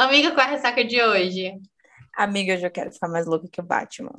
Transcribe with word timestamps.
Amiga, 0.00 0.30
qual 0.30 0.46
é 0.46 0.48
a 0.48 0.52
ressaca 0.52 0.82
de 0.82 1.02
hoje? 1.02 1.60
Amiga, 2.16 2.54
hoje 2.54 2.66
eu 2.66 2.70
quero 2.70 2.90
ficar 2.90 3.06
mais 3.06 3.26
louca 3.26 3.46
que 3.52 3.60
o 3.60 3.62
Batman. 3.62 4.18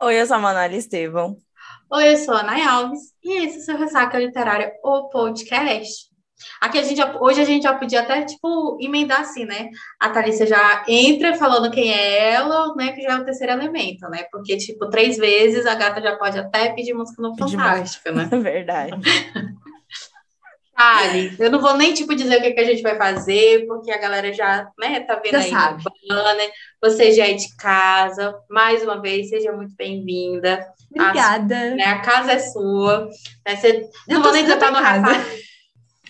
Oi, 0.00 0.18
eu 0.18 0.26
sou 0.26 0.36
a 0.36 0.38
Manuela 0.38 0.74
Estevão. 0.74 1.36
Oi, 1.90 2.14
eu 2.14 2.16
sou 2.16 2.34
a 2.34 2.42
Nay 2.42 2.62
Alves 2.62 3.00
e 3.22 3.44
esse 3.44 3.58
é 3.58 3.60
o 3.60 3.64
seu 3.64 3.76
Ressaca 3.76 4.18
Literária, 4.18 4.72
o 4.82 5.10
podcast. 5.10 6.11
Aqui 6.60 6.78
a 6.78 6.82
gente, 6.82 7.00
hoje 7.20 7.40
a 7.40 7.44
gente 7.44 7.62
já 7.62 7.74
podia 7.74 8.00
até, 8.00 8.22
tipo, 8.22 8.78
emendar 8.80 9.20
assim, 9.20 9.44
né? 9.44 9.68
A 10.00 10.10
Thalissa 10.10 10.46
já 10.46 10.84
entra 10.88 11.34
falando 11.34 11.70
quem 11.70 11.92
é 11.92 12.32
ela, 12.32 12.74
né? 12.74 12.92
Que 12.92 13.02
já 13.02 13.12
é 13.12 13.18
o 13.18 13.24
terceiro 13.24 13.52
elemento, 13.52 14.08
né? 14.08 14.24
Porque, 14.30 14.56
tipo, 14.56 14.88
três 14.88 15.16
vezes 15.16 15.66
a 15.66 15.74
gata 15.74 16.00
já 16.00 16.16
pode 16.16 16.38
até 16.38 16.72
pedir 16.72 16.94
música 16.94 17.20
no 17.20 17.36
Fantástico, 17.36 18.10
né? 18.12 18.28
Verdade. 18.40 18.92
Fale, 20.74 21.36
eu 21.38 21.50
não 21.50 21.60
vou 21.60 21.76
nem, 21.76 21.92
tipo, 21.92 22.14
dizer 22.14 22.38
o 22.38 22.42
que, 22.42 22.52
que 22.52 22.60
a 22.60 22.64
gente 22.64 22.82
vai 22.82 22.96
fazer, 22.96 23.66
porque 23.66 23.90
a 23.92 23.98
galera 23.98 24.32
já, 24.32 24.68
né, 24.78 25.00
tá 25.00 25.14
vendo 25.16 25.32
Já 25.32 25.38
aí 25.38 25.50
sabe. 25.50 25.84
no 26.08 26.16
banner. 26.16 26.50
Você 26.82 27.12
já 27.12 27.28
é 27.28 27.34
de 27.34 27.54
casa. 27.56 28.34
Mais 28.50 28.82
uma 28.82 29.00
vez, 29.00 29.28
seja 29.28 29.52
muito 29.52 29.74
bem-vinda. 29.76 30.66
Obrigada. 30.90 31.74
né? 31.74 31.84
A 31.84 32.00
casa 32.00 32.32
é 32.32 32.38
sua. 32.38 33.08
Né? 33.46 33.56
Você, 33.56 33.88
Eu 34.08 34.14
não 34.14 34.22
tô 34.22 34.22
vou 34.28 34.32
nem 34.32 34.42
dizer 34.44 34.56
em 34.56 34.58
casa. 34.58 35.24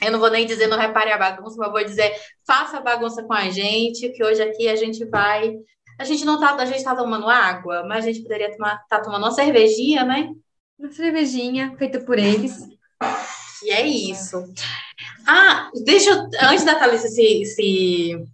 Eu 0.02 0.12
não 0.12 0.18
vou 0.18 0.30
nem 0.30 0.46
dizer 0.46 0.66
não 0.66 0.78
repare 0.78 1.12
a 1.12 1.18
bagunça, 1.18 1.56
mas 1.58 1.70
vou 1.70 1.84
dizer 1.84 2.12
faça 2.46 2.78
a 2.78 2.82
bagunça 2.82 3.22
com 3.22 3.32
a 3.32 3.48
gente, 3.50 4.08
que 4.10 4.24
hoje 4.24 4.42
aqui 4.42 4.68
a 4.68 4.76
gente 4.76 5.04
vai. 5.04 5.54
A 5.98 6.04
gente 6.04 6.24
não 6.24 6.40
tá, 6.40 6.54
a 6.54 6.64
gente 6.64 6.82
tá 6.82 6.96
tomando 6.96 7.28
água, 7.28 7.84
mas 7.86 8.04
a 8.04 8.08
gente 8.08 8.22
poderia 8.22 8.48
estar 8.48 8.84
tá 8.88 9.00
tomando 9.00 9.22
uma 9.22 9.30
cervejinha, 9.30 10.04
né? 10.04 10.30
Uma 10.78 10.90
cervejinha 10.90 11.74
feita 11.78 12.00
por 12.00 12.18
eles. 12.18 12.66
E 13.62 13.70
é 13.70 13.86
isso. 13.86 14.44
Ah, 15.26 15.70
deixa 15.84 16.10
eu, 16.10 16.28
antes 16.42 16.64
da 16.64 16.74
Thalissa 16.74 17.08
se, 17.08 17.44
se, 17.44 18.24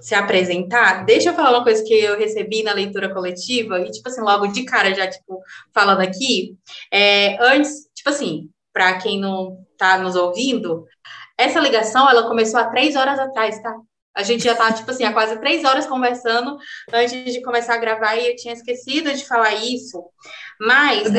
se 0.00 0.14
apresentar, 0.14 1.04
deixa 1.04 1.30
eu 1.30 1.34
falar 1.34 1.50
uma 1.50 1.64
coisa 1.64 1.82
que 1.82 1.92
eu 1.92 2.16
recebi 2.16 2.62
na 2.62 2.72
leitura 2.72 3.12
coletiva, 3.12 3.80
e, 3.80 3.90
tipo 3.90 4.08
assim, 4.08 4.20
logo 4.20 4.46
de 4.46 4.64
cara, 4.64 4.94
já, 4.94 5.08
tipo, 5.08 5.42
falando 5.74 6.00
aqui. 6.00 6.56
É, 6.92 7.36
antes, 7.44 7.88
tipo 7.94 8.10
assim, 8.10 8.48
para 8.80 8.96
quem 8.96 9.20
não 9.20 9.58
tá 9.76 9.98
nos 9.98 10.16
ouvindo, 10.16 10.86
essa 11.36 11.60
ligação, 11.60 12.08
ela 12.08 12.26
começou 12.26 12.58
há 12.58 12.70
três 12.70 12.96
horas 12.96 13.18
atrás, 13.18 13.60
tá? 13.60 13.76
A 14.16 14.22
gente 14.22 14.42
já 14.42 14.54
tá, 14.54 14.72
tipo 14.72 14.90
assim, 14.90 15.04
há 15.04 15.12
quase 15.12 15.38
três 15.38 15.66
horas 15.66 15.86
conversando 15.86 16.56
antes 16.90 17.30
de 17.30 17.42
começar 17.42 17.74
a 17.74 17.78
gravar 17.78 18.16
e 18.16 18.26
eu 18.26 18.36
tinha 18.36 18.54
esquecido 18.54 19.12
de 19.12 19.26
falar 19.26 19.52
isso. 19.52 20.02
Mas 20.58 21.14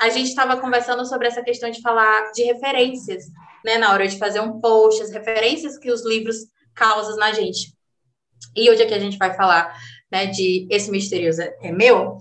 a 0.00 0.08
gente 0.08 0.28
estava 0.30 0.56
conversando 0.56 1.04
sobre 1.04 1.28
essa 1.28 1.42
questão 1.42 1.70
de 1.70 1.82
falar 1.82 2.32
de 2.32 2.42
referências, 2.44 3.24
né? 3.62 3.76
Na 3.76 3.92
hora 3.92 4.08
de 4.08 4.16
fazer 4.16 4.40
um 4.40 4.58
post, 4.58 5.02
as 5.02 5.10
referências 5.10 5.76
que 5.76 5.92
os 5.92 6.06
livros 6.06 6.38
causam 6.74 7.18
na 7.18 7.32
gente. 7.34 7.76
E 8.56 8.70
hoje 8.70 8.82
aqui 8.82 8.94
a 8.94 8.98
gente 8.98 9.18
vai 9.18 9.34
falar, 9.34 9.76
né, 10.10 10.24
de 10.24 10.66
Esse 10.70 10.90
Misterioso 10.90 11.42
é 11.42 11.70
Meu. 11.70 12.16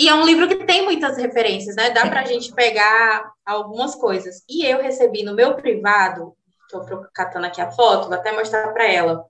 E 0.00 0.08
é 0.08 0.14
um 0.14 0.24
livro 0.24 0.48
que 0.48 0.64
tem 0.64 0.82
muitas 0.82 1.18
referências, 1.18 1.76
né? 1.76 1.90
Dá 1.90 2.08
pra 2.08 2.24
gente 2.24 2.54
pegar 2.54 3.30
algumas 3.44 3.94
coisas. 3.94 4.42
E 4.48 4.64
eu 4.64 4.80
recebi 4.80 5.22
no 5.22 5.34
meu 5.34 5.54
privado, 5.56 6.32
tô 6.70 6.80
pro- 6.86 7.06
catando 7.14 7.44
aqui 7.44 7.60
a 7.60 7.70
foto, 7.70 8.06
vou 8.08 8.14
até 8.14 8.32
mostrar 8.32 8.72
para 8.72 8.86
ela. 8.90 9.22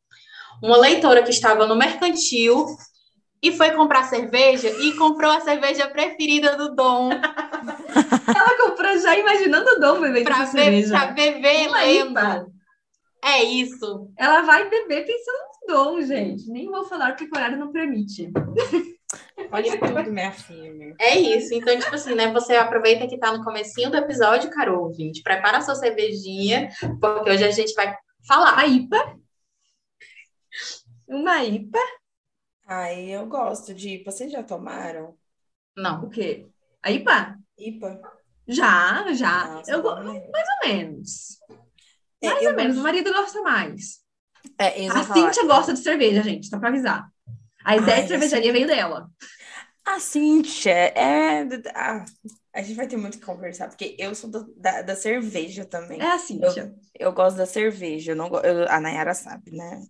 Uma 0.62 0.76
leitora 0.76 1.24
que 1.24 1.30
estava 1.30 1.66
no 1.66 1.74
mercantil 1.74 2.66
e 3.42 3.50
foi 3.50 3.72
comprar 3.72 4.04
cerveja 4.04 4.68
e 4.68 4.92
comprou 4.96 5.32
a 5.32 5.40
cerveja 5.40 5.88
preferida 5.88 6.56
do 6.56 6.72
Dom 6.74 7.10
Ela 8.28 8.58
comprou 8.68 8.96
já 8.98 9.18
imaginando 9.18 9.70
o 9.70 9.80
Dom 9.80 10.00
bebendo 10.02 10.24
para 10.26 10.44
ver, 10.44 10.50
cerveja. 10.50 10.88
pra 10.90 11.06
beber. 11.08 11.68
IPA. 11.88 12.46
É 13.24 13.42
isso. 13.42 14.08
Ela 14.16 14.42
vai 14.42 14.68
beber 14.68 15.04
pensando 15.04 15.36
no 15.66 15.74
Dom, 15.74 16.02
gente. 16.02 16.48
Nem 16.48 16.70
vou 16.70 16.84
falar 16.84 17.16
porque 17.16 17.24
o 17.24 17.36
horário 17.36 17.58
não 17.58 17.72
permite. 17.72 18.30
Olha 19.52 19.78
tudo, 19.78 20.12
minha 20.12 20.32
filha. 20.32 20.94
É 21.00 21.18
isso. 21.18 21.54
Então, 21.54 21.78
tipo 21.78 21.94
assim, 21.94 22.14
né? 22.14 22.32
Você 22.32 22.54
aproveita 22.54 23.06
que 23.08 23.18
tá 23.18 23.36
no 23.36 23.42
comecinho 23.44 23.90
do 23.90 23.96
episódio, 23.96 24.50
caro 24.50 24.80
ouvinte. 24.80 25.22
Prepara 25.22 25.58
a 25.58 25.60
sua 25.60 25.74
cervejinha, 25.74 26.68
porque 27.00 27.30
hoje 27.30 27.44
a 27.44 27.50
gente 27.50 27.74
vai 27.74 27.96
falar. 28.26 28.58
A 28.58 28.66
IPA. 28.66 29.18
Uma 31.08 31.44
IPA. 31.44 31.78
Ai, 32.66 33.04
eu 33.10 33.26
gosto 33.26 33.74
de 33.74 33.90
IPA. 33.96 34.10
Vocês 34.10 34.30
já 34.32 34.42
tomaram? 34.42 35.16
Não. 35.76 36.04
O 36.04 36.10
quê? 36.10 36.46
A 36.82 36.90
IPA? 36.90 37.36
IPA? 37.58 38.00
Já, 38.46 39.12
já. 39.12 39.46
Nossa, 39.54 39.70
Eu 39.72 39.82
go... 39.82 39.94
não 39.96 40.12
mais 40.14 40.48
ou 40.62 40.68
menos. 40.68 41.38
É, 42.20 42.28
Mais 42.28 42.42
eu 42.42 42.50
ou 42.50 42.56
menos. 42.56 42.72
O 42.72 42.74
gosto- 42.80 42.84
marido 42.84 43.12
gosta 43.12 43.42
mais. 43.42 44.00
É, 44.58 44.66
A 44.68 44.76
ia 44.78 44.90
falar- 44.90 45.14
Cíntia 45.14 45.44
gosta 45.46 45.72
de 45.72 45.78
cerveja, 45.80 46.22
gente, 46.22 46.46
só 46.48 46.58
pra 46.58 46.68
avisar. 46.68 47.08
A 47.64 47.76
ideia 47.76 47.96
Ai, 47.96 48.02
de 48.02 48.08
cervejaria 48.08 48.52
veio 48.52 48.66
dela. 48.66 49.10
A 49.84 49.98
Cíntia 49.98 50.70
é. 50.70 51.42
ah, 51.74 52.04
a 52.54 52.62
gente 52.62 52.76
vai 52.76 52.86
ter 52.86 52.96
muito 52.96 53.18
que 53.18 53.24
conversar, 53.24 53.68
porque 53.68 53.96
eu 53.98 54.14
sou 54.14 54.30
do- 54.30 54.52
da, 54.56 54.82
da 54.82 54.94
cerveja 54.96 55.64
também. 55.64 56.00
É 56.00 56.06
a 56.12 56.18
Cíntia. 56.18 56.74
Eu 56.98 57.12
gosto 57.12 57.36
da 57.36 57.46
cerveja, 57.46 58.12
eu 58.12 58.16
não 58.16 58.28
eu- 58.40 58.68
a 58.68 58.80
Nayara 58.80 59.14
sabe, 59.14 59.50
né? 59.52 59.82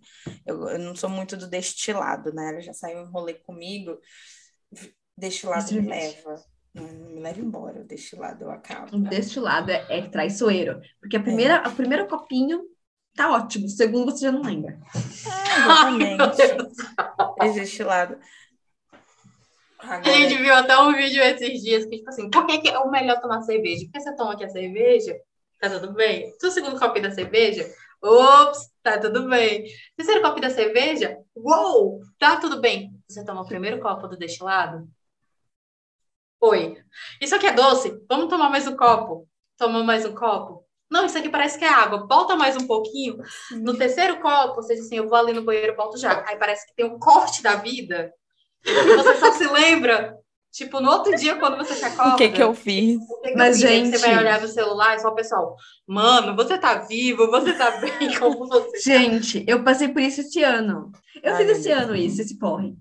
Eu, 0.45 0.69
eu 0.69 0.79
não 0.79 0.95
sou 0.95 1.09
muito 1.09 1.35
do 1.35 1.47
destilado, 1.47 2.33
né? 2.33 2.49
Ela 2.49 2.61
já 2.61 2.73
saiu 2.73 3.01
em 3.01 3.11
rolê 3.11 3.33
comigo, 3.33 3.97
destilado 5.17 5.67
De 5.67 5.81
me 5.81 5.89
leva. 5.89 6.35
Não, 6.73 6.87
me 6.87 7.19
leva 7.19 7.39
embora, 7.41 7.81
o 7.81 7.85
destilado 7.85 8.45
eu 8.45 8.51
acabo. 8.51 8.95
O 8.95 8.99
destilado 9.01 9.71
é, 9.71 9.85
é 9.89 10.01
traiçoeiro. 10.09 10.79
Porque 11.01 11.17
a 11.17 11.21
primeira, 11.21 11.67
o 11.67 11.75
primeiro 11.75 12.07
copinho 12.07 12.61
tá 13.15 13.31
ótimo. 13.31 13.65
O 13.65 13.69
segundo 13.69 14.11
você 14.11 14.25
já 14.25 14.31
não 14.31 14.41
lembra. 14.41 14.77
Meu 15.97 16.15
Exatamente. 16.15 16.83
Esse 17.41 17.59
destilado. 17.59 18.17
A 19.79 19.95
Agora, 19.95 20.13
gente 20.13 20.37
viu 20.37 20.53
até 20.53 20.77
um 20.77 20.93
vídeo 20.93 21.23
esses 21.23 21.61
dias 21.61 21.85
que, 21.85 21.97
tipo 21.97 22.09
assim, 22.09 22.29
por 22.29 22.45
que, 22.45 22.69
é 22.69 22.77
o 22.79 22.91
melhor 22.91 23.19
tomar 23.19 23.41
cerveja? 23.41 23.85
Porque 23.85 23.99
você 23.99 24.15
toma 24.15 24.33
aqui 24.33 24.43
a 24.43 24.49
cerveja, 24.49 25.19
tá 25.59 25.69
tudo 25.69 25.93
bem. 25.93 26.31
O 26.41 26.51
segundo 26.51 26.79
copo 26.79 27.01
da 27.01 27.09
cerveja, 27.11 27.67
ops, 28.01 28.69
tá 28.83 28.99
tudo 28.99 29.27
bem. 29.27 29.65
Terceiro 29.97 30.21
copo 30.21 30.39
da 30.39 30.51
cerveja, 30.51 31.17
uou, 31.35 31.99
tá 32.19 32.39
tudo 32.39 32.61
bem. 32.61 32.91
Você 33.07 33.25
toma 33.25 33.41
o 33.41 33.47
primeiro 33.47 33.79
copo 33.79 34.07
do 34.07 34.17
destilado? 34.17 34.87
Oi. 36.39 36.77
Isso 37.19 37.35
aqui 37.35 37.47
é 37.47 37.53
doce? 37.53 38.03
Vamos 38.07 38.27
tomar 38.29 38.49
mais 38.49 38.67
um 38.67 38.75
copo. 38.75 39.27
Toma 39.57 39.83
mais 39.83 40.05
um 40.05 40.13
copo. 40.13 40.63
Não, 40.91 41.05
isso 41.05 41.17
aqui 41.17 41.29
parece 41.29 41.57
que 41.57 41.63
é 41.63 41.69
água. 41.69 42.05
Volta 42.07 42.35
mais 42.35 42.55
um 42.57 42.67
pouquinho. 42.67 43.17
No 43.51 43.75
terceiro 43.77 44.19
copo, 44.19 44.55
você 44.55 44.75
diz 44.75 44.85
assim, 44.85 44.97
eu 44.97 45.07
vou 45.07 45.17
ali 45.17 45.31
no 45.33 45.43
banheiro, 45.43 45.75
volto 45.75 45.97
já. 45.97 46.23
Aí 46.27 46.35
parece 46.37 46.67
que 46.67 46.75
tem 46.75 46.85
um 46.85 46.99
corte 46.99 47.41
da 47.41 47.55
vida. 47.55 48.11
E 48.65 48.95
você 48.95 49.15
só 49.15 49.31
se 49.31 49.47
lembra, 49.47 50.15
tipo, 50.51 50.79
no 50.81 50.91
outro 50.91 51.15
dia, 51.15 51.37
quando 51.37 51.57
você 51.57 51.73
se 51.75 51.85
acorda. 51.85 52.13
o 52.13 52.17
que 52.17 52.29
que 52.29 52.43
eu 52.43 52.53
fiz? 52.53 52.99
que 53.23 53.29
que 53.29 53.35
Mas, 53.37 53.61
eu 53.61 53.67
fiz? 53.69 53.77
Gente- 53.77 53.97
Você 53.97 54.05
vai 54.05 54.17
olhar 54.17 54.41
no 54.41 54.47
celular 54.47 54.95
e 54.95 54.99
só 54.99 55.07
o 55.07 55.15
pessoal, 55.15 55.55
mano, 55.87 56.35
você 56.35 56.57
tá 56.57 56.75
vivo, 56.75 57.31
você 57.31 57.53
tá 57.53 57.71
bem, 57.79 58.13
como 58.19 58.45
você. 58.47 58.79
Gente, 58.81 59.43
eu 59.47 59.63
passei 59.63 59.87
por 59.87 60.01
isso 60.01 60.21
esse 60.21 60.43
ano. 60.43 60.91
Eu 61.23 61.33
Ai, 61.33 61.37
fiz 61.45 61.51
esse 61.57 61.69
Deus. 61.69 61.81
ano 61.81 61.95
isso, 61.95 62.21
esse 62.21 62.37
porre. 62.37 62.75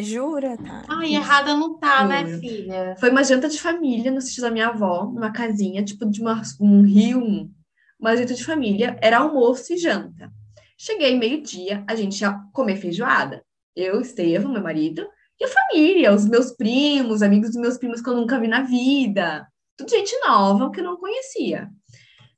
Jura, 0.00 0.56
tá? 0.56 0.84
Ai, 0.88 1.14
errada 1.14 1.54
não 1.56 1.78
tá, 1.78 2.04
né, 2.04 2.26
Juro. 2.26 2.40
filha? 2.40 2.96
Foi 2.98 3.10
uma 3.10 3.22
janta 3.22 3.48
de 3.48 3.60
família 3.60 4.10
no 4.10 4.20
sítio 4.20 4.42
da 4.42 4.50
minha 4.50 4.68
avó, 4.68 5.04
numa 5.04 5.32
casinha, 5.32 5.84
tipo 5.84 6.04
de 6.10 6.20
uma- 6.20 6.42
um 6.60 6.82
rio, 6.82 7.18
um- 7.18 7.50
uma 7.98 8.16
janta 8.16 8.34
de 8.34 8.44
família. 8.44 8.98
Era 9.00 9.18
almoço 9.18 9.72
e 9.72 9.76
janta. 9.76 10.32
Cheguei 10.76 11.16
meio-dia, 11.16 11.84
a 11.88 11.94
gente 11.94 12.20
ia 12.20 12.34
comer 12.52 12.76
feijoada. 12.76 13.44
Eu, 13.76 14.00
Estevam, 14.00 14.52
meu 14.52 14.62
marido, 14.62 15.06
e 15.40 15.44
a 15.44 15.48
família, 15.48 16.12
os 16.12 16.26
meus 16.28 16.50
primos, 16.52 17.22
amigos 17.22 17.50
dos 17.52 17.60
meus 17.60 17.78
primos 17.78 18.00
que 18.00 18.08
eu 18.08 18.14
nunca 18.16 18.38
vi 18.40 18.48
na 18.48 18.62
vida. 18.62 19.46
Tudo 19.76 19.90
gente 19.90 20.16
nova 20.26 20.70
que 20.70 20.80
eu 20.80 20.84
não 20.84 20.96
conhecia. 20.96 21.68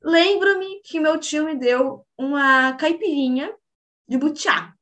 Lembro-me 0.03 0.81
que 0.85 1.01
meu 1.01 1.19
tio 1.19 1.45
me 1.45 1.57
deu 1.57 2.05
uma 2.19 2.75
caipirinha 2.75 3.53
de 4.09 4.17
butiá. 4.19 4.73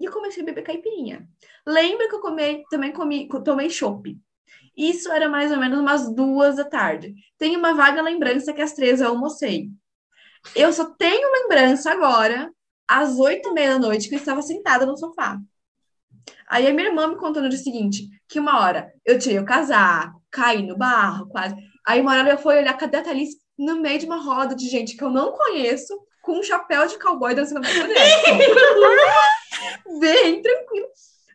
E 0.00 0.04
eu 0.04 0.12
comecei 0.12 0.42
a 0.42 0.46
beber 0.46 0.62
caipirinha. 0.62 1.26
Lembro 1.66 2.08
que 2.08 2.14
eu 2.14 2.20
comei, 2.20 2.64
também 2.70 2.92
comi, 2.92 3.28
tomei 3.44 3.70
chopp. 3.70 4.16
Isso 4.76 5.12
era 5.12 5.28
mais 5.28 5.52
ou 5.52 5.58
menos 5.58 5.78
umas 5.78 6.14
duas 6.14 6.56
da 6.56 6.64
tarde. 6.64 7.14
Tenho 7.38 7.58
uma 7.58 7.74
vaga 7.74 8.02
lembrança 8.02 8.52
que 8.52 8.62
às 8.62 8.72
três 8.72 9.00
eu 9.00 9.08
almocei. 9.08 9.68
Eu 10.56 10.72
só 10.72 10.86
tenho 10.96 11.32
lembrança 11.32 11.92
agora, 11.92 12.50
às 12.88 13.16
oito 13.18 13.50
e 13.50 13.52
meia 13.52 13.74
da 13.74 13.78
noite, 13.78 14.08
que 14.08 14.14
eu 14.14 14.18
estava 14.18 14.42
sentada 14.42 14.86
no 14.86 14.96
sofá. 14.96 15.38
Aí 16.48 16.66
a 16.66 16.72
minha 16.72 16.88
irmã 16.88 17.06
me 17.06 17.16
contou 17.16 17.42
no 17.42 17.48
dia 17.48 17.58
seguinte 17.58 18.08
que 18.28 18.40
uma 18.40 18.60
hora 18.60 18.92
eu 19.04 19.18
tirei 19.18 19.38
o 19.38 19.44
casaco, 19.44 20.22
caí 20.30 20.62
no 20.62 20.76
barro, 20.76 21.28
quase. 21.28 21.54
Aí 21.86 22.00
uma 22.00 22.16
hora 22.16 22.30
eu 22.30 22.38
fui 22.38 22.56
olhar, 22.56 22.74
cadê 22.74 22.98
a 22.98 23.02
Thalys? 23.02 23.30
No 23.58 23.80
meio 23.80 23.98
de 23.98 24.06
uma 24.06 24.22
roda 24.22 24.54
de 24.54 24.68
gente 24.68 24.96
que 24.96 25.04
eu 25.04 25.10
não 25.10 25.32
conheço, 25.32 25.94
com 26.22 26.38
um 26.38 26.42
chapéu 26.42 26.86
de 26.86 26.98
cowboy 26.98 27.34
dançando 27.34 27.60
Michael 27.60 27.88
Bem 30.00 30.40
tranquilo. 30.40 30.86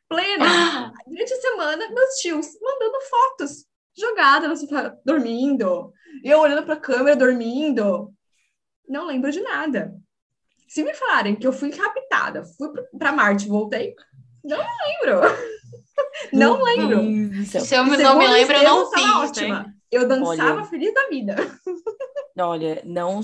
Plena. 0.09 0.93
Durante 1.05 1.33
a 1.33 1.41
semana, 1.41 1.89
meus 1.89 2.15
tios 2.15 2.47
mandando 2.61 3.01
fotos. 3.09 3.65
Jogada 3.97 4.47
no 4.47 4.55
sofá, 4.55 4.95
dormindo. 5.03 5.91
Eu 6.23 6.39
olhando 6.39 6.63
pra 6.63 6.75
câmera, 6.77 7.15
dormindo. 7.15 8.13
Não 8.87 9.05
lembro 9.05 9.31
de 9.31 9.41
nada. 9.41 9.93
Se 10.67 10.83
me 10.83 10.93
falarem 10.93 11.35
que 11.35 11.47
eu 11.47 11.53
fui 11.53 11.71
raptada, 11.71 12.43
fui 12.57 12.69
para 12.97 13.11
Marte, 13.11 13.47
voltei, 13.47 13.95
não 14.43 14.57
lembro. 14.57 15.21
não 16.31 16.63
lembro. 16.63 17.45
Se 17.45 17.75
eu 17.75 17.85
não 17.85 18.17
me 18.17 18.27
lembro, 18.27 18.55
eu 18.55 18.63
não 18.63 18.91
fiz. 18.91 19.15
Ótima. 19.15 19.63
Né? 19.63 19.73
Eu 19.89 20.07
dançava 20.07 20.55
Olha, 20.55 20.65
feliz 20.65 20.93
da 20.93 21.07
vida. 21.07 21.35
Olha, 22.39 22.83
não, 22.85 23.21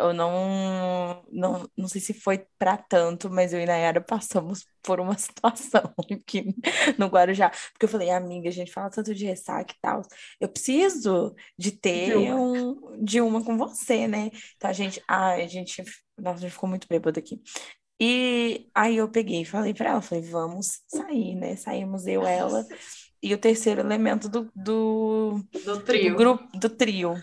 eu 0.00 0.12
não, 0.12 1.22
não, 1.30 1.70
não 1.76 1.88
sei 1.88 2.00
se 2.00 2.12
foi 2.12 2.44
para 2.58 2.76
tanto, 2.76 3.30
mas 3.30 3.52
eu 3.52 3.60
e 3.60 3.66
Nayara 3.66 4.00
passamos 4.00 4.66
por 4.82 4.98
uma 4.98 5.16
situação 5.18 5.94
aqui 5.96 6.54
no 6.98 7.06
Guarujá. 7.06 7.50
Porque 7.72 7.84
eu 7.84 7.88
falei, 7.88 8.10
amiga, 8.10 8.48
a 8.48 8.52
gente 8.52 8.72
fala 8.72 8.90
tanto 8.90 9.14
de 9.14 9.24
ressaca 9.24 9.72
e 9.72 9.80
tal. 9.80 10.02
Eu 10.40 10.48
preciso 10.48 11.34
de 11.56 11.72
ter 11.72 12.08
de 12.08 12.14
uma, 12.16 12.34
um, 12.36 13.04
de 13.04 13.20
uma 13.20 13.44
com 13.44 13.56
você, 13.56 14.08
né? 14.08 14.30
Então 14.56 14.70
a 14.70 14.72
gente, 14.72 15.02
ah, 15.06 15.34
a 15.34 15.46
gente, 15.46 15.82
nossa, 16.18 16.38
a 16.38 16.40
gente 16.40 16.52
ficou 16.52 16.68
muito 16.68 16.88
bêbado 16.88 17.18
aqui. 17.18 17.40
E 18.00 18.68
aí 18.74 18.96
eu 18.96 19.08
peguei 19.08 19.42
e 19.42 19.44
falei 19.44 19.74
para 19.74 19.90
ela, 19.90 20.00
falei, 20.00 20.24
vamos 20.24 20.80
sair, 20.86 21.34
né? 21.34 21.56
Saímos 21.56 22.06
eu, 22.06 22.24
ela 22.26 22.66
e 23.22 23.34
o 23.34 23.38
terceiro 23.38 23.80
elemento 23.80 24.28
do, 24.28 24.50
do, 24.54 25.44
do 25.64 25.80
trio. 25.80 26.10
Do 26.10 26.16
grupo, 26.16 26.58
do 26.58 26.70
trio. 26.70 27.14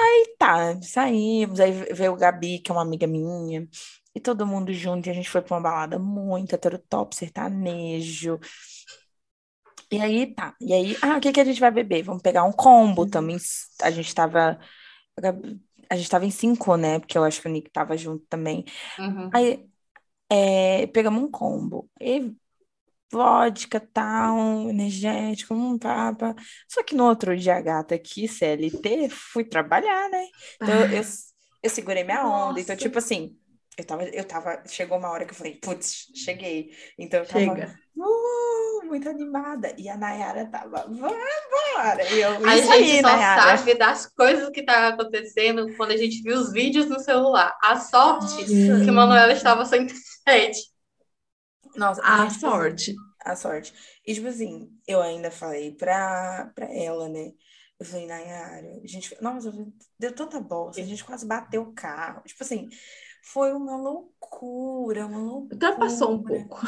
Aí 0.00 0.34
tá, 0.38 0.80
saímos, 0.82 1.60
aí 1.60 1.72
veio 1.92 2.12
o 2.12 2.16
Gabi, 2.16 2.60
que 2.60 2.70
é 2.70 2.74
uma 2.74 2.82
amiga 2.82 3.06
minha, 3.06 3.68
e 4.14 4.20
todo 4.20 4.46
mundo 4.46 4.72
junto, 4.72 5.08
e 5.08 5.10
a 5.10 5.14
gente 5.14 5.28
foi 5.28 5.42
pra 5.42 5.56
uma 5.56 5.62
balada 5.62 5.98
muito 5.98 6.56
top 6.88 7.16
sertanejo. 7.16 8.38
E 9.90 10.00
aí 10.00 10.34
tá, 10.34 10.54
e 10.60 10.72
aí, 10.72 10.96
ah, 11.02 11.16
o 11.16 11.20
que 11.20 11.32
que 11.32 11.40
a 11.40 11.44
gente 11.44 11.60
vai 11.60 11.70
beber? 11.70 12.02
Vamos 12.02 12.22
pegar 12.22 12.44
um 12.44 12.52
combo 12.52 13.02
uhum. 13.02 13.10
também. 13.10 13.36
A 13.82 13.90
gente 13.90 14.14
tava. 14.14 14.58
A 15.90 15.96
gente 15.96 16.10
tava 16.10 16.26
em 16.26 16.30
cinco, 16.30 16.76
né? 16.76 16.98
Porque 16.98 17.16
eu 17.16 17.24
acho 17.24 17.40
que 17.40 17.48
o 17.48 17.50
Nick 17.50 17.70
tava 17.70 17.96
junto 17.96 18.24
também. 18.26 18.64
Uhum. 18.98 19.30
Aí 19.32 19.66
é, 20.30 20.86
pegamos 20.88 21.22
um 21.22 21.30
combo. 21.30 21.90
E 22.00 22.34
vodka, 23.10 23.80
tal, 23.80 24.68
energético, 24.68 25.54
um 25.54 25.78
papa. 25.78 26.34
Só 26.68 26.82
que 26.82 26.94
no 26.94 27.04
outro 27.04 27.36
dia, 27.36 27.60
gata, 27.60 27.94
aqui, 27.94 28.28
CLT, 28.28 29.08
fui 29.10 29.44
trabalhar, 29.44 30.08
né? 30.10 30.26
Então, 30.56 30.74
eu, 30.74 30.98
eu, 30.98 31.02
eu 31.62 31.70
segurei 31.70 32.04
minha 32.04 32.26
onda. 32.26 32.60
Então, 32.60 32.76
tipo 32.76 32.98
assim, 32.98 33.36
eu 33.76 33.84
tava, 33.84 34.04
eu 34.04 34.24
tava, 34.24 34.62
chegou 34.66 34.98
uma 34.98 35.10
hora 35.10 35.24
que 35.24 35.32
eu 35.32 35.36
falei, 35.36 35.54
putz, 35.54 36.06
cheguei. 36.14 36.70
Então, 36.98 37.20
eu 37.20 37.26
tava 37.26 37.40
Chega. 37.40 37.78
Uh, 37.96 38.84
muito 38.86 39.08
animada. 39.08 39.74
E 39.78 39.88
a 39.88 39.96
Nayara 39.96 40.46
tava, 40.46 40.84
vamos 40.88 41.00
embora. 41.00 42.02
E 42.10 42.20
eu, 42.20 42.30
a 42.44 42.56
gente 42.56 42.72
aí, 42.72 42.96
só 42.96 43.02
Nayara. 43.02 43.56
sabe 43.56 43.74
das 43.74 44.06
coisas 44.06 44.50
que 44.50 44.62
tá 44.62 44.88
acontecendo 44.88 45.74
quando 45.76 45.92
a 45.92 45.96
gente 45.96 46.22
viu 46.22 46.36
os 46.36 46.52
vídeos 46.52 46.88
no 46.88 46.98
celular. 46.98 47.56
A 47.62 47.78
sorte 47.78 48.48
Nossa. 48.48 48.84
que 48.84 48.90
Manuela 48.90 49.32
estava 49.32 49.64
sem 49.66 49.82
internet. 49.82 50.58
Nossa, 51.78 52.02
a 52.02 52.28
sorte. 52.30 52.94
A 53.24 53.36
sorte. 53.36 53.72
E, 54.06 54.14
tipo 54.14 54.26
assim, 54.26 54.70
eu 54.86 55.00
ainda 55.00 55.30
falei 55.30 55.72
pra, 55.74 56.50
pra 56.54 56.66
ela, 56.66 57.08
né? 57.08 57.32
Eu 57.78 57.86
falei, 57.86 58.06
Nayara, 58.06 58.80
a 58.82 58.86
gente. 58.86 59.16
Nossa, 59.22 59.52
deu 59.98 60.12
tanta 60.12 60.40
bosta, 60.40 60.82
a 60.82 60.84
gente 60.84 61.04
quase 61.04 61.26
bateu 61.26 61.62
o 61.62 61.72
carro. 61.72 62.22
Tipo 62.26 62.42
assim, 62.42 62.68
foi 63.32 63.52
uma 63.52 63.76
loucura, 63.76 65.06
uma 65.06 65.18
loucura. 65.18 65.56
Até 65.56 65.76
passou 65.76 66.12
um 66.12 66.22
pouco. 66.22 66.60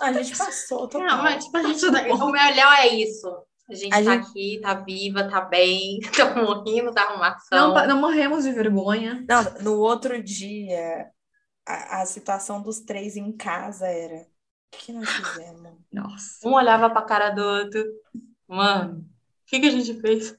A 0.00 0.12
gente 0.12 0.36
passou, 0.36 0.88
total. 0.88 1.06
Não, 1.06 1.22
mas 1.22 1.44
tipo, 1.44 1.56
a 1.58 1.62
gente, 1.62 1.84
o 1.84 2.30
melhor 2.30 2.72
é 2.78 2.88
isso. 2.88 3.28
A 3.68 3.74
gente 3.74 3.92
a 3.92 3.96
tá 3.96 4.02
gente... 4.02 4.28
aqui, 4.28 4.60
tá 4.62 4.74
viva, 4.74 5.28
tá 5.28 5.40
bem, 5.40 5.98
tá 6.16 6.34
morrendo 6.40 6.92
da 6.92 7.02
arrumação. 7.02 7.74
Não, 7.74 7.86
não 7.88 8.00
morremos 8.00 8.44
de 8.44 8.52
vergonha. 8.52 9.24
Não, 9.28 9.42
no 9.60 9.80
outro 9.80 10.22
dia, 10.22 11.10
a, 11.66 12.02
a 12.02 12.06
situação 12.06 12.62
dos 12.62 12.80
três 12.80 13.16
em 13.16 13.36
casa 13.36 13.88
era 13.88 14.24
o 14.72 14.76
que 14.76 14.92
nós 14.92 15.08
fizemos? 15.08 15.78
Nossa. 15.92 16.48
Um 16.48 16.52
olhava 16.52 16.90
pra 16.90 17.02
cara 17.02 17.30
do 17.30 17.42
outro. 17.42 17.84
Mano, 18.48 19.00
o 19.00 19.04
que, 19.46 19.60
que 19.60 19.66
a 19.66 19.70
gente 19.70 20.00
fez? 20.00 20.36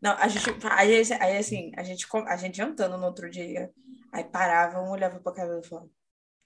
Não, 0.00 0.12
a 0.12 0.28
gente. 0.28 0.50
Aí, 0.70 1.02
aí 1.20 1.36
assim, 1.38 1.72
a 1.76 1.82
gente, 1.82 2.06
a 2.26 2.36
gente 2.36 2.56
jantando 2.56 2.98
no 2.98 3.06
outro 3.06 3.30
dia. 3.30 3.72
Aí 4.12 4.24
parava, 4.24 4.80
um 4.80 4.90
olhava 4.90 5.18
pra 5.18 5.32
cara 5.32 5.48
do 5.48 5.54
outro 5.56 5.66
e 5.66 5.70
falava: 5.70 5.90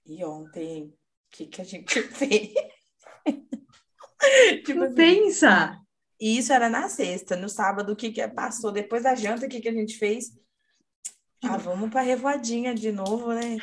E 0.07 0.25
ontem? 0.25 0.85
O 0.85 0.95
que, 1.31 1.47
que 1.47 1.61
a 1.61 1.65
gente 1.65 2.01
fez? 2.13 2.55
tipo 4.65 4.83
assim, 4.83 4.95
pensa! 4.95 5.81
E 6.21 6.39
isso 6.39 6.53
era 6.53 6.69
na 6.69 6.89
sexta. 6.89 7.37
No 7.37 7.49
sábado, 7.49 7.93
o 7.93 7.97
que, 7.97 8.11
que 8.11 8.27
passou? 8.29 8.73
Depois 8.73 9.03
da 9.03 9.15
janta, 9.15 9.47
o 9.47 9.49
que, 9.49 9.61
que 9.61 9.69
a 9.69 9.73
gente 9.73 9.97
fez? 9.99 10.33
Ah, 11.43 11.57
vamos 11.57 11.91
pra 11.91 12.01
revoadinha 12.01 12.75
de 12.75 12.91
novo, 12.91 13.33
né? 13.33 13.57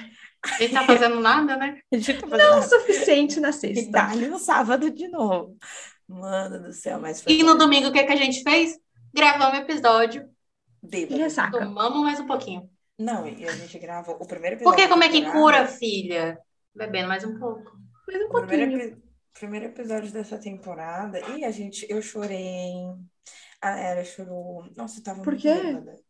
A 0.46 0.58
gente 0.62 0.74
tá 0.74 0.86
fazendo 0.86 1.20
nada, 1.20 1.58
né? 1.58 1.80
A 1.92 1.98
gente 1.98 2.22
tá 2.22 2.38
Não 2.38 2.60
o 2.60 2.64
suficiente 2.64 3.40
na 3.40 3.52
sexta. 3.52 4.14
E 4.16 4.28
no 4.28 4.40
sábado 4.40 4.90
de 4.90 5.08
novo. 5.08 5.58
Mano 6.08 6.62
do 6.62 6.72
céu, 6.74 7.00
mas 7.00 7.22
foi. 7.22 7.34
E 7.34 7.44
no 7.44 7.58
domingo, 7.58 7.88
o 7.88 7.92
que, 7.92 8.00
é 8.00 8.04
que 8.04 8.14
a 8.14 8.18
gente 8.18 8.44
fez? 8.44 8.78
Gravamos 9.14 9.58
um 9.58 9.62
episódio. 9.62 10.30
Bêbado. 10.82 11.16
E 11.16 11.18
ressaca. 11.18 11.60
Tomamos 11.60 12.02
mais 12.04 12.20
um 12.20 12.28
pouquinho. 12.28 12.70
Não, 12.98 13.28
e 13.28 13.46
a 13.48 13.52
gente 13.52 13.78
gravou 13.80 14.16
o 14.20 14.28
primeiro 14.28 14.56
episódio. 14.56 14.78
Porque 14.78 14.88
como 14.88 15.04
é 15.04 15.10
que 15.10 15.30
cura, 15.32 15.68
filha? 15.68 16.38
Bebendo 16.74 17.08
mais 17.08 17.24
um 17.24 17.38
pouco. 17.40 17.72
Mais 18.08 18.24
um 18.24 18.30
pouquinho. 18.30 18.68
Primeiro, 18.68 19.04
primeiro 19.34 19.66
episódio 19.66 20.12
dessa 20.12 20.38
temporada. 20.38 21.20
E 21.32 21.44
a 21.44 21.52
gente, 21.52 21.86
eu 21.90 22.02
chorei. 22.02 22.72
A 23.62 23.80
Era 23.80 24.04
chorou. 24.04 24.66
Nossa, 24.76 25.00
eu 25.00 25.04
tava 25.04 25.22
Por 25.22 25.34
muito 25.34 25.42
quê? 25.42 25.54
bêbada. 25.54 26.05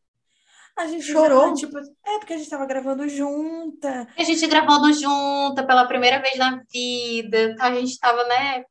A 0.78 0.88
gente 0.88 1.06
chorou. 1.06 1.50
Já, 1.50 1.54
tipo, 1.54 1.78
é 1.78 2.20
porque 2.20 2.34
a 2.34 2.38
gente 2.38 2.50
tava 2.50 2.66
gravando 2.66 3.08
junta. 3.08 4.08
A 4.18 4.24
gente 4.24 4.46
gravando 4.48 4.92
junta 4.92 5.66
pela 5.66 5.88
primeira 5.88 6.22
vez 6.22 6.38
na 6.38 6.62
vida. 6.72 7.56
A 7.60 7.74
gente 7.74 7.98
tava, 7.98 8.24
né, 8.26 8.66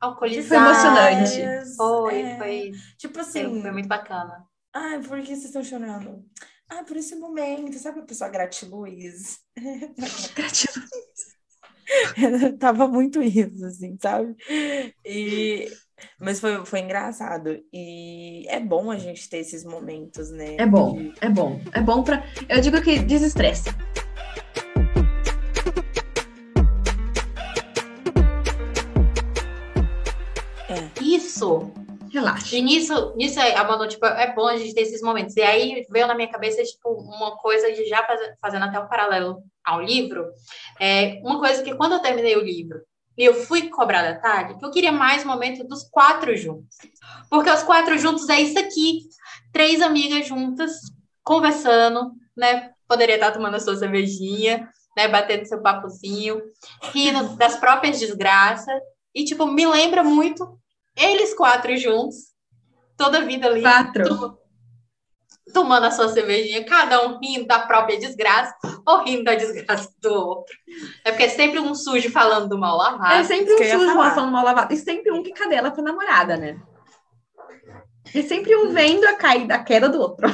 alcoolizada. 0.00 0.74
Foi 0.74 0.90
emocionante. 0.90 1.76
Foi, 1.76 2.20
é, 2.20 2.38
foi. 2.38 2.72
Tipo 2.98 3.20
assim. 3.20 3.62
Foi 3.62 3.70
muito 3.70 3.88
bacana. 3.88 4.44
Ai, 4.72 5.00
por 5.00 5.20
que 5.20 5.26
vocês 5.26 5.44
estão 5.44 5.62
chorando? 5.62 6.24
Ah, 6.68 6.82
por 6.82 6.96
esse 6.96 7.14
momento, 7.14 7.78
sabe 7.78 8.00
a 8.00 8.04
pessoa 8.04 8.30
gratiluz? 8.30 9.38
gratiluz. 10.34 11.34
Tava 12.58 12.88
muito 12.88 13.22
isso, 13.22 13.64
assim, 13.64 13.96
sabe? 14.00 14.34
E 15.04 15.68
mas 16.18 16.40
foi, 16.40 16.64
foi 16.64 16.80
engraçado. 16.80 17.58
E 17.72 18.46
é 18.48 18.60
bom 18.60 18.90
a 18.90 18.96
gente 18.96 19.28
ter 19.28 19.38
esses 19.38 19.64
momentos, 19.64 20.30
né? 20.30 20.56
É 20.58 20.66
bom, 20.66 20.94
de... 20.94 21.12
é 21.20 21.28
bom. 21.28 21.60
É 21.72 21.80
bom 21.80 22.02
pra. 22.02 22.24
Eu 22.48 22.60
digo 22.60 22.80
que 22.82 22.98
desestresse. 22.98 23.70
É. 30.68 31.02
Isso! 31.02 31.72
Relaxa. 32.12 32.56
E 32.56 32.62
nisso, 32.62 33.12
nisso 33.16 33.40
é, 33.40 33.56
Amanda, 33.56 33.88
tipo, 33.88 34.06
é 34.06 34.32
bom 34.32 34.46
a 34.46 34.56
gente 34.56 34.72
ter 34.72 34.82
esses 34.82 35.02
momentos. 35.02 35.36
E 35.36 35.42
aí 35.42 35.84
veio 35.90 36.06
na 36.06 36.14
minha 36.14 36.30
cabeça, 36.30 36.62
tipo, 36.62 36.90
uma 36.90 37.36
coisa 37.38 37.72
de 37.72 37.84
já 37.86 38.04
faz, 38.04 38.20
fazendo 38.40 38.64
até 38.64 38.78
um 38.78 38.86
paralelo 38.86 39.42
ao 39.64 39.82
livro. 39.82 40.24
É, 40.78 41.20
uma 41.24 41.40
coisa 41.40 41.62
que 41.62 41.74
quando 41.74 41.94
eu 41.94 42.02
terminei 42.02 42.36
o 42.36 42.44
livro, 42.44 42.80
e 43.16 43.24
eu 43.24 43.34
fui 43.34 43.68
cobrar 43.68 44.02
da 44.02 44.18
tarde, 44.18 44.58
que 44.58 44.64
eu 44.64 44.70
queria 44.70 44.92
mais 44.92 45.24
momento 45.24 45.64
dos 45.64 45.84
quatro 45.84 46.36
juntos. 46.36 46.76
Porque 47.30 47.50
os 47.50 47.62
quatro 47.62 47.96
juntos 47.98 48.28
é 48.28 48.40
isso 48.40 48.58
aqui. 48.58 49.02
Três 49.52 49.80
amigas 49.80 50.26
juntas, 50.26 50.72
conversando, 51.22 52.12
né? 52.36 52.70
Poderia 52.88 53.14
estar 53.14 53.30
tomando 53.30 53.54
a 53.54 53.60
sua 53.60 53.76
cervejinha, 53.76 54.68
né? 54.96 55.08
Batendo 55.08 55.46
seu 55.46 55.62
papozinho, 55.62 56.42
rindo 56.92 57.36
das 57.36 57.56
próprias 57.56 58.00
desgraças. 58.00 58.74
E, 59.14 59.24
tipo, 59.24 59.46
me 59.46 59.66
lembra 59.66 60.02
muito 60.02 60.58
eles 60.96 61.34
quatro 61.34 61.76
juntos, 61.76 62.16
toda 62.96 63.18
a 63.18 63.24
vida 63.24 63.46
ali. 63.46 63.62
Quatro 63.62 64.38
tomando 65.54 65.84
a 65.84 65.90
sua 65.90 66.08
cervejinha, 66.08 66.64
cada 66.64 67.06
um 67.06 67.18
rindo 67.18 67.46
da 67.46 67.60
própria 67.60 67.98
desgraça 67.98 68.54
ou 68.84 69.04
rindo 69.04 69.24
da 69.24 69.34
desgraça 69.34 69.88
do 70.02 70.12
outro. 70.12 70.54
É 71.04 71.10
porque 71.10 71.24
é 71.24 71.28
sempre 71.28 71.60
um 71.60 71.74
sujo 71.74 72.10
falando 72.10 72.48
do 72.48 72.58
mal 72.58 72.76
lavado. 72.76 73.14
É 73.14 73.24
sempre 73.24 73.54
um 73.54 73.56
sujo 73.56 73.94
falando 73.94 74.26
do 74.26 74.32
mal 74.32 74.44
lavado. 74.44 74.74
E 74.74 74.76
sempre 74.76 75.10
um 75.12 75.22
que 75.22 75.32
cadela 75.32 75.70
pra 75.70 75.82
namorada, 75.82 76.36
né? 76.36 76.60
E 78.12 78.22
sempre 78.22 78.54
um 78.56 78.70
vendo 78.72 79.04
a, 79.06 79.14
caída, 79.14 79.54
a 79.54 79.64
queda 79.64 79.88
do 79.88 80.00
outro. 80.00 80.26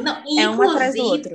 Não, 0.00 0.22
é 0.38 0.48
um 0.48 0.62
atrás 0.62 0.94
do 0.94 1.02
outro. 1.02 1.32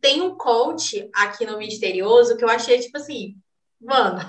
tem 0.00 0.20
um 0.20 0.36
coach 0.36 1.08
aqui 1.14 1.46
no 1.46 1.58
Misterioso 1.58 2.36
que 2.36 2.44
eu 2.44 2.50
achei, 2.50 2.78
tipo 2.80 2.98
assim, 2.98 3.36
mano, 3.80 4.20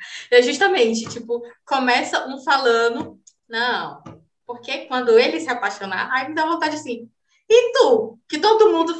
é 0.30 0.42
justamente, 0.42 1.08
tipo, 1.08 1.42
começa 1.64 2.26
um 2.26 2.42
falando, 2.42 3.20
não, 3.48 4.02
porque 4.46 4.86
quando 4.86 5.18
ele 5.18 5.40
se 5.40 5.50
apaixonar, 5.50 6.10
aí 6.12 6.28
me 6.28 6.34
dá 6.34 6.46
vontade 6.46 6.76
assim, 6.76 7.08
e 7.50 7.72
tu, 7.72 8.18
que 8.28 8.38
todo 8.38 8.70
mundo 8.70 8.94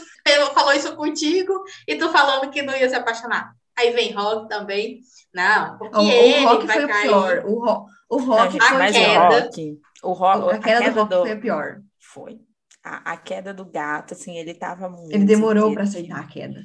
falou 0.55 0.73
isso 0.73 0.95
contigo 0.97 1.53
e 1.87 1.97
tu 1.97 2.09
falando 2.11 2.51
que 2.51 2.63
não 2.63 2.77
ia 2.77 2.89
se 2.89 2.95
apaixonar. 2.95 3.53
Aí 3.77 3.91
vem 3.93 4.13
Rock 4.13 4.49
também. 4.49 5.01
Não, 5.35 5.79
porque 5.79 5.97
O, 5.99 6.03
ele 6.03 6.45
o 6.45 6.49
rock 6.49 6.67
vai 6.67 6.77
foi 6.77 6.85
o 6.85 6.89
cair. 6.89 7.03
pior. 7.03 7.43
O, 7.47 7.65
ro 7.65 7.85
o 8.11 8.17
rock 8.19 8.59
foi 8.59 8.79
mas 8.79 8.97
o 8.97 8.99
o 8.99 9.03
pior. 9.03 9.29
queda. 9.31 9.41
rock, 9.45 9.79
o 10.03 10.13
rock, 10.13 10.55
A 10.55 10.59
queda 10.59 10.91
do 10.91 11.01
rock 11.01 11.11
do- 11.11 11.21
foi 11.23 11.31
a 11.33 11.37
pior. 11.41 11.77
foi. 12.13 12.39
A, 12.85 13.13
a 13.13 13.17
queda 13.17 13.53
do 13.53 13.65
gato, 13.67 14.15
assim, 14.15 14.39
ele 14.39 14.55
tava 14.55 14.89
muito. 14.89 15.13
Ele 15.15 15.25
demorou 15.25 15.73
para 15.75 15.83
aceitar 15.83 16.21
a 16.21 16.27
queda. 16.27 16.61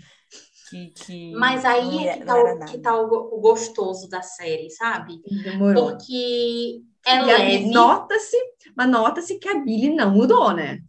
Que, 0.69 0.87
que 0.95 1.31
Mas 1.33 1.63
não 1.63 1.69
aí 1.71 2.07
é 2.07 2.17
que 2.17 2.23
tá, 2.25 2.37
era 2.37 2.55
o, 2.55 2.65
que 2.65 2.77
tá 2.79 2.95
o, 2.99 3.05
o 3.37 3.39
gostoso 3.41 4.07
da 4.09 4.21
série, 4.21 4.69
sabe? 4.71 5.21
Ele 5.25 5.43
demorou. 5.43 5.89
Porque 5.91 6.79
é 7.05 7.15
E 7.15 7.19
a- 7.19 7.25
leve. 7.25 7.65
Nota-se, 7.71 8.37
mas 8.75 8.89
nota-se 8.89 9.37
que 9.37 9.49
a 9.49 9.59
Billy 9.59 9.93
não 9.93 10.09
mudou, 10.11 10.51
né? 10.53 10.79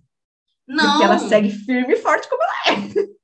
Não, 0.67 0.91
Porque 0.93 1.05
ela 1.05 1.19
segue 1.19 1.51
firme 1.51 1.95
e 1.95 1.97
forte 1.97 2.29
como 2.29 2.43
ela 2.43 3.15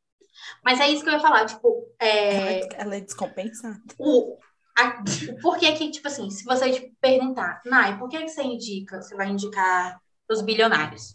mas 0.64 0.78
é 0.80 0.88
isso 0.88 1.02
que 1.02 1.08
eu 1.08 1.14
ia 1.14 1.20
falar. 1.20 1.46
Tipo, 1.46 1.86
é, 1.98 2.60
Ela, 2.60 2.68
ela 2.74 2.96
é 2.96 3.00
descompensada. 3.00 3.80
o, 3.98 4.36
a, 4.78 5.02
o 5.32 5.40
porquê 5.40 5.72
que, 5.72 5.90
tipo 5.90 6.06
assim, 6.08 6.30
se 6.30 6.44
você 6.44 6.70
te 6.70 6.94
perguntar, 7.00 7.60
Nai, 7.64 7.98
por 7.98 8.08
que, 8.08 8.18
que 8.18 8.28
você 8.28 8.42
indica, 8.42 9.00
você 9.00 9.14
vai 9.14 9.28
indicar 9.28 10.00
os 10.28 10.42
bilionários? 10.42 11.14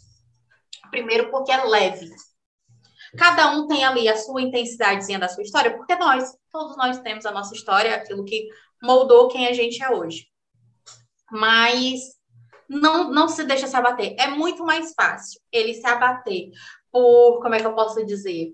Primeiro, 0.90 1.30
porque 1.30 1.52
é 1.52 1.64
leve. 1.64 2.10
Cada 3.16 3.52
um 3.52 3.66
tem 3.66 3.84
ali 3.84 4.08
a 4.08 4.16
sua 4.16 4.42
intensidadezinha 4.42 5.18
da 5.18 5.28
sua 5.28 5.42
história, 5.42 5.76
porque 5.76 5.94
nós, 5.96 6.36
todos 6.50 6.76
nós 6.76 6.98
temos 7.00 7.24
a 7.24 7.30
nossa 7.30 7.54
história, 7.54 7.94
aquilo 7.94 8.24
que 8.24 8.48
moldou 8.82 9.28
quem 9.28 9.46
a 9.46 9.52
gente 9.52 9.82
é 9.82 9.90
hoje. 9.90 10.26
Mas 11.30 12.15
não, 12.68 13.10
não 13.10 13.28
se 13.28 13.44
deixa 13.44 13.66
se 13.66 13.76
abater. 13.76 14.14
É 14.18 14.26
muito 14.28 14.64
mais 14.64 14.92
fácil 14.94 15.40
ele 15.52 15.74
se 15.74 15.86
abater 15.86 16.50
por, 16.92 17.40
como 17.42 17.54
é 17.54 17.60
que 17.60 17.66
eu 17.66 17.74
posso 17.74 18.04
dizer? 18.04 18.52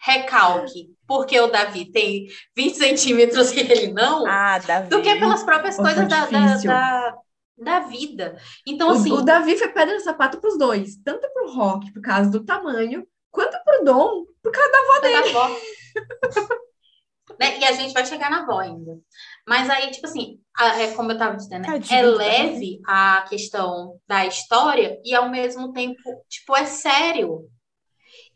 Recalque, 0.00 0.90
porque 1.06 1.38
o 1.40 1.48
Davi 1.48 1.90
tem 1.90 2.26
20 2.56 2.74
centímetros 2.76 3.52
e 3.52 3.60
ele 3.60 3.92
não, 3.92 4.26
Ah, 4.26 4.58
Davi. 4.58 4.88
do 4.88 5.02
que 5.02 5.14
pelas 5.16 5.42
próprias 5.42 5.76
coisas 5.76 6.08
da, 6.08 6.26
da, 6.26 6.56
da, 6.56 7.14
da 7.58 7.80
vida. 7.80 8.38
Então, 8.66 8.88
O- 8.88 8.92
assim, 8.92 9.12
o, 9.12 9.22
Davi 9.22 9.56
foi 9.56 9.68
pedra 9.68 9.94
no 9.94 10.00
sapato 10.00 10.40
pros 10.40 10.56
dois. 10.56 10.96
Tanto 11.04 11.28
pro 11.32 11.50
Rock, 11.52 11.92
por 11.92 12.00
causa 12.00 12.30
do 12.30 12.44
tamanho, 12.44 13.06
quanto 13.30 13.56
pro 13.64 13.84
Dom, 13.84 14.24
por 14.42 14.52
causa 14.52 14.70
da 14.70 14.78
avó 14.78 15.00
da 15.00 15.40
avó. 15.40 15.56
Né? 17.38 17.58
E 17.58 17.64
a 17.64 17.72
gente 17.72 17.92
vai 17.94 18.04
chegar 18.04 18.30
na 18.30 18.42
avó 18.42 18.58
ainda. 18.58 18.92
Mas 19.46 19.70
aí, 19.70 19.90
tipo 19.90 20.06
assim, 20.06 20.40
a- 20.56 20.80
é 20.82 20.92
como 20.94 21.12
eu 21.12 21.18
tava 21.18 21.36
dizendo, 21.36 21.62
né? 21.62 21.68
É 21.94 22.02
leve 22.02 22.80
a 22.86 23.24
questão 23.28 23.98
da 24.06 24.26
história 24.26 24.98
e 25.04 25.14
ao 25.14 25.28
mesmo 25.28 25.72
tempo, 25.72 26.00
tipo, 26.28 26.56
é 26.56 26.64
sério. 26.64 27.48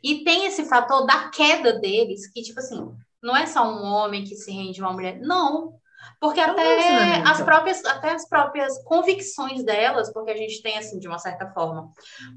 E 0.03 0.25
tem 0.25 0.47
esse 0.47 0.65
fator 0.65 1.07
da 1.07 1.29
queda 1.31 1.79
deles, 1.79 2.31
que, 2.33 2.43
tipo 2.43 2.59
assim, 2.59 2.91
não 3.23 3.37
é 3.37 3.47
só 3.47 3.63
um 3.65 3.85
homem 3.85 4.25
que 4.25 4.35
se 4.35 4.51
rende 4.51 4.81
a 4.81 4.87
uma 4.87 4.93
mulher. 4.95 5.19
Não. 5.21 5.75
Porque 6.21 6.41
É 6.41 6.45
até 6.45 7.23
as 7.31 7.41
próprias, 7.43 7.85
até 7.85 8.11
as 8.13 8.29
próprias 8.29 8.83
convicções 8.85 9.65
delas, 9.65 10.13
porque 10.13 10.33
a 10.33 10.37
gente 10.37 10.61
tem, 10.63 10.77
assim, 10.77 10.99
de 10.99 11.07
uma 11.07 11.19
certa 11.19 11.49
forma, 11.53 11.89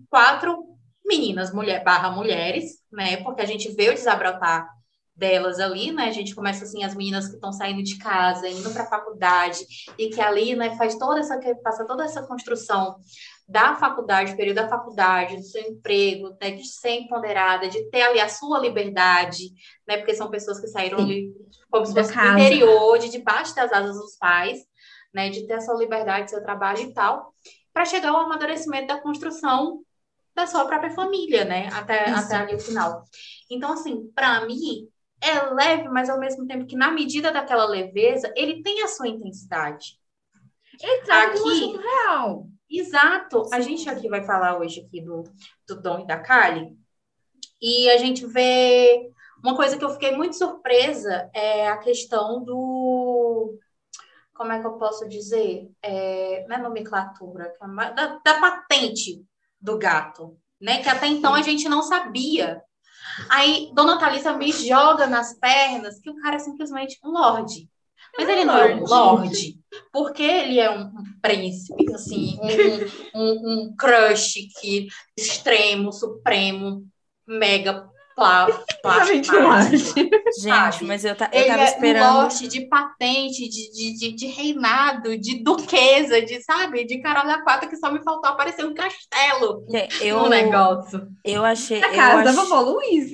quatro 0.09 0.63
meninas, 1.05 1.51
mulher 1.53 1.83
barra 1.83 2.09
mulheres, 2.11 2.79
né? 2.91 3.17
Porque 3.17 3.41
a 3.41 3.45
gente 3.45 3.71
vê 3.75 3.89
o 3.89 3.93
desabrotar 3.93 4.67
delas 5.15 5.59
ali, 5.59 5.91
né? 5.91 6.05
A 6.05 6.11
gente 6.11 6.35
começa 6.35 6.65
assim 6.65 6.83
as 6.83 6.93
meninas 6.93 7.27
que 7.27 7.35
estão 7.35 7.53
saindo 7.53 7.81
de 7.81 7.97
casa, 7.97 8.49
indo 8.49 8.69
para 8.71 8.83
a 8.83 8.89
faculdade 8.89 9.65
e 9.97 10.09
que 10.09 10.19
ali, 10.19 10.55
né, 10.55 10.75
faz 10.75 10.95
toda 10.97 11.19
essa 11.19 11.39
que 11.39 11.55
passa 11.55 11.85
toda 11.85 12.03
essa 12.03 12.23
construção 12.23 12.97
da 13.47 13.75
faculdade, 13.75 14.31
do 14.31 14.37
período 14.37 14.57
da 14.57 14.67
faculdade, 14.67 15.37
do 15.37 15.43
seu 15.43 15.61
emprego, 15.61 16.35
né, 16.41 16.51
de 16.51 16.67
ser 16.67 16.91
empoderada, 17.01 17.69
de 17.69 17.89
ter 17.89 18.01
ali 18.01 18.19
a 18.19 18.27
sua 18.27 18.59
liberdade, 18.59 19.51
né? 19.87 19.97
Porque 19.97 20.15
são 20.15 20.29
pessoas 20.29 20.59
que 20.59 20.67
saíram 20.67 20.97
Sim. 20.97 21.03
ali 21.05 21.33
como 21.69 21.85
se 21.85 21.93
fosse 21.93 22.09
do 22.09 22.13
casa. 22.13 22.39
interior, 22.39 22.97
de 22.99 23.09
debaixo 23.09 23.55
das 23.55 23.71
asas 23.71 23.95
dos 23.95 24.17
pais, 24.17 24.59
né? 25.13 25.29
De 25.29 25.47
ter 25.47 25.53
a 25.53 25.61
sua 25.61 25.77
liberdade, 25.77 26.29
seu 26.29 26.43
trabalho 26.43 26.81
e 26.81 26.93
tal, 26.93 27.33
para 27.73 27.85
chegar 27.85 28.09
ao 28.09 28.17
amadurecimento 28.17 28.87
da 28.87 28.99
construção 28.99 29.81
da 30.35 30.45
sua 30.45 30.65
própria 30.65 30.91
família, 30.91 31.45
né? 31.45 31.69
Até, 31.71 32.09
Isso. 32.09 32.25
até 32.25 32.35
ali 32.35 32.55
o 32.55 32.59
final. 32.59 33.05
Então, 33.49 33.71
assim, 33.71 34.11
para 34.13 34.45
mim, 34.45 34.89
é 35.21 35.41
leve, 35.53 35.89
mas 35.89 36.09
ao 36.09 36.19
mesmo 36.19 36.45
tempo 36.45 36.65
que, 36.65 36.75
na 36.75 36.91
medida 36.91 37.31
daquela 37.31 37.65
leveza, 37.65 38.31
ele 38.35 38.61
tem 38.61 38.83
a 38.83 38.87
sua 38.87 39.07
intensidade. 39.07 39.99
Ele 40.81 41.01
um 41.01 41.13
Aqui- 41.13 41.39
assunto 41.39 41.77
real. 41.79 42.47
Exato. 42.69 43.43
A 43.53 43.59
gente 43.61 43.89
aqui 43.89 44.09
vai 44.09 44.23
falar 44.23 44.59
hoje 44.59 44.81
aqui 44.81 45.01
do, 45.01 45.23
do 45.67 45.81
Dom 45.81 45.99
e 45.99 46.07
da 46.07 46.19
Kali. 46.19 46.75
E 47.61 47.89
a 47.89 47.97
gente 47.97 48.25
vê 48.25 49.09
uma 49.43 49.55
coisa 49.55 49.77
que 49.77 49.85
eu 49.85 49.91
fiquei 49.91 50.15
muito 50.15 50.35
surpresa 50.35 51.29
é 51.33 51.67
a 51.69 51.77
questão 51.77 52.43
do. 52.43 53.57
Como 54.33 54.51
é 54.51 54.59
que 54.59 54.67
eu 54.67 54.73
posso 54.73 55.07
dizer? 55.07 55.69
É, 55.81 56.45
não 56.47 56.57
é 56.57 56.59
nomenclatura, 56.59 57.53
é 57.61 57.91
da, 57.93 58.19
da 58.23 58.39
patente 58.39 59.23
do 59.61 59.77
gato, 59.77 60.37
né? 60.59 60.83
Que 60.83 60.89
até 60.89 61.07
então 61.07 61.33
a 61.33 61.41
gente 61.41 61.69
não 61.69 61.81
sabia. 61.81 62.61
Aí 63.29 63.71
Dona 63.73 63.99
Thalissa 63.99 64.33
me 64.33 64.51
joga 64.51 65.07
nas 65.07 65.37
pernas 65.39 65.99
que 65.99 66.09
o 66.09 66.15
cara 66.15 66.35
é 66.35 66.39
simplesmente 66.39 66.99
um 67.03 67.11
lorde. 67.11 67.69
Mas 68.17 68.29
ele 68.29 68.45
não 68.45 68.57
é 68.57 68.75
um 68.75 68.85
Lorde. 68.85 69.59
porque 69.91 70.23
ele 70.23 70.59
é 70.59 70.71
um, 70.71 70.85
um 70.85 71.19
príncipe, 71.21 71.91
assim, 71.93 72.37
um, 73.13 73.19
um, 73.19 73.51
um 73.51 73.75
crush 73.75 74.47
que 74.59 74.87
extremo, 75.17 75.91
supremo, 75.91 76.85
mega 77.27 77.89
plá, 78.15 78.65
Exatamente 78.83 79.35
um 79.35 79.41
plasmático. 79.41 79.41
lorde. 79.41 79.93
Gente, 80.37 80.83
mas 80.83 81.05
eu, 81.05 81.15
ta- 81.15 81.29
eu 81.33 81.43
Ele 81.43 81.45
tava 81.45 81.63
é 81.63 81.65
um 81.65 81.65
esperando. 81.65 82.13
lote 82.13 82.47
de 82.47 82.67
patente, 82.67 83.47
de, 83.49 83.71
de, 83.71 83.93
de, 83.97 84.11
de 84.13 84.27
reinado, 84.27 85.17
de 85.17 85.43
duquesa, 85.43 86.21
de, 86.21 86.41
sabe? 86.43 86.85
De 86.85 86.99
caralho 87.01 87.31
a 87.31 87.43
quatro 87.43 87.69
que 87.69 87.77
só 87.77 87.91
me 87.91 88.03
faltou 88.03 88.29
aparecer 88.31 88.65
um 88.65 88.73
castelo 88.73 89.65
Eu, 89.99 90.19
no 90.19 90.29
negócio. 90.29 91.07
eu 91.23 91.43
achei. 91.45 91.79
Na 91.79 91.87
eu 91.87 91.95
casa 91.95 92.23
da 92.23 92.31
vovó 92.31 92.59
Luiz. 92.61 93.11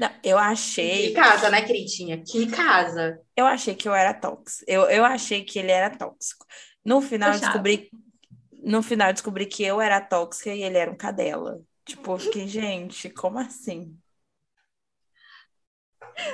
Não, 0.00 0.10
eu 0.22 0.36
Que 0.36 0.42
achei. 0.42 1.12
casa, 1.12 1.50
né, 1.50 1.62
queridinha? 1.62 2.22
Que 2.22 2.46
casa. 2.46 3.20
Eu 3.36 3.46
achei 3.46 3.74
que 3.74 3.88
eu 3.88 3.94
era 3.94 4.14
tóxico. 4.14 4.64
Eu, 4.68 4.82
eu 4.90 5.04
achei 5.04 5.44
que 5.44 5.58
ele 5.58 5.72
era 5.72 5.90
tóxico. 5.96 6.46
No 6.84 7.00
final, 7.00 7.32
descobri. 7.32 7.90
No 8.62 8.82
final, 8.82 9.08
eu 9.08 9.12
descobri 9.14 9.46
que 9.46 9.62
eu 9.64 9.80
era 9.80 10.00
tóxica 10.00 10.54
e 10.54 10.62
ele 10.62 10.78
era 10.78 10.90
um 10.90 10.96
cadela. 10.96 11.60
Tipo, 11.84 12.12
eu 12.12 12.18
fiquei, 12.18 12.46
gente, 12.46 13.08
como 13.10 13.38
assim? 13.38 13.96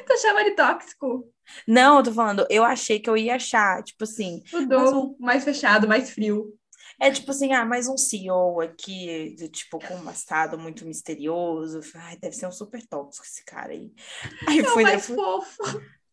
Tu 0.07 0.19
chama 0.21 0.41
ele 0.41 0.53
tóxico? 0.53 1.29
Não, 1.69 1.99
eu 1.99 2.03
tô 2.05 2.13
falando, 2.13 2.47
eu 2.51 2.65
achei 2.65 2.99
que 2.99 3.09
eu 3.09 3.17
ia 3.17 3.35
achar, 3.37 3.83
tipo 3.83 4.05
assim, 4.05 4.43
O 4.53 4.63
Dom 4.63 5.17
mais 5.21 5.45
fechado, 5.45 5.87
mais 5.87 6.11
frio. 6.11 6.55
é 7.01 7.11
tipo 7.11 7.31
assim, 7.31 7.53
ah, 7.53 7.65
mais 7.67 7.87
um 7.87 7.97
CEO 7.97 8.61
aqui, 8.61 9.35
de, 9.37 9.49
tipo, 9.49 9.79
com 9.79 9.95
um 9.97 10.05
passado 10.05 10.59
muito 10.59 10.87
misterioso. 10.87 11.81
Ai, 11.97 12.17
deve 12.17 12.35
ser 12.35 12.47
um 12.47 12.53
super 12.53 12.85
tóxico 12.87 13.27
esse 13.27 13.45
cara 13.45 13.73
aí. 13.73 13.93
Aí 14.49 14.61
É 14.61 14.65
foi, 14.65 14.83
mais 14.85 15.05
fui- 15.07 15.17
fofo. 15.17 15.57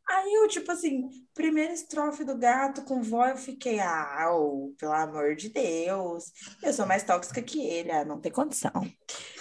Aí 0.10 0.34
eu, 0.34 0.48
tipo 0.50 0.70
assim, 0.70 1.08
primeira 1.34 1.72
estrofe 1.72 2.26
do 2.26 2.38
gato 2.38 2.82
com 2.84 3.02
vó, 3.02 3.28
eu 3.28 3.38
fiquei, 3.38 3.80
ah, 3.80 4.30
ô, 4.34 4.74
pelo 4.78 4.92
amor 4.92 5.36
de 5.38 5.48
Deus, 5.48 6.26
eu 6.62 6.74
sou 6.74 6.86
mais 6.86 7.04
tóxica 7.04 7.42
que 7.42 7.62
ele, 7.66 7.90
ah, 7.92 8.04
não 8.04 8.20
tem 8.20 8.30
condição. 8.32 8.72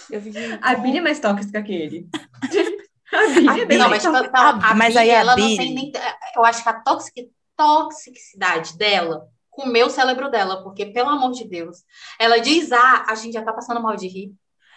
Eu 0.09 0.21
fiquei, 0.21 0.43
A 0.61 0.75
Billy 0.75 0.99
é 0.99 1.01
mais 1.01 1.19
tóxica 1.19 1.61
que 1.61 1.73
ele. 1.73 2.07
a 3.11 3.23
A 3.23 3.27
Billy- 3.65 3.77
Não, 3.77 3.89
mas, 3.89 4.03
tipo, 4.03 4.15
a, 4.15 4.73
mas 4.75 4.95
aí 4.97 5.11
a 5.11 5.15
ela 5.19 5.35
não 5.35 5.43
Billy- 5.43 5.57
tem 5.57 5.73
nem. 5.73 5.91
Eu 6.35 6.45
acho 6.45 6.63
que 6.63 6.69
a 6.69 6.73
toxic, 6.73 7.29
toxicidade 7.57 8.77
dela 8.77 9.27
comeu 9.49 9.87
o 9.87 9.89
cérebro 9.89 10.29
dela, 10.29 10.63
porque, 10.63 10.85
pelo 10.87 11.09
amor 11.09 11.31
de 11.31 11.47
Deus, 11.47 11.79
ela 12.19 12.39
diz: 12.39 12.71
ah, 12.71 13.05
a 13.07 13.15
gente 13.15 13.33
já 13.33 13.43
tá 13.43 13.53
passando 13.53 13.81
mal 13.81 13.95
de 13.95 14.07
rir. 14.07 14.33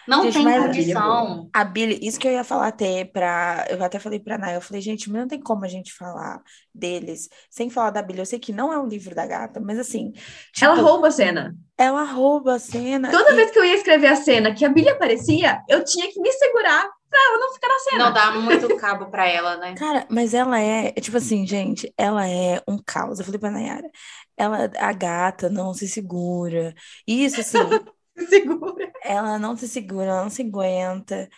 Não 0.07 0.21
Gente, 0.21 0.33
tem 0.33 0.47
a 0.53 0.61
condição. 0.67 1.49
A 1.51 1.63
Billy, 1.63 1.97
isso 1.99 2.19
que 2.19 2.27
eu 2.27 2.31
ia 2.31 2.43
falar 2.43 2.67
até 2.67 3.05
pra. 3.05 3.65
Eu 3.67 3.83
até 3.83 3.97
falei 3.97 4.19
pra 4.19 4.37
Nay, 4.37 4.55
eu 4.55 4.61
falei, 4.61 4.79
gente, 4.79 5.09
mas 5.09 5.21
não 5.21 5.27
tem 5.27 5.39
como 5.41 5.65
a 5.65 5.67
gente 5.67 5.91
falar 5.91 6.39
deles 6.71 7.27
sem 7.49 7.71
falar 7.71 7.89
da 7.89 8.03
Billy. 8.03 8.19
Eu 8.19 8.25
sei 8.27 8.37
que 8.37 8.53
não 8.53 8.71
é 8.71 8.77
um 8.77 8.85
livro 8.85 9.15
da 9.15 9.25
gata, 9.25 9.59
mas 9.59 9.79
assim. 9.79 10.13
Ela 10.61 10.75
tipo, 10.75 10.85
rouba 10.87 11.07
a 11.07 11.11
cena. 11.11 11.55
ela 11.75 12.03
rouba 12.03 12.53
a 12.53 12.59
cena. 12.59 13.09
Toda 13.09 13.31
e- 13.31 13.35
vez 13.35 13.49
que 13.49 13.57
eu 13.57 13.65
ia 13.65 13.73
escrever 13.73 14.07
a 14.09 14.15
cena 14.15 14.53
que 14.53 14.63
a 14.63 14.69
Billy 14.69 14.89
aparecia, 14.89 15.63
eu 15.67 15.83
tinha 15.83 16.07
que 16.11 16.19
me 16.21 16.31
segurar 16.33 16.87
pra 17.15 17.23
ela 17.29 17.39
não 17.39 17.53
ficar 17.53 17.67
na 17.67 17.79
cena. 17.79 18.05
Não 18.05 18.13
dá 18.13 18.31
muito 18.31 18.77
cabo 18.77 19.05
pra 19.07 19.27
ela, 19.27 19.57
né? 19.57 19.75
Cara, 19.75 20.05
mas 20.09 20.33
ela 20.33 20.59
é, 20.59 20.91
tipo 20.91 21.17
assim, 21.17 21.47
gente, 21.47 21.93
ela 21.97 22.27
é 22.27 22.61
um 22.67 22.77
caos. 22.77 23.19
Eu 23.19 23.25
falei 23.25 23.39
pra 23.39 23.51
Nayara, 23.51 23.89
ela, 24.37 24.69
a 24.77 24.93
gata 24.93 25.49
não 25.49 25.73
se 25.73 25.87
segura. 25.87 26.73
Isso, 27.07 27.39
assim, 27.39 27.57
Segura. 28.29 28.91
Ela 29.03 29.37
não 29.37 29.57
se 29.57 29.67
segura, 29.67 30.05
ela 30.05 30.23
não 30.23 30.29
se 30.29 30.41
aguenta. 30.41 31.29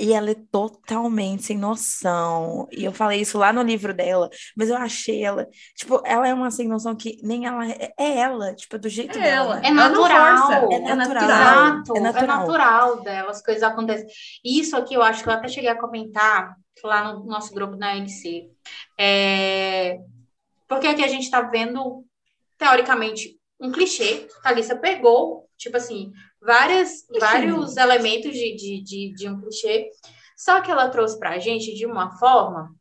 E 0.00 0.12
ela 0.12 0.30
é 0.30 0.36
totalmente 0.50 1.44
sem 1.44 1.58
noção. 1.58 2.66
E 2.72 2.84
eu 2.84 2.92
falei 2.92 3.20
isso 3.20 3.36
lá 3.38 3.52
no 3.52 3.62
livro 3.62 3.92
dela, 3.92 4.30
mas 4.56 4.70
eu 4.70 4.76
achei 4.76 5.22
ela, 5.22 5.46
tipo, 5.76 6.00
ela 6.04 6.26
é 6.26 6.32
uma 6.32 6.50
sem 6.50 6.66
noção 6.66 6.96
que 6.96 7.18
nem 7.22 7.46
ela 7.46 7.66
é, 7.70 7.92
é 7.98 8.18
ela, 8.18 8.54
tipo, 8.54 8.78
do 8.78 8.88
jeito 8.88 9.18
É 9.18 9.22
dela. 9.22 9.56
ela. 9.56 9.66
É 9.66 9.70
natural. 9.70 10.50
é 10.72 10.74
é 10.76 10.94
natural. 10.94 11.24
Exato, 11.24 11.94
É 11.94 11.98
é 11.98 12.02
natural. 12.02 12.38
natural. 12.38 13.00
dela, 13.02 13.30
as 13.30 13.42
coisas 13.42 13.62
acontecem. 13.62 14.06
E 14.44 14.58
Isso 14.58 14.76
aqui 14.76 14.94
eu 14.94 15.02
acho 15.02 15.22
que 15.22 15.28
eu 15.28 15.32
até 15.34 15.46
cheguei 15.48 15.70
a 15.70 15.78
comentar 15.78 16.56
lá 16.82 17.12
no 17.12 17.24
nosso 17.26 17.52
grupo 17.54 17.76
na 17.76 17.96
NC. 17.96 18.48
É... 18.98 19.98
Porque 20.66 20.86
aqui 20.86 21.04
a 21.04 21.08
gente 21.08 21.24
está 21.24 21.42
vendo, 21.42 22.04
teoricamente, 22.56 23.38
um 23.60 23.70
clichê. 23.70 24.26
A 24.38 24.48
Thalissa 24.48 24.74
pegou, 24.76 25.48
tipo 25.56 25.76
assim, 25.76 26.10
várias, 26.44 27.06
vários 27.18 27.76
elementos 27.76 28.32
de, 28.32 28.56
de, 28.56 28.82
de, 28.82 29.14
de 29.14 29.28
um 29.28 29.40
clichê, 29.40 29.90
só 30.36 30.60
que 30.60 30.70
ela 30.70 30.88
trouxe 30.88 31.18
pra 31.18 31.38
gente 31.38 31.74
de 31.74 31.86
uma 31.86 32.10
forma 32.18 32.74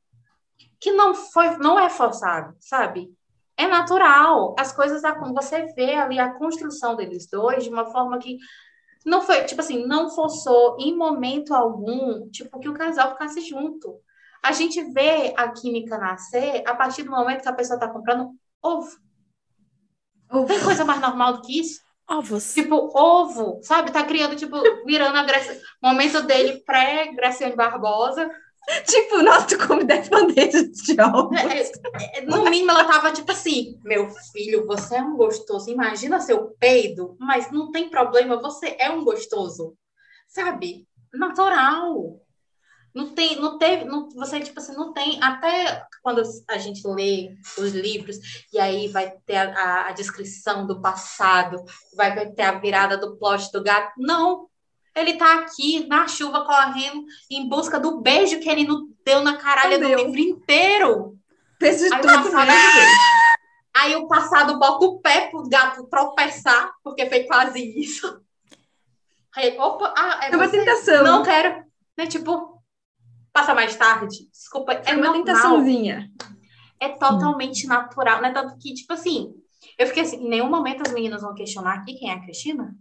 que 0.80 0.92
não 0.92 1.14
foi, 1.14 1.58
não 1.58 1.80
é 1.80 1.90
forçado, 1.90 2.56
sabe? 2.60 3.10
É 3.58 3.68
natural. 3.68 4.56
As 4.58 4.72
coisas 4.72 5.04
acon- 5.04 5.34
você 5.34 5.66
vê 5.76 5.96
ali 5.96 6.20
a 6.20 6.34
construção 6.34 6.96
deles 6.96 7.28
dois 7.30 7.64
de 7.64 7.70
uma 7.70 7.86
forma 7.92 8.18
que 8.18 8.38
não 9.06 9.22
foi, 9.22 9.44
tipo 9.46 9.62
assim, 9.62 9.86
não 9.86 10.10
forçou 10.10 10.78
em 10.80 10.96
momento 10.96 11.54
algum, 11.54 12.30
tipo, 12.30 12.60
que 12.60 12.70
o 12.70 12.74
casal 12.74 13.12
ficasse 13.12 13.42
junto. 13.42 14.00
A 14.44 14.52
gente 14.52 14.84
vê 14.92 15.34
a 15.38 15.50
química 15.52 15.98
nascer 15.98 16.64
a 16.68 16.76
partir 16.76 17.04
do 17.04 17.12
momento 17.12 17.42
que 17.44 17.50
a 17.50 17.54
pessoa 17.54 17.80
tá 17.80 17.88
comprando 17.88 18.32
ovo. 18.62 18.90
Tem 20.48 20.60
coisa 20.64 20.86
mais 20.86 21.02
normal 21.02 21.34
do 21.34 21.42
que 21.42 21.60
isso? 21.60 21.80
Ovos. 22.12 22.54
Tipo, 22.54 22.92
ovo, 22.94 23.60
sabe? 23.64 23.92
Tá 23.92 24.04
criando, 24.04 24.36
tipo, 24.36 24.58
virando 24.86 25.18
a 25.18 25.24
Graça... 25.24 25.60
momento 25.82 26.22
dele 26.24 26.62
pré-Graciane 26.66 27.56
Barbosa. 27.56 28.30
Tipo, 28.86 29.24
nossa, 29.24 29.48
tu 29.48 29.68
come 29.68 29.84
10 29.84 30.10
bandejas 30.10 30.72
de 30.72 31.02
ovos. 31.02 31.38
É, 31.38 32.20
é, 32.20 32.22
No 32.22 32.44
mínimo, 32.44 32.72
ela 32.72 32.86
tava 32.86 33.12
tipo 33.12 33.32
assim: 33.32 33.80
Meu 33.84 34.10
filho, 34.32 34.68
você 34.68 34.98
é 34.98 35.02
um 35.02 35.16
gostoso. 35.16 35.70
Imagina 35.70 36.20
seu 36.20 36.52
peido, 36.60 37.18
mas 37.20 37.52
não 37.52 37.72
tem 37.72 37.90
problema, 37.90 38.42
você 38.42 38.76
é 38.80 38.90
um 38.90 39.04
gostoso. 39.04 39.76
Sabe? 40.28 40.88
Natural. 41.14 42.21
Não 42.94 43.10
tem, 43.16 43.38
não 43.40 43.58
teve, 43.58 43.86
não, 43.86 44.10
você, 44.10 44.40
tipo 44.42 44.60
assim, 44.60 44.74
não 44.76 44.92
tem. 44.92 45.18
Até 45.24 45.84
quando 46.04 46.22
a 46.50 46.58
gente 46.58 46.86
lê 46.86 47.34
os 47.58 47.72
livros, 47.72 48.18
e 48.52 48.60
aí 48.60 48.88
vai 48.90 49.12
ter 49.26 49.38
a, 49.38 49.54
a- 49.54 49.88
a 49.88 49.92
descrição 49.94 50.68
do 50.68 50.82
passado, 50.82 51.64
vai, 51.96 52.14
vai 52.14 52.30
ter 52.32 52.42
a 52.44 52.60
virada 52.60 52.98
do 52.98 53.16
plot 53.18 53.50
do 53.52 53.64
gato. 53.64 53.94
Não. 53.98 54.48
Ele 54.94 55.14
tá 55.14 55.36
aqui 55.36 55.88
na 55.88 56.06
chuva 56.08 56.44
correndo 56.46 57.06
em 57.30 57.48
busca 57.48 57.80
do 57.80 58.02
beijo 58.02 58.42
que 58.42 58.50
ele 58.50 58.66
não 58.68 58.90
deu 59.06 59.22
na 59.22 59.38
caralha 59.38 59.80
do 59.80 59.88
livro 59.88 60.20
inteiro. 60.20 61.18
De 61.58 61.68
Aí 61.68 62.02
tudo 62.02 62.12
passado, 62.14 62.48
menos 62.48 62.74
beijo. 62.76 63.00
aí 63.78 63.96
o 63.96 64.08
passado 64.08 64.60
bota 64.60 64.86
o 64.86 65.00
pé 65.00 65.28
pro 65.30 65.48
gato 65.48 65.86
tropeçar, 65.88 66.74
porque 66.84 67.06
foi 67.08 67.24
quase 67.24 67.60
isso. 67.80 68.20
Aí, 69.34 69.58
opa, 69.58 69.94
ah, 69.98 70.20
é 70.26 70.32
É 70.34 70.36
uma 70.36 70.46
você? 70.48 70.60
tentação. 70.60 71.04
Não 71.04 71.24
quero. 71.24 71.64
Né, 71.98 72.06
tipo, 72.08 72.61
passa 73.42 73.54
mais 73.56 73.76
tarde. 73.76 74.18
Desculpa, 74.32 74.74
é 74.74 74.82
É 74.86 74.94
uma 74.96 75.08
normal. 75.08 75.24
tentaçãozinha. 75.24 76.10
É 76.80 76.90
totalmente 76.90 77.68
natural, 77.68 78.22
né? 78.22 78.32
Tanto 78.32 78.58
que, 78.58 78.74
tipo 78.74 78.94
assim, 78.94 79.32
eu 79.78 79.88
fiquei 79.88 80.04
assim, 80.04 80.18
em 80.18 80.30
nenhum 80.30 80.50
momento 80.50 80.82
as 80.86 80.94
meninas 80.94 81.22
vão 81.22 81.34
questionar 81.34 81.76
aqui 81.76 81.94
quem 81.96 82.10
é 82.10 82.14
a 82.14 82.22
Cristina. 82.22 82.74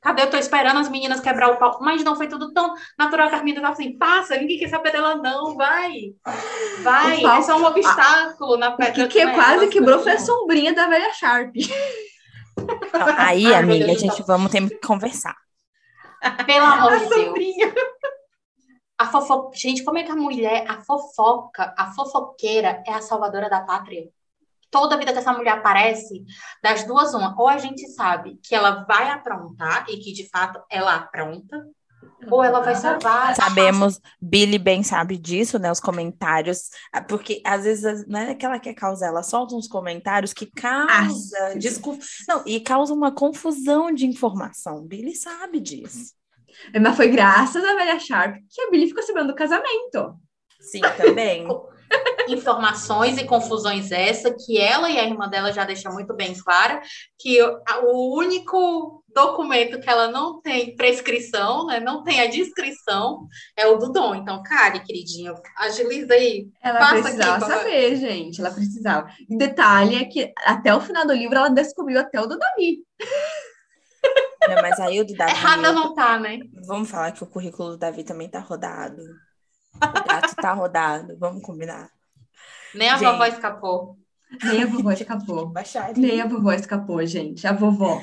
Cadê? 0.00 0.22
Eu 0.22 0.30
tô 0.30 0.36
esperando 0.36 0.78
as 0.78 0.88
meninas 0.88 1.20
quebrar 1.20 1.50
o 1.50 1.56
pau. 1.56 1.78
Mas 1.80 2.04
não 2.04 2.14
foi 2.16 2.28
tudo 2.28 2.52
tão 2.52 2.72
natural 2.98 3.28
que 3.28 3.34
a 3.34 3.38
menina 3.42 3.60
tava 3.60 3.72
assim, 3.72 3.98
passa, 3.98 4.36
ninguém 4.36 4.58
quer 4.58 4.68
saber 4.68 4.92
dela, 4.92 5.16
não, 5.16 5.56
vai. 5.56 5.92
Vai, 6.82 7.20
pau- 7.20 7.38
é 7.38 7.42
só 7.42 7.56
um 7.58 7.64
obstáculo 7.64 8.56
na 8.56 8.70
O 8.70 8.76
que, 8.76 8.84
pedra. 8.84 9.08
que 9.08 9.24
né? 9.24 9.34
quase 9.34 9.68
quebrou 9.68 9.98
foi 10.00 10.12
a 10.12 10.18
sombrinha 10.20 10.72
da 10.72 10.86
velha 10.86 11.12
Sharp. 11.14 11.54
Então, 11.56 13.14
aí, 13.18 13.46
Ai, 13.46 13.54
amiga, 13.54 13.90
a 13.90 13.94
gente 13.94 14.22
vamos 14.22 14.50
ter 14.52 14.68
que 14.68 14.86
conversar. 14.86 15.36
Pelo 16.46 16.64
amor 16.64 16.92
A 16.92 16.96
de 16.98 17.08
Deus. 17.08 17.24
sombrinha. 17.26 17.74
A 19.12 19.20
fofo... 19.20 19.50
Gente, 19.54 19.84
como 19.84 19.98
é 19.98 20.02
que 20.02 20.10
a 20.10 20.16
mulher, 20.16 20.64
a 20.66 20.80
fofoca, 20.80 21.74
a 21.76 21.92
fofoqueira 21.92 22.82
é 22.86 22.92
a 22.92 23.02
salvadora 23.02 23.50
da 23.50 23.60
pátria? 23.60 24.08
Toda 24.70 24.96
vida 24.96 25.12
que 25.12 25.18
essa 25.18 25.34
mulher 25.34 25.58
aparece, 25.58 26.24
das 26.62 26.84
duas, 26.84 27.12
uma. 27.12 27.38
Ou 27.38 27.46
a 27.46 27.58
gente 27.58 27.86
sabe 27.88 28.38
que 28.42 28.54
ela 28.54 28.84
vai 28.84 29.10
aprontar 29.10 29.84
e 29.88 29.98
que, 29.98 30.12
de 30.12 30.26
fato, 30.30 30.62
ela 30.70 30.94
apronta, 30.94 31.62
ou 32.30 32.42
ela 32.42 32.60
vai 32.60 32.74
salvar. 32.74 33.32
a 33.32 33.34
Sabemos, 33.34 34.00
Billy 34.20 34.58
bem 34.58 34.82
sabe 34.82 35.18
disso, 35.18 35.58
né? 35.58 35.70
Os 35.70 35.80
comentários, 35.80 36.70
ah, 36.90 37.02
porque 37.02 37.42
às 37.44 37.64
vezes 37.64 38.06
não 38.06 38.20
é 38.20 38.34
que 38.34 38.46
ela 38.46 38.58
quer 38.58 38.72
causar, 38.72 39.08
ela 39.08 39.22
solta 39.22 39.54
uns 39.54 39.68
comentários 39.68 40.32
que 40.32 40.46
causa, 40.46 41.36
Ah, 41.38 41.54
desculpa, 41.54 42.02
não, 42.26 42.42
e 42.46 42.58
causa 42.58 42.94
uma 42.94 43.12
confusão 43.12 43.92
de 43.92 44.06
informação. 44.06 44.86
Billy 44.86 45.14
sabe 45.14 45.60
disso. 45.60 46.14
Mas 46.80 46.96
foi 46.96 47.08
graças 47.08 47.64
à 47.64 47.74
velha 47.74 47.98
Sharp 47.98 48.36
que 48.50 48.62
a 48.62 48.70
Billy 48.70 48.88
ficou 48.88 49.02
sabendo 49.02 49.28
do 49.28 49.34
casamento. 49.34 50.14
Sim, 50.60 50.80
também. 50.96 51.46
informações 52.28 53.18
e 53.18 53.24
confusões 53.24 53.90
essa 53.92 54.34
que 54.34 54.58
ela 54.58 54.88
e 54.90 54.98
a 54.98 55.04
irmã 55.04 55.28
dela 55.28 55.52
já 55.52 55.64
deixam 55.64 55.92
muito 55.92 56.14
bem 56.14 56.34
clara 56.34 56.80
que 57.18 57.40
o, 57.42 58.16
único 58.16 59.02
documento 59.14 59.78
que 59.78 59.90
ela 59.90 60.08
não 60.08 60.40
tem 60.40 60.74
prescrição, 60.74 61.66
né, 61.66 61.80
não 61.80 62.02
tem 62.02 62.20
a 62.20 62.26
descrição, 62.26 63.26
é 63.56 63.66
o 63.66 63.76
do 63.76 63.92
Dom. 63.92 64.14
Então, 64.14 64.42
Kari, 64.42 64.80
queridinha, 64.80 65.34
agiliza 65.58 66.14
aí. 66.14 66.48
Ela 66.62 66.78
Passa 66.78 67.02
precisava 67.02 67.46
aqui, 67.46 67.54
saber, 67.54 67.96
gente. 67.96 68.40
Ela 68.40 68.50
precisava. 68.50 69.10
E 69.28 69.36
detalhe 69.36 69.96
é 69.96 70.04
que 70.06 70.32
até 70.44 70.74
o 70.74 70.80
final 70.80 71.06
do 71.06 71.12
livro 71.12 71.36
ela 71.36 71.50
descobriu 71.50 72.00
até 72.00 72.20
o 72.20 72.26
do 72.26 72.38
Davi. 72.38 72.78
Não, 74.48 74.62
mas 74.62 74.80
aí 74.80 75.00
o 75.00 75.04
do 75.04 75.14
Davi, 75.14 75.30
Errada 75.32 75.72
não 75.72 75.94
tá, 75.94 76.18
né? 76.18 76.38
vamos 76.66 76.90
falar 76.90 77.12
que 77.12 77.22
o 77.22 77.26
currículo 77.26 77.70
do 77.70 77.76
Davi 77.78 78.04
também 78.04 78.28
tá 78.28 78.40
rodado. 78.40 79.00
O 79.74 80.08
gato 80.08 80.34
tá 80.36 80.52
rodado, 80.52 81.16
vamos 81.18 81.42
combinar. 81.42 81.90
Nem 82.74 82.88
a 82.90 82.96
Gente. 82.96 83.10
vovó 83.10 83.24
escapou. 83.26 83.96
Nem 84.44 84.62
a 84.62 84.66
vovó 84.66 84.90
escapou. 84.92 85.46
Baixaria. 85.48 85.94
Nem 85.96 86.20
a 86.20 86.26
vovó 86.26 86.52
escapou, 86.52 87.04
gente. 87.06 87.46
A 87.46 87.52
vovó. 87.52 88.00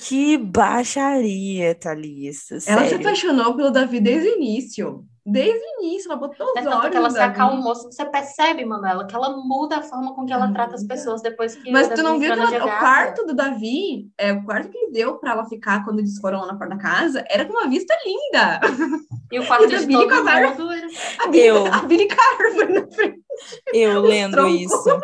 Que 0.00 0.38
baixaria, 0.38 1.74
Thalissa. 1.74 2.54
Ela 2.54 2.60
se 2.84 2.90
sério. 2.90 3.00
apaixonou 3.00 3.56
pelo 3.56 3.70
Davi 3.70 4.00
desde 4.00 4.28
o 4.28 4.36
início. 4.36 5.04
Desde 5.30 5.58
o 5.58 5.82
início, 5.84 6.10
ela 6.10 6.18
botou 6.20 6.46
os 6.46 6.56
É 6.56 6.62
tanto 6.62 6.76
olhos 6.76 6.90
que 6.90 6.96
ela 6.96 7.10
se 7.10 7.18
acalmou. 7.18 7.74
Você 7.74 8.04
percebe, 8.04 8.64
Manuela, 8.64 9.06
que 9.06 9.14
ela 9.14 9.36
muda 9.36 9.78
a 9.78 9.82
forma 9.82 10.14
com 10.14 10.24
que 10.24 10.32
ela 10.32 10.50
trata 10.52 10.74
as 10.74 10.84
pessoas 10.84 11.20
depois 11.22 11.54
que 11.54 11.70
Mas 11.70 11.88
tu 11.88 12.02
não 12.02 12.18
viu 12.18 12.34
que 12.34 12.40
ela- 12.54 12.64
o 12.66 12.78
quarto 12.78 13.24
do 13.26 13.34
Davi, 13.34 14.10
é, 14.16 14.32
o 14.32 14.42
quarto 14.44 14.68
que 14.70 14.78
ele 14.78 14.92
deu 14.92 15.16
pra 15.18 15.32
ela 15.32 15.44
ficar 15.44 15.84
quando 15.84 15.98
eles 15.98 16.18
foram 16.20 16.40
lá 16.40 16.46
na 16.48 16.56
porta 16.58 16.74
da 16.76 16.80
casa, 16.80 17.24
era 17.28 17.44
com 17.44 17.52
uma 17.52 17.68
vista 17.68 17.94
linda. 18.04 18.60
E 19.30 19.38
o 19.38 19.46
quarto 19.46 19.64
E 19.66 19.68
de 19.68 19.74
Davi 19.76 19.92
todo 19.92 20.08
com 20.08 20.14
a 20.14 20.22
Bárbara- 20.22 20.50
mundo 20.54 20.72
era 20.72 20.86
A 21.22 21.26
Billy, 21.28 21.46
Eu. 21.46 21.66
a 21.72 21.78
Billy 21.82 22.08
árvore 22.40 22.72
na 22.72 22.90
frente. 22.90 23.20
Eu 23.72 24.00
lendo 24.02 24.32
troncos. 24.32 24.60
isso. 24.60 25.00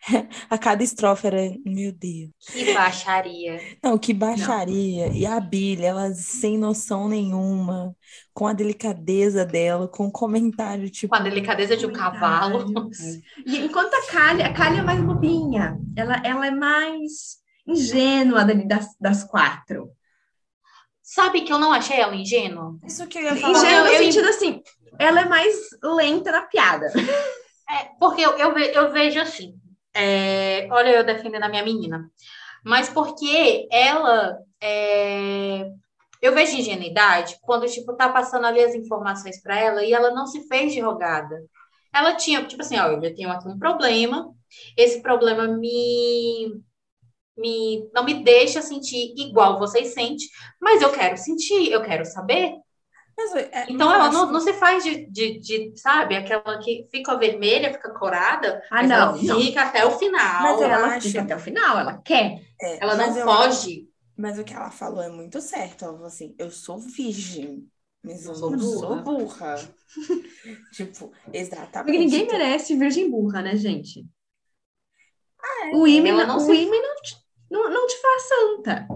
A 0.50 0.58
cada 0.58 0.82
estrofe 0.82 1.26
era, 1.26 1.54
meu 1.64 1.92
Deus. 1.92 2.30
que 2.46 2.72
baixaria. 2.74 3.60
Não, 3.82 3.96
que 3.98 4.12
baixaria. 4.14 5.08
E 5.08 5.24
a 5.26 5.38
Billy, 5.40 5.84
ela 5.84 6.12
sem 6.14 6.56
noção 6.58 7.08
nenhuma, 7.08 7.94
com 8.34 8.46
a 8.46 8.52
delicadeza 8.52 9.44
dela, 9.44 9.86
com 9.88 10.06
o 10.06 10.12
comentário 10.12 10.88
tipo. 10.90 11.14
Com 11.14 11.20
a 11.20 11.24
delicadeza 11.24 11.76
de 11.76 11.86
um 11.86 11.92
cavalo. 11.92 12.90
E 13.46 13.58
enquanto 13.58 13.94
a 13.94 14.06
Kali, 14.10 14.42
a 14.42 14.52
Kali 14.52 14.78
é 14.78 14.82
mais 14.82 15.00
bobinha. 15.00 15.78
Ela, 15.96 16.20
ela 16.24 16.46
é 16.46 16.50
mais 16.50 17.38
ingênua 17.66 18.44
das, 18.44 18.86
das 19.00 19.24
quatro. 19.24 19.90
Sabe 21.02 21.40
que 21.42 21.52
eu 21.52 21.58
não 21.58 21.72
achei 21.72 21.98
ela 22.00 22.14
ingênua? 22.14 22.76
Isso 22.86 23.06
que 23.06 23.18
eu 23.18 23.22
ia 23.22 23.36
falar. 23.36 23.58
Ingênua 23.58 23.80
no 23.82 23.86
eu- 23.88 23.92
eu- 23.94 23.98
sentido 24.12 24.28
assim, 24.28 24.62
ela 24.98 25.22
é 25.22 25.28
mais 25.28 25.54
lenta 25.82 26.30
na 26.30 26.42
piada. 26.42 26.86
É, 27.68 27.84
porque 27.98 28.20
eu, 28.22 28.32
eu, 28.38 28.54
ve- 28.54 28.72
eu 28.74 28.92
vejo 28.92 29.20
assim. 29.20 29.54
É, 29.94 30.68
olha, 30.70 30.90
eu 30.90 31.04
defendendo 31.04 31.44
a 31.44 31.48
minha 31.48 31.64
menina. 31.64 32.10
Mas 32.64 32.88
porque 32.88 33.68
ela. 33.70 34.38
é, 34.60 35.70
eu 36.22 36.34
vejo 36.34 36.56
ingenuidade 36.56 37.38
quando, 37.42 37.66
tipo, 37.66 37.94
tá 37.96 38.08
passando 38.08 38.46
ali 38.46 38.62
as 38.62 38.74
informações 38.74 39.40
para 39.42 39.58
ela 39.58 39.84
e 39.84 39.92
ela 39.92 40.10
não 40.12 40.26
se 40.26 40.46
fez 40.48 40.72
de 40.72 40.80
rogada. 40.80 41.36
Ela 41.92 42.16
tinha, 42.16 42.44
tipo 42.46 42.62
assim, 42.62 42.78
ó, 42.78 42.88
eu 42.88 43.14
tenho 43.14 43.30
aqui 43.30 43.48
um 43.48 43.58
problema, 43.58 44.32
esse 44.76 45.02
problema 45.02 45.48
me, 45.48 46.62
me 47.36 47.90
não 47.94 48.04
me 48.04 48.22
deixa 48.24 48.62
sentir 48.62 49.14
igual 49.16 49.58
vocês 49.58 49.94
sentem, 49.94 50.26
mas 50.60 50.82
eu 50.82 50.92
quero 50.92 51.16
sentir, 51.16 51.70
eu 51.72 51.82
quero 51.82 52.04
saber. 52.04 52.54
Mas, 53.32 53.34
é, 53.52 53.66
Então 53.68 53.86
mas 53.88 53.88
eu 53.88 53.94
ela 53.94 54.08
acho- 54.08 54.12
não, 54.18 54.32
não 54.32 54.40
se 54.40 54.52
faz 54.54 54.82
de, 54.84 55.06
de, 55.06 55.38
de, 55.40 55.72
sabe, 55.76 56.16
aquela 56.16 56.58
que 56.58 56.88
fica 56.90 57.16
vermelha, 57.18 57.72
fica 57.72 57.92
corada, 57.94 58.62
Ah, 58.70 58.76
mas 58.80 58.88
não, 58.88 58.96
ela 58.96 59.12
não. 59.22 59.40
fica 59.40 59.62
até 59.62 59.84
o 59.86 59.90
final. 59.98 60.42
Mas 60.42 60.60
ela 60.62 60.86
acho- 60.86 61.08
fica 61.08 61.22
até 61.22 61.36
o 61.36 61.38
final, 61.38 61.78
ela 61.78 61.98
quer. 61.98 62.40
é, 62.60 62.82
Ela 62.82 62.94
não 62.96 63.12
foge. 63.14 63.88
Mas 64.16 64.38
o 64.38 64.44
que 64.44 64.52
ela 64.52 64.70
falou 64.70 65.02
é 65.02 65.08
muito 65.08 65.40
certo. 65.40 65.84
Ela 65.84 65.94
falou 65.94 66.06
assim: 66.06 66.34
eu 66.38 66.50
sou 66.50 66.78
virgem, 66.78 67.66
mas 68.02 68.24
eu 68.26 68.34
Sou 68.34 68.50
não 68.50 68.58
burra. 68.58 68.78
sou 68.80 68.96
burra. 69.02 69.54
tipo, 70.72 71.12
exatamente. 71.32 71.84
Porque 71.84 71.98
ninguém 71.98 72.24
Então, 72.24 72.38
merece 72.38 72.76
virgem 72.76 73.10
burra, 73.10 73.42
né, 73.42 73.56
gente? 73.56 74.06
é, 75.42 75.76
o 75.76 75.86
ímã 75.86 76.08
ela 76.08 76.26
não, 76.26 76.34
não 76.34 76.40
se- 76.40 76.66
não, 76.66 76.94
te, 77.02 77.16
não, 77.50 77.70
não 77.70 77.86
te 77.86 77.96
faz 78.00 78.22
santa. 78.28 78.86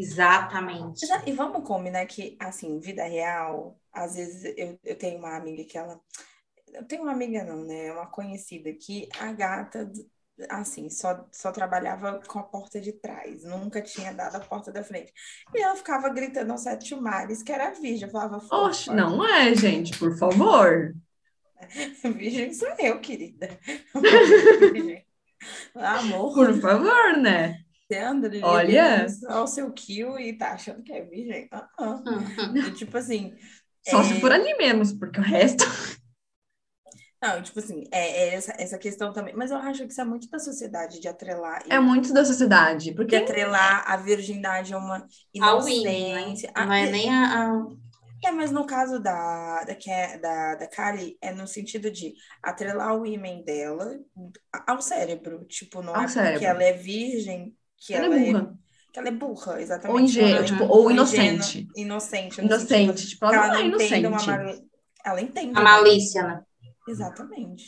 Exatamente. 0.00 1.04
Exa- 1.04 1.22
E 1.26 1.32
vamos 1.32 1.66
combinar 1.66 2.06
que, 2.06 2.36
assim, 2.40 2.78
vida 2.80 3.04
real, 3.04 3.78
às 3.92 4.14
vezes 4.16 4.54
eu, 4.56 4.78
eu 4.84 4.96
tenho 4.96 5.18
uma 5.18 5.36
amiga 5.36 5.64
que 5.64 5.76
ela. 5.76 6.00
Eu 6.72 6.84
tenho 6.84 7.02
uma 7.02 7.12
amiga, 7.12 7.44
não, 7.44 7.64
né? 7.64 7.92
Uma 7.92 8.06
conhecida 8.06 8.72
que 8.72 9.08
a 9.18 9.32
gata, 9.32 9.90
assim, 10.48 10.88
só, 10.88 11.26
só 11.32 11.50
trabalhava 11.52 12.20
com 12.26 12.38
a 12.38 12.42
porta 12.44 12.80
de 12.80 12.92
trás, 12.92 13.42
nunca 13.44 13.82
tinha 13.82 14.12
dado 14.12 14.36
a 14.36 14.40
porta 14.40 14.72
da 14.72 14.82
frente. 14.82 15.12
E 15.54 15.60
ela 15.60 15.74
ficava 15.76 16.08
gritando 16.08 16.52
aos 16.52 16.62
sete 16.62 16.94
mares 16.94 17.42
que 17.42 17.52
era 17.52 17.70
virgem. 17.72 18.06
Eu 18.06 18.12
falava, 18.12 18.40
Oxe, 18.50 18.90
não 18.90 19.24
é, 19.26 19.54
gente, 19.54 19.98
por 19.98 20.16
favor. 20.16 20.94
virgem 22.16 22.54
sou 22.54 22.68
eu, 22.78 23.00
querida. 23.00 23.48
Amor, 25.74 26.34
Por 26.34 26.60
favor, 26.60 27.16
né? 27.16 27.58
Ali 27.98 28.42
Olha. 28.42 29.06
ao 29.28 29.46
seu 29.46 29.72
kill 29.72 30.18
e 30.18 30.36
tá 30.36 30.52
achando 30.52 30.82
que 30.82 30.92
é 30.92 31.02
virgem? 31.04 31.48
Ah, 31.52 31.68
ah. 31.78 32.02
E, 32.62 32.70
tipo 32.72 32.96
assim. 32.96 33.36
Só 33.82 34.02
é, 34.02 34.04
se 34.04 34.20
for 34.20 34.32
ali 34.32 34.54
mesmo, 34.56 34.98
porque 34.98 35.20
o 35.20 35.22
resto. 35.22 35.64
Não, 37.22 37.42
tipo 37.42 37.58
assim, 37.58 37.84
é, 37.92 38.28
é 38.30 38.34
essa, 38.34 38.52
essa 38.58 38.78
questão 38.78 39.12
também. 39.12 39.34
Mas 39.34 39.50
eu 39.50 39.58
acho 39.58 39.84
que 39.84 39.92
isso 39.92 40.00
é 40.00 40.04
muito 40.04 40.28
da 40.30 40.38
sociedade 40.38 41.00
de 41.00 41.08
atrelar. 41.08 41.62
É 41.68 41.78
muito 41.80 42.12
da 42.12 42.24
sociedade. 42.24 42.92
De 42.92 42.94
Porque 42.94 43.16
atrelar 43.16 43.84
a 43.86 43.96
virgindade 43.96 44.72
a 44.74 44.78
uma 44.78 45.06
Ao 45.38 45.64
Winnie, 45.64 45.84
né? 46.12 46.20
inocência. 46.24 46.50
Ah, 46.54 46.66
Não 46.66 46.72
é 46.72 46.86
nem 46.86 47.08
a. 47.10 47.50
a- 47.52 47.66
É, 48.24 48.30
mas 48.32 48.50
no 48.50 48.66
caso 48.66 49.00
da, 49.00 49.64
da, 49.64 49.74
da, 50.18 50.54
da 50.56 50.68
Kali, 50.68 51.16
é 51.22 51.32
no 51.32 51.46
sentido 51.46 51.90
de 51.90 52.12
atrelar 52.42 52.94
o 52.96 53.06
ímã 53.06 53.40
dela 53.42 53.98
ao 54.66 54.80
cérebro. 54.82 55.44
Tipo, 55.46 55.82
não 55.82 55.94
Ao 55.94 56.02
é 56.02 56.08
porque 56.08 56.44
cérebro. 56.44 56.44
ela 56.44 56.62
é 56.62 56.72
virgem 56.72 57.56
que 57.80 57.94
ela 57.94 58.06
ela, 58.06 58.16
é 58.16 58.32
burra. 58.32 58.54
que 58.92 58.98
ela 58.98 59.08
é 59.08 59.12
burra, 59.12 59.60
exatamente. 59.62 59.92
Ou 59.96 60.00
ingênua, 60.00 60.28
Ela 60.30 60.38
é 60.40 60.42
tipo, 60.44 60.54
ingênua, 60.58 60.76
ou 60.76 60.90
inocente. 60.90 61.68
Inocente. 61.76 62.40
no 62.40 62.46
Inocente. 62.46 63.08
Tipo, 63.08 63.28
que 63.28 63.34
ela 63.34 63.46
não 63.48 63.54
é 63.56 63.64
inocente. 63.66 64.62
Ela 65.04 65.20
entende. 65.20 65.52
A 65.58 65.60
malícia, 65.62 66.22
né? 66.22 66.40
Exatamente. 66.88 67.64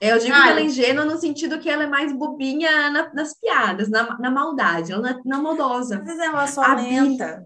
Eu 0.00 0.18
digo 0.18 0.32
Ah, 0.34 0.42
que 0.42 0.48
ela 0.50 0.60
é 0.60 0.64
ingênua 0.64 1.04
no 1.04 1.18
sentido 1.18 1.58
que 1.58 1.68
ela 1.68 1.82
é 1.82 1.86
mais 1.86 2.12
bobinha 2.12 2.90
na- 2.90 3.12
nas 3.12 3.34
piadas, 3.40 3.88
na, 3.88 4.16
na 4.18 4.30
maldade, 4.30 4.92
ela 4.92 5.02
não 5.02 5.08
é, 5.10 5.20
não 5.24 5.38
é 5.38 5.42
maldosa. 5.42 5.98
Às 5.98 6.04
vezes 6.04 6.20
ela 6.20 6.46
só 6.46 6.62
A 6.62 6.74
lenta. 6.76 7.44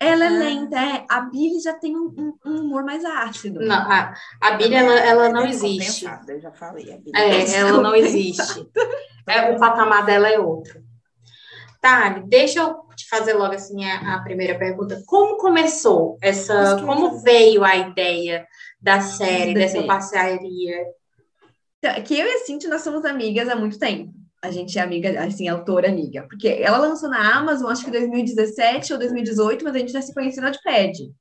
Ela 0.00 0.24
é 0.24 0.28
Ah. 0.28 0.30
lenta, 0.30 0.76
é. 0.80 1.04
A 1.08 1.20
Billy 1.22 1.60
já 1.60 1.74
tem 1.74 1.94
um, 1.96 2.06
um- 2.16 2.38
um 2.50 2.60
humor 2.62 2.82
mais 2.84 3.04
ácido. 3.04 3.60
Não, 3.60 3.76
a, 3.76 4.14
a 4.40 4.50
Bíblia, 4.52 4.78
ela, 4.78 4.94
ela 5.00 5.28
não 5.28 5.42
é 5.42 5.50
existe. 5.50 6.06
Eu 6.26 6.40
já 6.40 6.50
falei. 6.52 6.92
A 6.92 6.96
Bíblia 6.96 7.12
É, 7.22 7.56
ela 7.56 7.82
não 7.82 7.94
existe. 7.94 8.66
É, 9.28 9.50
o 9.52 9.58
patamar 9.60 10.04
dela 10.06 10.28
é 10.28 10.38
outro. 10.38 10.82
Tá, 11.82 12.10
deixa 12.28 12.60
eu 12.60 12.76
te 12.94 13.08
fazer 13.08 13.32
logo 13.32 13.54
assim 13.54 13.84
a, 13.84 14.14
a 14.14 14.22
primeira 14.22 14.56
pergunta. 14.56 15.02
Como 15.04 15.36
começou 15.36 16.16
essa. 16.22 16.80
Como 16.80 17.18
veio 17.18 17.64
a 17.64 17.76
ideia 17.76 18.46
da 18.80 19.00
série, 19.00 19.52
dessa 19.52 19.82
parceria? 19.82 20.76
Então, 21.78 22.00
Que 22.04 22.14
eu 22.14 22.24
e 22.24 22.34
a 22.34 22.38
Cintia, 22.38 22.70
nós 22.70 22.82
somos 22.82 23.04
amigas 23.04 23.48
há 23.48 23.56
muito 23.56 23.80
tempo. 23.80 24.14
A 24.40 24.52
gente 24.52 24.78
é 24.78 24.82
amiga, 24.82 25.24
assim, 25.24 25.48
autora 25.48 25.88
amiga. 25.88 26.24
Porque 26.28 26.46
ela 26.46 26.78
lançou 26.78 27.10
na 27.10 27.36
Amazon, 27.36 27.72
acho 27.72 27.82
que 27.82 27.90
em 27.90 28.00
2017 28.00 28.92
ou 28.92 28.98
2018, 29.00 29.64
mas 29.64 29.74
a 29.74 29.78
gente 29.78 29.92
já 29.92 30.02
se 30.02 30.14
conhecia 30.14 30.40
na 30.40 30.50
Wattpad. 30.50 31.12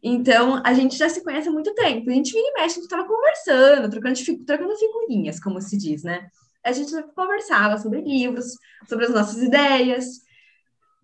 Então, 0.00 0.62
a 0.64 0.72
gente 0.74 0.96
já 0.96 1.08
se 1.08 1.24
conhece 1.24 1.48
há 1.48 1.52
muito 1.52 1.74
tempo. 1.74 2.08
A 2.08 2.14
gente 2.14 2.32
vira 2.32 2.46
e 2.46 2.52
mexe, 2.52 2.78
a 2.78 2.82
gente 2.82 2.88
tava 2.88 3.04
conversando, 3.04 3.90
trocando, 3.90 4.14
trocando 4.46 4.76
figurinhas, 4.76 5.40
como 5.40 5.60
se 5.60 5.76
diz, 5.76 6.04
né? 6.04 6.28
A 6.68 6.72
gente 6.72 6.92
conversava 7.14 7.78
sobre 7.78 8.00
livros, 8.00 8.46
sobre 8.88 9.06
as 9.06 9.12
nossas 9.12 9.42
ideias. 9.42 10.06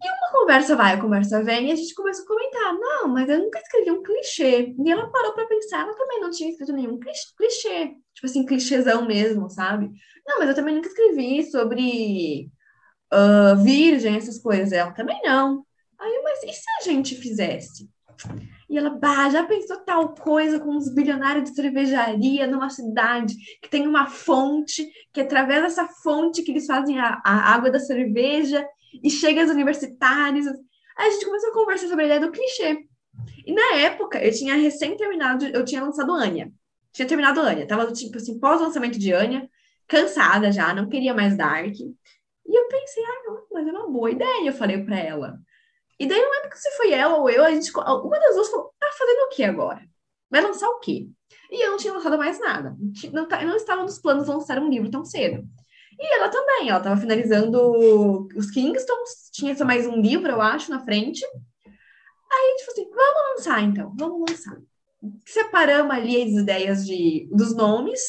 E 0.03 0.09
uma 0.09 0.41
conversa 0.41 0.77
vai, 0.77 0.95
a 0.95 1.01
conversa 1.01 1.43
vem, 1.43 1.69
e 1.69 1.73
a 1.73 1.77
gente 1.77 1.95
começou 1.95 2.25
a 2.25 2.29
comentar. 2.29 2.75
Não, 2.75 3.09
mas 3.09 3.29
eu 3.29 3.39
nunca 3.39 3.59
escrevi 3.59 3.91
um 3.91 4.03
clichê. 4.03 4.75
E 4.79 4.91
ela 4.91 5.11
parou 5.11 5.33
para 5.33 5.47
pensar, 5.47 5.81
ela 5.81 5.97
também 5.97 6.21
não 6.21 6.31
tinha 6.31 6.51
escrito 6.51 6.73
nenhum 6.73 6.99
clichê. 6.99 7.95
Tipo 8.15 8.27
assim, 8.27 8.45
clichêzão 8.45 9.07
mesmo, 9.07 9.49
sabe? 9.49 9.91
Não, 10.27 10.39
mas 10.39 10.49
eu 10.49 10.55
também 10.55 10.75
nunca 10.75 10.89
escrevi 10.89 11.43
sobre 11.51 12.51
ah, 13.11 13.55
virgem, 13.55 14.17
essas 14.17 14.39
coisas. 14.39 14.73
Ela 14.73 14.93
também 14.93 15.21
não. 15.23 15.65
Aí, 15.99 16.21
mas 16.23 16.43
e 16.43 16.53
se 16.53 16.65
a 16.81 16.85
gente 16.85 17.15
fizesse? 17.17 17.89
E 18.69 18.79
ela, 18.79 18.91
bah, 18.91 19.29
já 19.31 19.45
pensou 19.45 19.77
tal 19.85 20.15
coisa 20.15 20.59
com 20.59 20.71
uns 20.71 20.93
bilionários 20.93 21.51
de 21.51 21.55
cervejaria 21.55 22.47
numa 22.47 22.71
cidade 22.71 23.35
que 23.63 23.69
tem 23.69 23.87
uma 23.87 24.07
fonte, 24.07 24.89
que 25.13 25.21
através 25.21 25.63
dessa 25.63 25.87
fonte 25.87 26.43
que 26.43 26.51
eles 26.51 26.67
fazem 26.67 26.99
a, 26.99 27.21
a 27.25 27.55
água 27.55 27.71
da 27.71 27.79
cerveja 27.79 28.67
e 29.03 29.11
chega 29.11 29.43
aos 29.43 29.51
universitários. 29.51 30.47
Aí 30.97 31.09
a 31.09 31.11
gente 31.11 31.27
começou 31.27 31.51
a 31.51 31.55
conversar 31.55 31.89
sobre 31.89 32.05
a 32.05 32.07
ideia 32.07 32.21
do 32.21 32.33
clichê. 32.33 32.79
E 33.47 33.53
na 33.53 33.77
época, 33.77 34.19
eu 34.25 34.33
tinha 34.33 34.55
recém 34.55 34.97
terminado, 34.97 35.45
eu 35.47 35.65
tinha 35.65 35.83
lançado 35.83 36.13
Anya. 36.13 36.51
Tinha 36.93 37.07
terminado 37.07 37.41
Anya. 37.41 37.67
Tava, 37.67 37.93
tipo 37.93 38.17
assim, 38.17 38.39
pós-lançamento 38.39 38.99
de 38.99 39.13
Anya, 39.13 39.49
cansada 39.87 40.51
já, 40.51 40.73
não 40.75 40.89
queria 40.89 41.15
mais 41.15 41.37
Dark. 41.37 41.75
E 41.79 42.59
eu 42.59 42.69
pensei, 42.69 43.03
ah, 43.05 43.37
mas 43.53 43.67
é 43.67 43.71
uma 43.71 43.91
boa 43.91 44.11
ideia, 44.11 44.47
eu 44.47 44.53
falei 44.53 44.83
pra 44.83 44.99
ela. 44.99 45.39
E 45.99 46.07
daí, 46.07 46.21
não 46.21 46.31
lembro 46.31 46.57
se 46.57 46.71
foi 46.73 46.93
ela 46.93 47.17
ou 47.17 47.31
eu, 47.31 47.45
a 47.45 47.51
gente, 47.51 47.71
uma 47.77 48.19
das 48.19 48.35
duas 48.35 48.49
falou, 48.51 48.73
tá 48.79 48.89
fazendo 48.99 49.19
o 49.21 49.29
que 49.29 49.45
agora? 49.45 49.83
Vai 50.31 50.41
lançar 50.43 50.69
o 50.69 50.81
quê? 50.81 51.09
E 51.51 51.65
eu 51.65 51.71
não 51.73 51.79
tinha 51.79 51.93
lançado 51.93 52.19
mais 52.19 52.41
nada. 52.41 52.77
Não 53.13 53.29
tá- 53.29 53.45
não 53.45 53.57
estava 53.57 53.83
nos 53.83 53.99
planos 53.99 54.27
lançar 54.27 54.59
um 54.59 54.69
livro 54.69 54.91
tão 54.91 55.05
cedo. 55.05 55.45
E 55.99 56.15
ela 56.17 56.29
também, 56.29 56.69
ela 56.69 56.79
estava 56.79 57.01
finalizando 57.01 58.27
os 58.37 58.51
Kingstons, 58.51 59.31
tinha 59.33 59.55
só 59.57 59.65
mais 59.65 59.87
um 59.87 60.01
livro, 60.01 60.31
eu 60.31 60.41
acho, 60.41 60.71
na 60.71 60.81
frente. 60.85 61.25
Aí 62.33 62.47
a 62.47 62.51
gente 62.51 62.65
falou 62.65 62.73
assim, 62.73 62.91
vamos 62.91 63.31
lançar 63.37 63.63
então, 63.63 63.95
vamos 63.97 64.31
lançar. 64.31 64.57
Separamos 65.27 65.95
ali 65.95 66.23
as 66.23 66.31
ideias 66.31 66.87
de, 66.87 67.29
dos 67.31 67.55
nomes, 67.55 68.01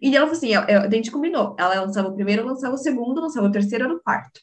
e 0.00 0.14
ela 0.16 0.26
falou 0.26 0.36
assim, 0.38 0.54
eu- 0.54 0.62
eu- 0.62 0.82
a 0.82 0.90
gente 0.90 1.10
combinou, 1.10 1.56
ela 1.58 1.80
lançava 1.80 2.08
o 2.08 2.14
primeiro, 2.14 2.46
lançava 2.46 2.74
o 2.74 2.78
segundo, 2.78 3.20
lançava 3.20 3.46
o 3.48 3.52
terceiro, 3.52 3.84
era 3.84 3.94
o 3.94 4.00
quarto. 4.00 4.40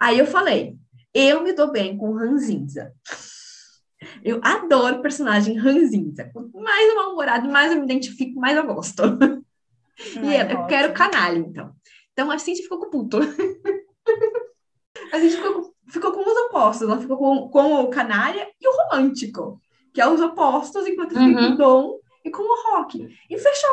Aí 0.00 0.18
eu 0.18 0.26
falei, 0.26 0.76
eu 1.14 1.42
me 1.42 1.52
dou 1.52 1.70
bem 1.70 1.96
com 1.96 2.12
Ranzinza. 2.12 2.92
Eu 4.22 4.40
adoro 4.42 4.96
o 4.98 5.02
personagem 5.02 5.56
Ranzinza. 5.56 6.28
Quanto 6.32 6.58
mais 6.60 6.88
eu 6.88 6.96
mal-humorado, 6.96 7.48
mais 7.48 7.70
eu 7.72 7.78
me 7.78 7.84
identifico, 7.84 8.38
mais 8.40 8.56
eu 8.56 8.66
gosto. 8.66 9.02
E 10.16 10.18
Ai, 10.18 10.36
ela, 10.38 10.52
eu 10.52 10.66
quero 10.66 10.92
canalha, 10.92 11.38
então. 11.38 11.72
Então 12.12 12.30
a 12.30 12.38
Cintia 12.38 12.62
ficou 12.64 12.78
com 12.80 12.86
o 12.86 12.90
puto. 12.90 13.18
A 15.12 15.18
gente 15.18 15.36
ficou 15.36 15.52
com, 15.62 15.72
ficou 15.90 16.12
com 16.12 16.20
os 16.20 16.36
opostos. 16.46 16.88
Ela 16.88 17.00
ficou 17.00 17.16
com, 17.16 17.48
com 17.48 17.74
o 17.82 17.88
canalha 17.90 18.48
e 18.60 18.68
o 18.68 18.72
romântico, 18.76 19.60
que 19.92 20.00
é 20.00 20.08
os 20.08 20.20
opostos, 20.20 20.86
enquanto 20.86 21.12
eu 21.12 21.18
fiquei 21.18 21.34
com 21.34 21.40
Uhum. 21.40 21.52
o 21.54 21.56
Dom 21.56 21.98
e 22.24 22.30
com 22.30 22.42
o 22.42 22.70
Rock. 22.76 23.08
E 23.30 23.38
fechou. 23.38 23.70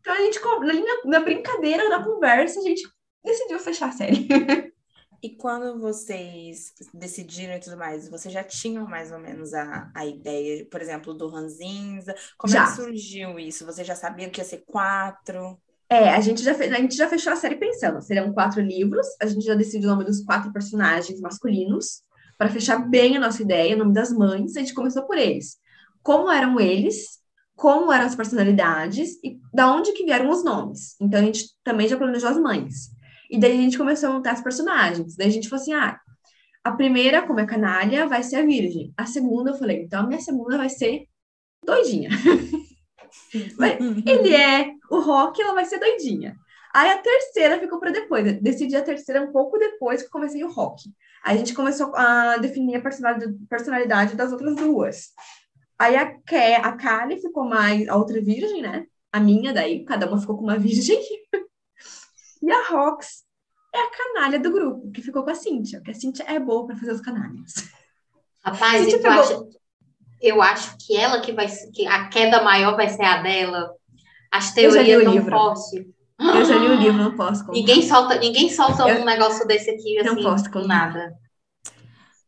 Então 0.00 0.14
a 0.14 0.16
gente, 0.20 0.40
na, 0.42 0.72
linha- 0.72 1.00
na 1.04 1.20
brincadeira, 1.20 1.88
na 1.88 2.02
conversa, 2.04 2.60
a 2.60 2.62
gente 2.62 2.82
decidiu 3.24 3.58
fechar 3.58 3.88
a 3.88 3.92
série. 3.92 4.28
E 5.20 5.30
quando 5.30 5.80
vocês 5.80 6.72
decidiram 6.94 7.54
e 7.54 7.60
tudo 7.60 7.76
mais, 7.76 8.08
vocês 8.08 8.32
já 8.32 8.44
tinham 8.44 8.86
mais 8.86 9.10
ou 9.10 9.18
menos 9.18 9.52
a, 9.52 9.90
a 9.92 10.06
ideia, 10.06 10.64
por 10.70 10.80
exemplo, 10.80 11.12
do 11.12 11.28
Ranzinza? 11.28 12.14
Como 12.36 12.52
é 12.52 12.56
Já. 12.56 12.66
que 12.66 12.76
surgiu 12.76 13.38
isso? 13.38 13.66
Você 13.66 13.82
já 13.82 13.96
sabia 13.96 14.30
que 14.30 14.40
ia 14.40 14.44
ser 14.44 14.62
quatro? 14.64 15.60
É, 15.90 16.10
a 16.10 16.20
gente 16.20 16.42
já 16.42 16.54
fez, 16.54 16.72
a 16.72 16.76
gente 16.76 16.94
já 16.94 17.08
fechou 17.08 17.32
a 17.32 17.36
série 17.36 17.56
pensando. 17.56 18.00
Serão 18.00 18.32
quatro 18.32 18.60
livros. 18.60 19.06
A 19.20 19.26
gente 19.26 19.44
já 19.44 19.54
decidiu 19.54 19.88
o 19.88 19.92
nome 19.92 20.04
dos 20.04 20.22
quatro 20.22 20.52
personagens 20.52 21.20
masculinos 21.20 22.02
para 22.36 22.50
fechar 22.50 22.78
bem 22.88 23.16
a 23.16 23.20
nossa 23.20 23.42
ideia, 23.42 23.74
o 23.74 23.78
nome 23.78 23.92
das 23.92 24.12
mães. 24.12 24.56
A 24.56 24.60
gente 24.60 24.74
começou 24.74 25.04
por 25.04 25.18
eles. 25.18 25.56
Como 26.00 26.30
eram 26.30 26.60
eles? 26.60 27.18
Como 27.56 27.92
eram 27.92 28.06
as 28.06 28.14
personalidades 28.14 29.18
e 29.24 29.40
da 29.52 29.74
onde 29.74 29.92
que 29.92 30.04
vieram 30.04 30.30
os 30.30 30.44
nomes. 30.44 30.94
Então 31.00 31.18
a 31.18 31.24
gente 31.24 31.46
também 31.64 31.88
já 31.88 31.96
planejou 31.96 32.28
as 32.28 32.38
mães. 32.38 32.96
E 33.28 33.38
daí 33.38 33.58
a 33.58 33.62
gente 33.62 33.78
começou 33.78 34.10
a 34.10 34.12
montar 34.12 34.34
os 34.34 34.40
personagens. 34.40 35.16
Daí 35.16 35.28
a 35.28 35.32
gente 35.32 35.48
falou 35.48 35.62
assim: 35.62 35.74
ah, 35.74 35.98
a 36.64 36.72
primeira, 36.72 37.26
como 37.26 37.40
é 37.40 37.46
canalha, 37.46 38.06
vai 38.06 38.22
ser 38.22 38.36
a 38.36 38.42
virgem. 38.44 38.92
A 38.96 39.06
segunda, 39.06 39.50
eu 39.50 39.58
falei, 39.58 39.82
então 39.82 40.00
a 40.00 40.06
minha 40.06 40.20
segunda 40.20 40.56
vai 40.56 40.68
ser 40.68 41.06
doidinha. 41.64 42.10
Ele 44.06 44.34
é 44.34 44.72
o 44.90 45.00
rock, 45.00 45.40
ela 45.40 45.54
vai 45.54 45.64
ser 45.64 45.78
doidinha. 45.78 46.36
Aí 46.74 46.90
a 46.90 46.98
terceira 46.98 47.58
ficou 47.58 47.80
para 47.80 47.90
depois. 47.90 48.26
Eu 48.26 48.40
decidi 48.40 48.76
a 48.76 48.82
terceira 48.82 49.22
um 49.22 49.32
pouco 49.32 49.58
depois 49.58 50.02
que 50.02 50.10
comecei 50.10 50.44
o 50.44 50.52
rock. 50.52 50.82
Aí 51.24 51.34
a 51.34 51.38
gente 51.38 51.54
começou 51.54 51.94
a 51.96 52.36
definir 52.36 52.76
a 52.76 52.80
personalidade, 52.80 53.34
personalidade 53.48 54.14
das 54.14 54.32
outras 54.32 54.54
duas. 54.54 55.08
Aí 55.78 55.96
a, 55.96 56.06
Ke, 56.06 56.54
a 56.62 56.72
Kali 56.72 57.20
ficou 57.20 57.44
mais 57.44 57.88
a 57.88 57.96
outra 57.96 58.20
virgem, 58.20 58.62
né? 58.62 58.86
A 59.12 59.20
minha, 59.20 59.52
daí 59.52 59.84
cada 59.84 60.06
uma 60.06 60.20
ficou 60.20 60.36
com 60.36 60.44
uma 60.44 60.58
virgem. 60.58 61.00
E 62.48 62.52
a 62.52 62.68
Rox 62.70 63.24
é 63.74 63.78
a 63.78 63.90
canalha 63.90 64.38
do 64.38 64.50
grupo, 64.50 64.90
que 64.90 65.02
ficou 65.02 65.22
com 65.22 65.30
a 65.30 65.34
Cíntia, 65.34 65.78
porque 65.80 65.90
a 65.90 65.94
Cíntia 65.94 66.24
é 66.26 66.38
boa 66.38 66.66
para 66.66 66.76
fazer 66.76 66.92
os 66.92 67.00
canalhas. 67.02 67.52
Rapaz, 68.42 68.90
eu 68.90 69.02
pegou- 69.02 69.20
acho, 69.20 69.48
eu 70.22 70.40
acho 70.40 70.76
que 70.78 70.96
ela 70.96 71.20
que 71.20 71.32
vai 71.32 71.46
ser- 71.48 71.70
que 71.72 71.86
a 71.86 72.08
queda 72.08 72.42
maior 72.42 72.74
vai 72.74 72.88
ser 72.88 73.04
a 73.04 73.20
dela. 73.22 73.70
As 74.32 74.56
Eu 74.56 74.70
já 74.70 74.80
li 74.80 74.86
teorias 74.86 75.02
o 75.02 75.04
não 75.04 75.12
livro. 75.12 75.30
posso. 75.30 75.76
Eu 75.76 76.44
já 76.44 76.56
li 76.56 76.66
o 76.68 76.74
livro, 76.76 77.02
não 77.02 77.14
posso 77.16 77.40
contar. 77.44 77.52
Ninguém 77.58 77.82
solta, 77.82 78.18
ninguém 78.18 78.48
solta 78.50 78.88
Eu- 78.88 79.02
um 79.02 79.04
negócio 79.04 79.46
desse 79.46 79.70
aqui 79.70 79.96
Eu 79.96 80.04
não 80.04 80.12
assim, 80.14 80.22
posso 80.22 80.50
contar. 80.50 80.66
nada. 80.68 81.14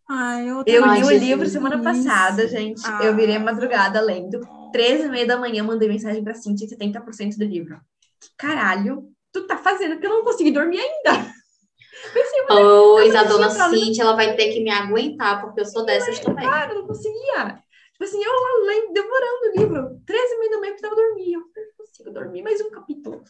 Ai, 0.09 0.49
eu 0.49 0.63
li 0.63 0.79
o 0.79 0.95
Jesus. 0.97 1.23
livro 1.23 1.49
semana 1.49 1.81
passada, 1.83 2.47
gente. 2.49 2.83
Eu 3.03 3.15
virei 3.17 3.37
Ah. 3.37 3.41
madrugada 3.41 4.01
lendo. 4.01 4.41
13 4.73 5.07
e 5.07 5.09
meia 5.09 5.27
da 5.27 5.37
manhã, 5.39 5.63
mandei 5.65 5.89
mensagem 5.89 6.23
pra 6.23 6.35
Cintia, 6.35 6.69
70% 6.69 7.37
do 7.39 7.45
livro. 7.45 7.81
Que 8.21 8.29
caralho 8.37 9.05
tu 9.33 9.47
tá 9.47 9.57
fazendo 9.57 9.99
que 10.01 10.07
eu 10.07 10.11
não 10.11 10.25
consegui 10.25 10.51
dormir 10.51 10.81
ainda? 10.81 11.31
Pensei, 12.15 12.41
Pois 12.49 13.15
a 13.15 13.25
dona 13.25 13.51
Cintia, 13.51 14.03
ela 14.03 14.17
vai 14.17 14.35
ter 14.37 14.53
que 14.53 14.61
me 14.61 14.71
aguentar, 14.71 15.41
porque 15.41 15.61
eu 15.61 15.65
sou 15.65 15.85
dessas 15.85 16.19
também. 16.21 16.49
cara, 16.49 16.73
eu 16.73 16.81
não 16.81 16.87
conseguia. 16.87 17.63
Tipo 17.93 18.05
assim, 18.05 18.23
eu 18.23 18.33
lá 18.33 18.67
lendo, 18.67 18.93
devorando 18.93 19.41
o 19.43 19.61
livro. 19.61 20.01
13 20.07 20.35
e 20.35 20.39
meia 20.39 20.51
da 20.51 20.59
manhã, 20.59 20.71
eu 20.71 20.75
precisava 20.77 20.97
dormir. 20.97 21.33
Eu 21.35 21.41
não 21.41 21.47
consigo 21.77 22.11
dormir 22.11 22.43
mais 22.43 22.61
um 22.61 22.71
capítulo. 22.71 23.23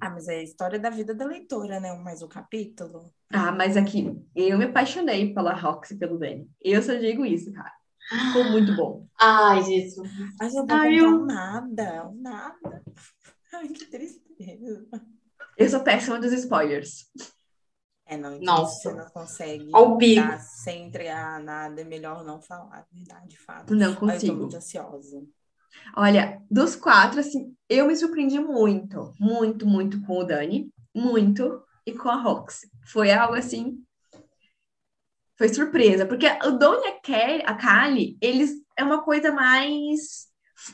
Ah, 0.00 0.10
mas 0.10 0.28
é 0.28 0.36
a 0.36 0.42
história 0.42 0.78
da 0.78 0.88
vida 0.88 1.14
da 1.14 1.26
leitora, 1.26 1.78
né? 1.78 1.92
Mais 1.92 2.22
um 2.22 2.28
capítulo. 2.28 3.12
Ah, 3.30 3.52
mas 3.52 3.76
aqui, 3.76 4.10
eu 4.34 4.56
me 4.58 4.64
apaixonei 4.64 5.32
pela 5.34 5.52
Roxy 5.52 5.94
e 5.94 5.98
pelo 5.98 6.18
Danny. 6.18 6.48
Eu 6.60 6.82
só 6.82 6.94
digo 6.94 7.24
isso, 7.24 7.52
cara. 7.52 7.72
Ficou 8.08 8.44
muito 8.50 8.74
bom. 8.74 9.06
Ai, 9.20 9.62
Jesus. 9.62 10.08
Mas 10.40 10.54
eu 10.54 10.66
vou 10.66 10.76
Ai, 10.76 10.94
contar 10.94 11.06
eu- 11.06 11.20
um 11.20 11.26
nada, 11.26 12.10
nada. 12.14 12.82
Ai, 13.52 13.68
que 13.68 13.84
tristeza. 14.40 14.88
Eu 15.56 15.68
sou 15.68 15.80
péssima 15.80 16.18
dos 16.18 16.32
spoilers. 16.32 17.06
É, 18.06 18.16
não, 18.16 18.34
então 18.34 18.56
Nossa. 18.56 18.90
você 18.90 18.92
não 18.92 19.10
consegue 19.10 19.70
dar 20.16 20.40
sem 20.40 20.86
entregar 20.86 21.40
nada, 21.40 21.80
é 21.80 21.84
melhor 21.84 22.24
não 22.24 22.40
falar, 22.40 22.84
verdade, 22.90 23.28
de 23.28 23.38
fato. 23.38 23.74
Não 23.74 23.86
Ai, 23.86 23.92
eu 23.92 23.94
tô 23.94 24.00
consigo. 24.00 24.36
muito 24.36 24.56
ansiosa. 24.56 25.22
Olha, 25.96 26.42
dos 26.50 26.74
quatro, 26.74 27.20
assim, 27.20 27.54
eu 27.68 27.86
me 27.86 27.94
surpreendi 27.94 28.40
muito, 28.40 29.14
muito, 29.20 29.64
muito 29.64 30.02
com 30.02 30.18
o 30.18 30.24
Dani, 30.24 30.72
muito, 30.92 31.62
e 31.86 31.92
com 31.92 32.08
a 32.08 32.20
Rox. 32.20 32.62
Foi 32.86 33.12
algo 33.12 33.34
assim. 33.34 33.78
Foi 35.38 35.48
surpresa, 35.48 36.04
porque 36.04 36.26
o 36.44 36.50
Don 36.50 36.74
e 36.84 36.88
a, 36.88 37.00
Kelly, 37.00 37.42
a 37.46 37.54
Kali, 37.54 38.18
eles 38.20 38.60
é 38.76 38.82
uma 38.82 39.02
coisa 39.02 39.30
mais, 39.30 40.26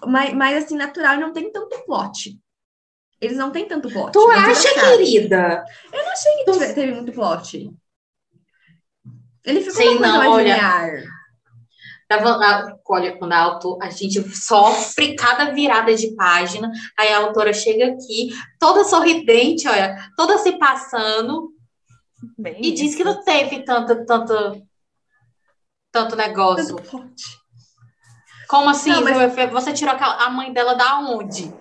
mais, 0.07 0.33
mais 0.35 0.65
assim, 0.65 0.77
natural 0.77 1.17
e 1.17 1.21
não 1.21 1.33
tem 1.33 1.53
tanto 1.53 1.85
plot. 1.85 2.37
Eles 3.21 3.37
não 3.39 3.51
têm 3.51 3.67
tanto 3.67 3.89
plot. 3.89 4.13
Tu 4.13 4.31
acha, 4.31 4.75
querida? 4.75 5.65
Eu 5.93 6.05
não 6.05 6.13
achei 6.13 6.33
que 6.45 6.53
tive- 6.53 6.75
teve 6.75 6.93
muito 6.93 7.13
plot. 7.13 7.71
Ele 9.45 9.61
ficou 9.61 9.77
Sim, 9.77 9.97
uma 9.97 10.07
não, 10.07 10.31
olha. 10.33 10.55
linear. 10.55 11.03
Tava- 12.09 12.31
a- 12.45 12.77
Olha, 12.89 13.17
quando 13.19 13.33
a 13.33 13.59
a 13.83 13.91
gente 13.91 14.23
sofre 14.37 15.17
cada 15.17 15.47
virada 15.53 15.93
de 15.95 16.15
página, 16.15 16.71
aí 16.97 17.13
a 17.13 17.19
autora 17.19 17.53
chega 17.53 17.87
aqui, 17.87 18.29
toda 18.61 18.85
sorridente, 18.85 19.67
olha, 19.69 19.97
toda 20.17 20.39
se 20.39 20.53
passando, 20.57 21.51
Bem 22.39 22.59
e 22.63 22.71
diz 22.73 22.95
que 22.95 23.03
isso. 23.03 23.05
não 23.13 23.25
teve 23.25 23.65
tanto, 23.65 24.05
tanto, 24.07 24.63
tanto 25.91 26.15
negócio. 26.17 26.77
Tanto. 26.77 27.01
Como 28.49 28.69
assim? 28.71 28.91
Não, 28.91 29.03
mas- 29.03 29.33
Você- 29.35 29.47
Você 29.49 29.73
tirou 29.73 29.95
aquela- 29.95 30.25
a 30.25 30.31
mãe 30.31 30.53
dela 30.53 30.75
da 30.75 31.01
onde? 31.01 31.53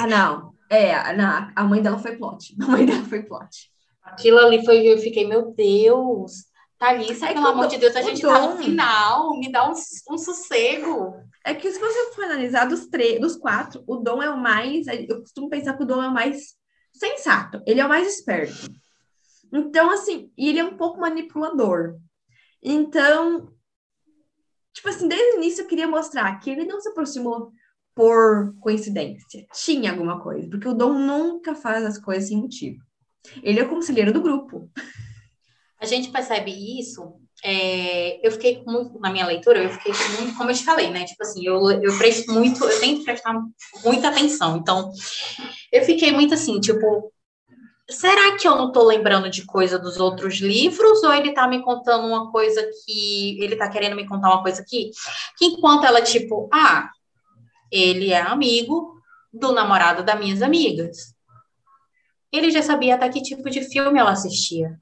Ah, 0.00 0.06
não. 0.06 0.51
É, 0.74 0.94
a- 0.94 1.12
não, 1.12 1.52
a 1.54 1.64
mãe 1.64 1.82
dela 1.82 1.98
foi 1.98 2.16
plot. 2.16 2.54
A 2.62 2.66
mãe 2.66 2.86
dela 2.86 3.04
foi 3.04 3.22
plot. 3.22 3.70
Aquilo 4.02 4.38
ali 4.38 4.64
foi, 4.64 4.78
eu 4.86 4.98
fiquei, 4.98 5.26
meu 5.26 5.52
Deus, 5.52 6.46
Thalissa, 6.78 7.26
É 7.26 7.28
que 7.28 7.34
pelo 7.34 7.46
amor 7.48 7.62
Dom- 7.64 7.68
de 7.68 7.78
Deus, 7.78 7.94
a 7.94 8.02
gente 8.02 8.20
tá 8.22 8.40
no 8.40 8.48
Dom- 8.54 8.56
final, 8.56 9.38
me 9.38 9.52
dá 9.52 9.68
um, 9.68 9.72
um 10.10 10.18
sossego. 10.18 11.14
É 11.44 11.54
que 11.54 11.70
se 11.70 11.78
você 11.78 12.12
for 12.14 12.24
analisar 12.24 12.64
dos, 12.66 12.86
três, 12.86 13.20
dos 13.20 13.36
quatro, 13.36 13.84
o 13.86 13.96
Dom 13.96 14.22
é 14.22 14.30
o 14.30 14.36
mais. 14.40 14.86
Eu 14.88 15.20
costumo 15.20 15.48
pensar 15.50 15.76
que 15.76 15.82
o 15.82 15.86
Dom 15.86 16.02
é 16.02 16.08
o 16.08 16.12
mais 16.14 16.54
sensato. 16.92 17.62
Ele 17.66 17.80
é 17.80 17.84
o 17.86 17.88
mais 17.88 18.08
esperto. 18.16 18.68
Então, 19.52 19.90
assim, 19.90 20.32
e 20.36 20.48
ele 20.48 20.58
é 20.58 20.64
um 20.64 20.76
pouco 20.76 20.98
manipulador. 21.00 21.96
Então, 22.62 23.52
tipo 24.72 24.88
assim, 24.88 25.06
desde 25.06 25.34
o 25.34 25.36
início 25.38 25.62
eu 25.62 25.68
queria 25.68 25.86
mostrar 25.86 26.38
que 26.40 26.50
ele 26.50 26.64
não 26.64 26.80
se 26.80 26.88
aproximou 26.88 27.52
por 27.94 28.54
coincidência. 28.60 29.46
Tinha 29.52 29.90
alguma 29.90 30.20
coisa, 30.20 30.48
porque 30.48 30.68
o 30.68 30.74
Dom 30.74 30.94
nunca 30.94 31.54
faz 31.54 31.84
as 31.84 31.98
coisas 31.98 32.28
sem 32.28 32.38
motivo. 32.38 32.80
Ele 33.42 33.60
é 33.60 33.62
o 33.64 33.68
conselheiro 33.68 34.12
do 34.12 34.22
grupo. 34.22 34.70
A 35.80 35.86
gente 35.86 36.10
percebe 36.10 36.50
isso. 36.78 37.14
é, 37.44 38.24
eu 38.26 38.30
fiquei 38.30 38.62
muito, 38.64 38.98
na 39.00 39.10
minha 39.10 39.26
leitura, 39.26 39.62
eu 39.62 39.70
fiquei 39.70 39.92
muito, 40.18 40.36
como 40.36 40.50
eu 40.50 40.54
te 40.54 40.64
falei, 40.64 40.90
né? 40.90 41.04
Tipo 41.04 41.22
assim, 41.24 41.44
eu, 41.44 41.70
eu 41.70 41.98
presto 41.98 42.32
muito, 42.32 42.64
eu 42.64 42.80
tenho 42.80 42.98
que 42.98 43.04
prestar 43.04 43.34
muita 43.84 44.08
atenção. 44.08 44.56
Então, 44.56 44.92
eu 45.72 45.84
fiquei 45.84 46.12
muito 46.12 46.34
assim, 46.34 46.60
tipo, 46.60 47.12
será 47.90 48.36
que 48.36 48.46
eu 48.46 48.54
não 48.56 48.70
tô 48.70 48.84
lembrando 48.84 49.28
de 49.28 49.44
coisa 49.44 49.78
dos 49.78 49.98
outros 49.98 50.40
livros? 50.40 51.02
Ou 51.02 51.12
ele 51.12 51.32
tá 51.32 51.48
me 51.48 51.62
contando 51.62 52.06
uma 52.06 52.30
coisa 52.30 52.64
que. 52.84 53.42
Ele 53.42 53.56
tá 53.56 53.68
querendo 53.68 53.96
me 53.96 54.06
contar 54.06 54.28
uma 54.28 54.42
coisa 54.42 54.62
aqui? 54.62 54.90
Que 55.36 55.46
enquanto 55.46 55.84
ela, 55.84 56.00
tipo, 56.00 56.48
ah, 56.52 56.88
ele 57.72 58.12
é 58.12 58.20
amigo 58.20 58.94
do 59.32 59.52
namorado 59.52 60.04
das 60.04 60.18
minhas 60.18 60.42
amigas. 60.42 61.14
Ele 62.30 62.50
já 62.50 62.62
sabia 62.62 62.94
até 62.94 63.08
que 63.08 63.22
tipo 63.22 63.48
de 63.50 63.62
filme 63.62 63.98
ela 63.98 64.12
assistia. 64.12 64.78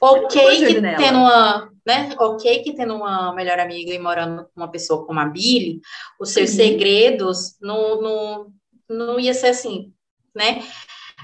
Ok 0.00 0.66
que 0.66 0.80
nela. 0.80 0.96
tendo 0.96 1.18
uma, 1.18 1.70
né? 1.86 2.14
Ok 2.18 2.62
que 2.62 2.74
tendo 2.74 2.94
uma 2.94 3.32
melhor 3.34 3.58
amiga 3.58 3.92
e 3.92 3.98
morando 3.98 4.44
com 4.44 4.60
uma 4.60 4.70
pessoa 4.70 5.06
como 5.06 5.20
a 5.20 5.26
Billy, 5.26 5.80
os 6.20 6.30
seus 6.30 6.50
Uhum. 6.50 6.56
segredos 6.56 7.56
não, 7.60 8.00
não, 8.00 8.52
não 8.88 9.20
ia 9.20 9.34
ser 9.34 9.48
assim, 9.48 9.92
né? 10.34 10.62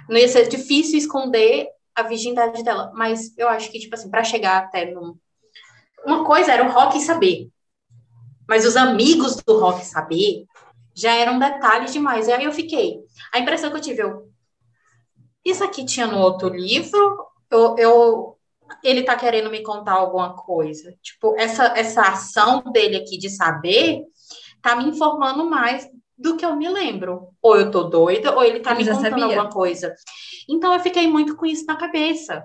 Não 0.09 0.17
ia 0.17 0.29
ser 0.29 0.49
difícil 0.49 0.99
esconder 0.99 1.69
a 1.95 2.03
virgindade 2.03 2.63
dela. 2.63 2.91
Mas 2.95 3.37
eu 3.39 3.49
acho 3.49 3.71
que, 3.71 3.79
tipo 3.79 3.95
assim, 3.95 4.11
para 4.11 4.25
chegar 4.25 4.59
até 4.59 4.91
no... 4.91 5.19
Uma 6.05 6.25
coisa 6.25 6.53
era 6.53 6.67
o 6.67 6.73
Rock 6.73 6.99
saber. 7.01 7.52
Mas 8.49 8.67
os 8.67 8.77
amigos 8.77 9.37
do 9.37 9.59
Rock 9.59 9.85
saber 9.85 10.45
já 10.95 11.15
eram 11.15 11.39
detalhes 11.39 11.93
demais. 11.93 12.29
E 12.29 12.33
aí 12.33 12.45
eu 12.45 12.53
fiquei. 12.53 13.01
A 13.33 13.39
impressão 13.39 13.71
que 13.71 13.77
eu 13.77 13.81
tive, 13.81 14.03
eu. 14.03 14.29
Isso 15.45 15.65
aqui 15.65 15.85
tinha 15.85 16.07
no 16.07 16.19
outro 16.19 16.49
livro. 16.49 17.27
Eu, 17.51 17.77
eu, 17.79 18.39
ele 18.83 19.03
tá 19.03 19.17
querendo 19.17 19.51
me 19.51 19.63
contar 19.63 19.93
alguma 19.93 20.35
coisa. 20.35 20.95
Tipo, 21.03 21.35
essa, 21.39 21.67
essa 21.77 22.03
ação 22.03 22.63
dele 22.73 22.97
aqui 22.97 23.19
de 23.19 23.29
saber 23.31 24.03
tá 24.61 24.77
me 24.77 24.85
informando 24.85 25.45
mais 25.49 25.89
do 26.17 26.37
que 26.37 26.45
eu 26.45 26.55
me 26.55 26.69
lembro. 26.69 27.29
Ou 27.43 27.57
eu 27.57 27.71
tô 27.71 27.85
doida, 27.85 28.35
ou 28.35 28.45
ele 28.45 28.61
tá 28.61 28.73
Ele 28.73 28.85
me 28.85 28.91
contando 28.91 29.11
sabia. 29.11 29.25
alguma 29.25 29.49
coisa. 29.51 29.95
Então 30.49 30.73
eu 30.73 30.81
fiquei 30.81 31.07
muito 31.09 31.37
com 31.37 31.45
isso 31.47 31.67
na 31.67 31.77
cabeça. 31.77 32.45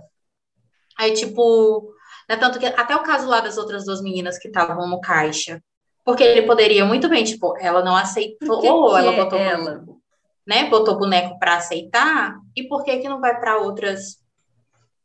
Aí, 0.97 1.13
tipo, 1.13 1.93
né, 2.27 2.35
tanto 2.37 2.57
que 2.57 2.65
até 2.65 2.95
o 2.95 3.03
caso 3.03 3.27
lá 3.27 3.39
das 3.39 3.57
outras 3.57 3.85
duas 3.85 4.01
meninas 4.01 4.39
que 4.39 4.47
estavam 4.47 4.87
no 4.87 4.99
caixa. 4.99 5.61
Porque 6.07 6.23
ele 6.23 6.43
poderia 6.43 6.85
muito 6.85 7.09
bem, 7.09 7.25
tipo, 7.25 7.57
ela 7.59 7.83
não 7.83 7.93
aceitou, 7.93 8.63
ou 8.63 8.97
ela 8.97 9.11
é 9.11 9.23
botou 9.25 9.37
ela? 9.39 9.71
boneco, 9.75 10.01
né? 10.47 10.69
Botou 10.69 10.97
boneco 10.97 11.37
para 11.37 11.57
aceitar, 11.57 12.37
e 12.55 12.65
por 12.65 12.85
que 12.85 12.99
que 12.99 13.09
não 13.09 13.19
vai 13.19 13.37
para 13.37 13.57
outras 13.57 14.17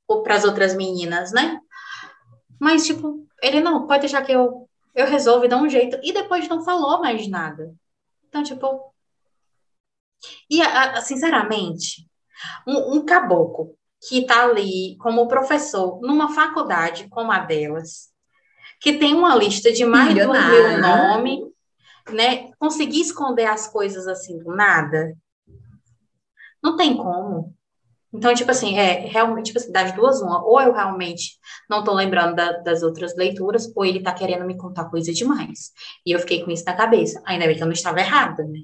ou 0.06 0.22
para 0.22 0.36
as 0.36 0.44
outras 0.44 0.76
meninas, 0.76 1.32
né? 1.32 1.58
Mas 2.60 2.86
tipo, 2.86 3.26
ele 3.42 3.60
não, 3.60 3.84
pode 3.88 4.02
deixar 4.02 4.22
que 4.22 4.30
eu 4.30 4.68
eu 4.94 5.06
resolvo 5.06 5.44
e 5.44 5.48
dou 5.48 5.58
um 5.58 5.68
jeito 5.68 5.98
e 6.04 6.12
depois 6.12 6.46
não 6.48 6.62
falou 6.62 7.00
mais 7.00 7.26
nada. 7.26 7.74
Então, 8.28 8.44
tipo, 8.44 8.94
e 10.48 10.62
a- 10.62 10.92
a- 10.98 11.00
sinceramente, 11.00 12.06
um, 12.64 12.94
um 12.98 13.04
caboclo 13.04 13.74
que 14.08 14.24
tá 14.24 14.44
ali 14.44 14.96
como 14.98 15.26
professor 15.26 15.98
numa 16.00 16.32
faculdade 16.32 17.08
como 17.08 17.32
a 17.32 17.40
delas, 17.40 18.11
que 18.82 18.94
tem 18.94 19.14
uma 19.14 19.34
lista 19.36 19.72
de 19.72 19.84
mais 19.84 20.14
de 20.14 20.20
um 20.26 20.32
mil 20.32 20.78
nome, 20.80 21.40
né? 22.12 22.50
Conseguir 22.58 23.00
esconder 23.00 23.46
as 23.46 23.68
coisas 23.68 24.06
assim 24.08 24.38
do 24.38 24.54
nada, 24.54 25.16
não 26.62 26.76
tem 26.76 26.96
como. 26.96 27.54
Então, 28.14 28.34
tipo 28.34 28.50
assim, 28.50 28.76
é 28.76 29.06
realmente, 29.06 29.46
tipo 29.46 29.58
assim, 29.58 29.72
das 29.72 29.92
duas, 29.92 30.20
uma, 30.20 30.44
ou 30.44 30.60
eu 30.60 30.72
realmente 30.72 31.38
não 31.68 31.82
tô 31.82 31.94
lembrando 31.94 32.34
da- 32.36 32.58
das 32.58 32.82
outras 32.82 33.16
leituras, 33.16 33.72
ou 33.74 33.86
ele 33.86 34.02
tá 34.02 34.12
querendo 34.12 34.44
me 34.44 34.56
contar 34.56 34.90
coisa 34.90 35.12
demais. 35.12 35.70
E 36.04 36.12
eu 36.12 36.18
fiquei 36.18 36.44
com 36.44 36.50
isso 36.50 36.64
na 36.66 36.74
cabeça. 36.76 37.22
Ainda 37.24 37.46
bem 37.46 37.56
que 37.56 37.62
eu 37.62 37.66
não 37.66 37.72
estava 37.72 38.00
errada, 38.00 38.44
né? 38.44 38.60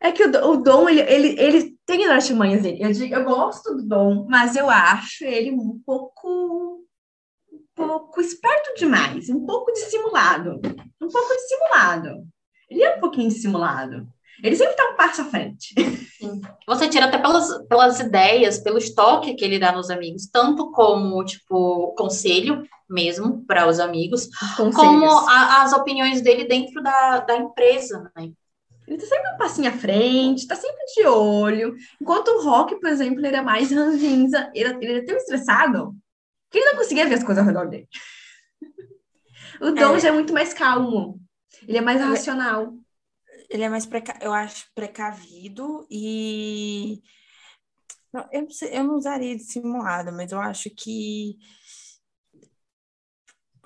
É 0.00 0.10
que 0.10 0.24
o, 0.24 0.50
o 0.50 0.56
Dom, 0.56 0.88
ele, 0.88 1.00
ele, 1.00 1.40
ele 1.40 1.76
tem 1.86 2.04
as 2.04 2.10
artimanhas 2.10 2.62
dele. 2.62 2.82
Eu, 2.82 2.92
digo, 2.92 3.14
eu 3.14 3.24
gosto 3.24 3.74
do 3.76 3.86
Dom, 3.86 4.26
mas 4.28 4.56
eu 4.56 4.68
acho 4.68 5.24
ele 5.24 5.52
um 5.52 5.80
pouco, 5.86 6.71
pouco 7.88 8.20
esperto 8.20 8.74
demais, 8.76 9.28
um 9.28 9.44
pouco 9.44 9.72
dissimulado. 9.72 10.60
Um 11.00 11.08
pouco 11.08 11.34
dissimulado. 11.34 12.26
Ele 12.70 12.82
é 12.82 12.96
um 12.96 13.00
pouquinho 13.00 13.28
dissimulado. 13.28 14.06
Ele 14.42 14.56
sempre 14.56 14.74
tá 14.74 14.90
um 14.90 14.96
passo 14.96 15.22
à 15.22 15.24
frente. 15.26 15.74
Você 16.66 16.88
tira 16.88 17.06
até 17.06 17.18
pelas, 17.18 17.66
pelas 17.68 18.00
ideias, 18.00 18.58
pelo 18.58 18.78
estoque 18.78 19.34
que 19.34 19.44
ele 19.44 19.58
dá 19.58 19.72
nos 19.72 19.90
amigos, 19.90 20.26
tanto 20.26 20.70
como, 20.72 21.24
tipo, 21.24 21.94
conselho 21.96 22.66
mesmo 22.88 23.44
para 23.46 23.66
os 23.68 23.78
amigos, 23.78 24.28
como 24.74 25.06
a, 25.06 25.62
as 25.62 25.72
opiniões 25.72 26.20
dele 26.20 26.44
dentro 26.44 26.82
da, 26.82 27.20
da 27.20 27.36
empresa, 27.36 28.10
né? 28.16 28.30
Ele 28.86 28.98
tá 28.98 29.06
sempre 29.06 29.32
um 29.32 29.38
passinho 29.38 29.68
à 29.68 29.72
frente, 29.72 30.46
tá 30.46 30.56
sempre 30.56 30.84
de 30.94 31.06
olho. 31.06 31.74
Enquanto 32.00 32.28
o 32.28 32.42
Rock, 32.44 32.78
por 32.80 32.90
exemplo, 32.90 33.20
ele 33.20 33.28
era 33.28 33.42
mais 33.42 33.70
ranzinza, 33.70 34.50
ele, 34.54 34.76
ele 34.80 34.92
era 34.98 35.06
tão 35.06 35.16
estressado 35.16 35.94
que 36.52 36.58
ele 36.58 36.70
não 36.70 36.76
conseguia 36.76 37.08
ver 37.08 37.14
as 37.14 37.24
coisas 37.24 37.42
ao 37.42 37.48
redor 37.48 37.68
dele. 37.68 37.88
O 39.60 39.70
Dom 39.70 39.96
é. 39.96 40.00
já 40.00 40.08
é 40.08 40.12
muito 40.12 40.32
mais 40.32 40.52
calmo. 40.52 41.20
Ele 41.66 41.78
é 41.78 41.80
mais 41.80 42.00
ele, 42.00 42.06
é 42.06 42.10
racional. 42.10 42.74
Ele 43.48 43.62
é 43.62 43.68
mais, 43.68 43.86
preca... 43.86 44.18
eu 44.20 44.32
acho, 44.32 44.66
precavido 44.74 45.86
e... 45.90 47.02
Não, 48.12 48.28
eu, 48.30 48.42
não 48.42 48.50
sei, 48.50 48.76
eu 48.76 48.84
não 48.84 48.96
usaria 48.96 49.36
dissimulado, 49.36 50.12
mas 50.12 50.32
eu 50.32 50.38
acho 50.38 50.68
que 50.68 51.38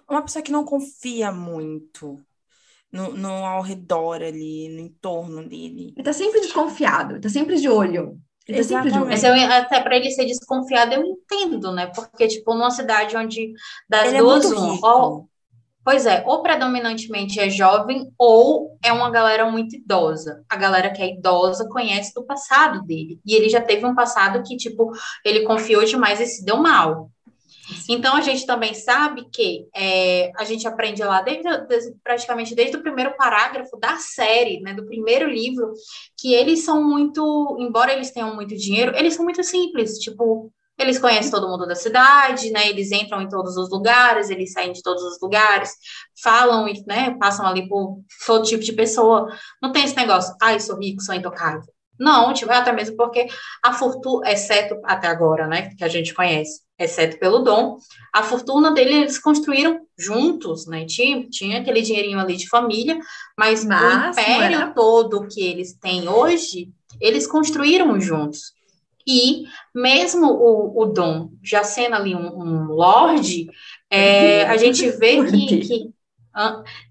uma 0.09 0.23
pessoa 0.23 0.43
que 0.43 0.53
não 0.53 0.65
confia 0.65 1.33
muito 1.33 2.25
no, 2.93 3.13
no 3.13 3.29
ao 3.29 3.61
redor 3.61 4.23
ali, 4.23 4.69
no 4.69 4.81
entorno 4.81 5.49
dele. 5.49 5.93
Ele 5.97 6.05
tá 6.05 6.13
sempre 6.13 6.41
desconfiado, 6.41 7.15
ele 7.15 7.21
tá 7.21 7.29
sempre 7.29 7.57
de 7.57 7.69
olho. 7.69 8.21
Ele 8.49 8.63
sempre 8.63 8.91
de 8.91 8.99
olho. 8.99 9.07
Mas 9.07 9.25
eu, 9.25 9.33
até 9.51 9.81
para 9.81 9.97
ele 9.97 10.11
ser 10.11 10.25
desconfiado, 10.25 10.93
eu 10.93 11.03
entendo, 11.05 11.73
né? 11.73 11.87
Porque, 11.87 12.29
tipo, 12.29 12.55
numa 12.55 12.71
cidade 12.71 13.17
onde 13.17 13.53
das 13.89 14.07
ele 14.07 14.19
é 14.19 14.21
duas, 14.21 14.45
é 14.45 14.55
um, 14.55 14.79
ou, 14.83 15.29
pois 15.85 16.07
é, 16.07 16.23
ou 16.27 16.43
predominantemente 16.43 17.41
é 17.41 17.51
jovem, 17.51 18.13
ou 18.17 18.77
é 18.85 18.93
uma 18.93 19.11
galera 19.11 19.51
muito 19.51 19.75
idosa. 19.75 20.45
A 20.49 20.57
galera 20.57 20.91
que 20.91 21.03
é 21.03 21.13
idosa 21.13 21.69
conhece 21.69 22.15
do 22.15 22.25
passado 22.25 22.83
dele. 22.83 23.21
E 23.27 23.35
ele 23.35 23.49
já 23.49 23.61
teve 23.61 23.85
um 23.85 23.95
passado 23.95 24.43
que, 24.45 24.57
tipo, 24.57 24.93
ele 25.25 25.45
confiou 25.45 25.85
demais 25.85 26.21
e 26.21 26.27
se 26.27 26.45
deu 26.45 26.57
mal. 26.57 27.11
Então, 27.89 28.17
a 28.17 28.21
gente 28.21 28.47
também 28.47 28.75
sabe 28.75 29.27
que 29.33 29.67
é, 29.75 30.33
a 30.37 30.45
gente 30.45 30.67
aprende 30.67 31.03
lá 31.03 31.23
desde, 31.23 31.67
desde, 31.67 31.95
praticamente 32.03 32.55
desde 32.55 32.77
o 32.77 32.83
primeiro 32.83 33.17
parágrafo 33.17 33.77
da 33.79 33.97
série, 33.97 34.61
né, 34.61 34.75
do 34.75 34.87
primeiro 34.87 35.29
livro, 35.29 35.73
que 36.19 36.35
eles 36.35 36.65
são 36.65 36.83
muito, 36.83 37.57
embora 37.61 37.93
eles 37.93 38.11
tenham 38.11 38.35
muito 38.35 38.57
dinheiro, 38.57 38.97
eles 38.97 39.15
são 39.15 39.25
muito 39.25 39.43
simples, 39.45 39.99
tipo, 39.99 40.53
eles 40.79 40.99
conhecem 40.99 41.31
todo 41.31 41.49
mundo 41.49 41.67
da 41.67 41.75
cidade, 41.75 42.51
né, 42.51 42.69
eles 42.69 42.93
entram 42.93 43.23
em 43.23 43.29
todos 43.29 43.57
os 43.57 43.71
lugares, 43.71 44.31
eles 44.31 44.53
saem 44.53 44.73
de 44.73 44.83
todos 44.83 45.03
os 45.03 45.21
lugares, 45.21 45.73
falam, 46.23 46.67
né, 46.87 47.17
passam 47.19 47.47
ali 47.47 47.69
por 47.69 47.99
todo 48.27 48.45
tipo 48.45 48.63
de 48.63 48.73
pessoa. 48.73 49.27
Não 49.63 49.73
tem 49.73 49.85
esse 49.85 49.97
negócio, 49.97 50.35
ai, 50.41 50.57
ah, 50.57 50.61
sou 50.61 50.79
rico, 50.79 51.03
sou 51.03 51.15
intocável. 51.15 51.63
Não, 51.99 52.33
tipo, 52.35 52.53
até 52.53 52.73
mesmo 52.73 52.95
porque 52.97 53.27
a 53.65 53.73
fortuna, 53.73 54.31
exceto 54.31 54.79
até 54.85 55.09
agora, 55.09 55.47
né, 55.47 55.71
que 55.77 55.85
a 55.85 55.89
gente 55.89 56.13
conhece, 56.13 56.66
exceto 56.79 57.19
pelo 57.19 57.39
dom, 57.39 57.79
a 58.13 58.23
fortuna 58.23 58.73
dele 58.73 58.95
eles 58.95 59.19
construíram 59.19 59.81
juntos, 59.99 60.67
né? 60.67 60.85
Tinha, 60.85 61.27
tinha 61.29 61.61
aquele 61.61 61.83
dinheirinho 61.83 62.19
ali 62.19 62.37
de 62.37 62.49
família, 62.49 62.99
mas, 63.39 63.65
mas 63.65 64.17
o 64.17 64.21
império 64.21 64.57
era... 64.57 64.71
todo 64.73 65.27
que 65.27 65.41
eles 65.43 65.73
têm 65.75 66.09
hoje, 66.09 66.71
eles 67.01 67.27
construíram 67.27 67.99
juntos. 68.01 68.55
E 69.07 69.45
mesmo 69.75 70.27
o, 70.27 70.83
o 70.83 70.87
Dom 70.87 71.31
já 71.43 71.63
sendo 71.63 71.95
ali 71.95 72.15
um, 72.15 72.27
um 72.39 72.65
lord, 72.65 73.47
é, 73.89 74.45
a 74.47 74.57
gente 74.57 74.91
vê 74.99 75.25
que, 75.25 75.59
que 75.61 75.97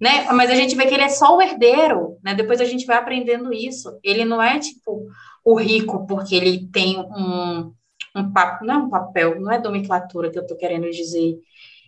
né? 0.02 0.26
Mas 0.32 0.50
a 0.50 0.56
gente 0.56 0.76
vê 0.76 0.88
que 0.88 0.94
ele 0.94 1.04
é 1.04 1.10
só 1.10 1.38
o 1.38 1.42
herdeiro, 1.42 2.18
né? 2.24 2.34
Depois 2.34 2.60
a 2.60 2.66
gente 2.66 2.86
vai 2.86 2.98
aprendendo 2.98 3.54
isso. 3.54 3.96
Ele 4.04 4.26
não 4.26 4.42
é 4.42 4.58
tipo 4.58 5.08
o 5.44 5.56
rico 5.56 6.08
porque 6.08 6.34
ele 6.34 6.68
tem 6.72 7.00
um, 7.00 7.72
um 8.16 8.32
papo, 8.32 8.66
não 8.66 8.74
é 8.74 8.78
um 8.78 8.90
papel, 8.90 9.40
não 9.40 9.52
é 9.52 9.60
nomenclatura 9.60 10.32
que 10.32 10.40
eu 10.40 10.48
tô 10.48 10.56
querendo 10.56 10.90
dizer. 10.90 11.38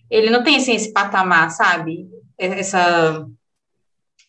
Ele 0.10 0.30
não 0.30 0.44
tem 0.44 0.58
assim 0.58 0.74
esse 0.74 0.92
patamar, 0.92 1.52
sabe? 1.52 2.08
Essa 2.38 3.26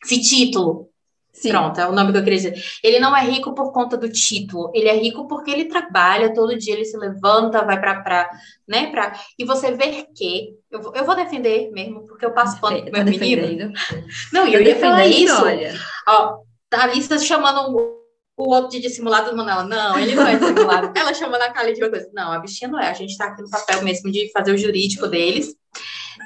esse 0.05 0.21
título. 0.21 0.89
Sim. 1.33 1.51
Pronto, 1.51 1.81
é 1.81 1.87
o 1.87 1.93
nome 1.93 2.11
que 2.11 2.19
eu 2.19 2.25
queria 2.25 2.39
dizer. 2.39 2.63
Ele 2.83 2.99
não 2.99 3.17
é 3.17 3.23
rico 3.23 3.55
por 3.55 3.73
conta 3.73 3.97
do 3.97 4.11
título, 4.11 4.73
ele 4.75 4.89
é 4.89 4.97
rico 4.97 5.29
porque 5.29 5.51
ele 5.51 5.67
trabalha 5.67 6.35
todo 6.35 6.57
dia, 6.59 6.75
ele 6.75 6.85
se 6.85 6.97
levanta, 6.97 7.65
vai 7.65 7.81
para 7.81 8.01
pra, 8.03 8.31
né, 8.67 8.91
pra, 8.91 9.13
e 9.39 9.45
você 9.45 9.71
vê 9.71 10.05
que 10.17 10.57
eu, 10.69 10.83
vou, 10.83 10.93
eu 10.97 11.05
vou 11.05 11.15
defender 11.15 11.71
mesmo, 11.71 12.05
porque 12.07 12.27
eu 12.27 12.33
passo 12.33 12.61
pano 12.61 12.83
pro 12.83 12.93
meu 12.93 13.05
tá 13.05 13.11
menino. 13.11 13.73
Não, 14.33 14.47
eu, 14.47 14.55
eu 14.55 14.63
ia 14.63 14.81
falar 14.81 15.07
isso. 15.07 15.45
Olha. 15.45 15.75
Ó, 16.09 16.41
a 16.73 16.83
Alissa 16.83 17.19
chamando 17.19 17.98
o 18.39 18.51
outro 18.51 18.71
de 18.71 18.81
dissimulado, 18.81 19.37
Manuela, 19.37 19.65
não, 19.65 19.99
ele 19.99 20.15
não 20.15 20.27
é 20.27 20.37
dissimulado. 20.37 20.93
Ela 20.97 21.13
chama 21.13 21.37
na 21.37 21.51
cara 21.51 21.75
de 21.75 21.83
uma 21.83 21.91
coisa. 21.91 22.09
Não, 22.15 22.33
a 22.33 22.39
bichinha 22.39 22.71
não 22.71 22.79
é. 22.79 22.89
A 22.89 22.93
gente 22.93 23.11
está 23.11 23.27
aqui 23.27 23.43
no 23.43 23.51
papel 23.51 23.83
mesmo 23.83 24.13
de 24.13 24.31
fazer 24.31 24.53
o 24.53 24.57
jurídico 24.57 25.09
deles. 25.09 25.57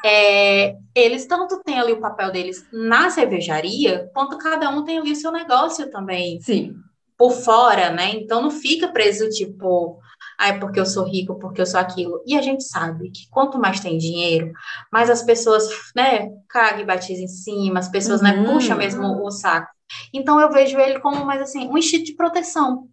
É, 0.04 0.76
eles 0.94 1.26
tanto 1.26 1.62
têm 1.62 1.78
ali 1.78 1.92
o 1.92 2.00
papel 2.00 2.30
deles 2.30 2.66
na 2.70 3.08
cervejaria, 3.08 4.10
quanto 4.12 4.36
cada 4.36 4.68
um 4.68 4.84
tem 4.84 4.98
ali 4.98 5.12
o 5.12 5.16
seu 5.16 5.32
negócio 5.32 5.90
também. 5.90 6.38
Sim. 6.42 6.74
Por 7.16 7.32
fora, 7.32 7.90
né? 7.90 8.10
Então 8.14 8.42
não 8.42 8.50
fica 8.50 8.88
preso, 8.88 9.30
tipo, 9.30 9.98
ai, 10.38 10.58
porque 10.58 10.78
eu 10.78 10.86
sou 10.86 11.04
rico, 11.04 11.38
porque 11.38 11.60
eu 11.60 11.66
sou 11.66 11.80
aquilo. 11.80 12.22
E 12.26 12.36
a 12.36 12.42
gente 12.42 12.64
sabe 12.64 13.10
que 13.10 13.28
quanto 13.30 13.58
mais 13.58 13.80
tem 13.80 13.98
dinheiro, 13.98 14.52
mais 14.92 15.08
as 15.10 15.22
pessoas, 15.22 15.68
né, 15.94 16.30
cagam 16.48 16.80
e 16.80 16.86
batizam 16.86 17.24
em 17.24 17.28
cima, 17.28 17.78
as 17.78 17.88
pessoas, 17.88 18.20
né, 18.20 18.32
uhum. 18.32 18.42
né, 18.42 18.52
puxam 18.52 18.76
mesmo 18.76 19.24
o 19.24 19.30
saco. 19.30 19.70
Então 20.12 20.40
eu 20.40 20.50
vejo 20.50 20.78
ele 20.78 21.00
como 21.00 21.24
mais 21.24 21.42
assim, 21.42 21.68
um 21.68 21.76
instinto 21.76 22.04
de 22.04 22.14
proteção. 22.14 22.88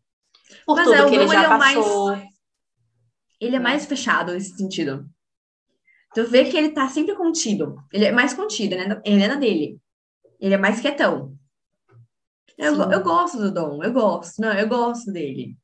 Por 0.66 0.76
Mas 0.76 0.86
tudo 0.86 0.96
é, 0.96 1.10
que 1.10 1.16
ele 1.16 1.28
já 1.28 1.40
ele 1.40 1.48
passou. 1.48 2.12
É 2.12 2.16
mais, 2.16 2.30
ele 3.40 3.56
é 3.56 3.60
mais 3.60 3.86
fechado 3.86 4.34
nesse 4.34 4.56
sentido. 4.56 5.10
Tu 6.14 6.26
vê 6.26 6.46
que 6.46 6.58
ele 6.58 6.70
tá 6.70 6.90
sempre 6.90 7.16
contido. 7.16 7.78
Ele 7.94 8.06
é 8.06 8.12
mais 8.12 8.34
contido, 8.34 8.76
né? 8.76 9.00
Ele 9.06 9.24
é 9.24 9.28
na 9.28 9.36
dele. 9.36 9.80
Ele 10.40 10.56
é 10.56 10.58
mais 10.58 10.80
quietão. 10.80 11.36
Eu, 12.58 12.76
eu 12.92 13.04
gosto 13.04 13.38
do 13.38 13.54
Dom, 13.54 13.84
eu 13.84 13.94
gosto. 13.94 14.42
Não, 14.42 14.52
eu 14.52 14.68
gosto 14.68 15.12
dele. 15.12 15.56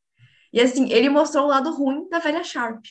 E 0.56 0.62
assim, 0.62 0.91
ele 0.91 1.10
mostrou 1.10 1.46
o 1.46 1.50
lado 1.50 1.72
ruim 1.76 2.10
da 2.10 2.18
velha 2.18 2.44
Sharp. 2.44 2.84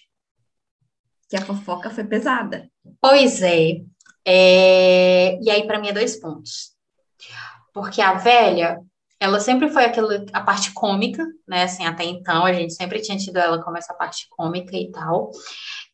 Que 1.28 1.36
a 1.36 1.44
fofoca 1.44 1.90
foi 1.90 2.04
pesada. 2.04 2.70
Pois 3.00 3.42
é. 3.42 3.80
é... 4.24 5.40
E 5.42 5.50
aí, 5.50 5.66
para 5.66 5.80
mim, 5.80 5.88
é 5.88 5.92
dois 5.92 6.20
pontos 6.20 6.74
porque 7.74 8.00
a 8.00 8.14
velha, 8.14 8.80
ela 9.18 9.40
sempre 9.40 9.68
foi 9.68 9.84
aquela, 9.84 10.24
a 10.32 10.40
parte 10.40 10.72
cômica, 10.72 11.26
né? 11.46 11.64
Assim, 11.64 11.84
até 11.84 12.04
então 12.04 12.46
a 12.46 12.52
gente 12.52 12.72
sempre 12.72 13.02
tinha 13.02 13.18
tido 13.18 13.36
ela 13.36 13.62
como 13.62 13.76
essa 13.76 13.92
parte 13.92 14.26
cômica 14.30 14.76
e 14.76 14.90
tal, 14.92 15.32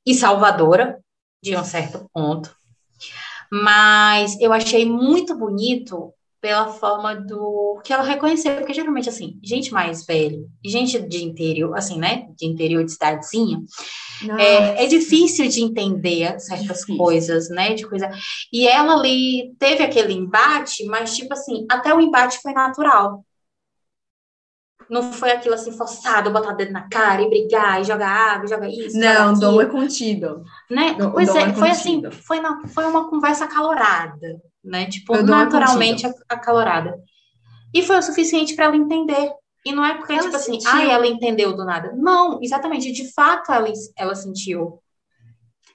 e 0.06 0.14
salvadora, 0.14 1.00
de 1.42 1.56
um 1.56 1.64
certo 1.64 2.08
ponto. 2.12 2.54
Mas 3.50 4.38
eu 4.40 4.52
achei 4.52 4.84
muito 4.84 5.36
bonito 5.36 6.12
pela 6.40 6.68
forma 6.68 7.14
do 7.14 7.80
que 7.84 7.92
ela 7.92 8.02
reconheceu, 8.02 8.56
porque 8.56 8.72
geralmente, 8.72 9.08
assim, 9.08 9.38
gente 9.42 9.72
mais 9.72 10.06
velha, 10.06 10.38
gente 10.64 10.98
de 10.98 11.22
interior, 11.22 11.76
assim, 11.76 11.98
né, 11.98 12.28
de 12.36 12.46
interior 12.46 12.82
de 12.82 12.92
cidadezinha, 12.92 13.60
é, 14.38 14.84
é, 14.84 14.86
difícil 14.86 15.48
de 15.48 15.62
entender 15.62 16.38
certas 16.40 16.80
difícil. 16.80 16.96
coisas, 16.96 17.50
né, 17.50 17.74
de 17.74 17.86
coisa, 17.86 18.10
e 18.52 18.66
ela 18.66 18.94
ali 18.94 19.54
teve 19.58 19.82
aquele 19.82 20.14
embate, 20.14 20.84
mas, 20.86 21.14
tipo 21.14 21.32
assim, 21.34 21.66
até 21.70 21.94
o 21.94 22.00
embate 22.00 22.38
foi 22.40 22.52
natural, 22.52 23.22
não 24.88 25.12
foi 25.12 25.30
aquilo 25.30 25.54
assim 25.54 25.70
forçado, 25.70 26.32
botar 26.32 26.52
o 26.52 26.56
dedo 26.56 26.72
na 26.72 26.88
cara 26.88 27.22
e 27.22 27.28
brigar 27.28 27.80
e 27.80 27.84
jogar 27.84 28.08
água, 28.08 28.48
jogar 28.48 28.68
isso. 28.68 28.98
Não, 28.98 29.38
dom 29.38 29.60
é 29.60 29.66
contido. 29.66 30.42
Né? 30.68 30.96
Pois 31.12 31.28
é, 31.36 31.42
é 31.42 31.52
foi 31.52 31.70
assim, 31.70 32.02
foi, 32.10 32.40
na, 32.40 32.66
foi 32.66 32.84
uma 32.86 33.08
conversa 33.08 33.44
acalorada 33.44 34.42
né? 34.62 34.86
Tipo, 34.86 35.22
naturalmente 35.22 36.06
acalorada. 36.28 36.98
E 37.72 37.82
foi 37.82 37.98
o 37.98 38.02
suficiente 38.02 38.54
para 38.54 38.66
ela 38.66 38.76
entender. 38.76 39.32
E 39.64 39.72
não 39.72 39.84
é 39.84 39.94
porque, 39.94 40.12
ela 40.12 40.22
tipo 40.22 40.36
assim, 40.36 40.54
sentiu. 40.54 40.70
assim, 40.70 40.82
ah, 40.82 40.92
ela 40.92 41.06
entendeu 41.06 41.54
do 41.54 41.64
nada. 41.64 41.92
Não, 41.94 42.40
exatamente, 42.42 42.92
de 42.92 43.12
fato 43.12 43.52
ela, 43.52 43.70
ela 43.96 44.14
sentiu. 44.14 44.82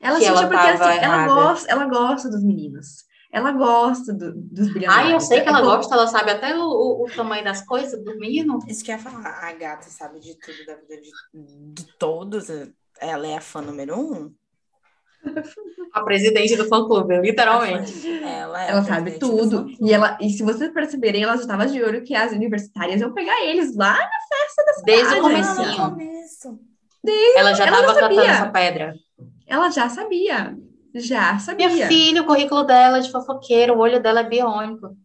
Ela 0.02 0.17
sentiu 0.17 0.36
ela 0.36 0.48
porque 0.48 0.67
assim, 0.67 1.04
ela, 1.04 1.26
gosta, 1.28 1.71
ela 1.71 1.86
gosta 1.86 2.30
dos 2.30 2.43
meninos. 2.43 3.06
Ela 3.32 3.52
gosta 3.52 4.13
do, 4.13 4.34
dos 4.34 4.74
bilionários. 4.74 5.12
Ah, 5.12 5.13
eu 5.13 5.19
sei 5.19 5.41
que 5.41 5.50
ela 5.50 5.60
é 5.60 5.63
gosta, 5.63 5.93
ela 5.93 6.08
sabe 6.08 6.32
até 6.32 6.58
o, 6.58 6.63
o, 6.63 7.06
o, 7.06 7.12
tamanho 7.12 7.43
das 7.43 7.65
coisas 7.65 8.02
do 8.04 8.17
menino. 8.17 8.60
Isso 8.67 8.84
que 8.84 8.91
ia 8.91 8.98
falar, 8.98 9.28
a 9.28 9.54
gata 9.54 9.89
sabe 9.89 10.19
de 10.19 10.36
tudo 10.39 10.65
da 10.65 10.76
vida 10.76 11.02
de, 11.02 11.74
de 11.74 11.98
todos. 11.98 12.48
Ela 13.00 13.28
é 13.28 13.38
a 13.38 13.41
fã 13.41 13.62
número 13.62 14.00
um. 14.00 14.34
A 15.93 16.02
presidente 16.04 16.56
do 16.56 16.67
fã-clube, 16.67 17.21
literalmente. 17.21 18.08
Ela, 18.23 18.65
é 18.65 18.71
ela 18.71 18.83
sabe 18.83 19.12
tudo. 19.19 19.67
E, 19.79 19.93
ela, 19.93 20.17
e 20.21 20.29
se 20.29 20.43
vocês 20.43 20.71
perceberem, 20.71 21.23
ela 21.23 21.35
já 21.35 21.41
estava 21.41 21.65
de 21.65 21.81
olho 21.81 22.04
que 22.04 22.13
as 22.13 22.31
universitárias 22.31 23.00
iam 23.00 23.13
pegar 23.13 23.43
eles 23.45 23.75
lá 23.75 23.93
na 23.93 24.37
festa 24.37 24.65
da 24.65 24.73
cidade. 24.73 24.85
Desde 24.85 25.15
o 25.15 25.21
comecinho. 25.21 26.60
Desde, 27.04 27.37
ela 27.37 27.54
já 27.54 27.65
estava 27.65 27.93
cantando 27.93 28.21
essa 28.21 28.50
pedra. 28.50 28.95
Ela 29.47 29.69
já 29.69 29.89
sabia. 29.89 30.58
Já 30.93 31.37
sabia. 31.39 31.69
Minha 31.69 31.87
filha, 31.87 32.21
o 32.21 32.25
currículo 32.25 32.63
dela 32.63 32.97
é 32.97 33.02
de 33.02 33.12
fofoqueiro, 33.12 33.73
o 33.75 33.79
olho 33.79 34.02
dela 34.02 34.21
é 34.21 34.23
biônico. 34.23 34.95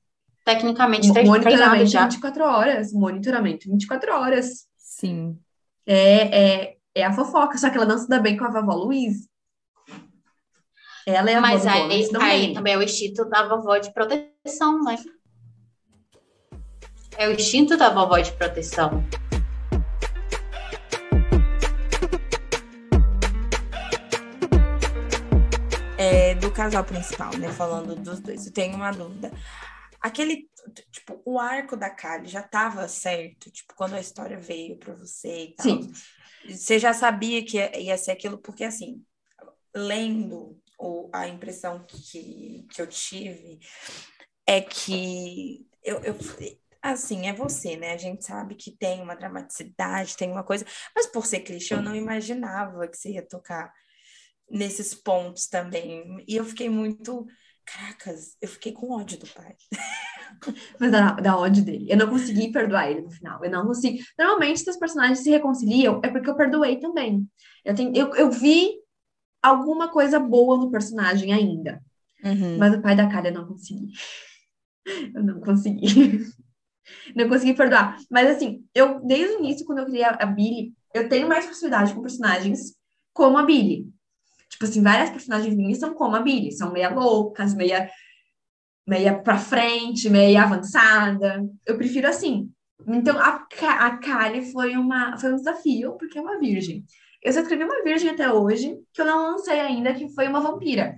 Tecnicamente, 0.45 1.13
três, 1.13 1.29
monitoramento 1.29 1.75
três 1.75 1.91
já. 1.91 2.05
24 2.05 2.45
horas. 2.45 2.93
Monitoramento 2.93 3.71
24 3.71 4.15
horas. 4.15 4.67
Sim. 4.77 5.37
É, 5.87 6.43
é, 6.63 6.77
é 6.95 7.05
a 7.05 7.13
fofoca, 7.13 7.59
só 7.59 7.69
que 7.69 7.77
ela 7.77 7.87
não 7.87 7.99
se 7.99 8.09
dá 8.09 8.19
bem 8.19 8.37
com 8.37 8.45
a 8.45 8.51
vovó 8.51 8.75
Luiz. 8.75 9.29
Ela 11.15 11.31
é 11.31 11.35
a 11.35 11.41
Mas 11.41 11.67
aí, 11.67 12.07
aí 12.21 12.55
também 12.55 12.75
é 12.75 12.79
o 12.79 12.83
instinto 12.83 13.25
da 13.25 13.47
vovó 13.49 13.79
de 13.79 13.93
proteção, 13.93 14.83
né? 14.85 14.97
É 17.17 17.29
o 17.29 17.33
instinto 17.33 17.77
da 17.77 17.91
vovó 17.91 18.19
de 18.19 18.33
proteção. 18.33 19.05
É, 25.99 26.35
do 26.37 26.51
casal 26.53 26.85
principal, 26.85 27.37
né? 27.37 27.49
Falando 27.53 27.97
dos 27.97 28.21
dois. 28.21 28.47
Eu 28.47 28.53
tenho 28.53 28.77
uma 28.77 28.93
dúvida. 28.93 29.33
Aquele, 30.01 30.49
tipo, 30.93 31.21
o 31.25 31.39
arco 31.39 31.77
da 31.77 31.91
Kali 31.91 32.29
já 32.29 32.43
tava 32.43 32.87
certo? 32.89 33.51
Tipo, 33.51 33.75
quando 33.75 33.95
a 33.95 34.01
história 34.01 34.39
veio 34.39 34.79
pra 34.79 34.95
você 34.95 35.47
e 35.47 35.55
tal? 35.55 35.67
Sim. 35.67 35.93
Você 36.49 36.79
já 36.79 36.95
sabia 36.95 37.45
que 37.45 37.59
ia 37.79 37.99
ser 37.99 38.13
aquilo? 38.13 38.39
Porque, 38.39 38.65
assim, 38.65 39.05
lendo 39.75 40.59
o, 40.81 41.11
a 41.13 41.29
impressão 41.29 41.85
que, 41.87 42.67
que 42.71 42.81
eu 42.81 42.87
tive 42.87 43.61
é 44.47 44.61
que 44.61 45.67
eu, 45.85 46.01
eu 46.01 46.17
assim, 46.83 47.29
é 47.29 47.33
você, 47.33 47.77
né? 47.77 47.93
A 47.93 47.99
gente 47.99 48.25
sabe 48.25 48.55
que 48.55 48.77
tem 48.77 49.03
uma 49.03 49.15
dramaticidade, 49.15 50.17
tem 50.17 50.31
uma 50.31 50.43
coisa, 50.43 50.65
mas 50.97 51.07
por 51.07 51.27
ser 51.27 51.41
clichê, 51.41 51.75
eu 51.75 51.83
não 51.83 51.95
imaginava 51.95 52.89
que 52.89 52.97
você 52.97 53.13
ia 53.13 53.27
tocar 53.27 53.73
nesses 54.51 54.95
pontos 54.95 55.47
também. 55.47 56.25
E 56.27 56.37
eu 56.37 56.45
fiquei 56.45 56.69
muito. 56.69 57.27
Caracas, 57.65 58.37
eu 58.41 58.49
fiquei 58.49 58.73
com 58.73 58.91
ódio 58.91 59.19
do 59.19 59.27
pai. 59.29 59.55
Mas 60.81 60.91
da, 60.91 61.37
ódio 61.37 61.63
dele. 61.63 61.87
Eu 61.89 61.97
não 61.99 62.09
consegui 62.09 62.51
perdoar 62.51 62.91
ele 62.91 63.03
no 63.03 63.11
final. 63.11 63.45
Eu 63.45 63.51
não 63.51 63.67
consigo. 63.67 64.03
Normalmente, 64.19 64.61
se 64.61 64.71
os 64.71 64.77
personagens 64.77 65.21
se 65.21 65.31
reconciliam, 65.31 66.01
é 66.03 66.09
porque 66.09 66.29
eu 66.29 66.37
perdoei 66.37 66.81
também. 66.81 67.29
Eu, 67.65 67.75
tenho, 67.75 67.95
eu, 67.95 68.15
eu 68.15 68.31
vi 68.31 68.80
alguma 69.43 69.89
coisa 69.89 70.19
boa 70.19 70.59
no 70.59 70.71
personagem 70.71 71.33
ainda. 71.33 71.83
Uhum. 72.25 72.59
Mas 72.59 72.75
o 72.75 72.83
pai 72.83 72.95
da 72.95 73.05
eu 73.25 73.33
não 73.33 73.47
consegui. 73.47 73.93
Eu 75.15 75.23
não 75.23 75.41
consegui. 75.41 76.27
Não 77.15 77.29
consegui 77.29 77.55
perdoar. 77.55 77.97
Mas 78.11 78.29
assim, 78.31 78.65
eu, 78.75 79.01
desde 79.05 79.37
o 79.37 79.39
início, 79.39 79.65
quando 79.65 79.79
eu 79.79 79.87
criei 79.87 80.05
a, 80.05 80.27
Billy, 80.27 80.73
eu 80.95 81.09
tenho 81.09 81.29
mais 81.29 81.45
proximidade 81.45 81.95
com 81.95 82.03
personagens 82.03 82.75
como 83.13 83.39
a 83.39 83.45
Billy. 83.45 83.89
Tipo 84.49 84.65
assim, 84.65 84.83
várias 84.83 85.11
personagens 85.11 85.55
minhas 85.55 85.79
são 85.79 85.95
como 85.95 86.17
a 86.17 86.21
Billy, 86.21 86.51
são 86.51 86.73
meia 86.73 86.93
loucas, 86.93 87.55
meia, 87.55 87.89
meia 88.87 89.17
pra 89.19 89.39
frente, 89.39 90.11
meia 90.11 90.43
avançada. 90.43 91.47
Eu 91.65 91.77
prefiro 91.77 92.09
assim. 92.09 92.51
Então, 92.89 93.19
a, 93.19 93.47
a 93.79 93.99
Kali 93.99 94.51
foi, 94.51 94.77
uma, 94.77 95.17
foi 95.19 95.33
um 95.33 95.37
desafio, 95.37 95.93
porque 95.99 96.19
é 96.19 96.23
uma 96.23 96.39
virgem. 96.39 96.85
Eu 97.23 97.33
só 97.33 97.41
escrevi 97.41 97.65
uma 97.65 97.83
virgem 97.85 98.11
até 98.11 98.33
hoje, 98.33 98.79
que 98.93 99.01
eu 99.01 99.07
não 99.07 99.33
lancei 99.33 99.61
ainda, 99.61 99.95
que 99.95 100.09
foi 100.15 100.27
uma 100.27 100.41
vampira. 100.41 100.97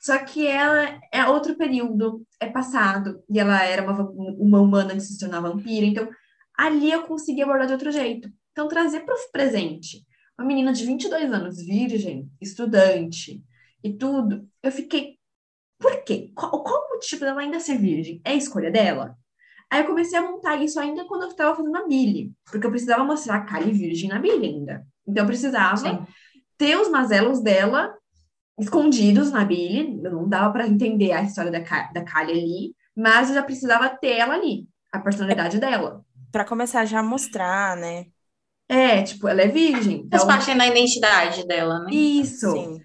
Só 0.00 0.16
que 0.18 0.46
ela 0.46 0.98
é 1.12 1.26
outro 1.26 1.56
período, 1.56 2.24
é 2.40 2.48
passado, 2.48 3.22
e 3.28 3.38
ela 3.38 3.62
era 3.62 3.82
uma, 3.82 4.10
uma 4.10 4.60
humana 4.60 4.94
antes 4.94 5.08
de 5.08 5.14
se 5.14 5.18
tornar 5.18 5.40
vampira. 5.40 5.84
Então, 5.84 6.08
ali 6.56 6.90
eu 6.90 7.02
consegui 7.02 7.42
abordar 7.42 7.66
de 7.66 7.72
outro 7.72 7.90
jeito. 7.90 8.30
Então, 8.52 8.68
trazer 8.68 9.00
para 9.00 9.14
o 9.14 9.30
presente 9.32 10.04
uma 10.38 10.46
menina 10.46 10.72
de 10.72 10.86
22 10.86 11.32
anos, 11.32 11.64
virgem, 11.64 12.30
estudante 12.40 13.42
e 13.82 13.92
tudo, 13.92 14.48
eu 14.62 14.70
fiquei, 14.70 15.18
por 15.78 16.02
quê? 16.04 16.30
Qual, 16.34 16.62
qual 16.62 16.86
o 16.86 16.94
motivo 16.94 17.24
dela 17.24 17.40
ainda 17.40 17.60
ser 17.60 17.76
virgem? 17.76 18.20
É 18.24 18.30
a 18.30 18.36
escolha 18.36 18.70
dela? 18.70 19.16
Aí 19.70 19.82
eu 19.82 19.86
comecei 19.86 20.18
a 20.18 20.22
montar 20.22 20.56
isso 20.62 20.80
ainda 20.80 21.04
quando 21.06 21.22
eu 21.22 21.28
estava 21.28 21.54
fazendo 21.54 21.76
a 21.76 21.86
Billy, 21.86 22.32
porque 22.50 22.66
eu 22.66 22.70
precisava 22.70 23.04
mostrar 23.04 23.36
a 23.36 23.44
Kylie 23.44 23.72
virgem 23.72 24.08
na 24.08 24.18
Billy 24.18 24.46
ainda. 24.46 24.86
Então 25.08 25.24
eu 25.24 25.26
precisava 25.26 25.76
Sim. 25.78 26.06
ter 26.58 26.76
os 26.76 26.88
mazelos 26.90 27.40
dela 27.42 27.94
escondidos 28.58 29.30
na 29.30 29.44
Billy, 29.44 29.94
não 30.02 30.28
dava 30.28 30.52
para 30.52 30.66
entender 30.68 31.12
a 31.12 31.22
história 31.22 31.50
da, 31.50 31.60
da 31.60 32.04
Kylie 32.04 32.32
ali, 32.42 32.74
mas 32.96 33.28
eu 33.28 33.36
já 33.36 33.42
precisava 33.42 33.88
ter 33.88 34.16
ela 34.16 34.34
ali, 34.34 34.66
a 34.92 34.98
personalidade 34.98 35.58
dela. 35.58 36.04
Pra 36.32 36.44
começar 36.44 36.84
já 36.84 36.98
a 37.00 37.02
mostrar, 37.02 37.76
né? 37.76 38.06
É, 38.68 39.02
tipo, 39.02 39.26
ela 39.28 39.40
é 39.42 39.48
virgem. 39.48 40.06
Faz 40.10 40.22
Então, 40.22 40.26
parte 40.26 40.54
da 40.54 40.66
identidade 40.66 41.46
dela, 41.46 41.78
né? 41.80 41.90
isso. 41.90 42.50
Sim. 42.52 42.80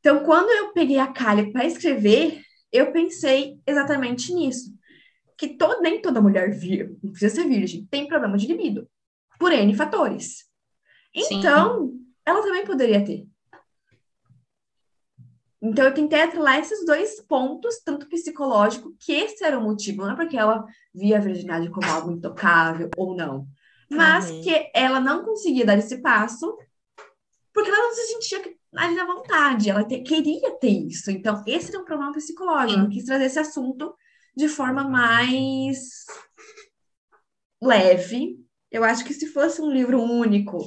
Então, 0.00 0.24
quando 0.24 0.50
eu 0.50 0.72
peguei 0.72 0.98
a 0.98 1.06
Kali 1.06 1.52
para 1.52 1.64
escrever, 1.66 2.40
eu 2.72 2.90
pensei 2.90 3.58
exatamente 3.66 4.34
nisso. 4.34 4.72
Que 5.38 5.48
to- 5.56 5.80
nem 5.82 6.00
toda 6.02 6.20
mulher 6.20 6.50
vir, 6.50 6.96
não 7.02 7.10
precisa 7.12 7.34
ser 7.42 7.48
virgem, 7.48 7.86
tem 7.90 8.08
problema 8.08 8.36
de 8.36 8.46
libido. 8.46 8.88
Por 9.38 9.52
N 9.52 9.74
fatores. 9.74 10.44
Sim. 11.16 11.38
Então, 11.38 11.92
ela 12.26 12.42
também 12.42 12.64
poderia 12.64 13.04
ter. 13.04 13.26
Então, 15.62 15.84
eu 15.86 15.94
tentei 15.94 16.20
atrelar 16.20 16.58
esses 16.58 16.84
dois 16.84 17.20
pontos, 17.22 17.80
tanto 17.82 18.06
psicológico, 18.08 18.94
que 19.00 19.12
esse 19.12 19.42
era 19.42 19.58
o 19.58 19.62
motivo, 19.62 20.02
não 20.02 20.12
é 20.12 20.16
porque 20.16 20.36
ela 20.36 20.64
via 20.94 21.16
a 21.16 21.20
virgindade 21.20 21.70
como 21.70 21.86
algo 21.90 22.10
intocável 22.12 22.92
ou 22.96 23.16
não, 23.16 23.46
mas 23.90 24.30
Uhum. 24.30 24.42
que 24.42 24.70
ela 24.74 25.00
não 25.00 25.24
conseguia 25.24 25.64
dar 25.64 25.78
esse 25.78 26.02
passo 26.02 26.58
porque 27.52 27.70
ela 27.70 27.78
não 27.78 27.94
se 27.94 28.06
sentia 28.08 28.54
ali 28.76 28.94
na 28.96 29.06
vontade, 29.06 29.70
ela 29.70 29.84
te- 29.84 30.02
queria 30.02 30.50
ter 30.58 30.86
isso. 30.86 31.10
Então, 31.10 31.42
esse 31.46 31.70
era 31.70 31.80
um 31.80 31.84
problema 31.84 32.12
psicológico. 32.12 32.80
Eu 32.80 32.84
Sim. 32.86 32.90
quis 32.90 33.04
trazer 33.04 33.24
esse 33.26 33.38
assunto 33.38 33.94
de 34.36 34.48
forma 34.48 34.82
mais 34.86 36.04
leve. 37.62 38.36
Eu 38.70 38.82
acho 38.84 39.04
que 39.04 39.14
se 39.14 39.28
fosse 39.28 39.62
um 39.62 39.70
livro 39.70 40.02
único, 40.02 40.58